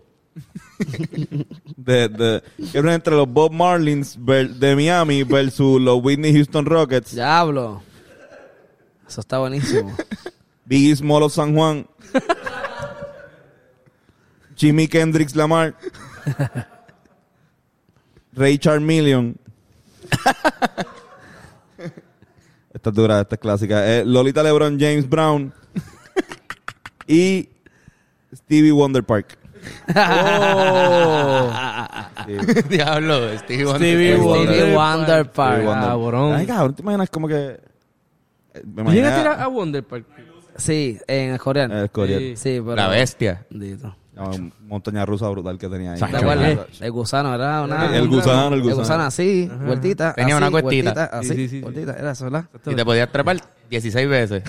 de, 1.77 2.09
de, 2.09 2.43
¿qué 2.43 2.51
prefieren 2.57 2.91
entre 2.91 3.15
los 3.15 3.29
Bob 3.29 3.53
Marlins 3.53 4.19
de 4.19 4.77
Miami 4.77 5.23
versus 5.25 5.81
los 5.81 6.03
Whitney 6.03 6.33
Houston 6.33 6.67
Rockets, 6.67 7.15
Diablo. 7.15 7.83
Eso 9.07 9.21
está 9.21 9.39
buenísimo. 9.39 9.95
Biggie 10.65 10.97
San 11.29 11.55
Juan, 11.55 11.87
Jimmy 14.57 14.89
Kendricks 14.89 15.37
Lamar, 15.37 15.77
Ray 18.33 18.59
Charmeleon. 18.59 19.37
esta 22.73 22.91
es 22.91 22.97
dura, 22.97 23.21
esta 23.21 23.35
es 23.35 23.41
clásica. 23.41 23.87
Eh, 23.87 24.05
Lolita 24.07 24.43
LeBron 24.43 24.79
James 24.79 25.07
Brown 25.09 25.53
y 27.07 27.49
Stevie 28.35 28.73
Wonder 28.73 29.05
Park. 29.05 29.42
Sí. 32.27 32.63
Diablo, 32.69 33.39
Stevie 33.39 33.65
Wonder. 33.65 33.77
Stevie 33.81 34.17
Wonder. 34.17 34.55
Stevie 34.55 34.75
Wonder 34.75 35.33
Park. 35.33 35.53
Stevie 35.55 35.67
Wonder. 35.69 35.89
Cabrón. 35.89 36.35
Ay, 36.35 36.47
cabrón, 36.47 36.75
¿te 36.75 36.83
imaginas 36.83 37.11
como 37.11 37.29
que... 37.29 37.37
eh, 38.55 38.63
Me 38.65 38.85
¿Tú 38.85 38.91
llegaste 38.93 39.19
a 39.19 39.23
ir 39.23 39.29
a 39.29 39.45
a 39.45 39.49
Wonder 39.49 39.85
Park? 39.85 40.05
Sí, 40.57 40.99
en 41.07 41.31
el 41.33 41.39
coreano. 41.41 41.83
Eh, 41.85 41.89
Corea. 41.89 42.19
Sí. 42.19 42.35
Sí, 42.37 42.61
pero. 42.63 42.77
La 42.77 42.89
bestia. 42.89 43.47
Bendito. 43.51 43.97
Una 44.15 44.51
montaña 44.67 45.07
rusa 45.07 45.27
brutal 45.31 45.57
que 45.57 45.67
tenía 45.71 45.93
ahí. 45.95 45.99
¿Te 45.99 46.05
acuerdas? 46.17 46.59
El 46.81 46.93
gusano, 46.93 47.31
¿verdad? 47.31 47.65
Una- 47.65 47.97
El 47.97 48.09
gusano, 48.09 48.55
el 48.55 48.61
El 48.63 48.75
gusano 48.75 49.05
así, 49.05 49.51
vueltita. 49.65 50.13
Tenía 50.13 50.35
así, 50.37 50.43
una 50.45 50.51
cuestita. 50.51 50.93
vueltita, 50.93 51.19
Así, 51.19 51.29
Sí, 51.29 51.35
sí, 51.35 51.43
sí, 51.49 51.57
sí. 51.57 51.61
vueltita. 51.63 51.93
Era 51.99 52.11
eso, 52.13 52.25
¿verdad? 52.25 52.45
Y 52.67 52.75
te 52.75 52.85
podías 52.85 53.11
trepar 53.11 53.39
16 53.71 54.07
veces. 54.09 54.43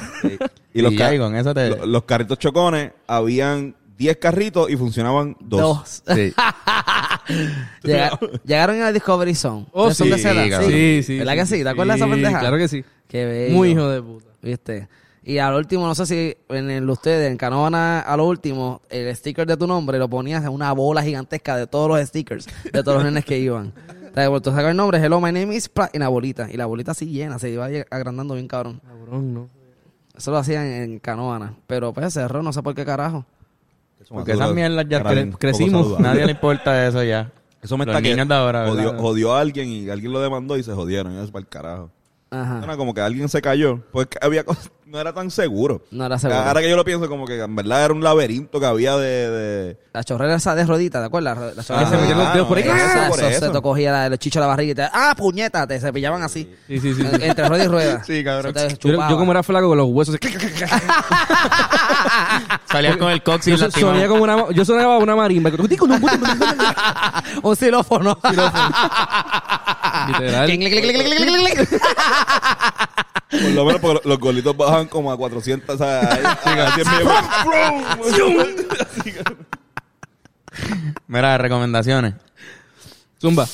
Y 0.73 0.81
los, 0.81 0.91
ca- 0.91 0.97
ya, 1.11 1.15
y 1.15 1.19
con 1.19 1.33
eso 1.37 1.53
te- 1.53 1.69
lo- 1.69 1.85
los 1.85 2.03
carritos 2.03 2.37
chocones, 2.39 2.91
habían 3.07 3.73
10 4.03 4.17
carritos 4.17 4.69
y 4.69 4.75
funcionaban 4.75 5.35
dos. 5.39 6.03
Sí. 6.13 6.33
Llega- 7.83 8.19
llegaron 8.43 8.75
en 8.75 8.81
la 8.81 8.91
Discovery 8.91 9.33
Zone. 9.35 9.65
Oh, 9.71 9.91
¿Son 9.93 10.09
de 10.09 10.15
sí, 10.15 10.19
esa 10.21 10.31
edad? 10.33 10.49
cabrón. 10.49 10.71
Sí, 10.71 11.03
sí. 11.03 11.17
¿Verdad 11.19 11.33
que 11.35 11.45
sí? 11.45 11.63
¿Te 11.63 11.69
acuerdas 11.69 11.97
de 11.99 12.05
esa 12.05 12.11
pendeja? 12.13 12.39
Claro 12.39 12.57
que 12.57 12.67
sí. 12.67 12.83
Qué 13.07 13.25
bello. 13.25 13.55
Muy 13.55 13.69
hijo 13.71 13.87
de 13.87 14.01
puta. 14.01 14.27
¿Viste? 14.41 14.87
Y 15.23 15.37
al 15.37 15.53
último, 15.55 15.87
no 15.87 15.95
sé 15.95 16.05
si 16.05 16.35
en 16.49 16.69
el 16.69 16.89
ustedes, 16.89 17.31
en 17.31 17.37
Canóvana, 17.37 18.01
a 18.01 18.17
lo 18.17 18.25
último, 18.25 18.81
el 18.89 19.15
sticker 19.15 19.47
de 19.47 19.55
tu 19.55 19.65
nombre 19.67 19.97
lo 19.97 20.09
ponías 20.09 20.43
en 20.43 20.49
una 20.49 20.73
bola 20.73 21.01
gigantesca 21.01 21.55
de 21.55 21.65
todos 21.65 21.87
los 21.87 22.05
stickers, 22.05 22.45
de 22.73 22.83
todos 22.83 22.95
los 22.95 23.05
nenes 23.05 23.23
que 23.23 23.39
iban. 23.39 23.71
Te 24.13 24.19
has 24.19 24.29
vuelto 24.29 24.49
a 24.51 24.53
sacar 24.55 24.71
el 24.71 24.77
nombre, 24.77 24.99
hello, 24.99 25.21
my 25.21 25.31
name 25.31 25.55
is, 25.55 25.69
pra, 25.69 25.89
y 25.93 25.97
la 25.97 26.09
bolita. 26.09 26.49
Y 26.51 26.57
la 26.57 26.65
bolita 26.65 26.91
así 26.91 27.05
llena, 27.05 27.39
se 27.39 27.49
iba 27.51 27.69
agrandando 27.89 28.33
bien 28.33 28.49
cabrón. 28.49 28.81
Cabrón, 28.85 29.33
no. 29.33 29.49
Eso 30.15 30.29
lo 30.31 30.37
hacían 30.37 30.65
en 30.67 30.99
Canoana. 30.99 31.55
Pero 31.67 31.93
pues 31.93 32.13
cerró, 32.13 32.43
no 32.43 32.51
sé 32.51 32.61
por 32.61 32.75
qué 32.75 32.83
carajo. 32.85 33.25
Porque 34.09 34.31
esas 34.33 34.53
mierdas 34.53 34.85
ya 34.89 35.03
cre- 35.03 35.35
crecimos. 35.37 35.99
Nadie 35.99 36.25
le 36.25 36.31
importa 36.31 36.87
eso 36.87 37.03
ya. 37.03 37.31
Eso 37.63 37.77
me 37.77 37.85
Los 37.85 37.95
está 37.95 38.01
que 38.03 38.09
niños 38.09 38.27
de 38.27 38.35
ahora, 38.35 38.67
jodió, 38.67 38.83
¿verdad? 38.87 38.99
jodió 38.99 39.33
a 39.35 39.39
alguien 39.39 39.69
y 39.69 39.89
alguien 39.89 40.11
lo 40.11 40.19
demandó 40.19 40.57
y 40.57 40.63
se 40.63 40.73
jodieron. 40.73 41.13
Eso 41.13 41.23
es 41.23 41.31
para 41.31 41.43
el 41.43 41.47
carajo. 41.47 41.89
Ajá. 42.29 42.59
Era 42.61 42.75
como 42.75 42.93
que 42.93 42.99
alguien 42.99 43.29
se 43.29 43.41
cayó. 43.41 43.79
Pues 43.93 44.07
había 44.21 44.43
cosas, 44.43 44.69
no 44.85 44.99
era 44.99 45.13
tan 45.13 45.31
seguro. 45.31 45.81
No 45.91 46.05
era 46.05 46.17
seguro. 46.19 46.39
Ahora 46.39 46.61
que 46.61 46.69
yo 46.69 46.75
lo 46.75 46.83
pienso, 46.85 47.07
como 47.09 47.25
que 47.25 47.39
en 47.39 47.55
verdad 47.55 47.85
era 47.85 47.93
un 47.93 48.03
laberinto 48.03 48.59
que 48.59 48.65
había 48.65 48.95
de. 48.97 49.29
de- 49.29 49.77
La 49.93 50.03
chorrera 50.03 50.35
esa 50.35 50.53
de 50.55 50.65
rodita, 50.65 50.99
¿te 50.99 51.05
acuerdas? 51.05 51.55
La 51.55 51.63
chorrera 51.63 51.89
se 51.89 51.97
metían 51.97 52.17
los 52.17 52.33
dedos 52.33 52.47
por 52.47 52.57
ahí. 52.57 52.63
Esa, 52.63 52.75
eso, 53.05 53.09
por 53.09 53.19
eso, 53.19 53.27
eso. 53.29 53.45
se 53.47 53.51
te 53.51 53.61
cogía 53.61 53.91
la- 53.91 54.09
los 54.09 54.19
chichos 54.19 54.35
de 54.35 54.41
la 54.41 54.47
barriga 54.47 54.71
y 54.71 54.75
te... 54.75 54.83
¡Ah, 54.91 55.13
puñeta! 55.17 55.65
Te 55.65 55.79
cepillaban 55.79 56.21
así. 56.21 56.53
Sí, 56.67 56.79
sí, 56.79 56.93
sí. 56.93 57.01
En- 57.01 57.21
Entre 57.21 57.47
rueda 57.49 57.63
y 57.63 57.67
rueda. 57.67 58.03
Sí, 58.03 58.23
cabrón. 58.23 58.53
Yo, 58.81 59.09
yo 59.09 59.17
como 59.17 59.31
era 59.31 59.41
flaco 59.43 59.69
con 59.69 59.77
los 59.77 59.87
huesos. 59.89 60.15
así, 60.21 60.33
Salías 62.71 62.97
con 62.97 63.09
el 63.11 63.19
yo, 63.19 63.23
coxis 63.23 63.59
lastimado. 63.59 63.93
sonía 63.93 64.07
como 64.07 64.23
una, 64.23 64.49
yo 64.51 64.65
sonaba 64.65 64.97
una 64.97 65.15
marimba. 65.15 65.51
Un 67.43 67.55
xilófono. 67.55 68.17
Literal. 70.07 70.49
Por 73.33 73.41
lo 73.51 73.65
menos 73.65 73.81
porque 73.81 74.07
los 74.07 74.19
golitos 74.19 74.55
bajan 74.55 74.82
como 74.87 75.11
a 75.11 75.17
400. 75.17 75.75
O 75.75 75.77
sea, 75.77 75.99
ahí- 76.01 76.59
a 76.59 76.71
100 76.75 76.87
millas. 76.89 77.13
Mira, 81.07 81.37
recomendaciones. 81.37 82.13
Zumba. 83.21 83.47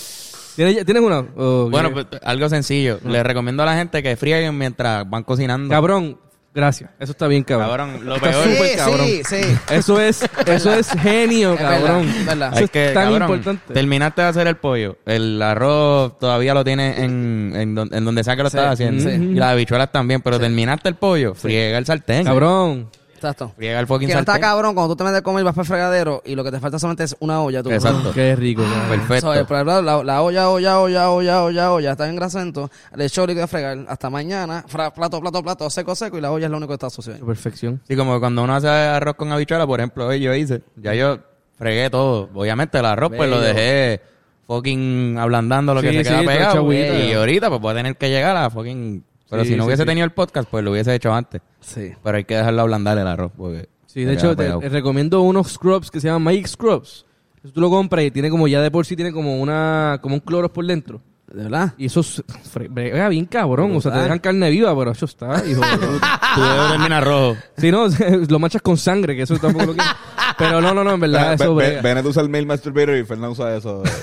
¿Tienes, 0.56 0.86
¿tienes 0.86 1.04
una? 1.04 1.20
¿O 1.38 1.70
Bueno, 1.70 1.94
qué? 1.94 2.06
pues, 2.06 2.22
algo 2.24 2.50
sencillo. 2.50 3.00
Les 3.06 3.24
recomiendo 3.24 3.64
a 3.64 3.66
la 3.66 3.76
gente 3.76 4.04
que 4.04 4.16
frieguen 4.18 4.58
mientras 4.58 5.10
van 5.10 5.24
cocinando. 5.24 5.70
Cabrón, 5.70 6.18
gracias. 6.54 6.89
Eso 7.00 7.12
está 7.12 7.28
bien, 7.28 7.43
cabrón. 7.43 7.68
Cabrón, 7.70 8.06
lo 8.06 8.16
Está 8.16 8.30
peor. 8.32 8.43
súper 8.43 8.70
Sí, 8.70 8.78
cabrón. 8.78 9.06
sí, 9.08 9.22
sí. 9.26 9.58
Eso 9.72 10.02
es, 10.02 10.30
eso 10.45 10.74
es 10.74 10.89
genio, 11.02 11.52
verdad, 11.56 11.80
cabrón. 11.82 12.10
es 12.10 12.26
verdad. 12.26 12.54
Eso 12.54 12.64
Es 12.66 12.72
que, 12.72 12.88
es 12.88 12.93
tan 12.93 13.04
cabrón, 13.06 13.22
importante. 13.30 13.74
terminaste 13.74 14.22
de 14.22 14.28
hacer 14.28 14.47
el 14.47 14.56
pollo. 14.58 14.97
El 15.06 15.41
arroz 15.41 16.18
todavía 16.20 16.54
lo 16.54 16.64
tienes 16.64 16.97
en, 17.00 17.54
en, 17.56 17.76
don- 17.76 17.93
en 17.93 18.06
donde 18.06 18.24
sea 18.24 18.36
que 18.36 18.41
lo 18.43 18.47
estás 18.47 18.74
haciendo. 18.74 19.04
sí. 19.04 19.10
Y 19.16 19.36
las 19.36 19.52
habichuelas 19.52 19.91
también. 19.91 20.22
Pero 20.22 20.39
terminaste 20.39 20.89
el 20.89 20.95
pollo. 20.95 21.34
Friega 21.36 21.78
el 21.78 21.86
sartén. 21.86 22.24
Cabrón. 22.26 22.89
Exacto. 23.20 23.52
Friega 23.56 23.80
el 23.80 23.88
fucking 23.88 24.08
Que 24.08 24.14
no 24.14 24.20
está 24.22 24.34
sartén. 24.34 24.50
cabrón 24.50 24.74
cuando 24.74 24.94
tú 24.94 24.98
te 24.98 25.04
metes 25.04 25.20
a 25.20 25.22
comer 25.22 25.44
vas 25.44 25.54
para 25.54 25.64
el 25.64 25.68
fregadero 25.68 26.22
y 26.26 26.36
lo 26.36 26.44
que 26.44 26.52
te 26.52 26.60
falta 26.60 26.80
solamente 26.80 27.04
es 27.04 27.16
una 27.20 27.42
olla. 27.42 27.62
Tú, 27.64 27.72
Exacto. 27.72 28.12
Qué 28.14 28.36
rico, 28.36 28.64
cabrón. 28.64 28.90
Perfecto. 29.00 29.34
Ejemplo, 29.34 29.82
la, 29.82 30.04
la 30.04 30.22
olla, 30.22 30.50
olla, 30.50 30.80
olla, 30.80 31.10
olla, 31.12 31.42
olla, 31.44 31.72
olla, 31.74 31.92
está 31.92 32.08
en 32.10 32.16
grasento, 32.16 32.70
le 32.96 33.06
echo 33.06 33.26
líquido 33.28 33.42
de 33.44 33.48
fregar, 33.48 33.78
hasta 33.88 34.10
mañana, 34.10 34.64
fra- 34.68 34.94
plato, 34.94 35.20
plato, 35.22 35.44
plato, 35.44 35.70
seco, 35.70 35.96
seco, 35.96 36.18
y 36.18 36.22
la 36.22 36.32
olla 36.32 36.46
es 36.46 36.52
lo 36.52 36.58
único 36.58 36.70
que 36.70 36.76
está 36.76 36.90
sucio. 36.90 37.14
ahí. 37.14 37.22
Perfección. 37.22 37.82
Sí, 37.88 37.96
como 37.96 38.20
cuando 38.20 38.44
uno 38.44 38.56
hace 38.56 38.68
arroz 38.68 39.16
con 39.16 39.32
habichuela, 39.32 39.66
por 39.68 39.80
ejemplo, 39.80 40.08
hoy 40.08 40.20
yo 40.20 40.34
hice. 40.34 40.62
Ya 40.78 40.94
yo 40.94 41.20
fregué 41.58 41.90
todo. 41.90 42.30
Obviamente 42.34 42.78
el 42.80 42.86
arroz 42.86 43.12
pues 43.16 43.30
lo 43.30 43.40
Bello. 43.40 43.54
dejé 43.54 44.02
fucking 44.48 45.18
ablandando 45.20 45.74
lo 45.74 45.82
que 45.82 45.90
Sí, 45.92 45.98
se 45.98 46.04
sí, 46.06 46.10
queda 46.10 46.52
todo 46.54 46.68
pegado. 46.70 46.74
Y 46.74 47.14
ahorita 47.14 47.50
pues 47.50 47.62
voy 47.62 47.72
a 47.72 47.76
tener 47.76 47.96
que 47.98 48.10
llegar 48.10 48.36
a 48.38 48.50
fucking... 48.50 49.04
Pero 49.30 49.44
Sí, 49.44 49.50
si 49.52 49.56
no 49.56 49.64
sí, 49.64 49.68
hubiese 49.68 49.84
sí. 49.84 49.88
tenido 49.88 50.06
el 50.06 50.12
podcast, 50.12 50.50
pues 50.50 50.64
lo 50.64 50.72
hubiese 50.72 50.94
hecho 50.94 51.14
antes. 51.14 51.42
Sí. 51.60 51.92
Pero 52.04 52.18
hay 52.18 52.24
que 52.24 52.36
dejarlo 52.36 52.62
ablandar 52.62 52.98
el 52.98 53.08
arroz 53.08 53.32
porque... 53.36 53.70
Sí, 53.86 54.04
de 54.04 54.14
hecho, 54.14 54.36
te, 54.36 54.70
recomiendo 54.70 55.22
unos 55.22 55.54
scrubs 55.54 55.90
que 55.90 56.00
se 56.00 56.08
llaman 56.08 56.22
Magic 56.24 56.48
Scrubs. 56.48 57.06
Eso 57.44 57.54
tú 57.54 57.62
lo 57.62 57.70
compras 57.70 58.06
y 58.06 58.12
tiene 58.12 58.30
como 58.30 58.48
ya 58.48 58.62
de 58.62 58.70
por 58.70 58.86
sí 58.86 58.96
tiene 58.96 59.12
como 59.12 59.40
una 59.40 60.00
como 60.02 60.16
un 60.16 60.22
cloros 60.22 60.52
por 60.52 60.66
dentro. 60.66 61.02
¿De 61.34 61.44
verdad? 61.44 61.74
Y 61.78 61.86
eso 61.86 62.00
es 62.00 62.24
brega 62.70 63.08
bien 63.10 63.26
cabrón. 63.26 63.76
O 63.76 63.82
sea, 63.82 63.94
te 63.94 64.00
dejan 64.00 64.20
carne 64.20 64.50
viva, 64.50 64.76
pero 64.78 64.92
eso 64.92 65.06
está, 65.06 65.44
hijo. 65.46 65.62
Tu 66.36 66.42
dedo 66.42 66.70
termina 66.70 67.02
rojo. 67.02 67.38
Si 67.58 67.72
no, 67.72 67.88
lo 68.30 68.40
manchas 68.40 68.62
con 68.62 68.78
sangre, 68.78 69.16
que 69.16 69.24
eso 69.24 69.38
tampoco 69.38 69.68
lo 69.68 69.74
quiero. 69.74 69.90
Pero 70.38 70.62
no, 70.62 70.74
no, 70.74 70.84
no, 70.84 70.94
en 70.94 71.00
verdad, 71.00 71.34
eso 71.34 71.54
brega. 71.56 71.82
Bennett 71.82 72.06
usa 72.06 72.22
el 72.22 72.30
mail 72.30 72.46
masturbator 72.46 72.96
y 72.96 73.04
Fernando 73.04 73.32
usa 73.32 73.56
eso. 73.56 73.84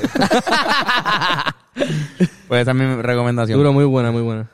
Pues 2.48 2.62
esa 2.62 2.70
es 2.70 2.76
mi 2.76 3.02
recomendación. 3.02 3.58
Duro, 3.58 3.72
muy 3.72 3.84
buena, 3.84 4.12
muy 4.12 4.22
buena. 4.22 4.48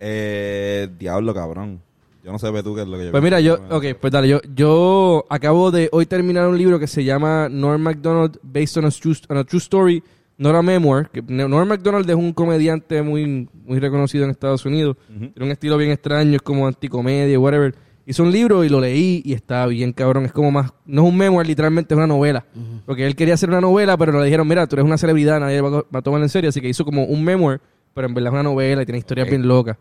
Eh, 0.00 0.88
diablo, 0.98 1.34
cabrón. 1.34 1.80
Yo 2.24 2.32
no 2.32 2.38
sé, 2.38 2.50
ve 2.50 2.62
tú 2.62 2.74
qué 2.74 2.82
es 2.82 2.88
lo 2.88 2.98
que 2.98 3.06
yo 3.06 3.10
Pues 3.12 3.22
mira, 3.22 3.40
yo, 3.40 3.58
ok, 3.70 3.84
pues 3.98 4.12
dale, 4.12 4.28
yo, 4.28 4.40
yo 4.54 5.24
acabo 5.30 5.70
de 5.70 5.88
hoy 5.92 6.04
terminar 6.04 6.48
un 6.48 6.58
libro 6.58 6.78
que 6.78 6.86
se 6.86 7.02
llama 7.02 7.48
Norm 7.48 7.80
MacDonald 7.80 8.38
Based 8.42 8.76
on 8.76 8.84
a 8.84 8.90
True, 8.90 9.14
on 9.30 9.38
a 9.38 9.44
true 9.44 9.58
Story, 9.58 10.02
not 10.36 10.54
a 10.54 10.62
memoir. 10.62 11.08
Que 11.10 11.22
Norm 11.22 11.68
MacDonald 11.68 12.08
es 12.08 12.16
un 12.16 12.32
comediante 12.32 13.02
muy, 13.02 13.48
muy 13.64 13.78
reconocido 13.78 14.24
en 14.24 14.30
Estados 14.30 14.66
Unidos. 14.66 14.96
Tiene 15.08 15.32
un 15.36 15.50
estilo 15.50 15.76
bien 15.78 15.92
extraño, 15.92 16.36
es 16.36 16.42
como 16.42 16.66
anticomedia, 16.66 17.38
whatever. 17.38 17.74
Hizo 18.06 18.22
un 18.22 18.32
libro 18.32 18.64
y 18.64 18.68
lo 18.68 18.80
leí 18.80 19.22
y 19.24 19.32
está 19.34 19.66
bien 19.66 19.92
cabrón. 19.92 20.24
Es 20.24 20.32
como 20.32 20.50
más, 20.50 20.72
no 20.84 21.02
es 21.02 21.08
un 21.08 21.16
memoir, 21.16 21.46
literalmente 21.46 21.94
es 21.94 21.96
una 21.96 22.06
novela. 22.06 22.44
Porque 22.84 23.06
él 23.06 23.14
quería 23.14 23.34
hacer 23.34 23.48
una 23.48 23.60
novela, 23.60 23.96
pero 23.96 24.18
le 24.18 24.24
dijeron, 24.24 24.46
mira, 24.48 24.66
tú 24.66 24.76
eres 24.76 24.84
una 24.84 24.98
celebridad, 24.98 25.40
nadie 25.40 25.60
va 25.60 25.68
a, 25.68 25.72
va 25.82 25.98
a 26.00 26.02
tomar 26.02 26.20
en 26.20 26.28
serio. 26.28 26.50
Así 26.50 26.60
que 26.60 26.68
hizo 26.68 26.84
como 26.84 27.04
un 27.04 27.22
memoir, 27.24 27.60
pero 28.00 28.08
en 28.08 28.14
verdad 28.14 28.30
es 28.30 28.34
una 28.34 28.42
novela 28.42 28.82
y 28.82 28.86
tiene 28.86 28.98
historias 28.98 29.26
Ok. 29.26 29.30
bien 29.30 29.46
locas. 29.46 29.76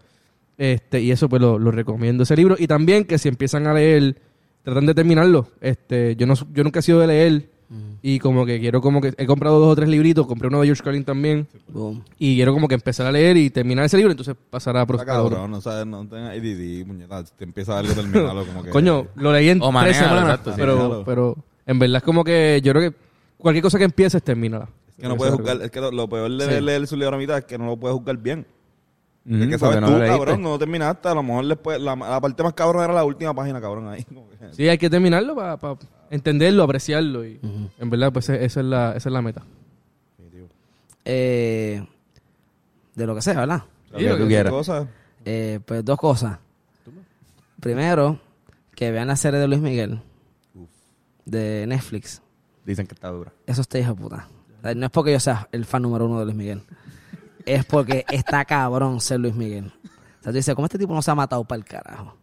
Este, 0.58 1.00
y 1.02 1.12
eso 1.12 1.30
pues 1.30 1.42
lo, 1.42 1.58
lo 1.58 1.72
recomiendo 1.72 2.24
ese 2.24 2.36
libro. 2.36 2.56
Y 2.60 2.68
también 2.68 3.06
que 3.06 3.18
si 3.18 3.30
empiezan 3.30 3.66
a 3.68 3.74
leer, 3.74 4.18
tratan 4.64 4.86
de 4.86 4.94
terminarlo. 4.94 5.48
Este, 5.62 6.16
yo 6.18 6.28
no 6.28 6.34
yo 6.54 6.64
nunca 6.64 6.80
he 6.80 6.84
sido 6.84 7.00
de 7.00 7.08
leer. 7.08 7.50
Y 8.02 8.18
como 8.18 8.48
que 8.48 8.60
quiero 8.60 8.82
como 8.82 9.00
que 9.00 9.14
he 9.18 9.28
comprado 9.28 9.60
dos 9.60 9.74
o 9.74 9.76
tres 9.76 9.88
libritos, 9.90 10.26
compré 10.26 10.48
uno 10.48 10.60
de 10.60 10.66
George 10.68 10.82
Carlin 10.84 11.04
también. 11.04 11.48
Boom. 11.68 12.04
Y 12.18 12.36
quiero 12.36 12.52
como 12.52 12.68
que 12.68 12.74
empezar 12.74 13.06
a 13.06 13.12
leer 13.12 13.38
y 13.38 13.52
terminar 13.52 13.86
ese 13.86 13.96
libro, 13.98 14.12
entonces 14.12 14.36
pasar 14.50 14.76
a 14.76 14.88
cabrón, 14.88 15.52
no 15.52 15.62
sabes, 15.62 15.86
no 15.86 16.08
tengas 16.08 16.32
ADD, 16.32 16.88
puñeta. 16.88 17.24
Te 17.26 17.44
empieza 17.44 17.78
algo, 17.78 17.94
terminalo 17.94 18.44
como 18.46 18.64
que... 18.64 18.72
Coño, 18.72 19.08
lo 19.16 19.32
leí 19.32 19.50
en 19.50 19.62
O 19.62 19.66
tres 19.66 19.74
manéjalo, 19.74 20.08
semanas. 20.10 20.24
exacto, 20.30 20.50
sí, 20.52 20.56
pero, 20.60 20.76
manéjalo. 20.78 21.06
pero 21.06 21.38
en 21.68 21.80
verdad 21.80 21.98
es 21.98 22.04
como 22.04 22.24
que 22.24 22.60
yo 22.64 22.74
creo 22.74 22.90
que 22.92 22.98
cualquier 23.38 23.62
cosa 23.64 23.78
que 23.78 23.84
empieces, 23.86 24.24
termínala. 24.24 24.68
Que 25.00 25.08
no 25.08 25.16
puedes 25.18 25.34
juzgar, 25.36 25.62
es 25.62 25.72
que 25.72 25.80
lo, 25.82 25.92
lo 25.92 26.10
peor 26.10 26.30
de 26.32 26.58
Sí. 26.58 26.62
leer 26.62 26.86
su 26.88 26.96
libro 26.98 27.16
a 27.16 27.20
mitad 27.20 27.38
es 27.38 27.46
que 27.46 27.58
no 27.58 27.66
lo 27.68 27.78
puedes 27.78 27.96
juzgar 27.98 28.18
bien. 28.18 28.46
Ujú, 29.26 29.36
es 29.44 29.48
que 29.50 29.58
sabes 29.60 29.82
no 29.82 29.88
tú, 29.88 30.00
cabrón, 30.00 30.42
no 30.42 30.58
terminaste. 30.58 31.08
A 31.10 31.14
lo 31.14 31.24
mejor 31.24 31.46
después, 31.46 31.80
la, 31.80 31.96
la 31.96 32.20
parte 32.22 32.42
más 32.44 32.54
cabrón 32.54 32.84
era 32.84 32.94
la 32.94 33.04
última 33.04 33.34
página, 33.34 33.62
cabrón, 33.62 33.88
ahí. 33.88 34.06
Sí, 34.52 34.68
hay 34.68 34.78
que 34.78 34.90
terminarlo 34.90 35.36
para 35.36 35.58
entenderlo, 36.10 36.64
apreciarlo. 36.64 37.26
Y 37.26 37.40
en 37.78 37.90
verdad, 37.90 38.12
pues 38.12 38.30
esa 38.30 38.60
es 38.60 38.66
la, 38.66 38.96
esa 38.96 39.10
es 39.10 39.14
la 39.14 39.22
meta. 39.22 39.44
Eh, 41.06 41.86
de 42.96 43.06
lo 43.08 43.16
que 43.16 43.22
sea, 43.22 43.36
¿verdad? 43.40 43.64
Lo 43.92 43.98
que 43.98 44.16
tú 44.16 44.28
quieras. 44.28 44.52
Cosas. 44.52 44.88
Eh, 45.26 45.60
pues 45.66 45.84
dos 45.84 45.98
cosas. 45.98 46.40
Primero, 47.60 48.20
que 48.76 48.92
vean 48.92 49.08
la 49.08 49.16
serie 49.16 49.40
de 49.40 49.48
Luis 49.48 49.62
Miguel 49.62 50.02
de 51.26 51.66
Netflix. 51.68 52.22
Dicen 52.66 52.88
que 52.88 52.94
está 52.96 53.10
dura. 53.10 53.32
Eso 53.46 53.62
está 53.62 53.80
hijo 53.80 53.94
de 53.94 54.02
puta. 54.02 54.28
No 54.62 54.86
es 54.86 54.92
porque 54.92 55.12
yo 55.14 55.20
sea 55.20 55.48
el 55.52 55.66
fan 55.66 55.82
número 55.82 56.06
uno 56.06 56.20
de 56.20 56.26
Luis 56.26 56.38
Miguel. 56.38 56.64
Es 57.46 57.66
porque 57.66 58.06
está 58.10 58.46
cabrón 58.46 59.00
ser 59.02 59.20
Luis 59.20 59.36
Miguel. 59.36 59.68
O 59.68 60.24
sea, 60.24 60.32
tú 60.32 60.38
dices, 60.38 60.54
¿cómo 60.56 60.66
este 60.66 60.78
tipo 60.78 60.94
no 60.94 61.02
se 61.02 61.12
ha 61.12 61.16
matado 61.16 61.44
para 61.46 61.58
el 61.58 61.66
carajo? 61.66 62.16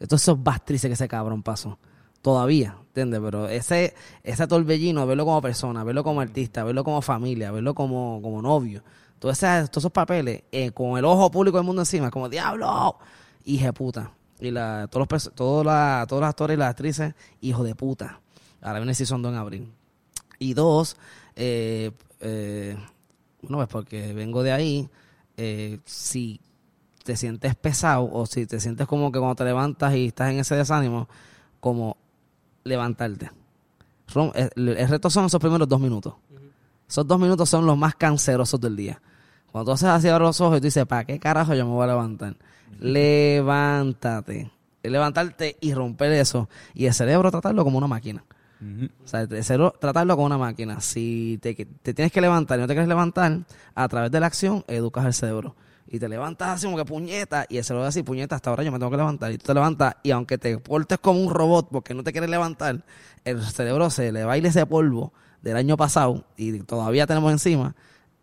Estos 0.00 0.22
esos 0.22 0.42
bastrices 0.42 0.88
que 0.88 0.94
ese 0.94 1.08
cabrón 1.08 1.42
pasó. 1.42 1.78
Todavía, 2.22 2.76
¿entiendes? 2.88 3.20
Pero 3.22 3.48
ese, 3.48 3.94
ese 4.24 4.46
torbellino, 4.48 5.06
verlo 5.06 5.24
como 5.24 5.40
persona, 5.40 5.84
verlo 5.84 6.02
como 6.02 6.20
artista, 6.20 6.64
verlo 6.64 6.82
como 6.82 7.00
familia, 7.00 7.52
verlo 7.52 7.74
como, 7.74 8.20
como 8.22 8.42
novio. 8.42 8.82
Todos 9.20 9.40
esos, 9.42 9.70
todos 9.70 9.82
esos 9.82 9.92
papeles, 9.92 10.42
eh, 10.50 10.72
con 10.72 10.98
el 10.98 11.04
ojo 11.04 11.30
público 11.30 11.56
del 11.58 11.66
mundo 11.66 11.82
encima, 11.82 12.10
como 12.10 12.28
diablo, 12.28 12.98
hijo 13.44 13.64
de 13.66 13.72
puta. 13.72 14.10
Y 14.40 14.50
la, 14.50 14.88
todos, 14.90 15.06
los, 15.10 15.34
todos, 15.34 15.64
la- 15.66 16.04
todos 16.08 16.20
los 16.20 16.28
actores 16.28 16.56
y 16.56 16.58
las 16.58 16.70
actrices, 16.70 17.14
hijo 17.40 17.62
de 17.64 17.74
puta. 17.74 18.20
Ahora 18.62 18.80
viene 18.80 18.94
Season 18.94 19.22
2 19.22 19.32
en 19.32 19.38
abril. 19.38 19.72
Y 20.40 20.54
dos, 20.54 20.96
eh, 21.38 21.92
eh, 22.20 22.76
bueno, 23.42 23.58
pues 23.58 23.68
porque 23.68 24.12
vengo 24.12 24.42
de 24.42 24.52
ahí, 24.52 24.88
eh, 25.36 25.78
si 25.84 26.40
te 27.04 27.16
sientes 27.16 27.54
pesado 27.54 28.10
o 28.12 28.26
si 28.26 28.46
te 28.46 28.60
sientes 28.60 28.86
como 28.86 29.12
que 29.12 29.18
cuando 29.18 29.36
te 29.36 29.44
levantas 29.44 29.94
y 29.94 30.06
estás 30.08 30.30
en 30.30 30.40
ese 30.40 30.56
desánimo, 30.56 31.08
como 31.60 31.96
levantarte. 32.64 33.30
Eh, 34.34 34.50
El, 34.56 34.88
reto 34.88 35.08
son 35.10 35.26
esos 35.26 35.40
primeros 35.40 35.68
dos 35.68 35.80
minutos. 35.80 36.14
Esos 36.88 37.06
dos 37.06 37.20
minutos 37.20 37.48
son 37.48 37.66
los 37.66 37.78
más 37.78 37.94
cancerosos 37.94 38.60
del 38.60 38.74
día. 38.76 39.00
Cuando 39.52 39.70
tú 39.70 39.74
haces 39.74 39.88
así 39.88 40.08
abres 40.08 40.26
los 40.26 40.40
ojos 40.40 40.58
y 40.58 40.60
tú 40.60 40.64
dices, 40.64 40.86
¿para 40.86 41.04
qué 41.04 41.18
carajo 41.18 41.54
yo 41.54 41.64
me 41.64 41.72
voy 41.72 41.84
a 41.84 41.88
levantar? 41.88 42.36
Levántate. 42.80 44.50
Levantarte 44.82 45.56
y 45.60 45.74
romper 45.74 46.12
eso. 46.12 46.48
Y 46.74 46.86
el 46.86 46.94
cerebro 46.94 47.30
tratarlo 47.30 47.64
como 47.64 47.78
una 47.78 47.86
máquina. 47.86 48.24
O 48.60 49.06
sea, 49.06 49.22
el 49.22 49.44
cerebro 49.44 49.72
tratarlo 49.78 50.16
como 50.16 50.26
una 50.26 50.38
máquina. 50.38 50.80
Si 50.80 51.38
te, 51.40 51.54
te 51.54 51.94
tienes 51.94 52.12
que 52.12 52.20
levantar 52.20 52.58
y 52.58 52.62
no 52.62 52.66
te 52.66 52.74
quieres 52.74 52.88
levantar, 52.88 53.40
a 53.74 53.88
través 53.88 54.10
de 54.10 54.20
la 54.20 54.26
acción 54.26 54.64
educas 54.66 55.06
el 55.06 55.14
cerebro. 55.14 55.54
Y 55.90 55.98
te 55.98 56.08
levantas 56.08 56.48
así 56.48 56.66
como 56.66 56.76
que 56.76 56.84
puñeta, 56.84 57.46
y 57.48 57.56
el 57.56 57.64
cerebro 57.64 57.86
así, 57.86 58.02
puñeta, 58.02 58.36
hasta 58.36 58.50
ahora 58.50 58.62
yo 58.62 58.70
me 58.70 58.78
tengo 58.78 58.90
que 58.90 58.98
levantar. 58.98 59.32
Y 59.32 59.38
tú 59.38 59.46
te 59.46 59.54
levantas, 59.54 59.96
y 60.02 60.10
aunque 60.10 60.36
te 60.36 60.58
portes 60.58 60.98
como 60.98 61.20
un 61.20 61.32
robot 61.32 61.68
porque 61.70 61.94
no 61.94 62.02
te 62.02 62.12
quieres 62.12 62.28
levantar, 62.28 62.84
el 63.24 63.42
cerebro 63.42 63.88
se 63.88 64.12
le 64.12 64.24
baila 64.24 64.48
ese 64.48 64.66
polvo 64.66 65.12
del 65.40 65.56
año 65.56 65.76
pasado, 65.76 66.26
y 66.36 66.58
todavía 66.60 67.06
tenemos 67.06 67.32
encima, 67.32 67.74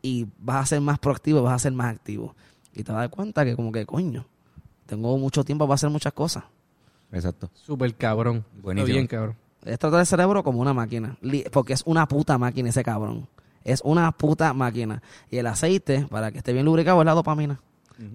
y 0.02 0.28
vas 0.38 0.64
a 0.64 0.66
ser 0.68 0.82
más 0.82 1.00
proactivo, 1.00 1.42
vas 1.42 1.54
a 1.54 1.60
ser 1.60 1.72
más 1.72 1.96
activo. 1.96 2.36
Y 2.74 2.84
te 2.84 2.92
vas 2.92 3.00
a 3.00 3.02
dar 3.02 3.10
cuenta 3.10 3.44
que 3.46 3.56
como 3.56 3.72
que, 3.72 3.86
coño, 3.86 4.28
tengo 4.86 5.18
mucho 5.18 5.44
tiempo 5.44 5.66
para 5.66 5.76
hacer 5.76 5.90
muchas 5.90 6.14
cosas. 6.14 6.44
Exacto. 7.12 7.50
Súper 7.54 7.96
cabrón. 7.96 8.46
Buenísimo. 8.62 8.86
Está 8.86 8.94
bien, 8.94 9.08
cabrón. 9.08 9.45
Es 9.66 9.80
tratar 9.80 10.00
el 10.00 10.06
cerebro 10.06 10.44
como 10.44 10.62
una 10.62 10.74
máquina. 10.74 11.18
Porque 11.52 11.74
es 11.74 11.82
una 11.86 12.08
puta 12.08 12.38
máquina 12.38 12.70
ese 12.70 12.84
cabrón. 12.84 13.28
Es 13.64 13.82
una 13.84 14.12
puta 14.12 14.54
máquina. 14.54 15.02
Y 15.30 15.38
el 15.38 15.48
aceite, 15.48 16.08
para 16.10 16.32
que 16.32 16.38
esté 16.38 16.54
bien 16.54 16.66
lubricado, 16.66 17.02
es 17.02 17.06
la 17.06 17.14
dopamina. 17.14 17.60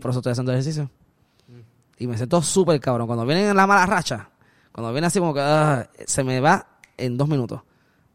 Por 0.01 0.11
eso 0.11 0.21
estoy 0.21 0.33
haciendo 0.33 0.53
ejercicio. 0.53 0.89
Y 1.99 2.07
me 2.07 2.17
siento 2.17 2.41
súper 2.41 2.81
cabrón. 2.81 3.09
Cuando 3.09 3.27
viene 3.27 3.49
en 3.49 3.57
la 3.57 3.67
mala 3.67 3.85
racha, 3.85 4.31
cuando 4.73 4.93
viene 4.93 5.09
así 5.09 5.19
como 5.19 5.35
que 5.35 5.41
ah, 5.41 5.91
se 6.07 6.23
me 6.23 6.41
va 6.41 6.67
en 6.97 7.19
dos 7.19 7.29
minutos. 7.29 7.63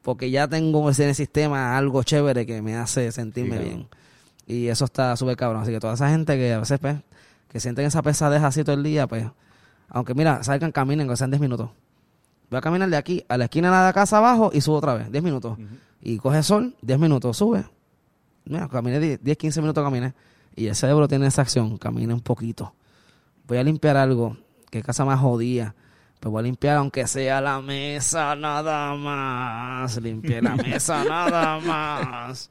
Porque 0.02 0.32
ya 0.32 0.48
tengo 0.48 0.90
en 0.90 1.02
el 1.02 1.16
sistema 1.16 1.78
algo 1.78 2.04
chévere 2.04 2.46
que 2.46 2.62
me 2.62 2.78
hace 2.78 3.12
sentirme 3.12 3.60
bien. 3.60 3.88
Y 4.48 4.68
eso 4.68 4.86
está 4.86 5.18
súper 5.18 5.36
cabrón. 5.36 5.62
Así 5.62 5.72
que 5.72 5.80
toda 5.80 5.96
esa 5.96 6.10
gente 6.10 6.38
que 6.38 6.54
a 6.54 6.60
veces 6.60 6.80
pues, 6.80 6.98
que 7.50 7.60
sienten 7.60 7.86
esa 7.86 8.02
pesadez 8.02 8.44
así 8.44 8.64
todo 8.64 8.76
el 8.76 8.84
día, 8.84 9.08
pues, 9.08 9.26
aunque 9.90 10.14
mira, 10.14 10.44
salgan, 10.44 10.72
caminen, 10.72 11.08
que 11.08 11.18
sean 11.18 11.32
10 11.32 11.42
minutos. 11.42 11.70
Voy 12.50 12.58
a 12.58 12.62
caminar 12.62 12.90
de 12.90 12.98
aquí 12.98 13.26
a 13.28 13.38
la 13.38 13.46
esquina 13.46 13.70
de 13.70 13.86
la 13.88 13.94
casa 13.94 14.18
abajo 14.20 14.52
y 14.54 14.62
subo 14.62 14.78
otra 14.78 14.94
vez, 14.94 15.12
10 15.12 15.24
minutos. 15.24 15.58
Y 16.02 16.18
coge 16.18 16.44
sol, 16.44 16.76
10 16.82 17.00
minutos, 17.00 17.36
sube. 17.38 17.66
Mira, 18.46 18.68
caminé 18.68 19.00
10, 19.00 19.24
10, 19.24 19.38
15 19.38 19.62
minutos 19.62 19.84
caminé. 19.84 20.14
Y 20.56 20.68
el 20.68 20.76
cerebro 20.76 21.08
tiene 21.08 21.28
esa 21.28 21.42
acción, 21.42 21.78
camina 21.78 22.14
un 22.14 22.22
poquito. 22.22 22.74
Voy 23.48 23.58
a 23.58 23.64
limpiar 23.64 23.98
algo, 23.98 24.38
que 24.70 24.82
casa 24.84 25.04
más 25.06 25.20
jodida. 25.20 25.74
Pues 26.20 26.32
voy 26.32 26.40
a 26.40 26.44
limpiar 26.44 26.78
aunque 26.78 27.06
sea 27.08 27.42
la 27.42 27.60
mesa 27.62 28.36
nada 28.36 28.96
más. 28.96 30.02
Limpié 30.02 30.42
la 30.42 30.56
mesa 30.56 31.04
nada 31.04 31.60
más. 31.60 32.50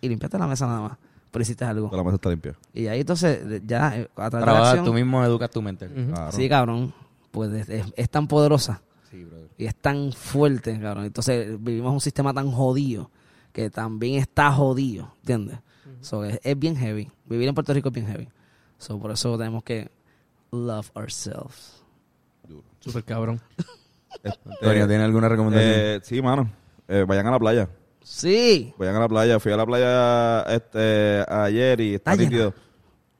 Y 0.00 0.08
limpiaste 0.08 0.38
la 0.38 0.46
mesa 0.46 0.66
nada 0.66 0.80
más. 0.80 0.98
Pero 1.30 1.42
hiciste 1.42 1.64
algo. 1.64 1.90
La 1.94 2.02
mesa 2.02 2.16
está 2.16 2.30
limpia. 2.30 2.54
Y 2.74 2.86
ahí 2.88 3.00
entonces 3.00 3.62
ya 3.66 3.96
eh, 3.96 4.08
a 4.16 4.30
través 4.30 4.32
de 4.32 4.38
la 4.38 4.44
Trabaja, 4.44 4.70
acción- 4.72 4.84
tú 4.84 4.92
mismo 4.94 5.24
educas 5.24 5.50
tu 5.50 5.62
mente. 5.62 5.88
Claro. 5.88 6.32
Sí, 6.32 6.48
cabrón. 6.48 6.92
Pues 7.30 7.52
es, 7.52 7.68
es- 7.68 7.92
es 7.96 8.10
tan 8.10 8.26
poderosa 8.28 8.82
Sí, 9.16 9.24
brother. 9.24 9.48
y 9.56 9.66
es 9.66 9.74
tan 9.74 10.12
fuerte, 10.12 10.78
cabrón. 10.80 11.04
Entonces 11.04 11.62
vivimos 11.62 11.92
un 11.92 12.00
sistema 12.00 12.34
tan 12.34 12.50
jodido 12.50 13.10
que 13.52 13.70
también 13.70 14.16
está 14.16 14.52
jodido, 14.52 15.12
¿entiendes? 15.20 15.58
So, 16.00 16.24
es, 16.24 16.38
es 16.42 16.58
bien 16.58 16.76
heavy. 16.76 17.10
Vivir 17.24 17.48
en 17.48 17.54
Puerto 17.54 17.72
Rico 17.72 17.88
es 17.88 17.94
bien 17.94 18.06
heavy. 18.06 18.28
So, 18.78 18.98
por 18.98 19.10
eso 19.10 19.38
tenemos 19.38 19.62
que 19.62 19.90
love 20.50 20.90
ourselves. 20.94 21.82
Súper 22.80 23.04
cabrón. 23.04 23.40
Antonio, 24.24 24.86
¿tiene 24.86 25.04
alguna 25.04 25.28
recomendación? 25.28 25.72
Eh, 25.74 26.00
sí, 26.02 26.20
mano. 26.20 26.50
Eh, 26.88 27.04
vayan 27.06 27.26
a 27.26 27.30
la 27.32 27.38
playa. 27.38 27.68
Sí. 28.02 28.72
Vayan 28.78 28.96
a 28.96 29.00
la 29.00 29.08
playa. 29.08 29.40
Fui 29.40 29.52
a 29.52 29.56
la 29.56 29.66
playa 29.66 30.42
este 30.42 31.24
ayer 31.28 31.80
y 31.80 31.94
está, 31.94 32.12
Está 32.12 32.22
llena. 32.22 32.54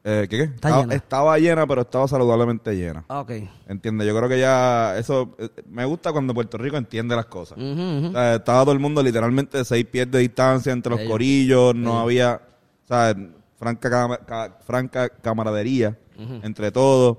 Eh, 0.09 0.29
¿Qué 0.31 0.37
qué? 0.37 0.43
Está 0.45 0.55
estaba, 0.69 0.81
llena. 0.83 0.95
estaba 0.95 1.39
llena, 1.41 1.67
pero 1.67 1.81
estaba 1.81 2.07
saludablemente 2.07 2.73
llena. 2.77 3.05
Ok. 3.09 3.33
¿Entiendes? 3.67 4.07
Yo 4.07 4.17
creo 4.17 4.29
que 4.29 4.39
ya 4.39 4.97
eso... 4.97 5.35
eh, 5.39 5.49
me 5.69 5.85
gusta 5.85 6.13
cuando 6.13 6.33
Puerto 6.33 6.57
Rico 6.59 6.77
entiende 6.77 7.17
las 7.17 7.27
cosas. 7.27 7.59
Ujú, 7.59 7.67
ujú. 7.99 8.07
O 8.09 8.13
sea, 8.13 8.37
estaba 8.37 8.63
todo 8.63 8.73
el 8.73 8.79
mundo 8.79 9.03
literalmente 9.03 9.65
seis 9.65 9.85
pies 9.87 10.09
de 10.09 10.21
distancia 10.21 10.73
entre 10.73 10.91
los 10.91 11.01
Bello. 11.01 11.11
corillos, 11.11 11.75
no 11.75 11.99
había, 11.99 12.41
o 12.85 12.87
sea, 12.87 13.17
franca, 13.59 13.91
cama- 13.91 14.19
ca- 14.25 14.59
franca 14.65 15.09
camaradería 15.09 15.99
entre 16.45 16.71
todos. 16.71 17.19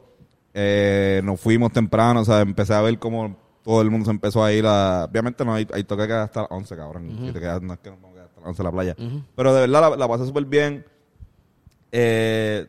Eh, 0.53 1.19
nos 1.25 1.41
fuimos 1.41 1.73
temprano, 1.73 2.21
o 2.21 2.25
sea, 2.25 2.39
empecé 2.39 2.73
a 2.73 2.81
ver 2.81 2.97
cómo 2.99 3.35
todo 3.65 3.81
el 3.81 3.91
mundo 3.91 4.05
se 4.05 4.11
empezó 4.11 4.43
a 4.45 4.53
ir 4.53 4.65
a... 4.65 5.03
Obviamente 5.11 5.43
no 5.43 5.53
hay, 5.53 5.67
hay 5.73 5.83
toque 5.83 6.03
que 6.03 6.07
quedar 6.07 6.21
hasta 6.21 6.43
las 6.43 6.51
11, 6.51 6.75
cabrón. 6.77 7.19
Si 7.25 7.33
te 7.33 7.39
quedas, 7.41 7.61
no 7.61 7.73
es 7.73 7.79
que 7.79 7.89
nos 7.89 7.99
vamos 8.01 8.11
a 8.11 8.13
quedar 8.13 8.27
hasta 8.29 8.39
las 8.39 8.47
11 8.49 8.61
en 8.61 8.65
la 8.65 8.71
playa. 8.71 8.95
Pero 9.35 9.53
de 9.53 9.59
verdad 9.67 9.81
la, 9.91 9.97
la 9.97 10.07
pasé 10.07 10.25
súper 10.25 10.45
bien. 10.45 10.85
Eh, 11.91 12.65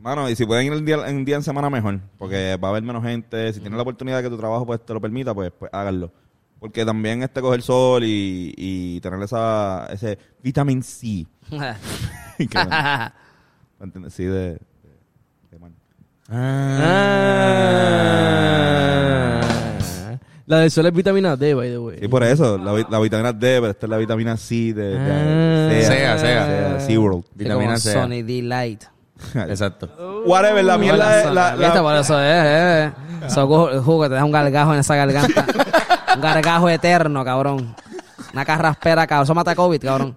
mano, 0.00 0.28
y 0.30 0.36
si 0.36 0.44
pueden 0.46 0.66
ir 0.66 0.72
el 0.72 0.84
día, 0.84 1.08
en 1.08 1.24
día 1.24 1.36
en 1.36 1.42
semana 1.42 1.68
mejor, 1.70 2.00
porque 2.18 2.56
va 2.62 2.68
a 2.68 2.70
haber 2.72 2.82
menos 2.82 3.02
gente. 3.04 3.52
Si 3.52 3.60
tienes 3.60 3.76
la 3.76 3.82
oportunidad 3.82 4.22
que 4.22 4.28
tu 4.30 4.36
trabajo 4.38 4.66
pues 4.66 4.84
te 4.84 4.92
lo 4.94 5.00
permita, 5.00 5.34
pues, 5.34 5.52
pues 5.58 5.70
háganlo. 5.72 6.10
Porque 6.58 6.84
también 6.84 7.22
este 7.22 7.40
coger 7.40 7.62
sol 7.62 8.04
y, 8.04 8.52
y 8.56 9.00
tener 9.00 9.22
esa, 9.22 9.86
ese 9.92 10.18
vitamin 10.42 10.82
C. 10.82 11.26
¿entiendes? 13.80 14.12
Sí, 14.14 14.24
de, 14.24 14.30
de, 14.50 14.58
de 15.50 15.58
man. 15.58 15.74
Ah. 18.40 20.18
La 20.46 20.58
del 20.60 20.70
sol 20.70 20.86
es 20.86 20.92
vitamina 20.92 21.36
D, 21.36 21.54
by 21.54 21.68
the 21.70 21.78
way. 21.78 21.98
Sí, 22.00 22.08
por 22.08 22.24
eso, 22.24 22.58
la, 22.58 22.72
vi- 22.72 22.84
la 22.90 22.98
vitamina 22.98 23.32
D, 23.32 23.58
pero 23.60 23.70
esta 23.70 23.86
es 23.86 23.90
la 23.90 23.96
vitamina 23.98 24.36
C 24.36 24.54
de, 24.74 24.98
de, 24.98 24.98
Ah. 24.98 25.70
Sea, 25.82 26.18
sea. 26.18 26.18
sea, 26.18 26.80
SeaWorld. 26.80 27.24
Vitamina 27.34 27.66
Como 27.66 27.78
C. 27.78 27.92
Sony 27.92 28.22
Delight. 28.24 28.82
Exacto. 29.48 30.22
Whatever, 30.26 30.64
la 30.64 30.78
mierda 30.78 31.20
es... 31.20 31.32
La, 31.32 31.56
¿Viste? 31.56 31.74
la, 31.76 31.82
Por 31.82 31.96
eso 31.96 32.20
es, 32.20 32.42
eh. 32.44 32.92
Jugo, 33.82 34.08
te 34.08 34.14
da 34.14 34.24
un 34.24 34.32
gargajo 34.32 34.72
en 34.74 34.80
esa 34.80 34.96
garganta. 34.96 35.46
un 36.16 36.20
gargajo 36.20 36.68
eterno, 36.68 37.24
cabrón. 37.24 37.74
Una 38.32 38.44
carraspera, 38.44 39.06
cabrón. 39.06 39.24
Eso 39.24 39.34
mata 39.34 39.54
COVID, 39.54 39.80
cabrón. 39.82 40.14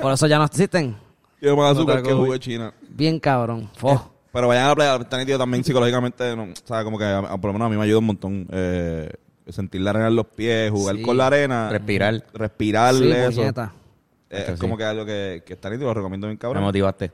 Por 0.00 0.12
eso 0.12 0.26
ya 0.26 0.38
no 0.38 0.44
existen. 0.44 0.96
Tiene 1.40 1.56
más 1.56 1.72
azúcar 1.72 2.02
que 2.02 2.12
jugo 2.12 2.32
de 2.32 2.38
China. 2.40 2.72
Bien, 2.88 3.18
cabrón. 3.20 3.68
Fo. 3.76 4.10
Pero 4.32 4.48
vayan 4.48 4.64
a 4.64 4.68
la 4.70 4.74
playa, 4.74 4.96
está 4.96 5.18
nítido 5.18 5.38
también 5.38 5.62
psicológicamente, 5.62 6.34
no, 6.34 6.42
o 6.44 6.48
sea, 6.64 6.82
como 6.82 6.98
que 6.98 7.04
a- 7.04 7.18
a- 7.18 7.38
por 7.38 7.48
lo 7.48 7.52
menos 7.52 7.66
a 7.66 7.68
mí 7.68 7.76
me 7.76 7.84
ayuda 7.84 7.98
un 8.00 8.06
montón 8.06 8.48
eh, 8.50 9.08
sentir 9.48 9.80
la 9.80 9.90
arena 9.90 10.08
en 10.08 10.16
los 10.16 10.26
pies, 10.26 10.72
jugar 10.72 10.96
Sí. 10.96 11.02
con 11.02 11.16
la 11.16 11.28
arena. 11.28 11.68
Respirar. 11.70 12.20
Respirarle 12.32 13.28
Sí, 13.32 13.40
eso. 13.40 13.42
Eh, 13.42 13.54
es 14.30 14.46
sí. 14.46 14.52
como 14.58 14.76
que 14.76 14.84
algo 14.84 15.04
que, 15.06 15.44
que 15.46 15.52
está 15.52 15.70
nítido, 15.70 15.86
lo 15.88 15.94
recomiendo 15.94 16.26
bien 16.26 16.34
Me 16.34 16.38
cabrón. 16.40 16.64
motivaste. 16.64 17.12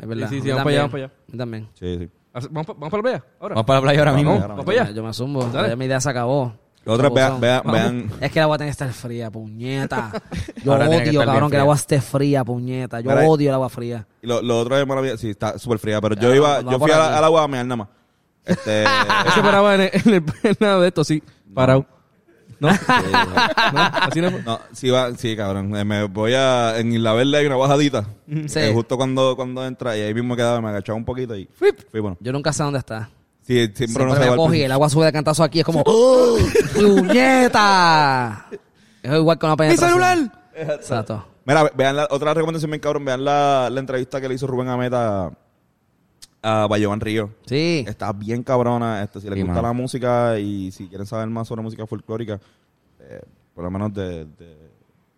Es 0.00 0.06
verdad. 0.08 0.28
Sí, 0.28 0.40
sí, 0.40 0.48
vamos 0.50 0.64
para 0.64 0.70
allá, 0.76 0.80
también. 0.80 0.80
vamos 0.80 0.90
para 0.92 1.04
allá. 1.04 1.12
Mí 1.28 1.38
también. 1.38 1.68
Sí, 1.74 1.98
sí. 1.98 2.10
¿Vamos, 2.50 2.66
pa- 2.66 2.72
¿Vamos 2.74 2.90
para 2.90 2.96
la 2.98 3.02
playa? 3.02 3.24
Ahora. 3.40 3.54
Vamos 3.56 3.66
para 3.66 3.78
la 3.78 3.82
playa 3.82 3.98
ahora 4.00 4.12
mismo. 4.12 4.30
Vamos. 4.32 4.48
Vamos 4.48 4.64
para 4.64 4.82
allá. 4.82 4.90
Yo 4.94 5.02
me. 5.02 5.50
Dale. 5.52 5.68
Ya 5.70 5.76
mi 5.76 5.84
idea 5.86 6.00
se 6.00 6.10
acabó. 6.10 6.54
Es 6.84 7.12
vean, 7.12 7.38
vean, 7.40 7.62
vean, 7.66 8.10
Es 8.20 8.32
que 8.32 8.38
la 8.38 8.44
agua 8.44 8.56
tiene 8.56 8.68
que 8.68 8.72
estar 8.72 8.90
fría, 8.92 9.30
puñeta. 9.30 10.10
Yo 10.64 10.72
Ahora 10.72 10.88
tiene 10.88 11.02
que 11.04 11.10
odio, 11.10 11.20
estar 11.20 11.26
bien 11.26 11.34
cabrón, 11.34 11.50
que 11.50 11.56
el 11.56 11.60
agua 11.62 11.74
esté 11.74 12.00
fría, 12.00 12.44
puñeta. 12.44 13.00
Yo 13.00 13.10
Mira, 13.10 13.28
odio 13.28 13.48
el 13.50 13.54
agua 13.54 13.68
fría. 13.68 14.06
y 14.22 14.26
lo, 14.26 14.40
lo 14.40 14.58
otro 14.60 14.78
es 14.78 14.86
maravilla, 14.86 15.16
sí, 15.18 15.30
está 15.30 15.58
súper 15.58 15.78
fría, 15.78 16.00
pero 16.00 16.14
yo 16.14 16.34
iba, 16.34 16.62
yo 16.62 16.70
fui 16.70 16.78
por 16.78 16.92
a 16.92 16.98
la- 16.98 17.06
aquí. 17.08 17.14
al 17.18 17.24
agua 17.24 17.42
a 17.42 17.48
mear 17.48 17.66
nada 17.66 17.76
más. 17.76 17.88
Este, 18.46 18.84
Ese 18.84 19.42
paraba 19.42 19.74
en, 19.74 19.80
el, 19.82 19.90
en, 19.92 20.14
el- 20.14 20.24
en 20.44 20.56
nada 20.60 20.80
de 20.80 20.88
esto, 20.88 21.04
sí. 21.04 21.22
Parado. 21.52 21.84
¿No? 22.60 22.68
¿No? 22.70 23.80
Así 24.02 24.20
no 24.20 24.30
fue. 24.30 24.42
no, 24.42 24.58
sí, 24.72 24.90
va, 24.90 25.14
sí, 25.16 25.36
cabrón, 25.36 25.76
eh, 25.76 25.84
me 25.84 26.04
voy 26.04 26.34
a, 26.34 26.78
en 26.78 26.92
Isla 26.92 27.12
Verde 27.12 27.36
hay 27.38 27.46
una 27.46 27.56
bajadita, 27.56 28.04
Sí. 28.46 28.58
eh, 28.58 28.70
justo 28.74 28.96
cuando, 28.96 29.36
cuando 29.36 29.64
entra, 29.64 29.96
y 29.96 30.00
ahí 30.00 30.12
mismo 30.14 30.34
quedaba, 30.34 30.60
me 30.60 30.68
agachaba 30.68 30.96
un 30.96 31.04
poquito 31.04 31.36
y 31.36 31.48
fui, 31.54 31.70
bueno. 32.00 32.16
Yo 32.20 32.32
nunca 32.32 32.52
sé 32.52 32.62
dónde 32.64 32.80
está. 32.80 33.08
Sí, 33.46 33.54
siempre, 33.54 33.76
Siempre 33.86 34.04
uno 34.04 34.14
se 34.14 34.20
me 34.20 34.28
va 34.30 34.36
coge 34.36 34.64
el 34.64 34.72
agua 34.72 34.88
sube 34.90 35.06
de 35.06 35.12
cantazo 35.12 35.42
aquí. 35.42 35.60
Es 35.60 35.64
como... 35.64 35.82
¡Puñeta! 37.18 38.46
Es 39.02 39.12
igual 39.14 39.38
con 39.38 39.50
una 39.50 39.56
penetración. 39.56 40.32
Exacto. 40.54 41.24
Mira, 41.44 41.62
ve- 41.62 41.70
vean 41.76 41.96
la, 41.96 42.08
otra 42.10 42.34
recomendación 42.34 42.70
bien 42.72 42.80
cabrón, 42.80 43.04
vean 43.04 43.24
la, 43.24 43.70
la 43.70 43.80
entrevista 43.80 44.20
que 44.20 44.28
le 44.28 44.34
hizo 44.34 44.46
Rubén 44.48 44.68
Ameta 44.68 45.30
a 46.42 46.66
Bayovan 46.68 47.00
Río. 47.00 47.30
Sí. 47.46 47.84
Está 47.86 48.12
bien 48.12 48.42
cabrona, 48.42 49.02
este, 49.02 49.20
si 49.20 49.28
les 49.28 49.36
Sí, 49.38 49.42
gusta 49.44 49.62
la 49.62 49.72
música 49.72 50.38
y 50.38 50.70
si 50.70 50.86
quieren 50.88 51.06
saber 51.06 51.28
más 51.28 51.48
sobre 51.48 51.62
música 51.62 51.86
folclórica, 51.86 52.40
eh, 53.00 53.20
por 53.54 53.64
lo 53.64 53.70
menos 53.70 53.92
de, 53.94 54.24
de 54.24 54.56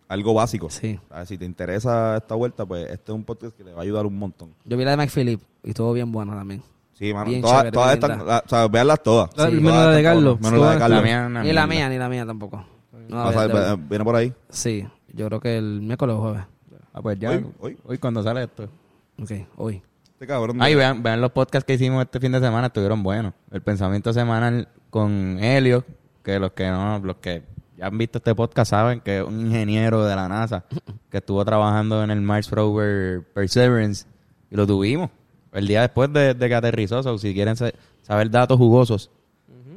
algo 0.07 0.33
básico. 0.33 0.69
Sí. 0.69 0.99
¿Sabes? 1.09 1.29
Si 1.29 1.37
te 1.37 1.45
interesa 1.45 2.17
esta 2.17 2.35
vuelta, 2.35 2.65
pues 2.65 2.83
este 2.89 3.11
es 3.11 3.15
un 3.15 3.23
podcast 3.23 3.55
que 3.55 3.63
le 3.63 3.71
va 3.73 3.79
a 3.79 3.83
ayudar 3.83 4.05
un 4.05 4.17
montón. 4.17 4.53
Yo 4.65 4.77
vi 4.77 4.83
la 4.83 4.91
de 4.91 4.97
Mike 4.97 5.11
Phillip 5.13 5.41
y 5.63 5.69
estuvo 5.69 5.93
bien 5.93 6.11
buena 6.11 6.35
también. 6.35 6.61
Sí, 6.93 7.13
mano. 7.13 7.29
Bien 7.29 7.41
todas 7.41 7.57
chévere, 7.57 7.71
todas 7.71 7.93
linda. 7.99 8.23
la- 8.25 8.43
o 8.45 8.49
sea, 8.49 8.67
veanlas 8.67 9.01
todas. 9.03 9.29
Sí, 9.35 9.41
menos 9.55 9.73
la 9.73 9.91
de 9.91 10.03
Carlos. 10.03 10.39
Menos 10.41 10.59
la 10.59 10.71
de 10.73 10.79
Carlos. 10.79 10.97
La 10.99 11.03
mía, 11.03 11.25
una 11.27 11.43
Ni 11.43 11.51
la 11.53 11.65
mía, 11.67 11.89
ni 11.89 11.97
la 11.97 12.09
mía 12.09 12.25
tampoco. 12.25 12.63
No, 13.09 13.31
de- 13.31 13.75
viene 13.89 14.03
por 14.03 14.15
ahí. 14.15 14.33
sí, 14.49 14.87
yo 15.13 15.27
creo 15.27 15.39
que 15.39 15.57
el 15.57 15.81
miércoles 15.81 16.15
o 16.15 16.21
jueves. 16.21 16.43
Ah, 16.93 17.01
pues 17.01 17.17
ya. 17.19 17.29
Hoy, 17.31 17.45
Hoy, 17.59 17.77
hoy. 17.85 17.97
cuando 17.97 18.21
sale 18.21 18.43
esto. 18.43 18.67
Ok, 19.21 19.31
hoy. 19.57 19.81
Este 20.21 20.31
cabrón. 20.31 20.61
Ay, 20.61 20.75
vean, 20.75 21.01
vean 21.01 21.19
los 21.19 21.31
podcasts 21.31 21.65
que 21.65 21.73
hicimos 21.73 22.03
este 22.03 22.19
fin 22.19 22.31
de 22.31 22.39
semana, 22.39 22.67
estuvieron 22.67 23.01
buenos. 23.01 23.33
El 23.49 23.63
pensamiento 23.63 24.13
semanal 24.13 24.67
con 24.91 25.39
Helio, 25.39 25.83
que 26.23 26.37
los 26.37 26.51
que 26.51 26.69
no, 26.69 26.99
los 26.99 27.15
que 27.15 27.41
ya 27.75 27.87
han 27.87 27.97
visto 27.97 28.19
este 28.19 28.35
podcast 28.35 28.69
saben 28.69 28.99
que 28.99 29.17
es 29.17 29.23
un 29.23 29.47
ingeniero 29.47 30.05
de 30.05 30.15
la 30.15 30.29
NASA 30.29 30.63
que 31.09 31.17
estuvo 31.17 31.43
trabajando 31.43 32.03
en 32.03 32.11
el 32.11 32.21
Mars 32.21 32.51
Rover 32.51 33.23
Perseverance 33.33 34.05
y 34.51 34.55
lo 34.57 34.67
tuvimos 34.67 35.09
el 35.53 35.67
día 35.67 35.81
después 35.81 36.13
de, 36.13 36.35
de 36.35 36.47
que 36.47 36.53
aterrizó. 36.53 37.01
So, 37.01 37.17
si 37.17 37.33
quieren 37.33 37.55
sa- 37.55 37.71
saber 38.03 38.29
datos 38.29 38.59
jugosos 38.59 39.09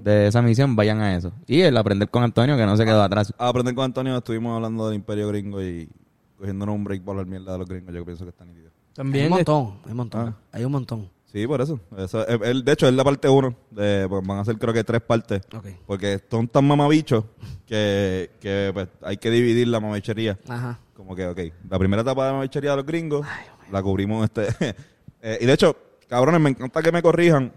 de 0.03 0.26
esa 0.26 0.42
misión, 0.42 0.76
vayan 0.76 1.01
a 1.01 1.16
eso. 1.16 1.32
Y 1.47 1.62
el 1.62 1.74
aprender 1.78 2.11
con 2.11 2.22
Antonio, 2.22 2.59
que 2.59 2.66
no 2.66 2.76
se 2.76 2.84
quedó 2.84 3.03
atrás. 3.03 3.32
A 3.38 3.49
aprender 3.49 3.74
con 3.74 3.86
Antonio 3.86 4.14
estuvimos 4.18 4.55
hablando 4.55 4.88
del 4.88 4.97
imperio 4.97 5.26
gringo 5.28 5.62
y 5.62 5.88
cogiéndonos 6.36 6.74
un 6.74 6.84
break 6.84 7.03
por 7.03 7.16
la 7.16 7.24
mierda 7.24 7.53
de 7.53 7.59
los 7.61 7.66
gringos. 7.66 7.95
Yo 7.95 8.05
pienso 8.05 8.24
que 8.24 8.28
está 8.28 8.45
nítido. 9.03 9.24
Hay 9.24 9.24
También. 9.24 9.24
un 9.26 9.30
montón, 9.30 9.74
hay 9.84 9.90
un 9.90 9.97
montón. 9.97 10.28
Ah. 10.28 10.34
Hay 10.53 10.64
un 10.64 10.72
montón. 10.72 11.11
Sí, 11.32 11.47
por 11.49 11.61
eso. 11.61 11.80
eso 11.97 12.26
es- 12.28 12.40
él, 12.42 12.64
de 12.64 12.72
hecho, 12.72 12.86
es 12.86 12.95
la 12.95 13.03
parte 13.03 13.28
uno. 13.28 13.57
De, 13.70 14.07
pues, 14.09 14.24
van 14.24 14.38
a 14.38 14.45
ser 14.45 14.57
creo 14.57 14.72
que 14.72 14.84
tres 14.84 15.01
partes. 15.01 15.42
Ok. 15.53 15.66
Porque 15.86 16.20
son 16.30 16.47
tan 16.47 16.64
mamabichos 16.64 17.24
que, 17.66 18.30
que 18.40 18.70
pues, 18.72 18.88
hay 19.03 19.16
que 19.16 19.30
dividir 19.30 19.66
la 19.68 19.80
mamabichería. 19.80 20.38
Ajá. 20.49 20.78
Como 20.95 21.16
que, 21.16 21.26
ok, 21.26 21.40
la 21.68 21.78
primera 21.78 22.03
etapa 22.03 22.22
de 22.22 22.28
la 22.28 22.32
mamabichería 22.34 22.70
de 22.70 22.76
los 22.76 22.86
gringos 22.86 23.26
la 23.72 23.82
cubrimos 23.82 24.24
este... 24.24 24.47
eh, 25.22 25.38
y 25.40 25.47
de 25.47 25.53
hecho, 25.53 25.76
cabrones, 26.09 26.40
me 26.40 26.51
encanta 26.51 26.80
que 26.82 26.92
me 26.92 27.03
corrijan. 27.03 27.53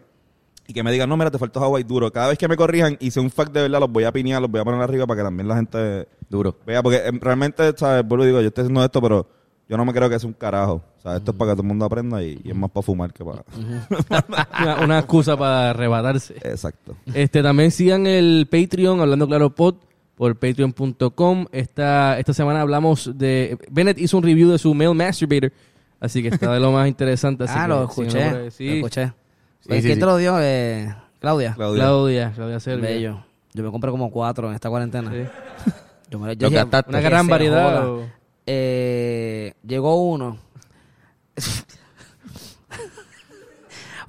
y 0.67 0.73
que 0.73 0.81
me 0.81 0.91
digan, 0.91 1.07
no, 1.07 1.15
mira, 1.15 1.29
te 1.29 1.38
faltó 1.38 1.63
Hawaii 1.63 1.83
duro. 1.83 2.11
Cada 2.11 2.29
vez 2.29 2.38
que 2.39 2.47
me 2.47 2.57
corrijan 2.57 2.97
y 2.99 3.11
sea 3.11 3.21
un 3.21 3.29
fact 3.29 3.51
de 3.53 3.61
verdad, 3.61 3.79
los 3.79 3.91
voy 3.91 4.05
a 4.05 4.11
pinear, 4.11 4.41
los 4.41 4.49
voy 4.49 4.59
a 4.59 4.63
poner 4.65 4.81
arriba 4.81 5.05
para 5.05 5.19
que 5.19 5.23
también 5.23 5.47
la 5.47 5.55
gente 5.55 6.07
Duro. 6.29 6.57
vea. 6.65 6.81
Porque 6.81 6.97
em, 7.05 7.19
realmente, 7.21 7.71
¿sabes? 7.77 8.03
Vuelvo 8.07 8.23
y 8.23 8.27
digo, 8.27 8.41
yo 8.41 8.47
estoy 8.47 8.63
haciendo 8.63 8.83
esto, 8.83 8.99
pero 9.01 9.27
yo 9.70 9.78
no 9.78 9.86
me 9.86 9.93
creo 9.93 10.09
que 10.09 10.18
sea 10.20 10.28
un 10.28 10.34
carajo. 10.34 10.82
O 10.97 11.01
sea, 11.01 11.18
esto 11.18 11.32
es 11.32 11.38
para 11.38 11.51
que 11.51 11.55
todo 11.55 11.61
el 11.63 11.68
mundo 11.68 11.86
aprenda 11.86 12.24
y, 12.24 12.39
y 12.43 12.49
es 12.51 12.55
más 12.55 12.70
para 12.72 12.84
fumar 12.84 13.11
que 13.13 13.24
para... 13.26 13.43
Una, 14.61 14.76
una 14.84 14.99
excusa 14.99 15.36
para 15.38 15.72
arrebatarse. 15.72 16.36
Exacto. 16.43 16.95
Este, 17.13 17.41
también 17.43 17.72
sigan 17.72 18.07
el 18.07 18.47
Patreon, 18.49 18.99
Hablando 19.01 19.28
Claro 19.28 19.53
Pod, 19.53 19.76
por 20.15 20.36
patreon.com. 20.38 21.45
Esta, 21.51 22.18
esta 22.20 22.34
semana 22.34 22.61
hablamos 22.61 23.11
de... 23.18 23.57
Bennett 23.70 23.99
hizo 23.99 24.18
un 24.18 24.24
review 24.24 24.49
de 24.51 24.57
su 24.57 24.74
Male 24.74 24.93
Masturbator, 24.93 25.51
así 25.99 26.22
que 26.22 26.30
está 26.30 26.51
de 26.53 26.59
lo 26.59 26.72
más 26.72 26.88
interesante. 26.88 27.43
Así 27.45 27.53
Ah, 27.55 27.63
que 27.63 27.68
lo 27.68 27.84
escuché. 27.86 28.32
Lo 28.32 28.51
Sí, 28.51 28.70
escuché. 28.78 29.07
Sí, 29.07 29.70
Eh, 29.74 29.82
sí, 29.82 29.82
¿Quién 29.82 29.93
sí. 29.95 29.99
te 29.99 30.05
lo 30.05 30.18
dio? 30.18 30.38
Eh, 30.41 30.93
Claudia. 31.20 31.53
Claudia. 31.55 31.84
Claudia, 31.84 32.32
Claudia 32.36 32.59
Selvia. 32.59 32.89
Bello. 32.89 33.24
Yo 33.53 33.63
me 33.63 33.72
compré 33.72 33.91
como 33.91 34.11
cuatro 34.11 34.47
en 34.49 34.55
esta 34.55 34.70
cuarentena. 34.70 35.11
Sí. 35.11 35.72
Yo 36.09 36.20
me 36.20 36.36
yo 36.38 36.49
Lo. 36.49 36.68
Una 36.88 37.01
gran 37.01 37.28
variedad. 37.28 37.88
o- 37.89 38.05
Eh, 38.48 39.54
llegó 39.66 40.02
uno. 40.02 40.39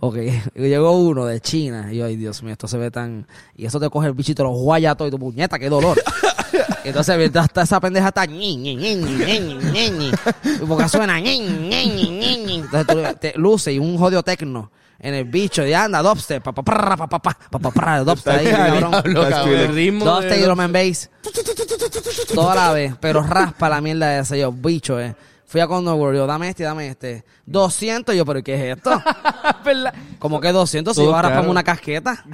ok, 0.01 0.17
llegó 0.55 0.93
uno 0.93 1.27
de 1.27 1.41
China. 1.41 1.93
Y 1.93 2.01
ay, 2.01 2.17
Dios 2.17 2.43
mío, 2.43 2.53
esto 2.53 2.69
se 2.69 2.79
ve 2.79 2.91
tan. 2.91 3.27
Y 3.57 3.67
eso 3.67 3.81
te 3.81 3.91
coge 3.91 4.07
el 4.07 4.15
bichito, 4.15 4.45
los 4.45 4.57
guaya 4.57 4.95
todo 4.95 5.09
y 5.09 5.11
tu 5.11 5.19
puñeta, 5.19 5.59
qué 5.59 5.69
dolor. 5.69 6.01
Entonces, 6.85 7.19
mientras 7.19 7.49
esa 7.55 7.81
pendeja 7.81 8.09
está. 8.09 8.27
porque 10.67 10.89
suena. 10.89 11.19
Entonces 11.19 12.87
tú 12.87 13.03
te 13.21 13.35
luce 13.37 13.73
y 13.73 13.79
un 13.79 13.99
jodido 13.99 14.23
tecno 14.23 14.71
en 14.99 15.15
el 15.15 15.25
bicho. 15.25 15.67
Y 15.67 15.73
anda, 15.73 16.03
dubstep. 16.03 16.43
Pa, 16.43 16.53
pa, 16.53 16.63
pa, 16.63 16.97
pa, 16.97 17.07
pa, 17.07 17.19
pa, 17.19 17.59
pa, 17.59 17.71
pa, 17.71 18.33
ahí, 18.33 18.51
cabrón. 18.51 18.93
Y 19.07 20.41
drum 20.43 20.61
and 20.61 20.73
bass. 20.73 21.11
Toda 22.35 22.55
la 22.55 22.73
vez. 22.73 22.95
Pero 23.01 23.23
raspa 23.23 23.69
la 23.69 23.81
mierda 23.81 24.09
de 24.11 24.21
ese 24.21 24.39
yo, 24.39 24.53
bicho, 24.53 25.01
eh. 25.01 25.15
Fui 25.47 25.63
a 25.63 25.67
Condor 25.67 25.95
World, 25.95 26.19
yo, 26.19 26.27
dame 26.27 26.51
este, 26.51 26.65
dame 26.65 26.89
este. 26.89 27.25
200, 27.47 28.15
yo, 28.15 28.27
pero 28.27 28.43
¿qué 28.43 28.55
es 28.55 28.77
esto? 28.77 29.03
Como 30.19 30.43
que 30.43 30.53
200 30.53 30.95
si 30.95 31.07
vas 31.07 31.19
a 31.21 31.23
raspar 31.23 31.49
una 31.49 31.63
casqueta. 31.63 32.25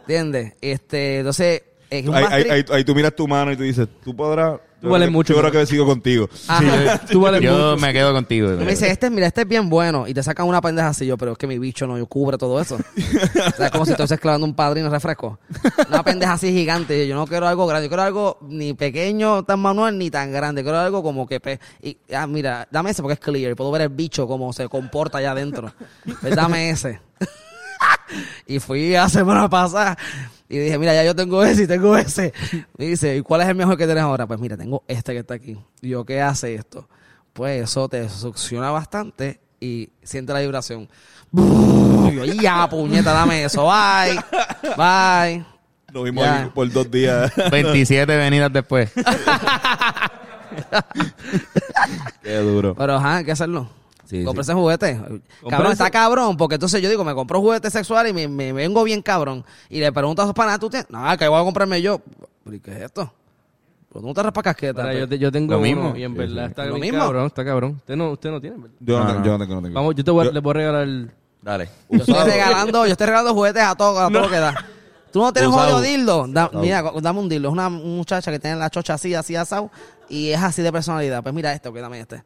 ¿Entiendes? 0.00 0.54
Este, 0.60 1.18
entonces... 1.18 1.62
Es 1.88 2.06
un 2.06 2.14
ahí, 2.16 2.64
ahí 2.68 2.84
tú 2.84 2.96
miras 2.96 3.14
tu 3.14 3.28
mano 3.28 3.52
y 3.52 3.56
tú 3.56 3.62
dices, 3.62 3.86
tú 4.02 4.14
podrás 4.14 4.58
Tú 4.80 4.88
vales 4.90 5.08
yo- 5.08 5.12
mucho, 5.12 5.32
Yo 5.34 5.40
creo 5.40 5.50
que 5.52 5.66
sigo 5.66 5.86
contigo. 5.86 6.28
Ajá. 6.48 6.98
Tú 7.10 7.20
vales 7.20 7.40
Yo 7.40 7.52
mucho. 7.52 7.76
me 7.78 7.92
quedo 7.92 8.12
contigo. 8.12 8.52
Y 8.52 8.56
me 8.58 8.66
dice, 8.72 8.90
este, 8.90 9.08
mira, 9.10 9.26
este 9.26 9.42
es 9.42 9.48
bien 9.48 9.68
bueno. 9.70 10.06
Y 10.06 10.14
te 10.14 10.22
sacan 10.22 10.46
una 10.46 10.60
pendeja 10.60 10.88
así, 10.88 11.06
yo, 11.06 11.16
pero 11.16 11.32
es 11.32 11.38
que 11.38 11.46
mi 11.46 11.58
bicho 11.58 11.86
no 11.86 12.04
cubre 12.06 12.36
todo 12.38 12.60
eso. 12.60 12.76
o 12.76 13.56
sea, 13.56 13.66
es 13.66 13.70
como 13.72 13.84
si 13.86 13.92
estuvieses 13.92 14.20
clavando 14.20 14.46
un 14.46 14.54
padrino 14.54 14.90
refresco. 14.90 15.38
Una 15.88 16.02
pendeja 16.04 16.34
así 16.34 16.52
gigante. 16.52 17.06
Yo 17.08 17.14
no 17.16 17.26
quiero 17.26 17.48
algo 17.48 17.66
grande. 17.66 17.86
Yo 17.86 17.90
quiero 17.90 18.02
algo 18.02 18.38
ni 18.42 18.74
pequeño, 18.74 19.44
tan 19.44 19.60
manual, 19.60 19.96
ni 19.98 20.10
tan 20.10 20.30
grande. 20.30 20.62
Quiero 20.62 20.78
algo 20.78 21.02
como 21.02 21.26
que... 21.26 21.40
pe- 21.40 21.58
y, 21.82 21.96
ah, 22.14 22.26
mira, 22.26 22.68
dame 22.70 22.90
ese 22.90 23.02
porque 23.02 23.14
es 23.14 23.20
clear. 23.20 23.52
Y 23.52 23.54
puedo 23.54 23.70
ver 23.70 23.82
el 23.82 23.88
bicho 23.88 24.26
cómo 24.28 24.52
se 24.52 24.68
comporta 24.68 25.18
allá 25.18 25.32
adentro. 25.32 25.72
Pues 26.20 26.36
dame 26.36 26.70
ese. 26.70 27.00
y 28.46 28.58
fui 28.60 28.90
la 28.90 29.08
semana 29.08 29.48
pasada 29.48 29.96
y 30.48 30.58
dije, 30.58 30.78
mira, 30.78 30.94
ya 30.94 31.04
yo 31.04 31.14
tengo 31.14 31.42
ese 31.44 31.64
y 31.64 31.66
tengo 31.66 31.96
ese. 31.96 32.32
Y 32.78 32.86
dice, 32.86 33.16
¿y 33.16 33.22
cuál 33.22 33.40
es 33.42 33.48
el 33.48 33.54
mejor 33.56 33.76
que 33.76 33.84
tienes 33.86 34.02
ahora? 34.02 34.26
Pues 34.26 34.38
mira, 34.40 34.56
tengo 34.56 34.82
este 34.88 35.12
que 35.12 35.18
está 35.20 35.34
aquí. 35.34 35.56
Y 35.82 35.88
yo, 35.90 36.04
¿qué 36.04 36.20
hace 36.22 36.54
esto? 36.54 36.88
Pues 37.32 37.62
eso 37.64 37.88
te 37.88 38.08
succiona 38.08 38.70
bastante 38.70 39.40
y 39.60 39.90
siente 40.02 40.32
la 40.32 40.40
vibración. 40.40 40.88
Y 41.32 42.14
yo, 42.14 42.24
ya, 42.24 42.68
puñeta, 42.68 43.12
dame 43.12 43.44
eso. 43.44 43.64
Bye. 43.66 44.18
Bye. 44.76 45.44
Nos 45.92 46.04
vimos 46.04 46.24
Ya. 46.24 46.42
ahí 46.44 46.50
por 46.54 46.70
dos 46.70 46.90
días. 46.90 47.32
27 47.50 48.16
venidas 48.16 48.52
después. 48.52 48.90
Qué 52.22 52.36
duro. 52.38 52.74
Pero 52.74 52.94
ajá, 52.96 53.16
hay 53.16 53.24
que 53.24 53.32
hacerlo. 53.32 53.68
Sí, 54.06 54.24
Compré 54.24 54.42
ese 54.42 54.54
juguete. 54.54 55.00
Cabrón, 55.50 55.72
está 55.72 55.90
cabrón, 55.90 56.36
porque 56.36 56.54
entonces 56.54 56.80
yo 56.80 56.88
digo, 56.88 57.04
me 57.04 57.14
compro 57.14 57.40
juguete 57.40 57.70
sexual 57.70 58.08
y 58.08 58.12
me, 58.12 58.28
me 58.28 58.52
vengo 58.52 58.82
bien 58.84 59.02
cabrón. 59.02 59.44
Y 59.68 59.80
le 59.80 59.90
pregunto 59.92 60.22
a 60.22 60.24
sus 60.26 60.34
panas, 60.34 60.58
¿tú 60.60 60.70
tienes? 60.70 60.88
No, 60.90 61.04
que 61.18 61.26
voy 61.28 61.40
a 61.40 61.44
comprarme 61.44 61.82
yo. 61.82 62.00
¿Pero 62.44 62.56
y 62.56 62.60
qué 62.60 62.70
es 62.72 62.82
esto? 62.82 63.12
Pues 63.88 64.02
tú 64.02 64.08
no 64.08 64.14
te 64.14 64.22
raspas 64.22 64.44
casqueta. 64.44 64.82
Pues. 64.82 64.98
yo, 65.00 65.08
te- 65.08 65.18
yo 65.18 65.32
tengo 65.32 65.52
Lo 65.54 65.58
uno 65.58 65.66
mismo. 65.66 65.96
y 65.96 66.04
en 66.04 66.12
Sí, 66.12 66.18
verdad 66.18 66.44
sí. 66.44 66.48
está 66.50 66.64
Lo 66.66 66.74
bien 66.74 66.80
mismo. 66.82 66.98
cabrón, 67.00 67.26
está 67.26 67.44
cabrón. 67.44 67.70
Usted 67.78 67.96
no, 67.96 68.10
usted 68.12 68.30
no 68.30 68.40
tiene, 68.40 68.56
¿verdad? 68.58 68.76
Yo 68.80 68.98
no, 68.98 69.04
No, 69.04 69.10
tengo, 69.12 69.24
yo 69.24 69.32
no 69.32 69.38
tengo, 69.38 69.54
no 69.56 69.62
tengo. 69.62 69.74
Vamos, 69.74 69.94
yo 69.94 70.04
te 70.04 70.10
voy, 70.10 70.24
Yo- 70.26 70.32
le 70.32 70.40
voy 70.40 70.50
a 70.50 70.54
regalar 70.54 70.82
el... 70.82 71.10
Dale. 71.42 71.68
Yo 71.90 71.98
estoy 71.98 72.14
regalando, 72.30 72.86
yo 72.86 72.92
estoy 72.92 73.06
regalando 73.06 73.34
juguetes 73.34 73.62
a 73.62 73.74
todo, 73.74 73.98
a 74.00 74.08
todo 74.10 74.20
lo 74.22 74.28
que 74.30 74.36
da. 74.38 74.54
Tú 75.12 75.20
no 75.20 75.32
tienes 75.32 75.50
jodido 75.50 75.80
dildo. 75.80 76.26
Da- 76.28 76.50
mira, 76.54 76.82
dame 77.00 77.20
un 77.20 77.28
dildo. 77.28 77.48
Es 77.48 77.52
una 77.52 77.68
muchacha 77.70 78.30
que 78.30 78.38
tiene 78.38 78.56
la 78.56 78.68
chocha 78.68 78.94
así, 78.94 79.14
así 79.14 79.34
asado. 79.36 79.70
Y 80.08 80.28
es 80.30 80.42
así 80.42 80.60
de 80.62 80.70
personalidad. 80.72 81.22
Pues 81.22 81.34
mira 81.34 81.52
este, 81.54 81.68
ok, 81.68 81.76
dame 81.78 82.00
este. 82.00 82.22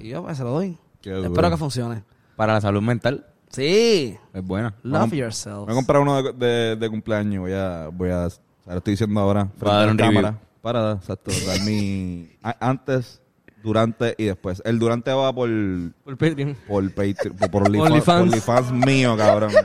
Y 0.00 0.08
yo 0.10 0.22
pues 0.22 0.36
se 0.36 0.44
lo 0.44 0.50
doy. 0.50 0.78
Qué 1.04 1.10
duro. 1.10 1.26
Espero 1.28 1.50
que 1.50 1.56
funcione. 1.58 2.02
Para 2.34 2.54
la 2.54 2.60
salud 2.60 2.82
mental 2.82 3.26
Sí. 3.50 4.16
es 4.32 4.42
buena. 4.42 4.74
Love 4.82 5.12
yourself. 5.12 5.58
Voy 5.66 5.72
a 5.72 5.74
comprar 5.74 6.00
uno 6.00 6.20
de, 6.22 6.32
de, 6.32 6.76
de 6.76 6.90
cumpleaños. 6.90 7.42
Voy 7.42 7.52
a, 7.52 7.88
voy 7.92 8.10
a, 8.10 8.22
ahora 8.22 8.78
estoy 8.78 8.92
diciendo 8.94 9.20
ahora. 9.20 9.46
frente 9.58 9.70
a 9.70 9.78
dar 9.78 9.90
un 9.90 9.98
review. 9.98 10.34
Para, 10.62 10.92
exacto, 10.92 11.30
dar 11.46 11.60
mi, 11.60 12.30
a- 12.42 12.56
antes, 12.68 13.20
durante 13.62 14.14
y 14.18 14.24
después. 14.24 14.60
El 14.64 14.78
durante 14.78 15.12
va 15.12 15.32
por, 15.32 15.48
Por 16.04 16.16
Patreon. 16.16 16.56
por 16.66 16.88
Patreon, 16.90 17.36
por, 17.38 17.50
por 17.50 17.62
OnlyFans, 17.68 17.90
OnlyFans. 17.90 18.06
por 18.06 18.22
OnlyFans 18.22 18.72
mío, 18.72 19.16
cabrón. 19.16 19.52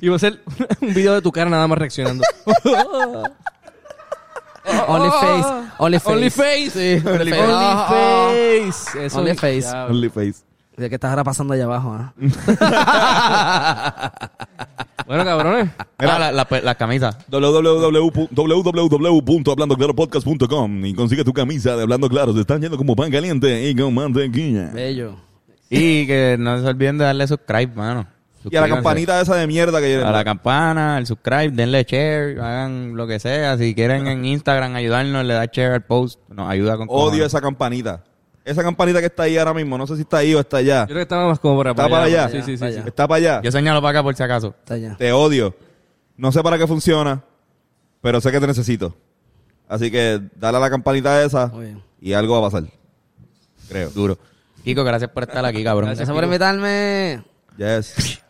Y 0.00 0.08
va 0.08 0.16
a 0.16 0.18
ser 0.18 0.40
un 0.80 0.94
video 0.94 1.14
de 1.14 1.22
tu 1.22 1.32
cara 1.32 1.50
nada 1.50 1.66
más 1.66 1.76
reaccionando. 1.78 2.22
face. 7.90 9.06
Eso 9.06 9.18
Only 9.18 9.34
face. 9.34 9.60
Ya, 9.62 9.86
OnlyFace. 9.86 10.34
¿De 10.76 10.88
qué 10.88 10.94
estás 10.94 11.10
ahora 11.10 11.24
pasando 11.24 11.54
allá 11.54 11.64
abajo? 11.64 11.92
ah? 11.98 12.12
Bueno, 15.06 15.24
cabrones. 15.24 15.70
Ah, 15.98 16.18
la, 16.18 16.32
la, 16.32 16.46
la 16.62 16.74
camisa. 16.74 17.16
www- 17.30 18.28
www.hablandoclaropodcast.com 18.30 20.84
y 20.84 20.92
consigue 20.94 21.24
tu 21.24 21.32
camisa 21.32 21.76
de 21.76 21.82
Hablando 21.82 22.08
Claro. 22.10 22.34
Se 22.34 22.40
están 22.40 22.60
yendo 22.60 22.76
como 22.76 22.94
pan 22.94 23.10
caliente 23.10 23.70
y 23.70 23.74
con 23.74 23.94
mantequilla. 23.94 24.70
Bello. 24.74 25.14
Y 25.70 26.06
que 26.06 26.36
no 26.38 26.60
se 26.60 26.66
olviden 26.66 26.98
de 26.98 27.04
darle 27.04 27.26
subscribe, 27.26 27.68
mano. 27.74 28.06
Y 28.50 28.56
a 28.56 28.60
la 28.60 28.68
campanita 28.68 29.20
esa 29.20 29.34
de 29.34 29.46
mierda 29.46 29.80
que 29.80 29.96
A 29.96 30.10
la 30.10 30.24
campana, 30.24 30.96
al 30.96 31.06
subscribe, 31.06 31.50
denle 31.50 31.84
share, 31.84 32.40
hagan 32.40 32.96
lo 32.96 33.06
que 33.06 33.18
sea. 33.18 33.58
Si 33.58 33.74
quieren 33.74 34.06
en 34.06 34.24
Instagram 34.24 34.74
ayudarnos, 34.74 35.24
le 35.24 35.34
da 35.34 35.46
share 35.46 35.72
al 35.72 35.84
post. 35.84 36.20
Nos 36.28 36.48
ayuda 36.48 36.76
con 36.76 36.88
Odio 36.88 37.04
cojones. 37.04 37.26
esa 37.26 37.40
campanita. 37.40 38.04
Esa 38.44 38.62
campanita 38.62 39.00
que 39.00 39.06
está 39.06 39.24
ahí 39.24 39.36
ahora 39.36 39.52
mismo. 39.52 39.76
No 39.76 39.86
sé 39.86 39.96
si 39.96 40.02
está 40.02 40.18
ahí 40.18 40.34
o 40.34 40.40
está 40.40 40.58
allá. 40.58 40.82
Yo 40.82 40.86
creo 40.86 40.96
que 40.98 41.02
estaba 41.02 41.26
más 41.28 41.38
como 41.38 41.58
para, 41.58 41.70
¿Está 41.70 41.88
para 41.88 42.04
allá? 42.04 42.28
Sí, 42.28 42.38
sí, 42.42 42.52
sí. 42.52 42.56
Para 42.56 42.72
sí. 42.72 42.78
allá. 42.78 42.88
Está 42.88 43.08
para 43.08 43.16
allá. 43.16 43.42
Yo 43.42 43.52
señalo 43.52 43.82
para 43.82 43.98
acá 43.98 44.02
por 44.02 44.14
si 44.14 44.22
acaso. 44.22 44.54
Está 44.58 44.74
allá. 44.74 44.96
Te 44.96 45.12
odio. 45.12 45.54
No 46.16 46.32
sé 46.32 46.42
para 46.42 46.56
qué 46.58 46.66
funciona, 46.66 47.22
pero 48.00 48.20
sé 48.20 48.32
que 48.32 48.40
te 48.40 48.46
necesito. 48.46 48.96
Así 49.68 49.90
que 49.90 50.20
dale 50.36 50.56
a 50.56 50.60
la 50.60 50.70
campanita 50.70 51.22
esa 51.22 51.52
y 52.00 52.12
algo 52.12 52.40
va 52.40 52.46
a 52.46 52.50
pasar. 52.50 52.70
Creo. 53.68 53.90
Duro. 53.90 54.18
Kiko, 54.64 54.82
gracias 54.82 55.10
por 55.10 55.24
estar 55.24 55.44
aquí, 55.44 55.62
cabrón. 55.62 55.88
Gracias 55.90 56.08
por 56.08 56.24
invitarme. 56.24 57.22
Yes. 57.58 58.22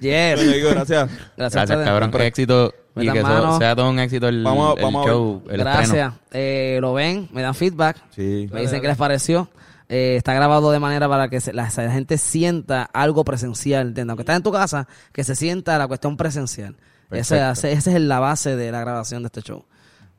Yes. 0.00 0.38
Oye, 0.40 0.46
Diego, 0.52 0.70
gracias. 0.70 1.10
Gracias, 1.36 1.66
Gracias, 1.68 1.84
cabrón. 1.84 2.10
Que 2.10 2.26
éxito. 2.26 2.74
Y 2.94 3.00
Metan 3.00 3.14
que 3.14 3.18
eso 3.20 3.28
mano. 3.28 3.58
sea 3.58 3.76
todo 3.76 3.90
un 3.90 3.98
éxito 4.00 4.28
el, 4.28 4.42
Vamos 4.42 4.70
a- 4.70 4.78
el 4.78 4.84
vamos 4.84 5.06
a 5.06 5.08
show, 5.10 5.42
el 5.48 5.58
Gracias. 5.58 6.14
Eh, 6.32 6.78
lo 6.80 6.94
ven, 6.94 7.28
me 7.32 7.42
dan 7.42 7.54
feedback. 7.54 7.96
Sí. 8.10 8.48
Me 8.52 8.60
dicen 8.62 8.80
qué 8.80 8.88
les 8.88 8.96
pareció. 8.96 9.48
Eh, 9.88 10.16
está 10.16 10.34
grabado 10.34 10.70
de 10.72 10.78
manera 10.80 11.08
para 11.08 11.28
que 11.28 11.40
se- 11.40 11.52
la, 11.52 11.68
la 11.76 11.92
gente 11.92 12.18
sienta 12.18 12.82
algo 12.92 13.24
presencial, 13.24 13.88
¿entiendes? 13.88 14.10
Aunque 14.10 14.22
estás 14.22 14.36
en 14.36 14.42
tu 14.42 14.52
casa, 14.52 14.86
que 15.12 15.22
se 15.24 15.34
sienta 15.36 15.78
la 15.78 15.86
cuestión 15.86 16.16
presencial. 16.16 16.76
Esa 17.10 17.36
Perfecto. 17.54 17.68
esa 17.68 17.90
es 17.96 18.00
la 18.02 18.18
base 18.20 18.54
de 18.56 18.70
la 18.72 18.80
grabación 18.80 19.22
de 19.22 19.28
este 19.28 19.42
show. 19.42 19.64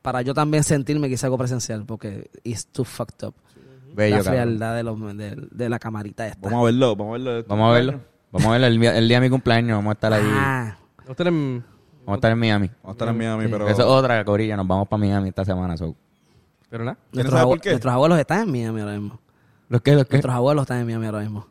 Para 0.01 0.22
yo 0.22 0.34
también 0.34 0.64
sentirme 0.64 1.07
que 1.10 1.15
hice 1.15 1.26
algo 1.26 1.38
presencial, 1.38 1.85
porque 1.85 2.30
it's 2.43 2.65
too 2.65 2.85
fucked 2.85 3.27
up. 3.27 3.35
Bello, 3.95 4.18
la 4.18 4.24
frialdad 4.24 4.76
de, 4.76 4.84
los, 4.84 5.18
de, 5.18 5.48
de 5.52 5.70
la 5.70 5.80
camarita 5.80 6.28
esta. 6.28 6.40
Vamos 6.49 6.61
a 6.61 6.66
verlo, 6.66 6.95
vamos 6.95 7.10
a 7.10 7.11
verlo. 7.24 7.45
Vamos 7.48 7.70
a 7.70 7.74
verlo. 7.74 8.02
Vamos 8.32 8.48
a 8.48 8.52
verlo 8.52 8.68
el, 8.68 8.80
día- 8.80 8.98
el 8.98 9.07
día 9.07 9.18
de 9.20 9.28
mi 9.28 9.30
cumpleaños. 9.30 9.78
Vamos 9.78 9.91
a 9.91 9.94
estar 9.94 10.14
ahí. 10.14 10.24
Ah, 10.26 10.78
Vamos 11.07 11.07
a 11.07 11.11
estar 12.16 12.32
en 12.32 12.40
Miami. 12.40 12.68
Vamos 12.68 12.88
a 12.88 12.91
estar 12.91 13.07
en 13.10 13.18
Miami, 13.18 13.48
pero... 13.48 13.68
Eso 13.68 13.82
es 13.82 13.88
otra 13.88 14.24
corilla. 14.26 14.56
Nos 14.57 14.68
vamos 14.68 14.88
para 14.88 14.99
Miami 14.99 15.30
esta 15.30 15.45
semana. 15.45 15.78
So. 15.78 15.95
Pero 16.70 16.84
nada. 16.84 16.98
nuestros, 17.11 17.32
sabe 17.34 17.45
abue- 17.45 17.49
por 17.56 17.61
qué? 17.61 17.70
nuestros 17.72 17.94
abuelos 17.94 18.20
están 18.20 18.41
en 18.44 18.52
Miami 18.52 18.82
ahora 18.82 18.94
mismo. 18.99 19.20
¿Los 19.70 19.82
qué? 19.82 19.94
¿Los 19.95 20.06
qué? 20.06 20.14
Nuestros 20.18 20.36
abuelos 20.36 20.64
están 20.64 20.80
en 20.80 20.86
Miami 20.88 21.06
ahora 21.07 21.20
mismo. 21.20 21.48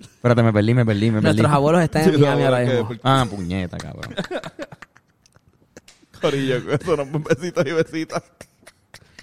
Espérate, 0.00 0.42
me 0.42 0.52
perdí, 0.52 0.74
me 0.74 0.84
perdí, 0.84 1.10
me 1.10 1.22
perdí. 1.22 1.36
Nuestros 1.36 1.52
abuelos 1.52 1.82
están 1.82 2.02
en 2.02 2.10
Sí, 2.14 2.20
Miami 2.20 2.42
ahora 2.44 2.60
mismo. 2.60 2.90
Ah, 3.02 3.26
puñeta, 3.30 3.76
cabrón. 3.78 4.14
Corillo, 6.20 6.56
eso 6.72 6.96
no 6.96 7.04
besitos 7.20 7.64
y 7.66 7.72
besitas. 7.72 8.22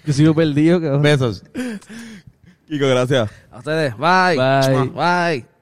Yo 0.06 0.12
sigo 0.12 0.34
perdido, 0.34 0.80
cabrón. 0.80 1.02
Besos. 1.02 1.44
Kiko, 2.68 2.86
gracias. 2.88 3.30
A 3.50 3.58
ustedes. 3.58 3.96
Bye. 3.96 4.36
Bye. 4.36 4.90
Bye. 4.94 5.59